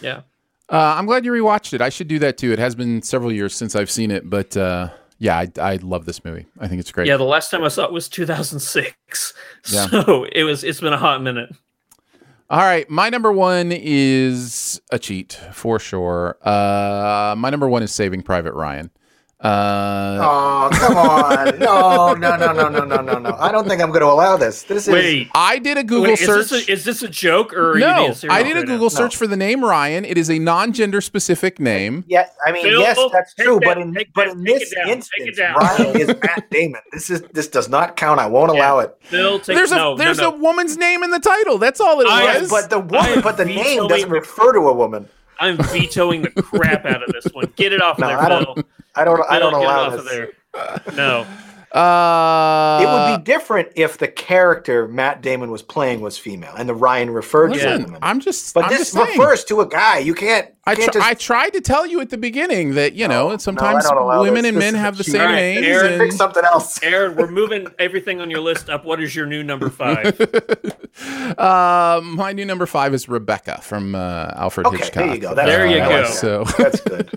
Yeah. 0.01 0.23
Uh, 0.69 0.95
I'm 0.99 1.07
glad 1.07 1.25
you 1.25 1.31
rewatched 1.33 1.73
it. 1.75 1.81
I 1.81 1.89
should 1.91 2.09
do 2.09 2.19
that 2.19 2.39
too. 2.39 2.53
It 2.53 2.59
has 2.59 2.75
been 2.75 3.01
several 3.03 3.31
years 3.33 3.55
since 3.55 3.77
I've 3.77 3.91
seen 3.91 4.11
it, 4.11 4.29
but 4.29 4.57
uh, 4.57 4.89
yeah, 5.19 5.39
I, 5.39 5.49
I 5.61 5.77
love 5.77 6.05
this 6.07 6.25
movie. 6.25 6.47
I 6.59 6.67
think 6.67 6.81
it's 6.81 6.91
great. 6.91 7.07
Yeah, 7.07 7.17
the 7.17 7.25
last 7.25 7.51
time 7.51 7.63
I 7.63 7.69
saw 7.69 7.85
it 7.85 7.93
was 7.93 8.09
2006. 8.09 9.33
Yeah. 9.71 9.87
So 9.91 10.25
it 10.31 10.43
was 10.43 10.65
it's 10.65 10.81
been 10.81 10.93
a 10.93 10.99
hot 10.99 11.23
minute. 11.23 11.51
All 12.49 12.61
right, 12.61 12.89
my 12.89 13.09
number 13.09 13.33
one 13.33 13.73
is 13.73 14.81
a 14.93 15.01
cheat 15.01 15.33
for 15.53 15.81
sure. 15.81 16.39
Uh, 16.47 17.35
my 17.37 17.51
number 17.51 17.69
one 17.69 17.83
is 17.83 17.91
Saving 17.93 18.23
Private 18.23 18.55
Ryan. 18.55 18.91
Uh, 19.39 20.19
Oh, 20.23 20.71
come 20.73 20.97
on. 20.97 21.59
No, 21.59 22.15
no, 22.15 22.37
no, 22.37 22.53
no, 22.53 22.69
no, 22.69 22.85
no, 22.85 23.01
no, 23.03 23.19
no. 23.19 23.37
I 23.39 23.53
don't 23.53 23.69
think 23.69 23.83
I'm 23.83 23.91
going 23.91 24.01
to 24.01 24.07
allow 24.07 24.37
this. 24.39 24.63
This 24.63 24.89
is 24.89 24.93
Wait, 24.95 25.29
I 25.35 25.59
did 25.59 25.77
a 25.77 25.85
Google 25.85 26.05
wait, 26.05 26.21
is 26.21 26.27
search. 26.27 26.49
this 26.51 26.69
a, 26.69 26.73
is 26.73 26.85
this 26.85 27.03
a 27.03 27.09
joke 27.09 27.53
or 27.53 27.73
are 27.73 27.75
you 27.75 27.81
no, 27.81 28.15
being 28.15 28.31
I 28.33 28.43
did 28.43 28.53
a 28.57 28.61
right 28.61 28.67
Google 28.67 28.87
now? 28.87 28.89
search 28.89 29.15
for 29.17 29.27
the 29.27 29.37
name 29.37 29.63
Ryan. 29.63 30.05
It 30.07 30.17
is 30.17 30.31
a 30.31 30.39
non-gender 30.39 31.01
specific 31.03 31.61
name. 31.61 32.05
Yeah, 32.09 32.27
I 32.47 32.53
mean, 32.53 32.63
Phil, 32.63 32.81
yes, 32.81 32.99
that's 33.13 33.35
true, 33.35 33.61
that- 33.61 33.67
but 33.67 33.79
in 33.79 33.95
take 33.95 34.13
but 34.15 34.27
that- 34.29 34.37
in 34.37 34.45
this 34.45 34.75
down, 34.75 34.89
instance, 34.89 35.39
Ryan 35.39 36.01
is 36.01 36.09
Matt 36.23 36.51
Damon. 36.51 36.81
This 36.93 37.11
is 37.11 37.23
this 37.33 37.47
does 37.49 37.69
not 37.69 37.97
count. 37.97 38.19
I 38.21 38.27
won't 38.27 38.51
allow 38.51 38.79
it. 38.79 38.97
Phil, 39.03 39.39
take, 39.39 39.55
There's 39.57 39.71
a 39.73 39.77
no, 39.77 39.97
there's 39.97 40.19
no, 40.19 40.29
a 40.29 40.37
no. 40.37 40.43
woman's 40.43 40.77
name 40.79 41.03
in 41.03 41.11
the 41.11 41.21
title. 41.21 41.59
That's 41.59 41.81
all 41.81 42.01
it 42.01 42.07
I- 42.09 42.39
was. 42.41 42.51
But 42.51 42.71
the 42.71 42.81
woman, 42.81 43.21
but 43.21 43.37
the 43.37 43.45
name 43.45 43.87
doesn't 43.87 44.11
refer 44.11 44.53
to 44.55 44.61
a 44.61 44.73
woman. 44.73 45.09
I'm 45.39 45.59
vetoing 45.59 46.23
the 46.23 46.31
crap 46.31 46.87
out 46.87 47.03
of 47.03 47.13
this 47.13 47.31
one. 47.35 47.53
Get 47.57 47.75
it 47.75 47.83
off 47.83 47.99
No, 47.99 48.07
of 48.09 48.11
there, 48.27 48.39
I 48.39 48.45
Phil. 48.45 48.65
Don't. 49.05 49.21
I 49.31 49.39
don't. 49.39 49.53
I 49.53 49.59
don't 49.59 49.63
it 49.63 49.65
allow 49.67 49.91
this. 49.91 50.01
of 50.01 50.07
there. 50.09 50.29
No. 50.97 51.27
uh, 51.73 52.81
It 52.83 52.87
would 52.87 53.19
be 53.19 53.25
different 53.25 53.69
if 53.77 53.99
the 53.99 54.09
character 54.09 54.89
Matt 54.89 55.21
Damon 55.21 55.51
was 55.51 55.63
playing 55.63 56.01
was 56.01 56.17
female 56.17 56.55
and 56.57 56.67
the 56.69 56.75
Ryan 56.75 57.11
referred 57.11 57.49
to 57.49 57.55
a 57.55 57.57
Listen, 57.57 57.83
woman. 57.85 57.99
I'm 58.03 58.21
just. 58.21 58.55
But 58.55 58.65
I'm 58.65 58.71
this 58.71 58.79
just 58.79 58.93
saying. 58.93 59.19
refers 59.19 59.45
to 59.45 59.61
a 59.61 59.69
guy. 59.69 59.99
You 59.99 60.15
can't. 60.15 60.47
You 60.49 60.53
I, 60.69 60.75
can't 60.75 60.93
tr- 60.93 60.99
just, 60.99 61.09
I 61.11 61.15
tried 61.15 61.51
to 61.51 61.61
tell 61.61 61.87
you 61.87 62.01
at 62.01 62.11
the 62.11 62.17
beginning 62.19 62.75
that 62.75 62.95
you 62.95 63.07
know 63.07 63.37
sometimes 63.37 63.85
no, 63.85 63.91
I 63.91 63.95
don't 63.95 64.03
allow 64.05 64.23
women 64.23 64.43
this. 64.43 64.49
and 64.49 64.57
This 64.57 64.73
men 64.73 64.75
have 64.81 64.97
the 64.97 65.05
cheating. 65.05 65.21
same 65.21 65.29
All 65.29 65.35
right, 65.35 65.41
names. 65.55 65.67
Aaron, 65.67 65.99
pick 66.01 66.13
something 66.13 66.45
else. 66.45 66.83
Aaron, 66.83 67.17
we're 67.17 67.31
moving 67.31 67.69
everything 67.79 68.21
on 68.21 68.31
your 68.31 68.41
list 68.41 68.71
up. 68.71 68.85
What 68.85 69.03
is 69.03 69.15
your 69.15 69.27
new 69.27 69.43
number 69.43 69.69
five? 69.69 70.19
uh, 71.39 72.01
my 72.03 72.33
new 72.33 72.45
number 72.45 72.67
five 72.67 72.95
is 72.95 73.09
Rebecca 73.09 73.61
from 73.61 73.95
uh, 73.95 74.31
Alfred 74.37 74.67
Okay, 74.69 74.77
Hitchcock. 74.79 74.95
there 75.05 75.15
you 75.15 75.21
go. 75.21 75.35
That's 75.35 75.49
There 75.49 75.67
you 75.67 75.79
go. 75.79 75.89
like. 75.89 76.07
So 76.07 76.45
That's 76.59 76.81
good. 76.81 77.11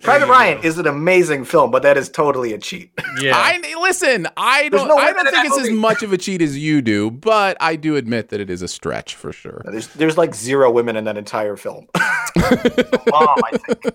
Private 0.00 0.28
Ryan 0.28 0.62
is 0.62 0.78
an 0.78 0.86
amazing 0.86 1.44
film, 1.44 1.70
but 1.70 1.82
that 1.82 1.96
is 1.96 2.08
totally 2.08 2.52
a 2.52 2.58
cheat. 2.58 2.92
Yeah. 3.20 3.32
I 3.34 3.58
listen. 3.80 4.28
I 4.36 4.68
don't. 4.68 4.86
no 4.86 4.96
I 4.96 5.12
don't 5.12 5.24
think 5.24 5.34
that 5.34 5.46
it's 5.46 5.58
as 5.58 5.70
much 5.70 6.02
of 6.04 6.12
a 6.12 6.18
cheat 6.18 6.40
as 6.40 6.56
you 6.56 6.80
do, 6.82 7.10
but 7.10 7.56
I 7.60 7.74
do 7.74 7.96
admit 7.96 8.28
that 8.28 8.40
it 8.40 8.48
is 8.48 8.62
a 8.62 8.68
stretch 8.68 9.16
for 9.16 9.32
sure. 9.32 9.62
There's 9.64 9.88
there's 9.88 10.16
like 10.16 10.34
zero 10.36 10.70
women 10.70 10.94
in 10.96 11.04
that 11.04 11.16
entire 11.16 11.56
film. 11.56 11.88
Mom, 11.96 13.36
I 13.44 13.58
think. 13.66 13.84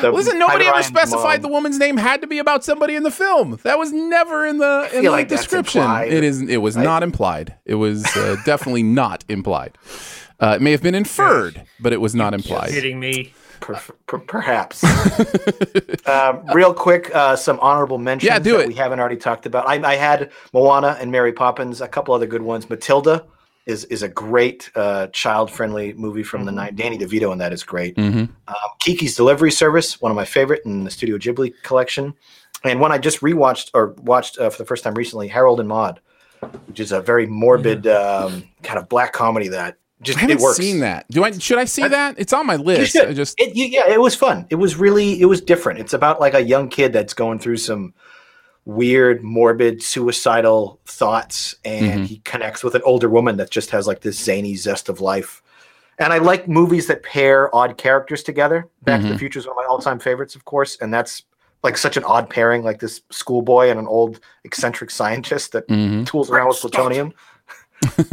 The 0.00 0.10
Listen, 0.12 0.38
nobody 0.38 0.64
Private 0.64 0.66
ever 0.66 0.72
Ryan's 0.72 0.86
specified 0.86 1.42
the 1.42 1.48
woman's 1.48 1.78
name 1.78 1.96
had 1.96 2.20
to 2.20 2.26
be 2.26 2.38
about 2.38 2.64
somebody 2.64 2.94
in 2.94 3.02
the 3.02 3.10
film. 3.10 3.58
That 3.64 3.78
was 3.78 3.92
never 3.92 4.46
in 4.46 4.58
the 4.58 4.88
in 4.94 5.04
the 5.04 5.10
like 5.10 5.28
description. 5.28 5.80
implied. 5.82 6.12
It 6.12 6.22
is. 6.24 6.40
It 6.42 6.58
was 6.58 6.76
I- 6.76 6.84
not 6.84 7.02
implied. 7.02 7.54
It 7.64 7.74
was 7.74 8.04
uh, 8.16 8.36
definitely 8.44 8.82
not 8.82 9.24
implied. 9.28 9.76
Uh, 10.40 10.54
it 10.56 10.62
may 10.62 10.70
have 10.70 10.82
been 10.82 10.94
inferred, 10.94 11.64
but 11.80 11.92
it 11.92 12.00
was 12.00 12.14
not 12.14 12.32
implied. 12.34 12.70
Kidding 12.70 13.00
me. 13.00 13.32
Per- 13.74 13.94
per- 14.06 14.18
perhaps. 14.18 14.82
um, 16.06 16.42
real 16.54 16.72
quick, 16.72 17.14
uh, 17.14 17.36
some 17.36 17.58
honorable 17.60 17.98
mentions 17.98 18.28
Yeah, 18.28 18.38
do 18.38 18.52
that 18.52 18.60
it. 18.62 18.68
we 18.68 18.74
haven't 18.74 18.98
already 18.98 19.16
talked 19.18 19.44
about. 19.44 19.68
I, 19.68 19.74
I 19.86 19.96
had 19.96 20.30
Moana 20.54 20.96
and 21.00 21.12
Mary 21.12 21.32
Poppins, 21.32 21.80
a 21.82 21.88
couple 21.88 22.14
other 22.14 22.26
good 22.26 22.42
ones. 22.42 22.70
Matilda 22.70 23.26
is 23.66 23.84
is 23.86 24.02
a 24.02 24.08
great 24.08 24.70
uh, 24.74 25.08
child 25.08 25.50
friendly 25.50 25.92
movie 25.92 26.22
from 26.22 26.46
the 26.46 26.52
night. 26.52 26.76
Danny 26.76 26.96
DeVito 26.96 27.30
in 27.32 27.38
that 27.38 27.52
is 27.52 27.62
great. 27.62 27.94
Mm-hmm. 27.96 28.20
Um, 28.20 28.56
Kiki's 28.80 29.14
Delivery 29.14 29.52
Service, 29.52 30.00
one 30.00 30.10
of 30.10 30.16
my 30.16 30.24
favorite 30.24 30.62
in 30.64 30.84
the 30.84 30.90
Studio 30.90 31.18
Ghibli 31.18 31.52
collection, 31.62 32.14
and 32.64 32.80
one 32.80 32.90
I 32.92 32.96
just 32.96 33.20
rewatched 33.20 33.70
or 33.74 33.94
watched 34.02 34.38
uh, 34.38 34.48
for 34.48 34.56
the 34.56 34.64
first 34.64 34.82
time 34.84 34.94
recently, 34.94 35.28
Harold 35.28 35.60
and 35.60 35.68
Maude, 35.68 36.00
which 36.66 36.80
is 36.80 36.92
a 36.92 37.02
very 37.02 37.26
morbid 37.26 37.86
um, 37.86 38.44
kind 38.62 38.78
of 38.78 38.88
black 38.88 39.12
comedy 39.12 39.48
that 39.48 39.76
just 40.02 40.18
I 40.18 40.22
haven't 40.22 40.38
it 40.38 40.42
works. 40.42 40.56
seen 40.58 40.80
that. 40.80 41.06
Do 41.10 41.24
I? 41.24 41.32
Should 41.32 41.58
I 41.58 41.64
see 41.64 41.86
that? 41.86 42.14
It's 42.18 42.32
on 42.32 42.46
my 42.46 42.56
list. 42.56 42.92
should. 42.92 43.08
I 43.08 43.12
just 43.14 43.34
It, 43.40 43.56
you, 43.56 43.64
yeah, 43.66 43.88
it 43.88 44.00
was 44.00 44.14
fun. 44.14 44.46
It 44.50 44.56
was 44.56 44.76
really, 44.76 45.20
it 45.20 45.26
was 45.26 45.40
different. 45.40 45.80
It's 45.80 45.92
about 45.92 46.20
like 46.20 46.34
a 46.34 46.42
young 46.42 46.68
kid 46.68 46.92
that's 46.92 47.14
going 47.14 47.38
through 47.38 47.56
some 47.58 47.92
weird, 48.64 49.22
morbid, 49.24 49.82
suicidal 49.82 50.78
thoughts, 50.84 51.56
and 51.64 52.02
Mhm. 52.02 52.06
he 52.06 52.18
connects 52.24 52.62
with 52.62 52.74
an 52.74 52.82
older 52.84 53.08
woman 53.08 53.36
that 53.38 53.50
just 53.50 53.70
has 53.70 53.86
like 53.86 54.00
this 54.00 54.18
zany 54.22 54.56
zest 54.56 54.88
of 54.88 55.00
life. 55.00 55.42
And 55.98 56.12
I 56.12 56.18
like 56.18 56.46
movies 56.48 56.86
that 56.86 57.02
pair 57.02 57.54
odd 57.54 57.76
characters 57.78 58.22
together. 58.22 58.68
Back 58.82 59.00
to 59.00 59.06
Mhm. 59.06 59.10
the 59.12 59.18
Future 59.18 59.38
is 59.38 59.46
one 59.46 59.52
of 59.56 59.56
my 59.56 59.64
all-time 59.68 59.98
favorites, 59.98 60.34
of 60.36 60.44
course, 60.44 60.76
and 60.80 60.92
that's 60.92 61.22
like 61.64 61.76
such 61.76 61.96
an 61.96 62.04
odd 62.04 62.30
pairing, 62.30 62.62
like 62.62 62.78
this 62.78 63.00
schoolboy 63.10 63.68
and 63.68 63.80
an 63.80 63.86
old 63.88 64.20
eccentric 64.44 64.90
scientist 64.92 65.50
that 65.52 65.66
Mhm. 65.68 66.06
tools 66.06 66.30
around 66.30 66.48
with 66.48 66.58
plutonium. 66.60 67.12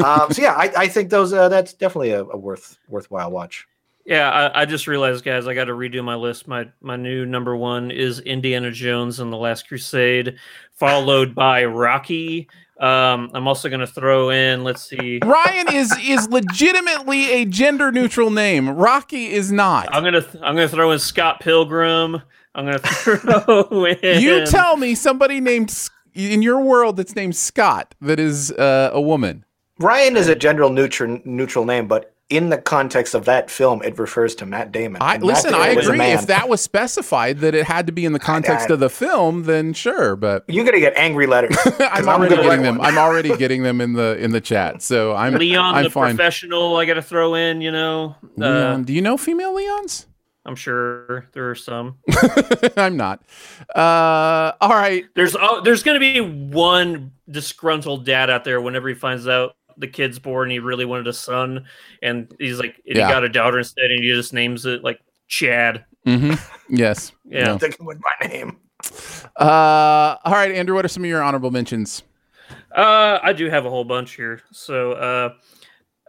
Um, 0.04 0.32
so 0.32 0.42
yeah, 0.42 0.54
I, 0.54 0.72
I 0.76 0.88
think 0.88 1.10
those 1.10 1.34
uh, 1.34 1.50
that's 1.50 1.74
definitely 1.74 2.12
a, 2.12 2.24
a 2.24 2.38
worth 2.38 2.78
worthwhile 2.88 3.32
watch. 3.32 3.68
Yeah, 4.06 4.30
I, 4.30 4.62
I 4.62 4.66
just 4.66 4.86
realized, 4.86 5.26
guys, 5.26 5.48
I 5.48 5.56
got 5.56 5.66
to 5.66 5.74
redo 5.74 6.04
my 6.04 6.16
list. 6.16 6.48
My 6.48 6.68
my 6.82 6.96
new 6.96 7.26
number 7.26 7.56
one 7.56 7.90
is 7.90 8.20
Indiana 8.20 8.72
Jones 8.72 9.20
and 9.20 9.34
the 9.34 9.38
Last 9.38 9.68
Crusade, 9.68 10.38
followed 10.74 11.34
by 11.34 11.66
Rocky. 11.66 12.48
Um, 12.80 13.32
I'm 13.34 13.48
also 13.48 13.70
going 13.70 13.80
to 13.80 13.88
throw 13.88 14.30
in. 14.30 14.64
Let's 14.64 14.88
see. 14.88 15.20
Ryan 15.24 15.74
is 15.74 15.96
is 16.04 16.30
legitimately 16.30 17.32
a 17.32 17.46
gender 17.46 17.92
neutral 17.92 18.30
name. 18.30 18.70
Rocky 18.70 19.28
is 19.32 19.52
not. 19.52 19.88
I'm 19.94 20.04
gonna 20.04 20.22
th- 20.22 20.36
I'm 20.36 20.56
gonna 20.56 20.68
throw 20.68 20.92
in 20.92 21.00
Scott 21.00 21.40
Pilgrim. 21.40 22.22
I'm 22.54 22.66
gonna 22.66 22.80
throw 22.80 23.86
in. 23.86 24.22
You 24.22 24.46
tell 24.46 24.78
me 24.78 24.94
somebody 24.94 25.40
named 25.40 25.74
in 26.14 26.42
your 26.42 26.62
world 26.62 26.98
that's 26.98 27.16
named 27.16 27.36
Scott 27.36 27.96
that 28.02 28.20
is 28.20 28.52
uh, 28.52 28.92
a 28.94 29.02
woman. 29.02 29.46
Ryan 29.80 30.16
is 30.18 30.28
a 30.28 30.36
general 30.36 30.70
neutral 30.70 31.20
neutral 31.26 31.66
name, 31.66 31.88
but 31.88 32.12
in 32.30 32.50
the 32.50 32.58
context 32.58 33.14
of 33.14 33.26
that 33.26 33.52
film, 33.52 33.84
it 33.84 34.00
refers 34.00 34.34
to 34.36 34.48
Matt 34.48 34.72
Damon. 34.72 35.00
I 35.02 35.16
And 35.16 35.24
Matt 35.24 35.28
listen. 35.36 35.52
Damon 35.52 35.68
I 35.68 35.72
agree. 35.82 36.02
If 36.02 36.26
that 36.28 36.50
was 36.50 36.60
specified 36.60 37.40
that 37.40 37.54
it 37.54 37.68
had 37.68 37.86
to 37.86 37.92
be 37.92 38.04
in 38.04 38.14
the 38.14 38.20
context 38.20 38.72
I- 38.72 38.74
of 38.74 38.80
the 38.80 38.90
film, 38.90 39.44
then 39.44 39.74
sure. 39.74 40.16
But 40.16 40.44
You're 40.48 40.66
gonna 40.66 40.80
get 40.80 40.98
angry 40.98 41.28
letters. 41.28 41.56
I'm 41.80 42.08
I'm 42.10 42.22
already 42.22 42.36
getting 42.36 42.62
them. 42.64 42.82
I'm 42.82 42.98
already 42.98 43.36
getting 43.38 43.64
them 43.64 43.80
in 43.82 43.94
the 43.94 44.18
in 44.18 44.32
the 44.32 44.42
chat. 44.42 44.82
So 44.82 45.14
I'm 45.14 45.34
Leon 45.36 45.76
I'm 45.76 45.84
the 45.84 45.90
fine. 45.90 46.16
professional. 46.16 46.78
I 46.78 46.86
got 46.86 46.96
to 46.96 47.02
throw 47.04 47.36
in. 47.36 47.62
You 47.62 47.72
know, 47.72 48.16
uh, 48.24 48.28
Leon, 48.50 48.84
do 48.86 48.94
you 48.94 49.02
know 49.02 49.18
female 49.18 49.54
Leons? 49.54 50.06
I'm 50.48 50.56
sure 50.56 51.28
there 51.34 51.50
are 51.50 51.56
some. 51.56 51.98
I'm 52.78 52.96
not. 52.98 53.24
Uh, 53.76 54.52
all 54.62 54.70
right. 54.70 55.04
There's 55.16 55.36
oh, 55.36 55.62
there's 55.62 55.82
going 55.84 55.96
to 55.96 56.00
be 56.00 56.22
one 56.22 57.12
disgruntled 57.30 58.06
dad 58.06 58.30
out 58.30 58.44
there 58.44 58.62
whenever 58.62 58.88
he 58.88 58.94
finds 58.94 59.28
out 59.28 59.56
the 59.78 59.88
kid's 59.88 60.20
born. 60.20 60.50
He 60.50 60.60
really 60.60 60.86
wanted 60.86 61.08
a 61.08 61.14
son, 61.14 61.66
and 62.02 62.34
he's 62.40 62.60
like, 62.60 62.82
and 62.88 62.98
Yeah. 62.98 63.08
he 63.08 63.14
got 63.14 63.24
a 63.24 63.30
daughter 63.30 63.58
instead, 63.58 63.92
and 63.92 64.04
he 64.04 64.12
just 64.12 64.34
names 64.34 64.66
it 64.66 64.84
like 64.84 65.00
Chad. 65.28 65.86
hmm 66.06 66.34
Yes. 66.70 67.12
Yeah. 67.28 67.58
Sticking 67.58 67.86
with 67.86 68.00
my 68.00 68.28
name. 68.28 68.60
Uh, 69.36 70.16
all 70.24 70.34
right, 70.34 70.52
Andrew. 70.52 70.76
What 70.76 70.86
are 70.86 70.90
some 70.90 71.04
of 71.04 71.10
your 71.10 71.24
honorable 71.24 71.52
mentions? 71.52 72.04
Uh, 72.76 73.20
I 73.22 73.34
do 73.34 73.50
have 73.50 73.66
a 73.66 73.70
whole 73.70 73.84
bunch 73.84 74.16
here. 74.16 74.42
So, 74.52 74.94
uh, 74.94 75.34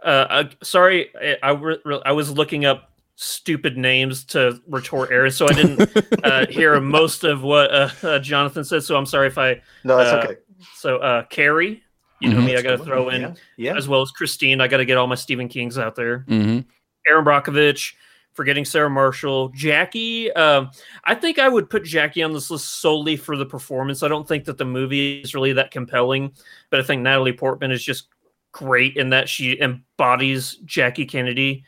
uh, 0.05 0.09
uh 0.09 0.45
sorry, 0.63 1.11
I 1.21 1.37
I, 1.43 1.51
re- 1.53 1.79
re- 1.85 2.03
I 2.05 2.13
was 2.13 2.31
looking 2.31 2.65
up 2.65 2.93
stupid 3.17 3.77
names 3.79 4.25
to 4.25 4.61
retort 4.69 5.11
Aaron, 5.11 5.33
so 5.33 5.49
I 5.49 5.55
didn't 5.55 5.91
uh, 6.25 6.47
hear 6.47 6.79
most 6.81 7.25
of 7.25 7.43
what 7.43 7.73
uh, 7.73 7.89
uh, 8.03 8.19
Jonathan 8.19 8.63
said. 8.65 8.85
So 8.85 8.97
I'm 8.97 9.07
sorry 9.07 9.29
if 9.29 9.39
I. 9.39 9.61
No, 9.85 9.97
that's 9.97 10.13
uh, 10.13 10.29
okay. 10.29 10.41
So, 10.75 10.99
uh, 10.99 11.25
Carrie, 11.25 11.83
you 12.21 12.31
know 12.31 12.41
Mhm. 12.41 12.47
me, 12.47 12.57
I 12.57 12.63
got 12.63 12.77
to 12.77 12.85
throw 12.85 13.09
in, 13.11 13.21
Yeah, 13.23 13.35
yeah. 13.57 13.77
as 13.77 13.89
well 13.89 14.03
as 14.03 14.11
Christine. 14.11 14.61
I 14.61 14.69
got 14.69 14.79
to 14.79 14.85
get 14.85 14.97
all 14.97 15.07
my 15.07 15.15
Stephen 15.15 15.49
Kings 15.49 15.79
out 15.79 15.95
there. 15.97 16.21
Mm-hmm. 16.29 16.61
Erin 17.09 17.25
Brockovich, 17.25 17.95
forgetting 18.33 18.65
Sarah 18.65 18.91
Marshall, 18.91 19.51
Jackie. 19.51 20.33
Um, 20.33 20.71
I 21.05 21.15
think 21.15 21.39
I 21.39 21.49
would 21.49 21.71
put 21.71 21.85
Jackie 21.85 22.23
on 22.23 22.33
this 22.33 22.51
list 22.51 22.81
solely 22.81 23.17
for 23.17 23.37
the 23.37 23.47
performance. 23.47 24.03
I 24.03 24.09
don't 24.09 24.27
think 24.27 24.45
that 24.45 24.59
the 24.59 24.65
movie 24.65 25.21
is 25.21 25.35
really 25.35 25.53
that 25.55 25.71
compelling, 25.71 26.33
but 26.71 26.81
I 26.81 26.83
think 26.83 27.03
Natalie 27.03 27.33
Portman 27.33 27.71
is 27.71 27.83
just 27.85 28.09
great 28.53 28.97
in 28.97 29.11
that 29.11 29.29
she 29.29 29.61
embodies 29.61 30.57
Jackie 30.65 31.07
Kennedy. 31.07 31.65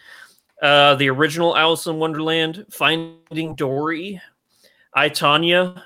Uh, 0.63 0.95
the 0.97 1.09
original 1.09 1.57
Alice 1.57 1.87
in 1.87 1.97
Wonderland, 1.97 2.65
Finding 2.71 3.55
Dory, 3.55 4.21
I 4.95 5.09
Tonya, 5.09 5.81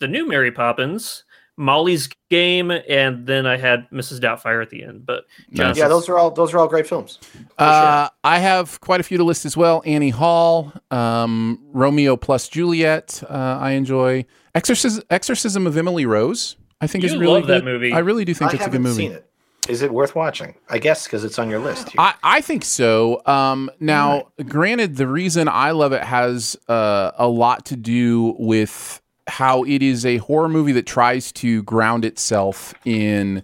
the 0.00 0.08
new 0.08 0.26
Mary 0.28 0.52
Poppins, 0.52 1.24
Molly's 1.58 2.08
Game, 2.30 2.70
and 2.70 3.26
then 3.26 3.46
I 3.46 3.56
had 3.56 3.90
Mrs. 3.90 4.20
Doubtfire 4.20 4.62
at 4.62 4.70
the 4.70 4.84
end. 4.84 5.04
But 5.04 5.24
Jonathan- 5.52 5.80
Yeah, 5.82 5.88
those 5.88 6.08
are 6.08 6.16
all 6.16 6.30
those 6.30 6.54
are 6.54 6.58
all 6.58 6.68
great 6.68 6.86
films. 6.86 7.18
Uh, 7.58 8.08
I 8.22 8.38
have 8.38 8.80
quite 8.80 9.00
a 9.00 9.02
few 9.02 9.18
to 9.18 9.24
list 9.24 9.44
as 9.44 9.56
well. 9.56 9.82
Annie 9.84 10.10
Hall, 10.10 10.72
um, 10.90 11.58
Romeo 11.72 12.16
plus 12.16 12.48
Juliet. 12.48 13.22
Uh, 13.28 13.58
I 13.60 13.72
enjoy 13.72 14.24
Exorcism, 14.54 15.02
Exorcism 15.10 15.66
of 15.66 15.76
Emily 15.76 16.06
Rose. 16.06 16.56
I 16.80 16.86
think 16.86 17.02
is 17.02 17.16
really 17.16 17.34
love 17.40 17.46
that 17.48 17.64
good. 17.64 17.64
movie. 17.64 17.92
I 17.92 17.98
really 17.98 18.24
do 18.24 18.32
think 18.34 18.52
I 18.52 18.54
it's 18.56 18.66
a 18.66 18.70
good 18.70 18.80
movie. 18.80 18.94
seen 18.96 19.12
it. 19.12 19.24
Is 19.68 19.82
it 19.82 19.92
worth 19.92 20.14
watching? 20.14 20.54
I 20.70 20.78
guess 20.78 21.04
because 21.04 21.24
it's 21.24 21.38
on 21.38 21.50
your 21.50 21.58
list. 21.58 21.88
Here. 21.90 21.96
I, 22.00 22.14
I 22.22 22.40
think 22.40 22.64
so. 22.64 23.20
Um, 23.26 23.68
now, 23.80 24.28
granted, 24.46 24.96
the 24.96 25.06
reason 25.08 25.48
I 25.48 25.72
love 25.72 25.92
it 25.92 26.02
has 26.02 26.56
uh, 26.68 27.10
a 27.18 27.26
lot 27.28 27.66
to 27.66 27.76
do 27.76 28.34
with 28.38 29.02
how 29.28 29.64
it 29.64 29.82
is 29.82 30.04
a 30.06 30.18
horror 30.18 30.48
movie 30.48 30.72
that 30.72 30.86
tries 30.86 31.30
to 31.32 31.62
ground 31.64 32.04
itself 32.04 32.74
in 32.84 33.42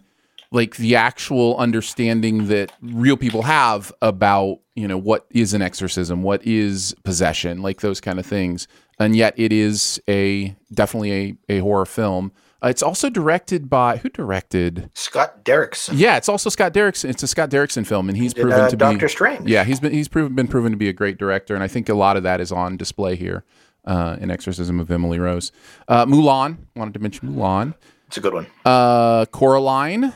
like 0.50 0.76
the 0.76 0.94
actual 0.94 1.56
understanding 1.58 2.46
that 2.46 2.72
real 2.80 3.16
people 3.16 3.42
have 3.42 3.92
about 4.00 4.60
you 4.74 4.88
know 4.88 4.98
what 4.98 5.26
is 5.30 5.52
an 5.54 5.62
exorcism, 5.62 6.22
what 6.22 6.44
is 6.46 6.94
possession, 7.04 7.62
like 7.62 7.80
those 7.80 8.00
kind 8.00 8.18
of 8.18 8.26
things, 8.26 8.66
and 8.98 9.14
yet 9.14 9.34
it 9.36 9.52
is 9.52 10.00
a 10.08 10.54
definitely 10.72 11.38
a, 11.48 11.56
a 11.56 11.58
horror 11.60 11.86
film. 11.86 12.32
Uh, 12.62 12.68
it's 12.68 12.82
also 12.82 13.10
directed 13.10 13.68
by 13.68 13.98
who 13.98 14.08
directed 14.08 14.90
Scott 14.94 15.44
Derrickson. 15.44 15.92
yeah, 15.96 16.16
it's 16.16 16.28
also 16.28 16.48
Scott 16.48 16.72
Derrickson. 16.72 17.10
It's 17.10 17.22
a 17.22 17.28
Scott 17.28 17.50
Derrickson 17.50 17.86
film, 17.86 18.08
and 18.08 18.16
he's 18.16 18.32
did, 18.32 18.42
proven 18.42 18.60
uh, 18.60 18.68
to 18.68 18.76
be 18.76 18.80
Doctor 18.80 19.08
Strange. 19.08 19.48
Yeah, 19.48 19.64
he's 19.64 19.80
been 19.80 19.92
he's 19.92 20.08
proven 20.08 20.34
been 20.34 20.48
proven 20.48 20.72
to 20.72 20.78
be 20.78 20.88
a 20.88 20.92
great 20.92 21.18
director, 21.18 21.54
and 21.54 21.62
I 21.62 21.68
think 21.68 21.88
a 21.88 21.94
lot 21.94 22.16
of 22.16 22.22
that 22.22 22.40
is 22.40 22.50
on 22.50 22.76
display 22.76 23.16
here 23.16 23.44
uh, 23.84 24.16
in 24.20 24.30
Exorcism 24.30 24.80
of 24.80 24.90
Emily 24.90 25.18
Rose. 25.18 25.52
Uh, 25.88 26.06
Mulan, 26.06 26.58
wanted 26.76 26.94
to 26.94 27.00
mention 27.00 27.34
Mulan. 27.34 27.74
It's 28.08 28.16
a 28.16 28.20
good 28.20 28.34
one. 28.34 28.46
Uh, 28.64 29.26
Coraline, 29.26 30.12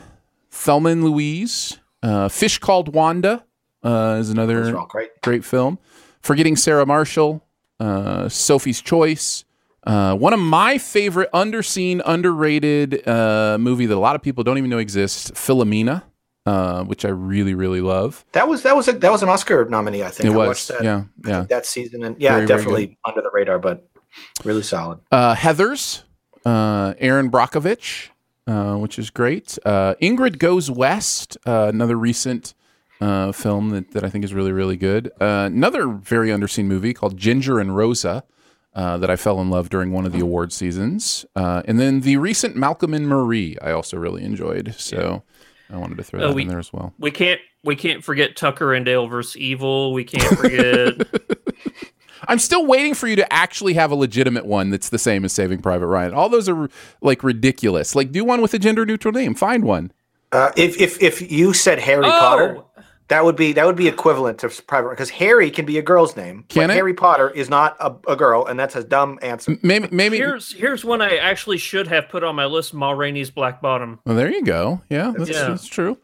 Thelma 0.51 0.89
and 0.89 1.03
Louise, 1.03 1.79
uh, 2.03 2.29
Fish 2.29 2.57
Called 2.59 2.93
Wanda 2.93 3.43
uh, 3.83 4.17
is 4.19 4.29
another 4.29 4.71
great. 4.87 5.09
great 5.21 5.45
film. 5.45 5.79
Forgetting 6.21 6.55
Sarah 6.55 6.85
Marshall, 6.85 7.45
uh, 7.79 8.29
Sophie's 8.29 8.81
Choice. 8.81 9.45
Uh, 9.83 10.15
one 10.15 10.33
of 10.33 10.39
my 10.39 10.77
favorite 10.77 11.31
underseen, 11.33 12.01
underrated 12.05 13.07
uh, 13.07 13.57
movie 13.59 13.85
that 13.85 13.95
a 13.95 13.99
lot 13.99 14.15
of 14.15 14.21
people 14.21 14.43
don't 14.43 14.57
even 14.57 14.69
know 14.69 14.77
exists, 14.77 15.31
Philomena, 15.31 16.03
uh, 16.45 16.83
which 16.83 17.05
I 17.05 17.09
really, 17.09 17.53
really 17.53 17.81
love. 17.81 18.25
That 18.31 18.47
was 18.47 18.63
that 18.63 18.75
was 18.75 18.87
a, 18.87 18.93
that 18.93 19.11
was 19.11 19.23
an 19.23 19.29
Oscar 19.29 19.65
nominee. 19.65 20.03
I 20.03 20.09
think 20.09 20.29
It 20.29 20.33
I 20.33 20.37
was, 20.37 20.47
watched 20.47 20.67
that. 20.69 20.83
yeah, 20.83 21.03
yeah. 21.25 21.41
that 21.49 21.65
season, 21.65 22.03
and 22.03 22.19
yeah, 22.19 22.35
Very, 22.35 22.45
very 22.47 22.57
definitely 22.59 22.97
under 23.05 23.21
the 23.21 23.29
radar, 23.33 23.59
but 23.59 23.87
really 24.43 24.63
solid. 24.63 24.99
Uh, 25.11 25.35
Heather's, 25.35 26.03
uh, 26.45 26.93
Erin 26.97 27.29
Brockovich, 27.29 28.09
uh, 28.47 28.75
which 28.77 28.97
is 28.97 29.09
great. 29.09 29.57
Uh, 29.65 29.95
Ingrid 30.01 30.39
Goes 30.39 30.71
West, 30.71 31.37
uh, 31.45 31.67
another 31.73 31.95
recent 31.97 32.53
uh, 33.01 33.31
film 33.31 33.69
that, 33.69 33.91
that 33.91 34.03
I 34.03 34.09
think 34.09 34.23
is 34.25 34.33
really, 34.33 34.51
really 34.51 34.75
good. 34.77 35.11
Uh, 35.21 35.47
another 35.51 35.87
very 35.87 36.29
underseen 36.29 36.65
movie 36.65 36.93
called 36.93 37.15
Ginger 37.17 37.59
and 37.59 37.75
Rosa. 37.75 38.23
uh, 38.75 38.97
that 38.99 39.09
I 39.09 39.15
fell 39.15 39.41
in 39.41 39.49
love 39.49 39.69
during 39.69 39.91
one 39.91 40.05
of 40.05 40.11
the 40.11 40.19
award 40.19 40.53
seasons. 40.53 41.25
Uh, 41.35 41.63
and 41.65 41.79
then 41.79 42.01
the 42.01 42.17
recent 42.17 42.55
Malcolm 42.55 42.93
and 42.93 43.07
Marie, 43.07 43.57
I 43.61 43.71
also 43.71 43.97
really 43.97 44.23
enjoyed. 44.23 44.75
So 44.77 45.23
I 45.69 45.77
wanted 45.77 45.97
to 45.97 46.03
throw 46.03 46.19
Uh, 46.21 46.27
that 46.27 46.33
we- 46.33 46.41
in 46.43 46.47
there 46.47 46.59
as 46.59 46.71
well. 46.73 46.93
We 46.99 47.11
can't 47.11 47.39
we 47.63 47.75
can't 47.75 48.03
forget 48.03 48.35
Tucker 48.35 48.73
and 48.73 48.85
Dale 48.85 49.07
versus 49.07 49.35
Evil. 49.37 49.93
We 49.93 50.03
can't 50.05 50.37
forget 50.37 50.95
I'm 52.27 52.39
still 52.39 52.65
waiting 52.65 52.93
for 52.93 53.07
you 53.07 53.15
to 53.15 53.33
actually 53.33 53.73
have 53.75 53.91
a 53.91 53.95
legitimate 53.95 54.45
one 54.45 54.69
that's 54.69 54.89
the 54.89 54.99
same 54.99 55.23
as 55.25 55.31
Saving 55.33 55.61
Private 55.61 55.87
Ryan. 55.87 56.13
All 56.13 56.29
those 56.29 56.49
are 56.49 56.69
like 57.01 57.23
ridiculous. 57.23 57.95
Like, 57.95 58.11
do 58.11 58.23
one 58.25 58.41
with 58.41 58.53
a 58.53 58.59
gender 58.59 58.85
neutral 58.85 59.13
name. 59.13 59.35
Find 59.35 59.63
one. 59.63 59.91
Uh, 60.31 60.51
if 60.57 60.79
if 60.79 61.01
if 61.01 61.31
you 61.31 61.53
said 61.53 61.79
Harry 61.79 62.05
Oh! 62.05 62.09
Potter, 62.11 62.63
that 63.09 63.25
would 63.25 63.35
be 63.35 63.53
that 63.53 63.65
would 63.65 63.75
be 63.75 63.87
equivalent 63.87 64.39
to 64.39 64.49
private 64.63 64.91
because 64.91 65.09
Harry 65.09 65.49
can 65.51 65.65
be 65.65 65.77
a 65.77 65.81
girl's 65.81 66.15
name. 66.15 66.45
Can 66.47 66.67
but 66.67 66.69
it? 66.71 66.75
Harry 66.75 66.93
Potter 66.93 67.29
is 67.29 67.49
not 67.49 67.75
a, 67.79 67.95
a 68.11 68.15
girl, 68.15 68.45
and 68.45 68.59
that's 68.59 68.75
a 68.75 68.83
dumb 68.83 69.19
answer. 69.21 69.57
Maybe, 69.63 69.87
maybe. 69.91 70.17
here's 70.17 70.53
here's 70.53 70.85
one 70.85 71.01
I 71.01 71.17
actually 71.17 71.57
should 71.57 71.87
have 71.87 72.07
put 72.09 72.23
on 72.23 72.35
my 72.35 72.45
list. 72.45 72.73
Ma 72.73 72.91
Rainey's 72.91 73.31
Black 73.31 73.61
Bottom. 73.61 73.99
Well, 74.05 74.15
there 74.15 74.31
you 74.31 74.43
go. 74.43 74.81
Yeah, 74.89 75.13
that's, 75.17 75.29
Yeah. 75.29 75.49
that's 75.49 75.67
true. 75.67 75.97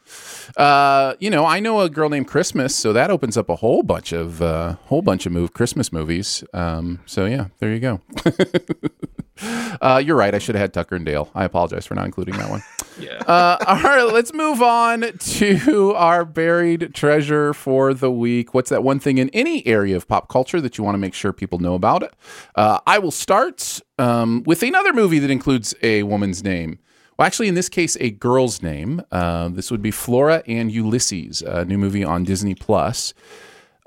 Uh, 0.57 1.14
you 1.19 1.30
know, 1.30 1.45
I 1.45 1.60
know 1.60 1.82
a 1.82 1.90
girl 1.90 2.10
named 2.10 2.27
Christmas, 2.27 2.76
so 2.76 2.91
that 2.94 3.11
opens 3.11 3.38
up 3.38 3.49
a 3.49 3.56
whole 3.57 3.84
bunch 3.84 4.11
of 4.11 4.41
uh, 4.41 4.76
whole 4.86 5.02
bunch 5.02 5.26
of 5.26 5.32
move 5.32 5.53
Christmas 5.53 5.94
movies. 5.94 6.44
Um, 6.53 6.99
so 7.06 7.26
yeah, 7.26 7.48
there 7.60 7.72
you 7.72 7.80
go. 7.80 8.02
uh, 9.41 10.01
you're 10.03 10.15
right. 10.15 10.33
I 10.33 10.37
should 10.39 10.55
have 10.55 10.61
had 10.61 10.73
Tucker 10.73 10.95
and 10.95 11.05
Dale. 11.05 11.29
I 11.35 11.43
apologize 11.45 11.85
for 11.85 11.95
not 11.95 12.05
including 12.05 12.37
that 12.37 12.49
one. 12.49 12.63
Yeah. 12.97 13.17
Uh, 13.27 13.57
all 13.67 13.81
right, 13.83 14.03
let's 14.03 14.31
move 14.33 14.61
on 14.61 15.01
to 15.01 15.93
our 15.95 16.23
buried 16.23 16.93
treasure 16.93 17.53
for 17.53 17.93
the 17.93 18.09
week. 18.09 18.53
What's 18.53 18.69
that 18.69 18.83
one 18.83 19.01
thing 19.01 19.17
in 19.17 19.27
any 19.31 19.67
area 19.67 19.97
of 19.97 20.07
pop 20.07 20.29
culture 20.29 20.61
that 20.61 20.77
you 20.77 20.85
want 20.85 20.95
to 20.95 20.99
make 20.99 21.13
sure 21.13 21.33
people 21.33 21.59
know 21.59 21.73
about 21.73 22.03
it? 22.03 22.13
Uh, 22.55 22.79
I 22.87 22.99
will 22.99 23.11
start 23.11 23.81
um, 23.99 24.43
with 24.45 24.63
another 24.63 24.93
movie 24.93 25.19
that 25.19 25.29
includes 25.29 25.75
a 25.83 26.03
woman's 26.03 26.41
name. 26.41 26.79
Well, 27.17 27.25
actually, 27.25 27.49
in 27.49 27.55
this 27.55 27.67
case, 27.67 27.97
a 27.99 28.11
girl's 28.11 28.61
name. 28.61 29.01
Uh, 29.11 29.49
this 29.49 29.71
would 29.71 29.81
be 29.81 29.91
Flora 29.91 30.41
and 30.47 30.71
Ulysses, 30.71 31.41
a 31.41 31.65
new 31.65 31.77
movie 31.77 32.05
on 32.05 32.23
Disney 32.23 32.55
Plus. 32.55 33.13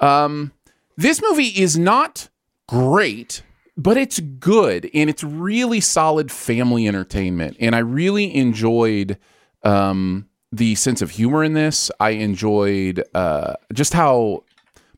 Um, 0.01 0.53
this 0.99 1.23
movie 1.23 1.49
is 1.49 1.79
not 1.79 2.29
great, 2.67 3.43
but 3.79 3.97
it's 3.97 4.19
good 4.19 4.91
and 4.93 5.09
it's 5.09 5.23
really 5.23 5.81
solid 5.81 6.33
family 6.33 6.89
entertainment. 6.89 7.57
And 7.61 7.77
I 7.77 7.79
really 7.79 8.35
enjoyed 8.35 9.17
um, 9.63 10.29
the 10.51 10.75
sense 10.75 11.01
of 11.01 11.13
humor 11.13 11.45
in 11.45 11.53
this. 11.53 11.89
I 12.01 12.11
enjoyed 12.11 13.05
uh, 13.15 13.55
just 13.73 13.95
how 13.95 14.43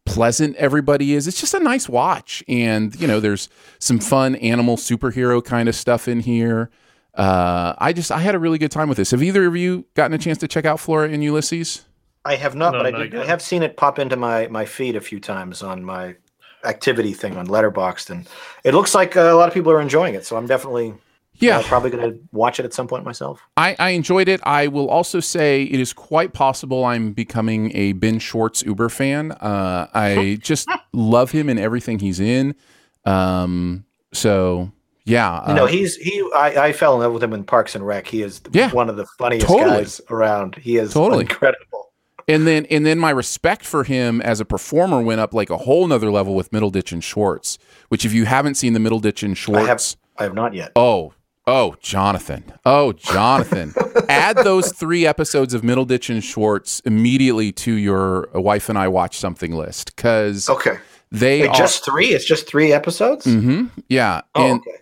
pleasant 0.06 0.56
everybody 0.56 1.12
is. 1.12 1.28
It's 1.28 1.38
just 1.38 1.52
a 1.52 1.60
nice 1.60 1.90
watch. 1.90 2.42
And, 2.48 2.98
you 2.98 3.06
know, 3.06 3.20
there's 3.20 3.50
some 3.78 4.00
fun 4.00 4.34
animal 4.36 4.78
superhero 4.78 5.44
kind 5.44 5.68
of 5.68 5.74
stuff 5.74 6.08
in 6.08 6.20
here. 6.20 6.70
Uh, 7.14 7.74
I 7.76 7.92
just, 7.92 8.10
I 8.10 8.20
had 8.20 8.34
a 8.34 8.38
really 8.38 8.56
good 8.56 8.70
time 8.70 8.88
with 8.88 8.96
this. 8.96 9.10
Have 9.10 9.22
either 9.22 9.46
of 9.46 9.54
you 9.56 9.84
gotten 9.92 10.14
a 10.14 10.18
chance 10.18 10.38
to 10.38 10.48
check 10.48 10.64
out 10.64 10.80
Flora 10.80 11.10
and 11.10 11.22
Ulysses? 11.22 11.84
I 12.24 12.36
have 12.36 12.54
not, 12.54 12.72
No, 12.72 12.78
but 12.82 12.94
I, 12.94 13.08
did, 13.08 13.14
I 13.14 13.26
have 13.26 13.42
seen 13.42 13.62
it 13.62 13.76
pop 13.76 13.98
into 13.98 14.16
my 14.16 14.46
my 14.48 14.64
feed 14.64 14.96
a 14.96 15.00
few 15.00 15.20
times 15.20 15.62
on 15.62 15.84
my 15.84 16.16
activity 16.64 17.12
thing 17.12 17.36
on 17.36 17.46
Letterboxd, 17.46 18.10
and 18.10 18.28
it 18.64 18.74
looks 18.74 18.94
like 18.94 19.16
uh, 19.16 19.20
a 19.20 19.34
lot 19.34 19.48
of 19.48 19.54
people 19.54 19.72
are 19.72 19.80
enjoying 19.80 20.14
it. 20.14 20.24
So 20.26 20.36
I'm 20.36 20.46
definitely 20.46 20.94
Yeah. 21.38 21.58
uh, 21.58 21.62
probably 21.62 21.90
going 21.90 22.10
to 22.12 22.18
watch 22.32 22.58
it 22.60 22.64
at 22.66 22.74
some 22.74 22.86
point 22.86 23.04
myself. 23.04 23.40
I, 23.56 23.74
I 23.78 23.90
enjoyed 23.90 24.28
it. 24.28 24.40
I 24.44 24.66
will 24.68 24.88
also 24.90 25.20
say 25.20 25.62
it 25.64 25.80
is 25.80 25.92
quite 25.92 26.32
possible 26.34 26.84
I'm 26.84 27.12
becoming 27.12 27.74
a 27.74 27.92
Ben 27.92 28.18
Schwartz 28.18 28.62
Uber 28.62 28.88
fan. 28.90 29.32
Uh, 29.32 29.86
I 29.94 30.38
just 30.42 30.68
love 30.92 31.30
him 31.30 31.48
in 31.48 31.58
everything 31.58 31.98
he's 31.98 32.20
in. 32.20 32.54
Um, 33.06 33.84
so 34.12 34.70
yeah, 35.06 35.32
uh, 35.32 35.66
he's 35.66 35.96
he. 35.96 36.22
I, 36.36 36.66
I 36.66 36.72
fell 36.72 36.94
in 36.94 37.00
love 37.00 37.12
with 37.14 37.22
him 37.22 37.32
in 37.32 37.42
Parks 37.44 37.74
and 37.74 37.84
Rec. 37.86 38.06
He 38.06 38.22
is 38.22 38.40
Yeah. 38.52 38.70
one 38.72 38.88
of 38.90 38.96
the 38.96 39.06
funniest 39.18 39.46
Totally. 39.46 39.70
guys 39.70 40.00
around. 40.10 40.56
He 40.56 40.76
is 40.76 40.92
Totally. 40.92 41.22
incredible. 41.22 41.89
And 42.34 42.46
then 42.46 42.66
and 42.70 42.86
then 42.86 42.98
my 42.98 43.10
respect 43.10 43.64
for 43.64 43.84
him 43.84 44.20
as 44.22 44.40
a 44.40 44.44
performer 44.44 45.00
went 45.02 45.20
up 45.20 45.34
like 45.34 45.50
a 45.50 45.56
whole 45.58 45.86
nother 45.86 46.10
level 46.10 46.34
with 46.34 46.50
Middleditch 46.50 46.92
and 46.92 47.02
Schwartz. 47.02 47.58
Which, 47.88 48.04
if 48.04 48.12
you 48.12 48.24
haven't 48.26 48.54
seen 48.54 48.72
the 48.72 48.80
Middleditch 48.80 49.22
and 49.22 49.36
Schwartz 49.36 49.64
I 49.64 49.68
have 49.68 49.82
I 50.18 50.22
have 50.24 50.34
not 50.34 50.54
yet. 50.54 50.72
Oh, 50.76 51.12
oh, 51.46 51.74
Jonathan. 51.80 52.44
Oh, 52.64 52.92
Jonathan. 52.92 53.74
Add 54.08 54.36
those 54.38 54.72
three 54.72 55.06
episodes 55.06 55.54
of 55.54 55.62
Middleditch 55.62 56.08
and 56.10 56.22
Schwartz 56.22 56.80
immediately 56.80 57.52
to 57.52 57.72
your 57.72 58.28
wife 58.34 58.68
and 58.68 58.78
I 58.78 58.88
watch 58.88 59.18
something 59.18 59.52
list 59.54 59.96
because 59.96 60.48
Okay, 60.48 60.78
they 61.10 61.40
Wait, 61.42 61.48
are 61.50 61.54
just 61.56 61.84
three. 61.84 62.08
It's 62.10 62.24
just 62.24 62.46
three 62.46 62.72
episodes. 62.72 63.24
hmm 63.24 63.66
yeah, 63.88 64.20
Oh, 64.34 64.46
and 64.46 64.60
okay. 64.60 64.76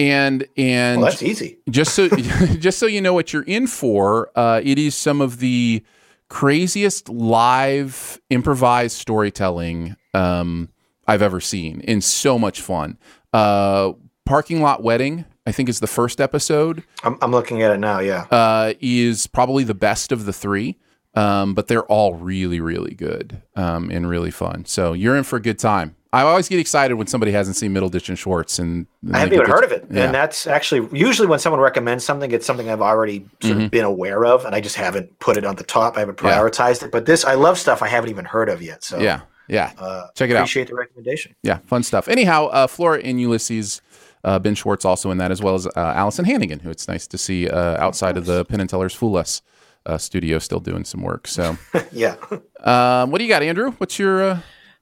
and 0.00 0.46
and 0.56 1.00
Well, 1.02 1.10
that's 1.10 1.22
easy. 1.22 1.58
just 1.70 1.94
so 1.94 2.08
just 2.58 2.78
so 2.78 2.86
you 2.86 3.00
know 3.00 3.14
what 3.14 3.32
you're 3.32 3.42
in 3.44 3.66
for, 3.66 4.30
uh, 4.34 4.60
it 4.64 4.78
is 4.78 4.94
some 4.96 5.20
of 5.20 5.38
the 5.38 5.82
craziest 6.28 7.08
live 7.08 8.20
improvised 8.30 8.96
storytelling 8.96 9.96
um, 10.14 10.68
I've 11.06 11.22
ever 11.22 11.40
seen, 11.40 11.82
and 11.86 12.02
so 12.02 12.38
much 12.38 12.60
fun. 12.60 12.98
Uh, 13.32 13.92
Parking 14.24 14.60
lot 14.60 14.82
wedding, 14.82 15.24
I 15.46 15.52
think, 15.52 15.70
is 15.70 15.80
the 15.80 15.86
first 15.86 16.20
episode. 16.20 16.82
I'm, 17.02 17.16
I'm 17.22 17.30
looking 17.30 17.62
at 17.62 17.70
it 17.70 17.78
now. 17.78 18.00
Yeah. 18.00 18.26
Uh, 18.30 18.74
is 18.78 19.26
probably 19.26 19.64
the 19.64 19.72
best 19.72 20.12
of 20.12 20.26
the 20.26 20.34
three. 20.34 20.76
Um, 21.18 21.54
but 21.54 21.66
they're 21.68 21.84
all 21.86 22.14
really, 22.14 22.60
really 22.60 22.94
good 22.94 23.42
um, 23.56 23.90
and 23.90 24.08
really 24.08 24.30
fun. 24.30 24.64
So 24.66 24.92
you're 24.92 25.16
in 25.16 25.24
for 25.24 25.36
a 25.36 25.40
good 25.42 25.58
time. 25.58 25.96
I 26.12 26.22
always 26.22 26.48
get 26.48 26.58
excited 26.58 26.94
when 26.94 27.06
somebody 27.06 27.32
hasn't 27.32 27.56
seen 27.56 27.74
Middleditch 27.74 28.08
and 28.08 28.18
Schwartz, 28.18 28.58
and 28.58 28.86
I 29.12 29.18
haven't 29.18 29.34
even 29.34 29.46
heard 29.46 29.62
of 29.64 29.72
it, 29.72 29.86
Yeah. 29.90 30.04
and 30.04 30.14
that's 30.14 30.46
actually 30.46 30.88
usually 30.98 31.28
when 31.28 31.38
someone 31.38 31.60
recommends 31.60 32.02
something, 32.02 32.30
it's 32.30 32.46
something 32.46 32.70
I've 32.70 32.80
already 32.80 33.26
sort 33.42 33.58
Mhm. 33.58 33.64
of 33.66 33.70
been 33.70 33.84
aware 33.84 34.24
of, 34.24 34.46
and 34.46 34.54
I 34.54 34.60
just 34.62 34.76
haven't 34.76 35.18
put 35.18 35.36
it 35.36 35.44
on 35.44 35.56
the 35.56 35.64
top. 35.64 35.96
I 35.96 36.00
haven't 36.00 36.18
Yeah. 36.22 36.30
prioritized 36.38 36.82
it. 36.82 36.92
But 36.92 37.04
this, 37.04 37.26
I 37.26 37.34
love 37.34 37.58
stuff 37.58 37.82
I 37.82 37.88
haven't 37.88 38.08
even 38.08 38.24
heard 38.24 38.48
of 38.48 38.62
yet. 38.62 38.82
So 38.84 38.98
yeah, 38.98 39.20
yeah. 39.48 39.72
uh, 39.78 40.06
Check 40.14 40.30
it 40.30 40.36
out. 40.36 40.40
Appreciate 40.40 40.68
the 40.68 40.76
recommendation. 40.76 41.34
Yeah, 41.42 41.58
fun 41.66 41.82
stuff. 41.82 42.08
Anyhow, 42.08 42.46
uh, 42.46 42.66
Flora 42.68 43.00
and 43.00 43.20
Ulysses, 43.20 43.82
uh, 44.24 44.38
Ben 44.38 44.54
Schwartz 44.54 44.86
also 44.86 45.10
in 45.10 45.18
that, 45.18 45.30
as 45.30 45.42
well 45.42 45.56
as 45.56 45.66
uh, 45.66 45.70
Alyson 45.76 46.24
Hannigan, 46.24 46.60
who 46.60 46.70
it's 46.70 46.88
nice 46.88 47.06
to 47.08 47.18
see 47.18 47.48
uh, 47.50 47.76
outside 47.84 48.16
of 48.16 48.24
the 48.24 48.46
Penn 48.46 48.60
and 48.60 48.70
Teller's 48.70 48.94
Fool 48.94 49.16
Us 49.18 49.42
uh, 49.88 49.98
studio, 49.98 50.38
still 50.38 50.60
doing 50.60 50.84
some 50.84 51.02
work. 51.02 51.26
So, 51.26 51.56
yeah. 51.92 52.16
um, 52.60 53.10
what 53.10 53.18
do 53.18 53.24
you 53.24 53.30
got, 53.30 53.42
Andrew? 53.42 53.72
What's 53.72 53.98
your 53.98 54.22
uh, 54.22 54.40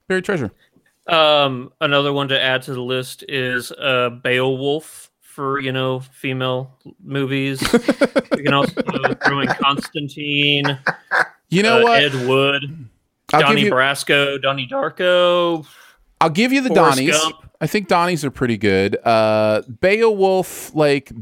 buried 0.09 0.24
treasure? 0.24 0.51
Um, 1.07 1.73
another 1.81 2.12
one 2.12 2.28
to 2.28 2.41
add 2.41 2.62
to 2.62 2.74
the 2.74 2.83
list 2.83 3.24
is 3.28 3.70
uh, 3.73 4.11
Beowulf 4.11 5.11
for 5.20 5.61
you 5.61 5.70
know 5.70 6.01
female 6.01 6.73
movies. 7.03 7.61
we 8.33 8.43
can 8.43 8.53
also 8.53 8.83
throw 9.24 9.41
in 9.41 9.49
Constantine. 9.49 10.78
You 11.49 11.62
know 11.62 11.81
uh, 11.81 11.83
what? 11.85 12.03
Ed 12.03 12.28
Wood, 12.28 12.89
I'll 13.33 13.41
Donnie 13.43 13.62
you- 13.62 13.70
Brasco, 13.70 14.43
Donnie 14.43 14.69
Darko. 14.70 15.65
I'll 16.20 16.31
give 16.31 16.53
you 16.53 16.62
the 16.62 16.70
Forrest 16.70 16.99
Donnies. 16.99 17.12
Gump. 17.12 17.51
I 17.61 17.66
think 17.66 17.89
Donnies 17.89 18.24
are 18.24 18.31
pretty 18.31 18.57
good. 18.57 18.97
Uh, 19.05 19.62
Beowulf, 19.81 20.74
like 20.74 21.12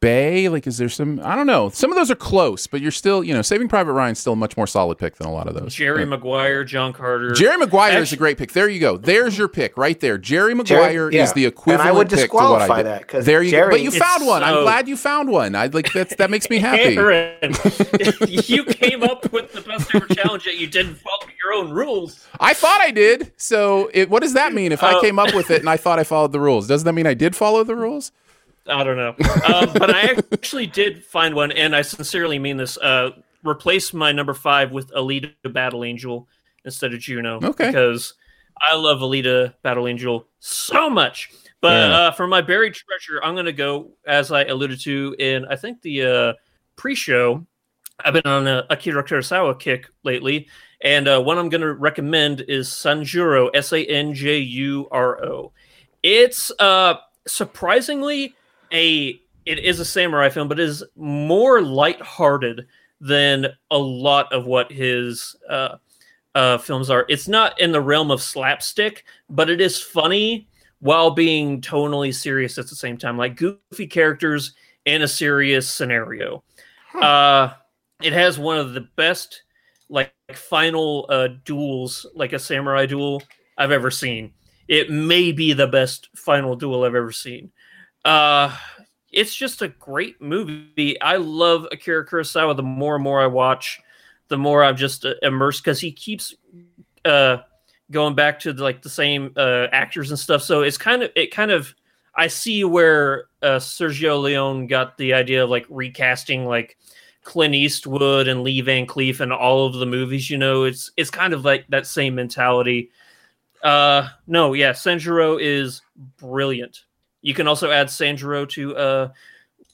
Bay, 0.00 0.48
like 0.48 0.66
is 0.66 0.78
there 0.78 0.88
some? 0.88 1.20
I 1.22 1.34
don't 1.36 1.46
know. 1.46 1.68
Some 1.68 1.92
of 1.92 1.96
those 1.96 2.10
are 2.10 2.14
close, 2.14 2.66
but 2.66 2.80
you're 2.80 2.90
still, 2.90 3.22
you 3.22 3.34
know, 3.34 3.42
Saving 3.42 3.68
Private 3.68 3.92
Ryan's 3.92 4.18
still 4.18 4.32
a 4.32 4.36
much 4.36 4.56
more 4.56 4.66
solid 4.66 4.96
pick 4.96 5.16
than 5.16 5.26
a 5.26 5.32
lot 5.32 5.46
of 5.46 5.54
those. 5.54 5.74
Jerry 5.74 6.00
Yeah. 6.00 6.04
Maguire, 6.06 6.64
John 6.64 6.94
Carter. 6.94 7.32
Jerry 7.32 7.58
Maguire 7.58 7.98
is 8.00 8.10
a 8.10 8.16
great 8.16 8.38
pick. 8.38 8.52
There 8.52 8.66
you 8.66 8.80
go. 8.80 8.96
There's 8.96 9.36
your 9.36 9.46
pick 9.48 9.76
right 9.76 10.00
there. 10.00 10.16
Jerry 10.16 10.54
Jerry- 10.64 10.80
Maguire 10.88 11.10
yeah. 11.12 11.24
is 11.24 11.34
the 11.34 11.44
And 11.44 11.52
equivalent 11.52 11.86
I 11.86 11.92
would 11.92 12.08
pick 12.08 12.30
to 12.30 12.34
what 12.34 12.44
I 12.44 12.64
disqualify 12.64 12.76
did. 12.78 12.86
that, 12.86 13.08
'cause 13.08 13.26
there 13.26 13.42
you 13.42 13.50
go. 13.50 13.68
But 13.68 13.82
you 13.82 13.90
found 13.90 14.26
one. 14.26 14.42
I'm 14.42 14.62
glad 14.62 14.88
you 14.88 14.96
found 14.96 15.28
one. 15.28 15.54
I 15.54 15.66
like 15.66 15.92
that's 15.92 16.14
that 16.16 16.30
makes 16.30 16.48
me 16.48 16.58
happy. 16.60 16.96
Aaron, 16.96 17.36
you 18.26 18.64
came 18.64 19.02
up 19.02 19.30
with 19.32 19.52
the 19.52 19.60
best 19.60 19.94
ever 19.94 20.06
challenge 20.06 20.44
that 20.46 20.56
you 20.56 20.66
didn't 20.66 20.94
follow 20.94 21.30
your 21.44 21.52
own 21.62 21.72
rules. 21.72 22.26
I 22.40 22.54
thought 22.54 22.80
I 22.80 22.90
did. 22.90 23.32
So 23.36 23.90
it, 23.92 24.08
what 24.08 24.22
does 24.22 24.32
that 24.32 24.54
mean? 24.54 24.72
If 24.72 24.82
I 24.82 24.94
Oh. 24.94 25.00
came 25.02 25.18
up 25.18 25.34
with 25.34 25.50
it 25.50 25.60
and 25.60 25.68
I 25.68 25.76
thought 25.76 25.98
I 25.98 26.04
followed 26.04 26.32
the 26.32 26.40
rules, 26.40 26.66
doesn't 26.66 26.86
that 26.86 26.94
mean 26.94 27.06
I 27.06 27.12
did 27.12 27.36
follow 27.36 27.64
the 27.64 27.76
rules? 27.76 28.12
I 28.70 28.84
don't 28.84 28.96
know. 28.96 29.14
Um, 29.44 29.70
but 29.74 29.90
I 29.94 30.16
actually 30.32 30.66
did 30.66 31.04
find 31.04 31.34
one, 31.34 31.52
and 31.52 31.74
I 31.74 31.82
sincerely 31.82 32.38
mean 32.38 32.56
this. 32.56 32.78
Uh, 32.78 33.10
replace 33.44 33.92
my 33.92 34.12
number 34.12 34.34
five 34.34 34.70
with 34.72 34.90
Alita 34.92 35.32
Battle 35.52 35.84
Angel 35.84 36.28
instead 36.64 36.92
of 36.94 37.00
Juno. 37.00 37.40
Okay. 37.42 37.66
Because 37.66 38.14
I 38.60 38.74
love 38.76 39.00
Alita 39.00 39.54
Battle 39.62 39.86
Angel 39.88 40.26
so 40.38 40.90
much. 40.90 41.30
But 41.60 41.88
Yeah. 41.88 41.96
uh, 41.96 42.10
for 42.12 42.26
my 42.26 42.40
buried 42.40 42.74
treasure, 42.74 43.20
I'm 43.22 43.34
going 43.34 43.46
to 43.46 43.52
go, 43.52 43.92
as 44.06 44.32
I 44.32 44.44
alluded 44.44 44.80
to 44.82 45.14
in, 45.18 45.44
I 45.46 45.56
think, 45.56 45.82
the 45.82 46.02
uh, 46.02 46.32
pre 46.76 46.94
show. 46.94 47.46
I've 48.02 48.14
been 48.14 48.26
on 48.26 48.46
a 48.46 48.64
Akira 48.70 49.04
Kurosawa 49.04 49.58
kick 49.58 49.88
lately. 50.04 50.48
And 50.82 51.06
uh, 51.06 51.20
one 51.20 51.36
I'm 51.36 51.50
going 51.50 51.60
to 51.60 51.74
recommend 51.74 52.40
is 52.48 52.68
Sanjuro, 52.68 53.50
S 53.52 53.72
A 53.72 53.84
N 53.84 54.14
J 54.14 54.38
U 54.38 54.88
R 54.90 55.22
O. 55.22 55.52
It's 56.02 56.50
uh, 56.58 56.94
surprisingly 57.26 58.34
a 58.72 59.20
it 59.46 59.58
is 59.58 59.80
a 59.80 59.84
samurai 59.84 60.28
film, 60.28 60.48
but 60.48 60.60
it 60.60 60.68
is 60.68 60.84
more 60.96 61.62
lighthearted 61.62 62.66
than 63.00 63.46
a 63.70 63.78
lot 63.78 64.32
of 64.32 64.44
what 64.44 64.70
his 64.70 65.34
uh, 65.48 65.76
uh, 66.34 66.58
films 66.58 66.90
are. 66.90 67.06
It's 67.08 67.28
not 67.28 67.58
in 67.60 67.72
the 67.72 67.80
realm 67.80 68.10
of 68.10 68.22
slapstick, 68.22 69.04
but 69.28 69.48
it 69.50 69.60
is 69.60 69.80
funny 69.80 70.48
while 70.80 71.10
being 71.10 71.60
tonally 71.60 72.14
serious 72.14 72.58
at 72.58 72.68
the 72.68 72.76
same 72.76 72.96
time, 72.96 73.16
like 73.16 73.36
goofy 73.36 73.86
characters 73.86 74.54
in 74.84 75.02
a 75.02 75.08
serious 75.08 75.68
scenario. 75.68 76.42
Uh, 77.00 77.52
it 78.02 78.12
has 78.12 78.38
one 78.38 78.58
of 78.58 78.74
the 78.74 78.88
best 78.96 79.42
like 79.88 80.12
final 80.34 81.06
uh, 81.08 81.28
duels, 81.44 82.06
like 82.14 82.32
a 82.32 82.38
samurai 82.38 82.86
duel 82.86 83.22
I've 83.58 83.72
ever 83.72 83.90
seen. 83.90 84.32
It 84.68 84.90
may 84.90 85.32
be 85.32 85.52
the 85.52 85.66
best 85.66 86.08
final 86.14 86.54
duel 86.54 86.84
I've 86.84 86.94
ever 86.94 87.12
seen. 87.12 87.50
Uh, 88.04 88.56
it's 89.12 89.34
just 89.34 89.62
a 89.62 89.68
great 89.68 90.20
movie. 90.20 91.00
I 91.00 91.16
love 91.16 91.66
Akira 91.72 92.06
Kurosawa. 92.06 92.56
The 92.56 92.62
more 92.62 92.94
and 92.94 93.04
more 93.04 93.20
I 93.20 93.26
watch, 93.26 93.80
the 94.28 94.38
more 94.38 94.62
I'm 94.64 94.76
just 94.76 95.04
uh, 95.04 95.14
immersed 95.22 95.64
because 95.64 95.80
he 95.80 95.92
keeps 95.92 96.34
uh, 97.04 97.38
going 97.90 98.14
back 98.14 98.38
to 98.40 98.52
the, 98.52 98.62
like 98.62 98.82
the 98.82 98.88
same 98.88 99.32
uh, 99.36 99.66
actors 99.72 100.10
and 100.10 100.18
stuff. 100.18 100.42
So 100.42 100.62
it's 100.62 100.78
kind 100.78 101.02
of 101.02 101.10
it 101.16 101.32
kind 101.32 101.50
of 101.50 101.74
I 102.14 102.28
see 102.28 102.64
where 102.64 103.24
uh, 103.42 103.58
Sergio 103.58 104.20
Leone 104.20 104.66
got 104.66 104.96
the 104.96 105.14
idea 105.14 105.44
of 105.44 105.50
like 105.50 105.66
recasting 105.68 106.46
like 106.46 106.76
Clint 107.24 107.54
Eastwood 107.54 108.28
and 108.28 108.42
Lee 108.42 108.60
Van 108.60 108.86
Cleef 108.86 109.20
and 109.20 109.32
all 109.32 109.66
of 109.66 109.74
the 109.74 109.86
movies. 109.86 110.30
You 110.30 110.38
know, 110.38 110.64
it's 110.64 110.90
it's 110.96 111.10
kind 111.10 111.32
of 111.32 111.44
like 111.44 111.66
that 111.68 111.86
same 111.86 112.14
mentality. 112.14 112.90
Uh, 113.62 114.08
no, 114.26 114.54
yeah, 114.54 114.70
Sanjuro 114.72 115.38
is 115.40 115.82
brilliant. 116.16 116.84
You 117.22 117.34
can 117.34 117.46
also 117.48 117.70
add 117.70 117.88
Sanjuro 117.88 118.48
to 118.50 118.76
uh, 118.76 119.08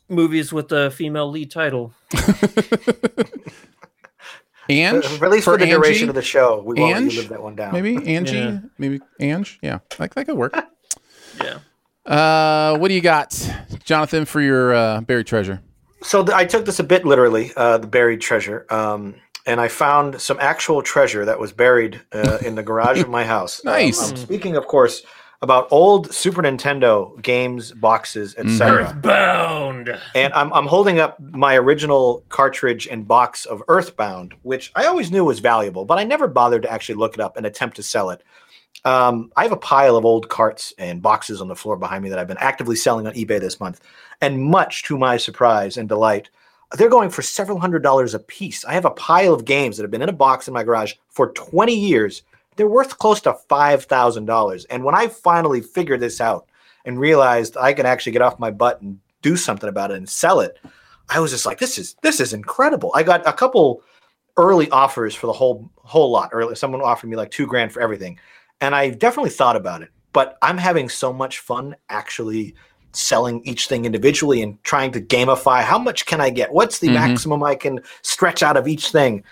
movies 0.08 0.52
with 0.52 0.72
a 0.72 0.90
female 0.90 1.30
lead 1.30 1.50
title. 1.50 1.94
And 4.68 5.04
at 5.04 5.30
least 5.30 5.44
for, 5.44 5.56
the 5.56 5.66
duration 5.66 6.08
of 6.08 6.16
the 6.16 6.22
show, 6.22 6.60
we 6.60 6.74
won't 6.74 7.12
you 7.12 7.20
live 7.20 7.28
that 7.28 7.40
one 7.42 7.54
down. 7.54 7.72
Maybe 7.72 8.04
Angie, 8.14 8.36
Yeah. 8.36 8.58
maybe 8.78 9.00
Ange. 9.20 9.60
Yeah, 9.62 9.78
like 9.98 10.14
that 10.14 10.24
could 10.26 10.36
work. 10.36 10.54
Yeah. 11.44 11.58
Uh, 12.06 12.78
what 12.78 12.88
do 12.88 12.94
you 12.94 13.02
got, 13.02 13.38
Jonathan, 13.84 14.24
for 14.24 14.40
your 14.40 14.72
uh, 14.74 15.00
buried 15.02 15.26
treasure? 15.26 15.60
So 16.02 16.24
th- 16.24 16.34
I 16.34 16.46
took 16.46 16.64
this 16.64 16.78
a 16.78 16.82
bit 16.82 17.04
literally, 17.04 17.52
uh, 17.58 17.76
the 17.76 17.86
buried 17.86 18.22
treasure, 18.22 18.64
um, 18.70 19.16
and 19.44 19.60
I 19.60 19.68
found 19.68 20.18
some 20.18 20.38
actual 20.40 20.80
treasure 20.80 21.26
that 21.26 21.38
was 21.38 21.52
buried 21.52 22.00
uh, 22.12 22.38
in 22.42 22.54
the 22.54 22.62
garage 22.62 23.00
of 23.02 23.10
my 23.10 23.24
house. 23.24 23.60
Um, 23.66 23.72
Nice. 23.72 24.10
I'm 24.12 24.16
speaking, 24.16 24.56
of 24.56 24.66
course, 24.66 25.02
about 25.42 25.68
old 25.70 26.12
Super 26.12 26.42
Nintendo 26.42 27.20
games, 27.22 27.72
boxes, 27.72 28.34
etc. 28.36 28.84
Earthbound. 28.84 30.00
And 30.14 30.32
I'm, 30.32 30.52
I'm 30.52 30.66
holding 30.66 30.98
up 30.98 31.20
my 31.20 31.56
original 31.56 32.24
cartridge 32.28 32.86
and 32.86 33.06
box 33.06 33.44
of 33.44 33.62
Earthbound, 33.68 34.34
which 34.42 34.72
I 34.74 34.86
always 34.86 35.10
knew 35.10 35.24
was 35.24 35.40
valuable, 35.40 35.84
but 35.84 35.98
I 35.98 36.04
never 36.04 36.26
bothered 36.26 36.62
to 36.62 36.72
actually 36.72 36.96
look 36.96 37.14
it 37.14 37.20
up 37.20 37.36
and 37.36 37.46
attempt 37.46 37.76
to 37.76 37.82
sell 37.82 38.10
it. 38.10 38.22
Um, 38.84 39.32
I 39.36 39.42
have 39.42 39.52
a 39.52 39.56
pile 39.56 39.96
of 39.96 40.04
old 40.04 40.28
carts 40.28 40.72
and 40.78 41.02
boxes 41.02 41.40
on 41.40 41.48
the 41.48 41.56
floor 41.56 41.76
behind 41.76 42.04
me 42.04 42.10
that 42.10 42.18
I've 42.18 42.28
been 42.28 42.36
actively 42.38 42.76
selling 42.76 43.06
on 43.06 43.14
eBay 43.14 43.40
this 43.40 43.58
month. 43.58 43.80
And 44.20 44.40
much 44.42 44.84
to 44.84 44.96
my 44.96 45.16
surprise 45.16 45.76
and 45.76 45.88
delight, 45.88 46.30
they're 46.72 46.88
going 46.88 47.10
for 47.10 47.22
several 47.22 47.58
hundred 47.58 47.82
dollars 47.82 48.14
a 48.14 48.18
piece. 48.18 48.64
I 48.64 48.74
have 48.74 48.84
a 48.84 48.90
pile 48.90 49.34
of 49.34 49.44
games 49.44 49.76
that 49.76 49.84
have 49.84 49.90
been 49.90 50.02
in 50.02 50.08
a 50.08 50.12
box 50.12 50.48
in 50.48 50.54
my 50.54 50.62
garage 50.62 50.94
for 51.10 51.32
20 51.32 51.74
years. 51.74 52.22
They're 52.56 52.66
worth 52.66 52.98
close 52.98 53.20
to 53.22 53.36
$5,000. 53.48 54.66
And 54.70 54.84
when 54.84 54.94
I 54.94 55.08
finally 55.08 55.60
figured 55.60 56.00
this 56.00 56.20
out 56.20 56.46
and 56.84 56.98
realized 56.98 57.56
I 57.56 57.72
could 57.72 57.86
actually 57.86 58.12
get 58.12 58.22
off 58.22 58.38
my 58.38 58.50
butt 58.50 58.80
and 58.80 58.98
do 59.22 59.36
something 59.36 59.68
about 59.68 59.90
it 59.90 59.98
and 59.98 60.08
sell 60.08 60.40
it, 60.40 60.58
I 61.08 61.20
was 61.20 61.30
just 61.30 61.46
like, 61.46 61.58
this 61.58 61.78
is 61.78 61.96
this 62.02 62.20
is 62.20 62.32
incredible. 62.32 62.90
I 62.94 63.02
got 63.02 63.26
a 63.26 63.32
couple 63.32 63.82
early 64.36 64.68
offers 64.70 65.14
for 65.14 65.26
the 65.26 65.32
whole 65.32 65.70
whole 65.76 66.10
lot. 66.10 66.30
Early, 66.32 66.56
someone 66.56 66.82
offered 66.82 67.08
me 67.08 67.16
like 67.16 67.30
two 67.30 67.46
grand 67.46 67.72
for 67.72 67.80
everything, 67.80 68.18
and 68.60 68.74
I 68.74 68.90
definitely 68.90 69.30
thought 69.30 69.56
about 69.56 69.82
it. 69.82 69.90
But 70.12 70.36
I'm 70.42 70.58
having 70.58 70.88
so 70.88 71.12
much 71.12 71.40
fun 71.40 71.76
actually 71.90 72.54
selling 72.92 73.42
each 73.44 73.68
thing 73.68 73.84
individually 73.84 74.42
and 74.42 74.62
trying 74.64 74.90
to 74.90 75.00
gamify 75.00 75.62
how 75.62 75.78
much 75.78 76.06
can 76.06 76.20
I 76.20 76.30
get? 76.30 76.50
What's 76.52 76.78
the 76.78 76.88
Mhm. 76.88 76.94
maximum 76.94 77.42
I 77.42 77.54
can 77.54 77.80
stretch 78.02 78.42
out 78.42 78.56
of 78.56 78.66
each 78.66 78.90
thing? 78.90 79.22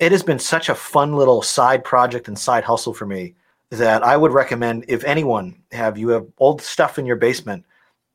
It 0.00 0.12
has 0.12 0.22
been 0.22 0.38
such 0.38 0.68
a 0.68 0.74
fun 0.74 1.14
little 1.14 1.42
side 1.42 1.84
project 1.84 2.28
and 2.28 2.38
side 2.38 2.64
hustle 2.64 2.94
for 2.94 3.06
me 3.06 3.34
that 3.70 4.02
I 4.02 4.16
would 4.16 4.32
recommend 4.32 4.84
if 4.88 5.04
anyone 5.04 5.60
have 5.72 5.98
you 5.98 6.08
have 6.10 6.26
old 6.38 6.62
stuff 6.62 6.98
in 6.98 7.06
your 7.06 7.16
basement, 7.16 7.64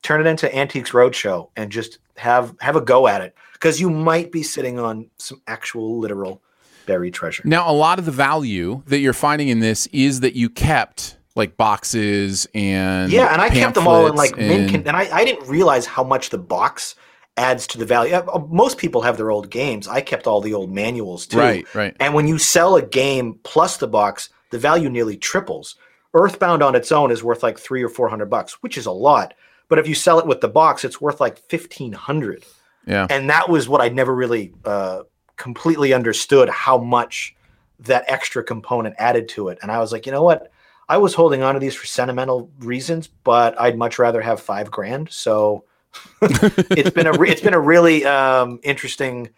turn 0.01 0.21
it 0.21 0.27
into 0.27 0.53
Antiques 0.55 0.91
Roadshow 0.91 1.49
and 1.55 1.71
just 1.71 1.99
have 2.17 2.55
have 2.61 2.75
a 2.75 2.81
go 2.81 3.07
at 3.07 3.21
it 3.21 3.35
because 3.53 3.81
you 3.81 3.89
might 3.89 4.31
be 4.31 4.43
sitting 4.43 4.79
on 4.79 5.09
some 5.17 5.41
actual 5.47 5.99
literal 5.99 6.41
buried 6.85 7.13
treasure. 7.13 7.43
Now, 7.45 7.69
a 7.69 7.73
lot 7.73 7.99
of 7.99 8.05
the 8.05 8.11
value 8.11 8.81
that 8.87 8.99
you're 8.99 9.13
finding 9.13 9.49
in 9.49 9.59
this 9.59 9.87
is 9.87 10.21
that 10.21 10.35
you 10.35 10.49
kept 10.49 11.17
like 11.35 11.57
boxes 11.57 12.47
and 12.53 13.11
Yeah, 13.11 13.31
and 13.33 13.41
I 13.41 13.49
kept 13.49 13.75
them 13.75 13.87
all 13.87 14.07
in 14.07 14.15
like 14.15 14.37
mint 14.37 14.51
and- 14.51 14.69
con- 14.69 14.83
and 14.87 14.95
I, 14.95 15.17
I 15.17 15.25
didn't 15.25 15.47
realize 15.49 15.85
how 15.85 16.03
much 16.03 16.29
the 16.29 16.37
box 16.37 16.95
adds 17.37 17.65
to 17.67 17.77
the 17.77 17.85
value. 17.85 18.13
Uh, 18.13 18.45
Most 18.49 18.77
people 18.77 19.01
have 19.01 19.17
their 19.17 19.31
old 19.31 19.49
games. 19.49 19.87
I 19.87 20.01
kept 20.01 20.27
all 20.27 20.41
the 20.41 20.53
old 20.53 20.71
manuals 20.71 21.25
too. 21.25 21.39
Right, 21.39 21.75
right. 21.75 21.95
And 21.99 22.13
when 22.13 22.27
you 22.27 22.37
sell 22.37 22.75
a 22.75 22.81
game 22.81 23.39
plus 23.43 23.77
the 23.77 23.87
box, 23.87 24.29
the 24.51 24.59
value 24.59 24.89
nearly 24.89 25.17
triples. 25.17 25.75
Earthbound 26.13 26.61
on 26.61 26.75
its 26.75 26.91
own 26.91 27.09
is 27.09 27.23
worth 27.23 27.41
like 27.41 27.57
three 27.57 27.81
or 27.81 27.89
four 27.89 28.07
hundred 28.07 28.29
bucks, 28.29 28.61
which 28.61 28.77
is 28.77 28.85
a 28.85 28.91
lot. 28.91 29.33
But 29.67 29.79
if 29.79 29.87
you 29.87 29.95
sell 29.95 30.19
it 30.19 30.27
with 30.27 30.41
the 30.41 30.47
box, 30.47 30.83
it's 30.83 31.01
worth 31.01 31.19
like 31.19 31.39
fifteen 31.39 31.91
hundred. 31.91 32.45
Yeah. 32.85 33.07
And 33.09 33.29
that 33.29 33.49
was 33.49 33.67
what 33.67 33.81
I 33.81 33.89
never 33.89 34.13
really 34.13 34.53
uh, 34.63 35.03
completely 35.37 35.93
understood 35.93 36.49
how 36.49 36.77
much 36.77 37.35
that 37.79 38.05
extra 38.07 38.43
component 38.43 38.95
added 38.99 39.27
to 39.29 39.49
it. 39.49 39.57
And 39.61 39.71
I 39.71 39.79
was 39.79 39.91
like, 39.91 40.05
you 40.05 40.11
know 40.11 40.21
what? 40.21 40.51
I 40.87 40.97
was 40.97 41.15
holding 41.15 41.41
on 41.41 41.55
to 41.55 41.59
these 41.59 41.75
for 41.75 41.87
sentimental 41.87 42.51
reasons, 42.59 43.07
but 43.07 43.59
I'd 43.59 43.77
much 43.77 43.97
rather 43.97 44.21
have 44.21 44.39
five 44.39 44.69
grand. 44.69 45.09
So 45.09 45.63
it's 46.21 46.89
been 46.89 47.07
a 47.07 47.13
re- 47.13 47.29
it's 47.29 47.41
been 47.41 47.53
a 47.53 47.59
really 47.59 48.05
um, 48.05 48.59
interesting 48.63 49.29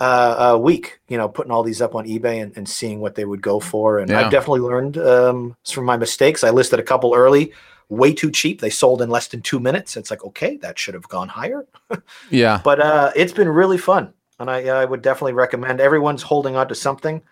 uh, 0.00 0.54
uh, 0.54 0.58
week. 0.58 1.00
You 1.08 1.18
know, 1.18 1.28
putting 1.28 1.52
all 1.52 1.62
these 1.62 1.80
up 1.80 1.94
on 1.94 2.06
eBay 2.06 2.42
and, 2.42 2.56
and 2.56 2.68
seeing 2.68 3.00
what 3.00 3.14
they 3.14 3.24
would 3.24 3.42
go 3.42 3.60
for. 3.60 3.98
And 3.98 4.10
Yeah. 4.10 4.20
I've 4.20 4.30
definitely 4.30 4.60
learned 4.60 4.98
um, 4.98 5.56
from 5.64 5.84
my 5.84 5.96
mistakes. 5.96 6.42
I 6.44 6.50
listed 6.50 6.78
a 6.78 6.82
couple 6.82 7.14
early, 7.14 7.52
way 7.88 8.12
too 8.12 8.30
cheap. 8.30 8.60
They 8.60 8.70
sold 8.70 9.02
in 9.02 9.10
less 9.10 9.28
than 9.28 9.42
two 9.42 9.60
minutes. 9.60 9.96
It's 9.96 10.10
like, 10.10 10.24
okay, 10.24 10.56
that 10.58 10.78
should 10.78 10.94
have 10.94 11.08
gone 11.08 11.28
higher. 11.28 11.66
Yeah. 12.30 12.60
But 12.64 12.80
uh, 12.80 13.12
it's 13.14 13.32
been 13.32 13.48
really 13.48 13.78
fun, 13.78 14.12
and 14.40 14.50
I, 14.50 14.66
I 14.66 14.84
would 14.84 15.02
definitely 15.02 15.34
recommend 15.34 15.80
everyone's 15.80 16.22
holding 16.22 16.56
on 16.56 16.68
to 16.68 16.74
something. 16.74 17.22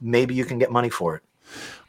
Maybe 0.00 0.34
you 0.34 0.44
can 0.44 0.58
get 0.58 0.70
money 0.70 0.90
for 0.90 1.16
it. 1.16 1.22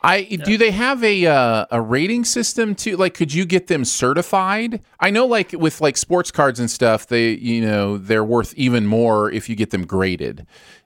I 0.02 0.23
do 0.23 0.57
they 0.57 0.72
have 0.72 1.02
a 1.03 1.26
uh, 1.26 1.65
a 1.72 1.81
rating 1.81 2.26
system 2.26 2.76
too? 2.76 2.98
Like, 2.98 3.14
could 3.14 3.34
you 3.34 3.45
get 3.45 3.68
them 3.68 3.85
certified? 3.85 4.81
I 4.99 5.10
know, 5.10 5.26
like 5.26 5.53
with 5.53 5.80
like 5.80 5.95
sports 5.95 6.30
cards 6.30 6.60
and 6.60 6.69
stuff, 6.69 7.07
they 7.07 7.31
you 7.31 7.61
know 7.61 7.98
they're 7.98 8.23
worth 8.23 8.53
even 8.56 8.85
more 8.85 9.31
if 9.31 9.48
you 9.48 9.56
get 9.56 9.69
them 9.69 9.85
graded. 9.85 10.45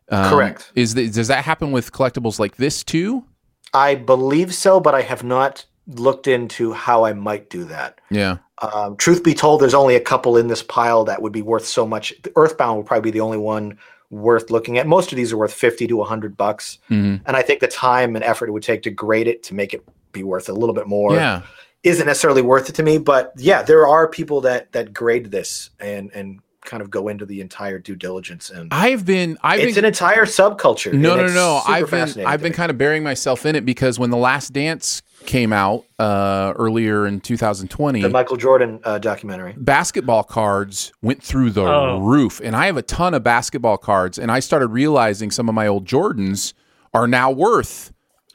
Um, 0.09 0.29
Correct. 0.29 0.71
Is 0.75 0.93
the, 0.93 1.09
does 1.09 1.27
that 1.27 1.43
happen 1.43 1.71
with 1.71 1.91
collectibles 1.91 2.39
like 2.39 2.57
this 2.57 2.83
too? 2.83 3.25
I 3.73 3.95
believe 3.95 4.53
so, 4.53 4.79
but 4.79 4.95
I 4.95 5.01
have 5.01 5.23
not 5.23 5.65
looked 5.87 6.27
into 6.27 6.73
how 6.73 7.05
I 7.05 7.13
might 7.13 7.49
do 7.49 7.63
that. 7.65 7.99
Yeah. 8.09 8.37
Um, 8.59 8.97
truth 8.97 9.23
be 9.23 9.33
told, 9.33 9.61
there's 9.61 9.73
only 9.73 9.95
a 9.95 10.01
couple 10.01 10.37
in 10.37 10.47
this 10.47 10.63
pile 10.63 11.03
that 11.05 11.21
would 11.21 11.31
be 11.31 11.41
worth 11.41 11.65
so 11.65 11.85
much. 11.85 12.13
Earthbound 12.35 12.77
would 12.77 12.85
probably 12.85 13.11
be 13.11 13.13
the 13.13 13.21
only 13.21 13.37
one 13.37 13.77
worth 14.09 14.49
looking 14.49 14.77
at. 14.77 14.87
Most 14.87 15.11
of 15.11 15.15
these 15.17 15.33
are 15.33 15.37
worth 15.37 15.53
fifty 15.53 15.87
to 15.87 16.03
hundred 16.03 16.37
bucks, 16.37 16.79
Mhm. 16.89 17.21
and 17.25 17.35
I 17.35 17.41
think 17.41 17.59
the 17.59 17.67
time 17.67 18.15
and 18.15 18.23
effort 18.23 18.47
it 18.47 18.51
would 18.51 18.63
take 18.63 18.83
to 18.83 18.89
grade 18.89 19.27
it 19.27 19.43
to 19.43 19.53
make 19.53 19.73
it 19.73 19.83
be 20.11 20.23
worth 20.23 20.47
a 20.49 20.53
little 20.53 20.73
bit 20.75 20.87
more 20.87 21.13
Yeah. 21.15 21.41
isn't 21.83 22.05
necessarily 22.07 22.41
worth 22.41 22.69
it 22.69 22.75
to 22.75 22.83
me. 22.83 22.97
But 22.97 23.33
yeah, 23.37 23.61
there 23.63 23.87
are 23.87 24.07
people 24.07 24.41
that 24.41 24.71
that 24.71 24.93
grade 24.93 25.31
this 25.31 25.69
and 25.79 26.09
and 26.13 26.39
kind 26.67 26.81
of 26.83 26.91
go 26.91 27.07
into 27.07 27.25
the 27.25 27.41
entire 27.41 27.79
due 27.79 27.95
diligence 27.95 28.51
and 28.51 28.71
I've 28.71 29.05
been 29.05 29.37
I've 29.41 29.59
it's 29.61 29.73
been 29.75 29.85
an 29.85 29.87
entire 29.89 30.25
subculture. 30.25 30.93
No, 30.93 31.13
and 31.17 31.27
no, 31.27 31.33
no. 31.33 31.61
I've 31.65 31.89
been 31.89 32.25
I've 32.25 32.41
been 32.41 32.53
kind 32.53 32.69
of 32.69 32.77
burying 32.77 33.01
myself 33.03 33.45
in 33.47 33.55
it 33.55 33.65
because 33.65 33.97
when 33.97 34.11
the 34.11 34.17
Last 34.17 34.53
Dance 34.53 35.01
came 35.25 35.51
out 35.51 35.83
uh, 35.97 36.53
earlier 36.55 37.07
in 37.07 37.19
2020, 37.19 38.01
the 38.03 38.09
Michael 38.09 38.37
Jordan 38.37 38.79
uh, 38.83 38.99
documentary. 38.99 39.55
basketball 39.57 40.23
cards 40.23 40.91
went 41.01 41.23
through 41.23 41.49
the 41.49 41.63
Oh. 41.65 41.99
roof, 41.99 42.39
and 42.43 42.55
I 42.55 42.67
have 42.67 42.77
a 42.77 42.81
ton 42.83 43.13
of 43.15 43.23
basketball 43.23 43.77
cards, 43.77 44.19
and 44.19 44.31
I 44.31 44.39
started 44.39 44.67
realizing 44.67 45.31
some 45.31 45.49
of 45.49 45.55
my 45.55 45.65
old 45.67 45.85
Jordans 45.85 46.53
are 46.93 47.07
now 47.07 47.31
worth 47.31 47.91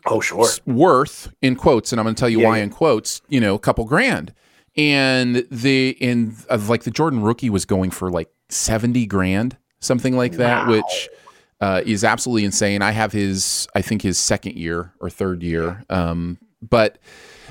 oh 0.06 0.20
sure 0.20 0.46
worth 0.66 1.32
in 1.40 1.54
quotes, 1.54 1.92
and 1.92 2.00
I'm 2.00 2.04
going 2.04 2.14
to 2.16 2.20
tell 2.20 2.28
you 2.28 2.40
Yeah, 2.40 2.48
why 2.48 2.56
yeah. 2.58 2.64
in 2.64 2.70
quotes. 2.70 3.22
You 3.28 3.40
know, 3.40 3.54
a 3.54 3.58
couple 3.60 3.84
grand, 3.84 4.32
and 4.76 5.46
the 5.50 5.90
in 6.00 6.36
of 6.48 6.68
like 6.68 6.84
the 6.84 6.90
Jordan 6.90 7.22
rookie 7.22 7.50
was 7.50 7.64
going 7.64 7.90
for 7.90 8.10
like 8.10 8.28
70 8.48 9.06
grand, 9.06 9.56
something 9.80 10.16
like 10.16 10.32
that, 10.34 10.66
Wow. 10.66 10.72
which. 10.72 11.08
Uh, 11.60 11.80
is 11.86 12.02
absolutely 12.02 12.44
insane. 12.44 12.82
I 12.82 12.90
have 12.90 13.12
his, 13.12 13.68
I 13.72 13.82
think 13.82 14.02
his 14.02 14.18
second 14.18 14.56
year 14.56 14.92
or 14.98 15.08
third 15.08 15.44
year. 15.44 15.84
Um, 15.88 16.38
but, 16.60 16.98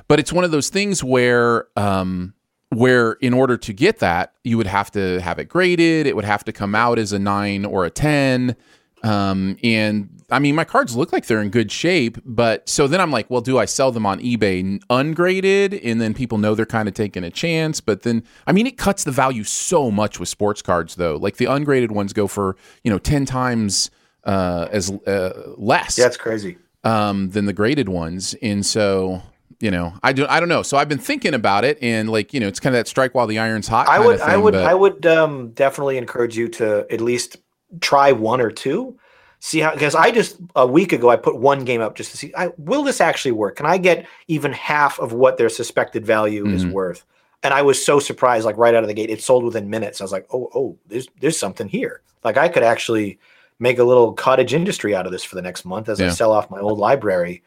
but 0.10 0.19
it's 0.19 0.34
one 0.34 0.43
of 0.43 0.52
those 0.52 0.68
things 0.68 1.02
where, 1.02 1.68
um, 1.77 2.34
where 2.72 3.14
in 3.14 3.34
order 3.34 3.56
to 3.56 3.72
get 3.72 3.99
that, 3.99 4.34
you 4.43 4.57
would 4.57 4.68
have 4.68 4.91
to 4.91 5.22
have 5.22 5.39
it 5.39 5.45
graded. 5.48 6.07
It 6.07 6.18
would 6.18 6.26
have 6.26 6.43
to 6.43 6.52
come 6.52 6.76
out 6.76 6.99
as 6.99 7.14
a 7.14 7.19
nine 7.19 7.64
or 7.64 7.85
a 7.85 7.89
ten. 7.89 8.57
Um, 9.03 9.57
and 9.64 10.10
I 10.30 10.40
mean, 10.40 10.56
my 10.56 10.64
cards 10.64 10.95
look 10.95 11.11
like 11.11 11.26
they're 11.26 11.41
in 11.41 11.49
good 11.49 11.72
shape, 11.72 12.18
but 12.23 12.69
so 12.69 12.88
then 12.88 13.02
I'm 13.02 13.11
like, 13.11 13.30
well, 13.30 13.41
do 13.41 13.57
I 13.57 13.65
sell 13.65 13.91
them 13.91 14.06
on 14.06 14.19
eBay 14.19 14.82
ungraded? 14.90 15.73
And 15.73 15.99
then 15.99 16.14
people 16.14 16.38
know 16.38 16.56
they're 16.56 16.65
kind 16.65 16.88
of 16.88 16.94
taking 16.94 17.23
a 17.23 17.30
chance. 17.32 17.82
But 17.82 18.03
then, 18.03 18.23
I 18.48 18.52
mean, 18.52 18.68
it 18.68 18.78
cuts 18.78 19.03
the 19.03 19.11
value 19.11 19.44
so 19.44 19.91
much 19.91 20.19
with 20.19 20.30
sports 20.30 20.61
cards, 20.61 20.95
though. 20.95 21.18
Like 21.18 21.38
the 21.38 21.45
ungraded 21.45 21.91
ones 21.91 22.14
go 22.14 22.28
for, 22.28 22.56
you 22.84 22.91
know, 22.91 22.99
10 22.99 23.26
times 23.26 23.90
uh, 24.23 24.68
as 24.72 24.91
uh, 24.91 25.53
less 25.57 25.98
Yeah, 25.98 26.06
it's 26.06 26.18
crazy. 26.18 26.57
um, 26.84 27.32
than 27.32 27.45
the 27.45 27.53
graded 27.53 27.90
ones. 27.90 28.36
And 28.41 28.65
so, 28.65 29.23
you 29.60 29.72
know, 29.72 29.94
I 30.03 30.14
do, 30.14 30.26
I 30.30 30.40
don't 30.40 30.49
know. 30.49 30.61
So 30.61 30.78
I've 30.78 30.90
been 30.90 30.98
thinking 30.99 31.34
about 31.34 31.65
it, 31.65 31.78
and 31.82 32.10
like, 32.10 32.34
you 32.34 32.40
know, 32.40 32.48
it's 32.48 32.60
kind 32.60 32.76
of 32.76 32.80
that 32.80 32.88
strike 32.88 33.14
while 33.15 33.28
the 33.28 33.40
iron's 33.40 33.68
hot. 33.68 33.88
I 33.88 33.99
would, 33.99 34.15
of 34.15 34.22
I 34.22 34.38
would, 34.38 34.53
but- 34.53 34.64
I 34.64 34.73
would 34.76 35.06
um, 35.07 35.49
definitely 35.52 35.98
encourage 35.98 36.38
you 36.38 36.48
to 36.49 36.86
at 36.91 37.02
least 37.02 37.38
try 37.80 38.11
one 38.11 38.41
or 38.41 38.52
two. 38.52 38.98
See 39.39 39.60
how 39.60 39.72
because 39.73 39.95
I 39.95 40.11
just 40.11 40.38
a 40.56 40.68
week 40.68 40.93
ago 40.93 41.10
I 41.10 41.15
put 41.15 41.38
one 41.38 41.65
game 41.65 41.81
up 41.81 41.95
just 41.95 42.11
to 42.11 42.18
see 42.18 42.31
I, 42.38 42.49
will 42.57 42.84
this 42.84 43.02
actually 43.02 43.31
work? 43.31 43.56
Can 43.56 43.65
I 43.65 43.77
get 43.77 44.06
even 44.27 44.52
half 44.53 44.99
of 44.99 45.14
what 45.14 45.38
their 45.38 45.49
suspected 45.49 46.06
value 46.06 46.48
is 46.48 46.64
Mhm. 46.65 46.72
worth? 46.73 47.03
And 47.43 47.52
I 47.53 47.64
was 47.64 47.84
so 47.84 47.99
surprised, 47.99 48.45
like 48.45 48.57
right 48.57 48.76
out 48.76 48.84
of 48.84 48.88
the 48.88 48.93
gate, 48.93 49.10
it 49.10 49.19
sold 49.22 49.43
within 49.43 49.68
minutes. 49.68 49.99
I 49.99 50.03
was 50.03 50.11
like, 50.11 50.27
oh, 50.31 50.49
oh, 50.53 50.77
there's 50.88 51.07
there's 51.22 51.39
something 51.39 51.68
here. 51.68 52.02
Like 52.23 52.38
I 52.38 52.49
could 52.49 52.61
actually 52.61 53.18
make 53.57 53.80
a 53.80 53.84
little 53.84 54.14
cottage 54.14 54.53
industry 54.53 54.93
out 54.95 55.07
of 55.07 55.11
this 55.11 55.23
for 55.23 55.35
the 55.35 55.41
next 55.41 55.65
month 55.65 55.89
as 55.89 55.99
I 55.99 56.06
sell 56.14 56.31
off 56.31 56.52
my 56.52 56.60
old 56.60 56.77
library. 56.77 57.41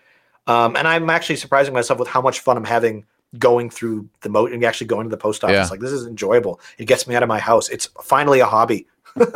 Um, 0.49 0.75
and 0.77 0.87
I'm 0.89 1.09
actually 1.11 1.37
surprising 1.37 1.75
myself 1.75 1.99
with 2.01 2.09
how 2.09 2.21
much 2.21 2.41
fun 2.41 2.57
I'm 2.57 2.65
having 2.65 3.05
going 3.39 3.71
through 3.71 4.09
the 4.21 4.29
moat 4.29 4.53
and 4.53 4.65
actually 4.65 4.87
going 4.89 5.05
to 5.07 5.11
the 5.11 5.17
post 5.17 5.43
office. 5.45 5.55
Yeah. 5.55 5.67
Like 5.69 5.81
this 5.81 5.91
is 5.93 6.07
enjoyable. 6.07 6.61
It 6.79 6.87
gets 6.87 7.07
me 7.07 7.15
out 7.15 7.23
of 7.23 7.29
my 7.29 7.39
house. 7.39 7.69
It's 7.69 7.87
finally 8.03 8.41
a 8.41 8.47
hobby 8.47 8.87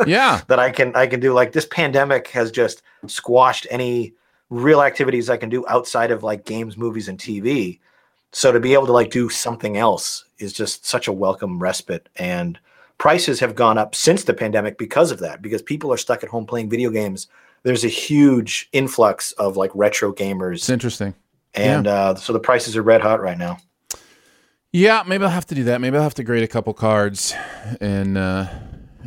yeah. 0.07 0.41
that 0.47 0.59
I 0.59 0.71
can 0.71 0.95
I 0.95 1.07
can 1.07 1.19
do. 1.19 1.33
Like 1.33 1.51
this 1.51 1.65
pandemic 1.65 2.27
has 2.29 2.51
just 2.51 2.81
squashed 3.07 3.67
any 3.69 4.13
real 4.49 4.81
activities 4.81 5.29
I 5.29 5.37
can 5.37 5.49
do 5.49 5.65
outside 5.67 6.11
of 6.11 6.23
like 6.23 6.45
games, 6.45 6.77
movies, 6.77 7.07
and 7.07 7.17
TV. 7.19 7.79
So 8.31 8.51
to 8.51 8.59
be 8.59 8.73
able 8.73 8.85
to 8.87 8.91
like 8.93 9.11
do 9.11 9.29
something 9.29 9.77
else 9.77 10.25
is 10.37 10.53
just 10.53 10.85
such 10.85 11.07
a 11.07 11.13
welcome 11.13 11.59
respite. 11.59 12.09
And 12.15 12.59
prices 12.97 13.39
have 13.39 13.55
gone 13.55 13.77
up 13.77 13.95
since 13.95 14.23
the 14.23 14.33
pandemic 14.33 14.77
because 14.77 15.11
of 15.11 15.19
that. 15.19 15.41
Because 15.41 15.61
people 15.61 15.91
are 15.93 15.97
stuck 15.97 16.23
at 16.23 16.29
home 16.29 16.45
playing 16.45 16.69
video 16.69 16.89
games. 16.89 17.27
There's 17.63 17.83
a 17.83 17.89
huge 17.89 18.69
influx 18.71 19.31
of 19.33 19.57
like 19.57 19.71
retro 19.73 20.13
gamers, 20.13 20.55
It's 20.55 20.69
interesting. 20.69 21.13
and 21.55 21.87
uh, 21.87 22.15
so 22.15 22.31
the 22.33 22.39
prices 22.39 22.77
are 22.77 22.81
red 22.81 23.01
hot 23.01 23.19
right 23.21 23.37
now. 23.37 23.57
Yeah, 24.71 25.03
maybe 25.05 25.23
I'll 25.23 25.29
have 25.31 25.47
to 25.47 25.55
do 25.55 25.63
that. 25.65 25.81
Maybe 25.81 25.97
I'll 25.97 26.03
have 26.03 26.13
to 26.15 26.23
grade 26.23 26.43
a 26.43 26.47
couple 26.47 26.73
cards, 26.73 27.33
and 27.81 28.17
uh, 28.17 28.47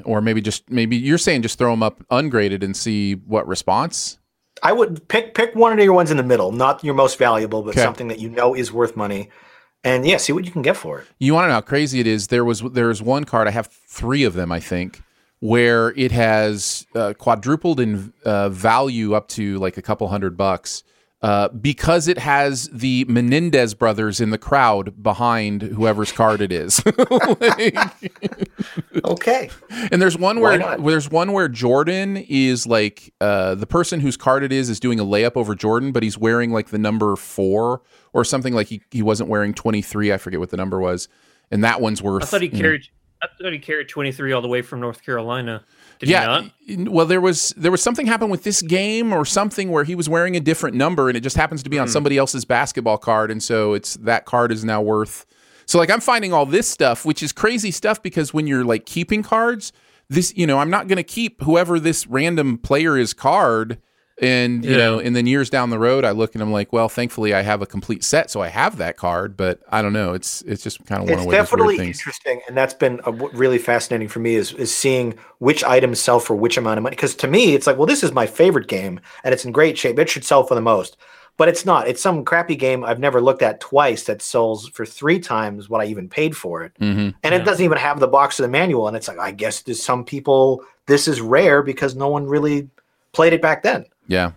or 0.05 0.20
maybe 0.20 0.40
just 0.40 0.69
maybe 0.70 0.97
you're 0.97 1.19
saying 1.19 1.43
just 1.43 1.59
throw 1.59 1.70
them 1.70 1.82
up 1.82 2.05
ungraded 2.10 2.62
and 2.62 2.77
see 2.77 3.14
what 3.14 3.47
response. 3.47 4.19
I 4.62 4.73
would 4.73 5.06
pick 5.09 5.35
pick 5.35 5.55
one 5.55 5.73
of 5.73 5.78
your 5.85 5.93
ones 5.93 6.10
in 6.10 6.16
the 6.16 6.23
middle, 6.23 6.52
not 6.52 6.85
your 6.85 6.94
most 6.94 7.19
valuable, 7.19 7.62
but 7.62 7.70
Okay. 7.70 7.82
something 7.82 8.09
that 8.09 8.19
you 8.20 8.28
know 8.28 8.55
is 8.55 8.73
worth 8.73 8.97
money. 8.97 9.31
And 9.85 10.06
yeah, 10.06 10.19
see 10.19 10.32
what 10.32 10.44
you 10.44 10.52
can 10.52 10.62
get 10.62 10.77
for 10.77 11.01
it. 11.01 11.06
You 11.19 11.35
want 11.35 11.44
to 11.44 11.48
know 11.48 11.55
how 11.55 11.60
crazy 11.60 11.98
it 11.98 12.06
is? 12.06 12.28
There 12.28 12.44
was 12.44 12.60
there's 12.60 13.02
one 13.02 13.24
card. 13.24 13.48
I 13.48 13.51
have 13.51 13.66
three 13.66 14.23
of 14.23 14.35
them, 14.35 14.52
I 14.52 14.60
think, 14.60 15.02
where 15.40 15.89
it 15.97 16.12
has 16.12 16.86
uh, 16.94 17.14
quadrupled 17.19 17.81
in 17.81 18.12
uh, 18.24 18.48
value 18.51 19.14
up 19.14 19.27
to 19.28 19.59
like 19.59 19.77
a 19.77 19.82
couple 19.82 20.06
hundred 20.09 20.36
bucks. 20.36 20.85
Uh, 21.22 21.48
because 21.50 22.08
it 22.08 22.18
has 22.18 22.68
the 22.70 23.04
Menendez 23.08 23.74
brothers 23.74 24.20
in 24.20 24.30
the 24.30 24.38
crowd 24.38 25.00
behind 25.00 25.62
whoever's 25.62 26.10
card 26.10 26.40
it 26.40 26.50
is. 26.50 26.82
Okay. 29.04 29.50
And 29.90 30.00
there's 30.00 30.16
one 30.16 30.40
Why 30.40 30.58
where 30.58 30.78
there's 30.78 31.10
one 31.10 31.32
where 31.32 31.48
Jordan 31.48 32.16
is 32.16 32.66
like 32.66 33.12
uh, 33.20 33.54
the 33.54 33.66
person 33.66 34.00
whose 34.00 34.16
card 34.16 34.42
it 34.44 34.52
is 34.52 34.70
is 34.70 34.78
doing 34.80 35.00
a 35.00 35.04
layup 35.04 35.32
over 35.36 35.54
Jordan, 35.54 35.92
but 35.92 36.02
he's 36.02 36.16
wearing 36.18 36.52
like 36.52 36.68
the 36.68 36.78
number 36.78 37.16
four 37.16 37.82
or 38.12 38.24
something. 38.24 38.54
Like 38.54 38.68
he, 38.68 38.82
he 38.90 39.02
wasn't 39.02 39.28
wearing 39.28 39.54
twenty 39.54 39.82
three. 39.82 40.12
I 40.12 40.18
forget 40.18 40.40
what 40.40 40.50
the 40.50 40.56
number 40.56 40.80
was. 40.80 41.08
And 41.50 41.64
that 41.64 41.80
one's 41.80 42.02
worth. 42.02 42.22
I 42.22 42.26
thought 42.26 42.42
he 42.42 42.48
you 42.48 42.52
know- 42.54 42.60
carried. 42.60 42.88
I 43.22 43.26
thought 43.40 43.52
he 43.52 43.60
carried 43.60 43.88
23 43.88 44.32
all 44.32 44.42
the 44.42 44.48
way 44.48 44.62
from 44.62 44.80
North 44.80 45.04
Carolina. 45.04 45.64
Did 46.02 46.10
yeah. 46.10 46.48
Well, 46.90 47.06
there 47.06 47.20
was 47.20 47.54
there 47.56 47.70
was 47.70 47.82
something 47.82 48.06
happened 48.06 48.30
with 48.30 48.42
this 48.42 48.60
game 48.60 49.12
or 49.12 49.24
something 49.24 49.70
where 49.70 49.84
he 49.84 49.94
was 49.94 50.08
wearing 50.08 50.36
a 50.36 50.40
different 50.40 50.76
number, 50.76 51.08
and 51.08 51.16
it 51.16 51.20
just 51.20 51.36
happens 51.36 51.62
to 51.62 51.70
be 51.70 51.78
on 51.78 51.86
Hmm. 51.86 51.92
somebody 51.92 52.18
else's 52.18 52.44
basketball 52.44 52.98
card, 52.98 53.30
and 53.30 53.42
so 53.42 53.72
it's 53.72 53.94
that 53.98 54.24
card 54.24 54.50
is 54.52 54.64
now 54.64 54.82
worth. 54.82 55.24
So 55.66 55.78
like 55.78 55.90
I'm 55.90 56.00
finding 56.00 56.32
all 56.32 56.44
this 56.44 56.68
stuff, 56.68 57.04
which 57.04 57.22
is 57.22 57.32
crazy 57.32 57.70
stuff 57.70 58.02
because 58.02 58.34
when 58.34 58.46
you're 58.46 58.64
like 58.64 58.84
keeping 58.84 59.22
cards, 59.22 59.72
this 60.10 60.32
you 60.36 60.46
know 60.46 60.58
I'm 60.58 60.70
not 60.70 60.88
going 60.88 60.96
to 60.96 61.02
keep 61.04 61.40
whoever 61.42 61.78
this 61.78 62.06
random 62.06 62.58
player 62.58 62.98
is 62.98 63.14
card. 63.14 63.78
And 64.22 64.64
you 64.64 64.76
Yeah. 64.76 64.78
know, 64.78 65.00
and 65.00 65.16
then 65.16 65.26
years 65.26 65.50
down 65.50 65.70
the 65.70 65.80
road, 65.80 66.04
I 66.04 66.12
look 66.12 66.34
and 66.34 66.42
I'm 66.42 66.52
like, 66.52 66.72
well, 66.72 66.88
thankfully 66.88 67.34
I 67.34 67.42
have 67.42 67.60
a 67.60 67.66
complete 67.66 68.04
set, 68.04 68.30
so 68.30 68.40
I 68.40 68.48
have 68.48 68.76
that 68.78 68.96
card. 68.96 69.36
But 69.36 69.60
I 69.68 69.82
don't 69.82 69.92
know, 69.92 70.14
it's 70.14 70.42
it's 70.42 70.62
just 70.62 70.84
kind 70.86 71.02
of 71.02 71.08
one 71.08 71.18
It's 71.18 71.20
of 71.20 71.26
those 71.26 71.42
definitely 71.42 71.50
weird 71.50 71.74
things. 71.74 71.98
It's 71.98 71.98
definitely 71.98 72.40
interesting, 72.40 72.40
and 72.46 72.56
that's 72.56 72.74
been 72.74 73.00
uh 73.06 73.12
really 73.12 73.58
fascinating 73.58 74.08
for 74.08 74.20
me 74.20 74.36
is 74.36 74.52
is 74.54 74.74
seeing 74.74 75.14
which 75.38 75.64
items 75.64 76.00
sell 76.00 76.20
for 76.20 76.36
which 76.36 76.56
amount 76.56 76.78
of 76.78 76.82
money. 76.84 76.94
Because 76.94 77.14
to 77.16 77.28
me, 77.28 77.54
it's 77.54 77.66
like, 77.66 77.76
well, 77.76 77.86
this 77.86 78.04
is 78.04 78.12
my 78.12 78.26
favorite 78.26 78.68
game, 78.68 79.00
and 79.24 79.34
it's 79.34 79.44
in 79.44 79.52
great 79.52 79.76
shape. 79.76 79.98
It 79.98 80.08
should 80.08 80.24
sell 80.24 80.44
for 80.44 80.54
the 80.54 80.60
most, 80.60 80.96
but 81.36 81.48
it's 81.48 81.66
not. 81.66 81.88
It's 81.88 82.00
some 82.02 82.24
crappy 82.24 82.54
game 82.56 82.84
I've 82.84 83.00
never 83.00 83.20
looked 83.20 83.42
at 83.42 83.60
twice 83.60 84.04
that 84.04 84.22
sells 84.22 84.68
for 84.68 84.86
three 84.86 85.18
times 85.18 85.68
what 85.68 85.80
I 85.80 85.86
even 85.86 86.08
paid 86.08 86.36
for 86.36 86.62
it, 86.62 86.78
hmm 86.78 87.14
and 87.24 87.34
it 87.34 87.44
doesn't 87.44 87.64
even 87.64 87.78
have 87.78 87.98
the 87.98 88.06
box 88.08 88.38
or 88.38 88.44
the 88.44 88.48
manual. 88.48 88.86
And 88.86 88.96
it's 88.96 89.08
like, 89.08 89.18
I 89.18 89.32
guess 89.32 89.62
there's 89.62 89.82
some 89.82 90.04
people 90.04 90.64
this 90.86 91.08
is 91.08 91.20
rare 91.20 91.62
because 91.62 91.94
no 91.96 92.08
one 92.08 92.26
really 92.26 92.68
played 93.12 93.32
it 93.32 93.42
back 93.42 93.62
then. 93.64 93.86
Yeah, 94.06 94.32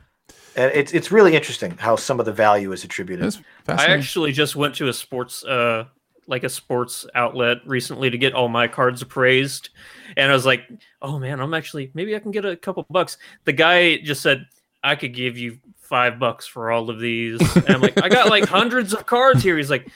And 0.56 0.72
it's 0.74 0.94
it's 0.94 1.12
really 1.12 1.36
interesting 1.36 1.76
how 1.78 1.96
some 1.96 2.20
of 2.20 2.26
the 2.26 2.34
value 2.34 2.72
is 2.72 2.84
attributed. 2.84 3.38
that's 3.66 3.84
I 3.84 3.88
actually 3.88 4.32
just 4.32 4.56
went 4.56 4.76
to 4.76 4.88
a 4.88 4.94
sports, 4.94 5.44
uh, 5.44 5.86
like 6.28 6.44
a 6.44 6.50
sports 6.50 7.06
outlet 7.16 7.58
recently 7.66 8.10
to 8.10 8.18
get 8.18 8.34
all 8.34 8.48
my 8.48 8.68
cards 8.68 9.02
appraised, 9.02 9.70
and 10.18 10.32
I 10.32 10.34
was 10.34 10.46
like, 10.46 10.62
"Oh 11.02 11.20
man, 11.20 11.40
I'm 11.40 11.54
actually 11.54 11.92
maybe 11.94 12.16
I 12.16 12.20
can 12.20 12.32
get 12.32 12.46
a 12.46 12.56
couple 12.56 12.86
bucks." 12.90 13.18
The 13.44 13.54
guy 13.54 13.98
just 13.98 14.22
said, 14.22 14.46
"I 14.84 14.96
could 14.96 15.14
give 15.14 15.38
you 15.38 15.60
five 15.78 16.18
bucks 16.20 16.48
for 16.48 16.72
all 16.72 16.90
of 16.90 17.00
these," 17.00 17.40
and 17.56 17.70
I'm 17.70 17.82
like, 17.82 18.02
"I 18.02 18.10
got 18.10 18.30
like 18.30 18.46
hundreds 18.50 18.94
of 18.94 19.06
cards 19.06 19.44
here." 19.44 19.58
He's 19.58 19.70
like, 19.72 19.90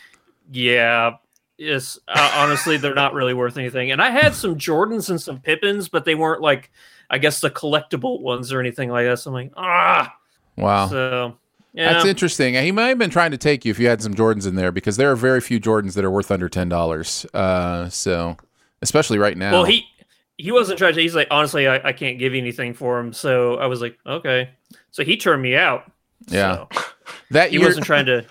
"Yeah." 0.52 1.16
Yes, 1.62 2.00
uh, 2.08 2.32
honestly, 2.38 2.78
they're 2.78 2.96
not 2.96 3.14
really 3.14 3.34
worth 3.34 3.58
anything. 3.58 3.92
And 3.92 4.02
I 4.02 4.12
had 4.12 4.34
some 4.34 4.56
Jordans 4.56 5.10
and 5.10 5.20
some 5.20 5.42
Pippins, 5.42 5.90
but 5.90 6.06
they 6.06 6.16
weren't 6.16 6.40
like, 6.40 6.72
I 7.10 7.18
guess, 7.18 7.42
the 7.42 7.50
collectible 7.50 8.22
ones 8.22 8.52
or 8.52 8.60
anything 8.60 8.90
like 8.90 9.06
that. 9.06 9.20
So 9.20 9.30
I'm 9.32 9.34
like, 9.34 9.52
ah. 9.58 10.16
wow. 10.58 10.88
So 10.88 11.38
yeah, 11.74 11.94
That's 11.94 12.06
interesting. 12.06 12.56
He 12.56 12.72
might 12.72 12.88
have 12.88 12.98
been 12.98 13.10
trying 13.12 13.32
to 13.32 13.38
take 13.38 13.64
you 13.64 13.72
if 13.72 13.80
you 13.80 13.88
had 13.88 14.02
some 14.02 14.14
Jordans 14.14 14.48
in 14.48 14.56
there 14.56 14.72
because 14.72 14.98
there 14.98 15.12
are 15.12 15.16
very 15.16 15.40
few 15.40 15.60
Jordans 15.60 15.94
that 15.94 16.04
are 16.04 16.12
worth 16.12 16.32
under 16.32 16.50
ten 16.50 16.68
dollars. 16.68 17.26
Uh, 17.34 17.90
so 17.90 18.38
especially 18.82 19.18
right 19.18 19.38
now. 19.38 19.52
Well, 19.52 19.66
he 19.66 19.86
he 20.38 20.52
wasn't 20.52 20.80
trying 20.80 20.96
to. 20.96 21.02
He's 21.02 21.16
like, 21.16 21.28
honestly, 21.30 21.68
I, 21.68 21.90
I 21.90 21.94
can't 21.94 22.18
give 22.18 22.34
you 22.34 22.40
anything 22.40 22.74
for 22.74 23.00
him. 23.00 23.14
So 23.14 23.56
I 23.56 23.68
was 23.68 23.82
like, 23.82 24.00
okay. 24.06 24.50
So 24.92 25.04
he 25.04 25.18
turned 25.18 25.42
me 25.42 25.56
out. 25.56 25.92
yeah, 26.28 26.66
So 26.72 26.82
that 27.32 27.52
he 27.52 27.58
year, 27.58 27.68
wasn't 27.68 27.86
trying 27.86 28.06
to. 28.08 28.26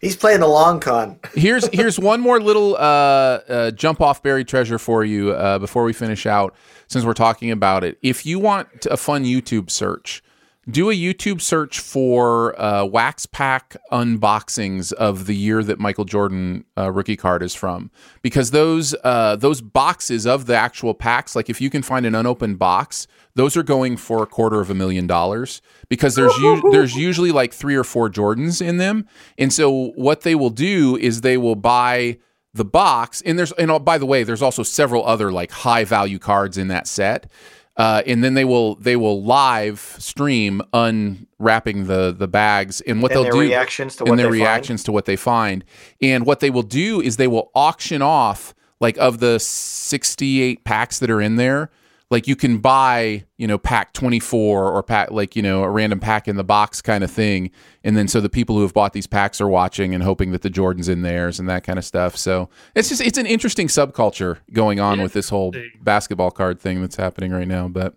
He's 0.00 0.16
playing 0.16 0.40
the 0.40 0.46
long 0.48 0.80
con. 0.80 1.18
here's 1.34 1.66
here's 1.68 1.98
one 1.98 2.20
more 2.20 2.40
little 2.40 2.76
uh, 2.76 2.78
uh, 2.78 3.70
jump 3.70 4.00
off 4.00 4.22
buried 4.22 4.48
treasure 4.48 4.78
for 4.78 5.04
you 5.04 5.32
uh, 5.32 5.58
before 5.58 5.84
we 5.84 5.92
finish 5.92 6.26
out. 6.26 6.54
Since 6.88 7.04
we're 7.04 7.14
talking 7.14 7.50
about 7.50 7.82
it, 7.82 7.98
if 8.02 8.24
you 8.24 8.38
want 8.38 8.68
a 8.90 8.96
fun 8.96 9.24
YouTube 9.24 9.70
search, 9.70 10.22
do 10.68 10.90
a 10.90 10.94
YouTube 10.94 11.40
search 11.40 11.78
for 11.78 12.60
uh, 12.60 12.84
wax 12.84 13.24
pack 13.24 13.76
unboxings 13.92 14.92
of 14.92 15.26
the 15.26 15.34
year 15.36 15.62
that 15.62 15.78
Michael 15.78 16.04
Jordan 16.04 16.64
uh, 16.76 16.90
rookie 16.90 17.16
card 17.16 17.42
is 17.42 17.54
from, 17.54 17.90
because 18.20 18.50
those 18.50 18.94
uh, 19.04 19.36
those 19.36 19.60
boxes 19.60 20.26
of 20.26 20.46
the 20.46 20.56
actual 20.56 20.92
packs, 20.92 21.36
like 21.36 21.48
if 21.48 21.60
you 21.60 21.70
can 21.70 21.82
find 21.82 22.04
an 22.04 22.16
unopened 22.16 22.58
box, 22.58 23.06
those 23.34 23.56
are 23.56 23.62
going 23.62 23.96
for 23.96 24.22
a 24.22 24.26
quarter 24.26 24.60
of 24.60 24.68
a 24.68 24.74
million 24.74 25.06
dollars. 25.06 25.62
Because 25.88 26.16
there's 26.16 26.36
u- 26.38 26.62
there's 26.72 26.96
usually 26.96 27.30
like 27.30 27.52
three 27.52 27.76
or 27.76 27.84
four 27.84 28.10
Jordans 28.10 28.60
in 28.60 28.78
them, 28.78 29.06
and 29.38 29.52
so 29.52 29.92
what 29.94 30.22
they 30.22 30.34
will 30.34 30.50
do 30.50 30.96
is 30.96 31.20
they 31.20 31.36
will 31.36 31.56
buy 31.56 32.18
the 32.54 32.64
box. 32.64 33.22
And 33.22 33.38
there's 33.38 33.52
and 33.52 33.70
oh, 33.70 33.78
by 33.78 33.98
the 33.98 34.06
way 34.06 34.24
there's 34.24 34.42
also 34.42 34.64
several 34.64 35.06
other 35.06 35.30
like 35.30 35.52
high 35.52 35.84
value 35.84 36.18
cards 36.18 36.58
in 36.58 36.66
that 36.68 36.88
set 36.88 37.30
uh, 37.76 38.02
and 38.06 38.24
then 38.24 38.34
they 38.34 38.44
will 38.44 38.76
they 38.76 38.96
will 38.96 39.22
live 39.22 39.96
stream 39.98 40.62
unwrapping 40.72 41.86
the 41.86 42.14
the 42.16 42.28
bags 42.28 42.80
and 42.82 43.02
what 43.02 43.12
And 43.12 43.24
they'll 43.24 43.32
do 43.32 43.40
reactions 43.40 43.96
to 43.96 44.04
and 44.04 44.10
what 44.10 44.16
their 44.16 44.26
they 44.30 44.38
find? 44.38 44.40
reactions 44.40 44.82
to 44.84 44.92
what 44.92 45.04
they 45.04 45.16
find 45.16 45.64
and 46.00 46.24
what 46.26 46.40
they 46.40 46.50
will 46.50 46.62
do 46.62 47.00
is 47.00 47.16
they 47.16 47.28
will 47.28 47.50
auction 47.54 48.02
off 48.02 48.54
like 48.80 48.96
of 48.98 49.20
the 49.20 49.38
68 49.38 50.64
packs 50.64 50.98
that 50.98 51.10
are 51.10 51.20
in 51.20 51.36
there 51.36 51.70
like 52.10 52.28
you 52.28 52.36
can 52.36 52.58
buy 52.58 53.24
you 53.36 53.46
know 53.46 53.58
pack 53.58 53.92
24 53.92 54.70
or 54.72 54.82
pack 54.82 55.10
like 55.10 55.34
you 55.34 55.42
know 55.42 55.62
a 55.64 55.68
random 55.70 55.98
pack 55.98 56.28
in 56.28 56.36
the 56.36 56.44
box 56.44 56.80
kind 56.80 57.02
of 57.02 57.10
thing 57.10 57.50
and 57.82 57.96
then 57.96 58.06
so 58.06 58.20
the 58.20 58.28
people 58.28 58.54
who 58.56 58.62
have 58.62 58.72
bought 58.72 58.92
these 58.92 59.06
packs 59.08 59.40
are 59.40 59.48
watching 59.48 59.94
and 59.94 60.04
hoping 60.04 60.30
that 60.32 60.42
the 60.42 60.50
jordans 60.50 60.88
in 60.88 61.02
theirs 61.02 61.40
and 61.40 61.48
that 61.48 61.64
kind 61.64 61.78
of 61.78 61.84
stuff 61.84 62.16
so 62.16 62.48
it's 62.76 62.88
just 62.88 63.00
it's 63.00 63.18
an 63.18 63.26
interesting 63.26 63.66
subculture 63.66 64.38
going 64.52 64.78
on 64.78 65.02
with 65.02 65.12
this 65.14 65.28
whole 65.30 65.52
basketball 65.82 66.30
card 66.30 66.60
thing 66.60 66.80
that's 66.80 66.96
happening 66.96 67.32
right 67.32 67.48
now 67.48 67.66
but 67.68 67.94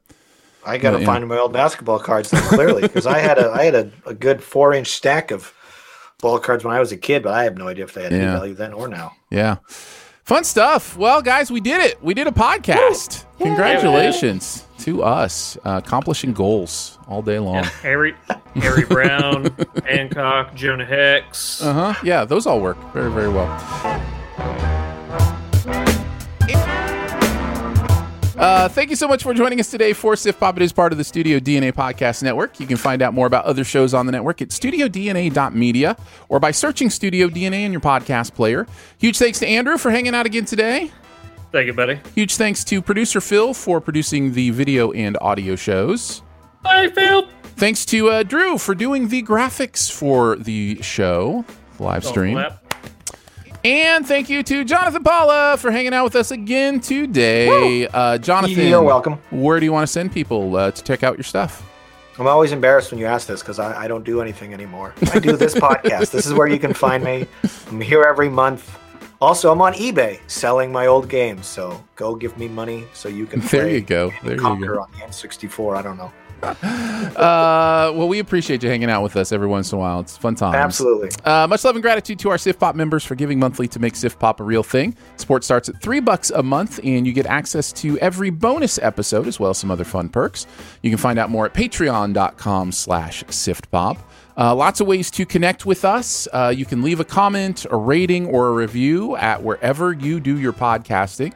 I 0.65 0.77
got 0.77 0.91
to 0.91 0.99
Yeah. 0.99 1.05
find 1.05 1.25
my 1.27 1.37
old 1.37 1.53
basketball 1.53 1.99
cards 1.99 2.31
then, 2.31 2.41
clearly 2.43 2.81
because 2.81 3.07
I 3.07 3.19
had 3.19 3.37
a 3.37 3.49
I 3.49 3.63
had 3.63 3.75
a, 3.75 3.91
a 4.05 4.13
good 4.13 4.43
four 4.43 4.73
inch 4.73 4.87
stack 4.87 5.31
of 5.31 5.53
ball 6.19 6.37
cards 6.37 6.65
when 6.65 6.75
I 6.75 6.81
was 6.81 6.91
a 6.91 6.97
kid, 6.97 7.23
but 7.23 7.33
I 7.33 7.45
have 7.45 7.57
no 7.57 7.69
idea 7.69 7.85
if 7.85 7.93
they 7.93 8.03
had 8.03 8.11
any 8.11 8.25
value 8.25 8.53
then 8.53 8.73
or 8.73 8.89
now. 8.89 9.13
Yeah. 9.31 9.55
Fun 10.29 10.43
stuff. 10.43 10.95
Well, 10.95 11.23
guys, 11.23 11.49
we 11.49 11.59
did 11.59 11.81
it. 11.81 12.03
We 12.03 12.13
did 12.13 12.27
a 12.27 12.31
podcast. 12.31 13.25
Congratulations 13.39 14.63
to 14.77 15.01
us, 15.01 15.57
uh, 15.65 15.81
accomplishing 15.83 16.33
goals 16.33 16.99
all 17.07 17.23
day 17.23 17.39
long. 17.39 17.63
Harry, 17.63 18.13
Harry 18.53 18.85
Brown, 18.85 19.51
Hancock, 19.87 20.53
Jonah 20.53 20.85
Hex. 20.85 21.63
Uh 21.63 21.73
huh. 21.73 22.01
Yeah, 22.03 22.25
those 22.25 22.45
all 22.45 22.61
work 22.61 22.77
very, 22.93 23.11
very 23.11 23.29
well. 23.29 24.68
Uh, 28.39 28.69
thank 28.69 28.89
you 28.89 28.95
so 28.95 29.05
much 29.05 29.21
for 29.21 29.33
joining 29.33 29.59
us 29.59 29.69
today 29.69 29.91
for 29.91 30.13
SiftPop. 30.13 30.55
It 30.55 30.61
is 30.61 30.71
part 30.71 30.93
of 30.93 30.97
the 30.97 31.03
Studio 31.03 31.39
DNA 31.39 31.73
Podcast 31.73 32.23
Network. 32.23 32.57
You 32.61 32.67
can 32.67 32.77
find 32.77 33.01
out 33.01 33.13
more 33.13 33.27
about 33.27 33.43
other 33.43 33.65
shows 33.65 33.93
on 33.93 34.05
the 34.05 34.13
network 34.13 34.41
at 34.41 34.47
studiodna.media 34.47 35.97
or 36.29 36.39
by 36.39 36.51
searching 36.51 36.89
Studio 36.89 37.27
DNA 37.27 37.65
in 37.65 37.73
your 37.73 37.81
podcast 37.81 38.33
player. 38.33 38.65
Huge 38.97 39.17
thanks 39.17 39.39
to 39.39 39.47
Andrew 39.47 39.77
for 39.77 39.91
hanging 39.91 40.15
out 40.15 40.25
again 40.25 40.45
today. 40.45 40.89
Thank 41.51 41.67
you, 41.67 41.73
buddy. 41.73 41.99
Huge 42.15 42.37
thanks 42.37 42.63
to 42.63 42.81
producer 42.81 43.19
Phil 43.19 43.53
for 43.53 43.81
producing 43.81 44.31
the 44.31 44.51
video 44.51 44.93
and 44.93 45.17
audio 45.19 45.57
shows. 45.57 46.21
Bye, 46.63 46.87
Phil. 46.95 47.27
Thanks 47.57 47.83
to 47.87 48.09
uh, 48.09 48.23
Drew 48.23 48.57
for 48.57 48.73
doing 48.73 49.09
the 49.09 49.21
graphics 49.21 49.91
for 49.91 50.37
the 50.37 50.81
show, 50.81 51.43
the 51.75 51.83
live 51.83 52.05
stream. 52.05 52.35
Clap. 52.35 52.58
And 53.63 54.07
thank 54.07 54.29
you 54.29 54.41
to 54.43 54.63
Jonathan 54.63 55.03
Paula 55.03 55.57
for 55.57 55.69
hanging 55.69 55.93
out 55.93 56.05
with 56.05 56.15
us 56.15 56.31
again 56.31 56.79
today. 56.79 57.87
Uh, 57.87 58.17
Jonathan, 58.17 58.67
You're 58.67 58.81
welcome. 58.81 59.19
Where 59.31 59.59
do 59.59 59.65
you 59.65 59.73
want 59.73 59.85
to 59.85 59.91
send 59.91 60.13
people 60.13 60.55
uh, 60.55 60.71
to 60.71 60.83
check 60.83 61.03
out 61.03 61.17
your 61.17 61.25
stuff? 61.25 61.65
I'm 62.17 62.27
always 62.27 62.51
embarrassed 62.51 62.91
when 62.91 62.99
you 62.99 63.05
ask 63.05 63.27
this 63.27 63.41
because 63.41 63.59
I, 63.59 63.83
I 63.83 63.87
don't 63.87 64.03
do 64.05 64.21
anything 64.21 64.53
anymore. 64.53 64.93
I 65.13 65.19
do 65.19 65.35
this 65.35 65.55
podcast. 65.55 66.11
This 66.11 66.25
is 66.25 66.33
where 66.33 66.47
you 66.47 66.59
can 66.59 66.73
find 66.73 67.03
me. 67.03 67.25
I'm 67.69 67.81
here 67.81 68.03
every 68.03 68.29
month. 68.29 68.77
Also, 69.21 69.51
I'm 69.51 69.61
on 69.61 69.73
eBay 69.73 70.19
selling 70.29 70.71
my 70.71 70.87
old 70.87 71.09
games. 71.09 71.45
So 71.45 71.83
go 71.95 72.15
give 72.15 72.37
me 72.37 72.47
money 72.47 72.85
so 72.93 73.09
you 73.09 73.25
can 73.25 73.41
There 73.41 73.69
you 73.69 73.81
go. 73.81 74.11
There 74.23 74.35
you 74.35 74.41
Conker 74.41 74.75
go. 74.75 74.81
on 74.81 74.91
the 74.91 74.97
N64. 74.99 75.77
I 75.77 75.81
don't 75.81 75.97
know. 75.97 76.11
Uh, 77.09 77.91
well, 77.95 78.07
we 78.07 78.19
appreciate 78.19 78.63
you 78.63 78.69
hanging 78.69 78.89
out 78.89 79.03
with 79.03 79.17
us 79.17 79.33
every 79.33 79.47
once 79.47 79.73
in 79.73 79.77
a 79.77 79.81
while. 79.81 79.99
It's 79.99 80.15
fun 80.15 80.35
times. 80.35 80.55
Absolutely. 80.55 81.09
Uh, 81.25 81.47
much 81.47 81.65
love 81.65 81.75
and 81.75 81.81
gratitude 81.81 82.17
to 82.19 82.29
our 82.29 82.37
SiftPop 82.37 82.75
members 82.75 83.03
for 83.03 83.15
giving 83.15 83.39
monthly 83.39 83.67
to 83.67 83.79
make 83.79 83.95
SiftPop 83.95 84.39
a 84.39 84.43
real 84.43 84.63
thing. 84.63 84.95
Support 85.17 85.43
starts 85.43 85.67
at 85.67 85.81
three 85.81 85.99
bucks 85.99 86.29
a 86.29 86.41
month, 86.41 86.79
and 86.81 87.05
you 87.05 87.11
get 87.11 87.25
access 87.25 87.73
to 87.73 87.97
every 87.99 88.29
bonus 88.29 88.79
episode 88.79 89.27
as 89.27 89.37
well 89.37 89.49
as 89.49 89.57
some 89.57 89.69
other 89.69 89.83
fun 89.83 90.07
perks. 90.07 90.47
You 90.81 90.91
can 90.91 90.97
find 90.97 91.19
out 91.19 91.29
more 91.29 91.45
at 91.45 91.53
patreon.com 91.53 92.71
slash 92.71 93.23
siftpop. 93.25 93.97
Uh, 94.37 94.55
lots 94.55 94.79
of 94.79 94.87
ways 94.87 95.11
to 95.11 95.25
connect 95.25 95.65
with 95.65 95.83
us. 95.83 96.25
Uh, 96.31 96.53
you 96.55 96.65
can 96.65 96.81
leave 96.81 97.01
a 97.01 97.05
comment, 97.05 97.65
a 97.69 97.75
rating, 97.75 98.27
or 98.27 98.47
a 98.47 98.51
review 98.51 99.17
at 99.17 99.43
wherever 99.43 99.91
you 99.91 100.21
do 100.21 100.39
your 100.39 100.53
podcasting. 100.53 101.33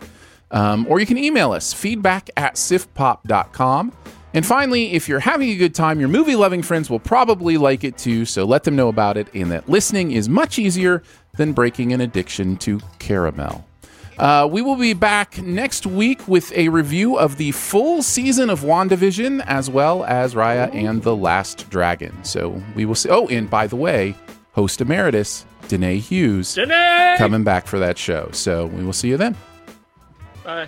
Um, 0.51 0.85
or 0.88 1.01
you 1.01 1.05
can 1.05 1.17
email 1.17 1.51
us, 1.51 1.73
feedback 1.73 2.30
at 2.38 2.55
siftpop.com. 2.55 3.91
And 4.34 4.45
finally, 4.45 4.93
if 4.93 5.07
you're 5.07 5.19
having 5.19 5.49
a 5.49 5.55
good 5.55 5.76
time, 5.76 5.99
your 5.99 6.10
movie 6.10 6.35
loving 6.35 6.64
friends 6.64 6.89
will 6.89 6.99
probably 6.99 7.57
like 7.57 7.84
it 7.84 7.97
too, 7.97 8.26
so 8.26 8.45
let 8.45 8.64
them 8.64 8.76
know 8.76 8.88
about 8.88 9.15
it 9.15 9.27
and 9.34 9.51
that 9.51 9.69
listening 9.69 10.11
is 10.11 10.27
much 10.27 10.57
easier 10.57 11.03
than 11.38 11.53
breaking 11.53 11.93
an 11.93 12.01
addiction 12.01 12.57
to 12.57 12.80
caramel. 12.99 13.65
Uh, 14.18 14.47
we 14.49 14.61
will 14.61 14.76
be 14.76 14.93
back 14.93 15.41
next 15.41 15.85
week 15.85 16.27
with 16.27 16.51
a 16.53 16.69
review 16.69 17.18
of 17.18 17.38
the 17.38 17.51
full 17.51 18.03
season 18.03 18.49
of 18.49 18.61
WandaVision 18.61 19.43
as 19.47 19.69
well 19.69 20.03
as 20.03 20.35
Raya 20.35 20.73
and 20.73 21.01
the 21.01 21.15
Last 21.15 21.69
Dragon. 21.69 22.23
So 22.23 22.61
we 22.76 22.85
will 22.85 22.95
see. 22.95 23.10
Oh, 23.10 23.27
and 23.27 23.49
by 23.49 23.68
the 23.68 23.76
way, 23.76 24.15
host 24.51 24.81
emeritus, 24.81 25.45
Danae 25.68 25.97
Hughes, 25.97 26.53
Danae! 26.55 27.15
coming 27.18 27.43
back 27.43 27.65
for 27.65 27.80
that 27.80 27.97
show. 27.97 28.30
So 28.34 28.68
we 28.68 28.84
will 28.84 28.93
see 28.93 29.10
you 29.10 29.18
then. 29.18 29.35
Bye. 30.43 30.68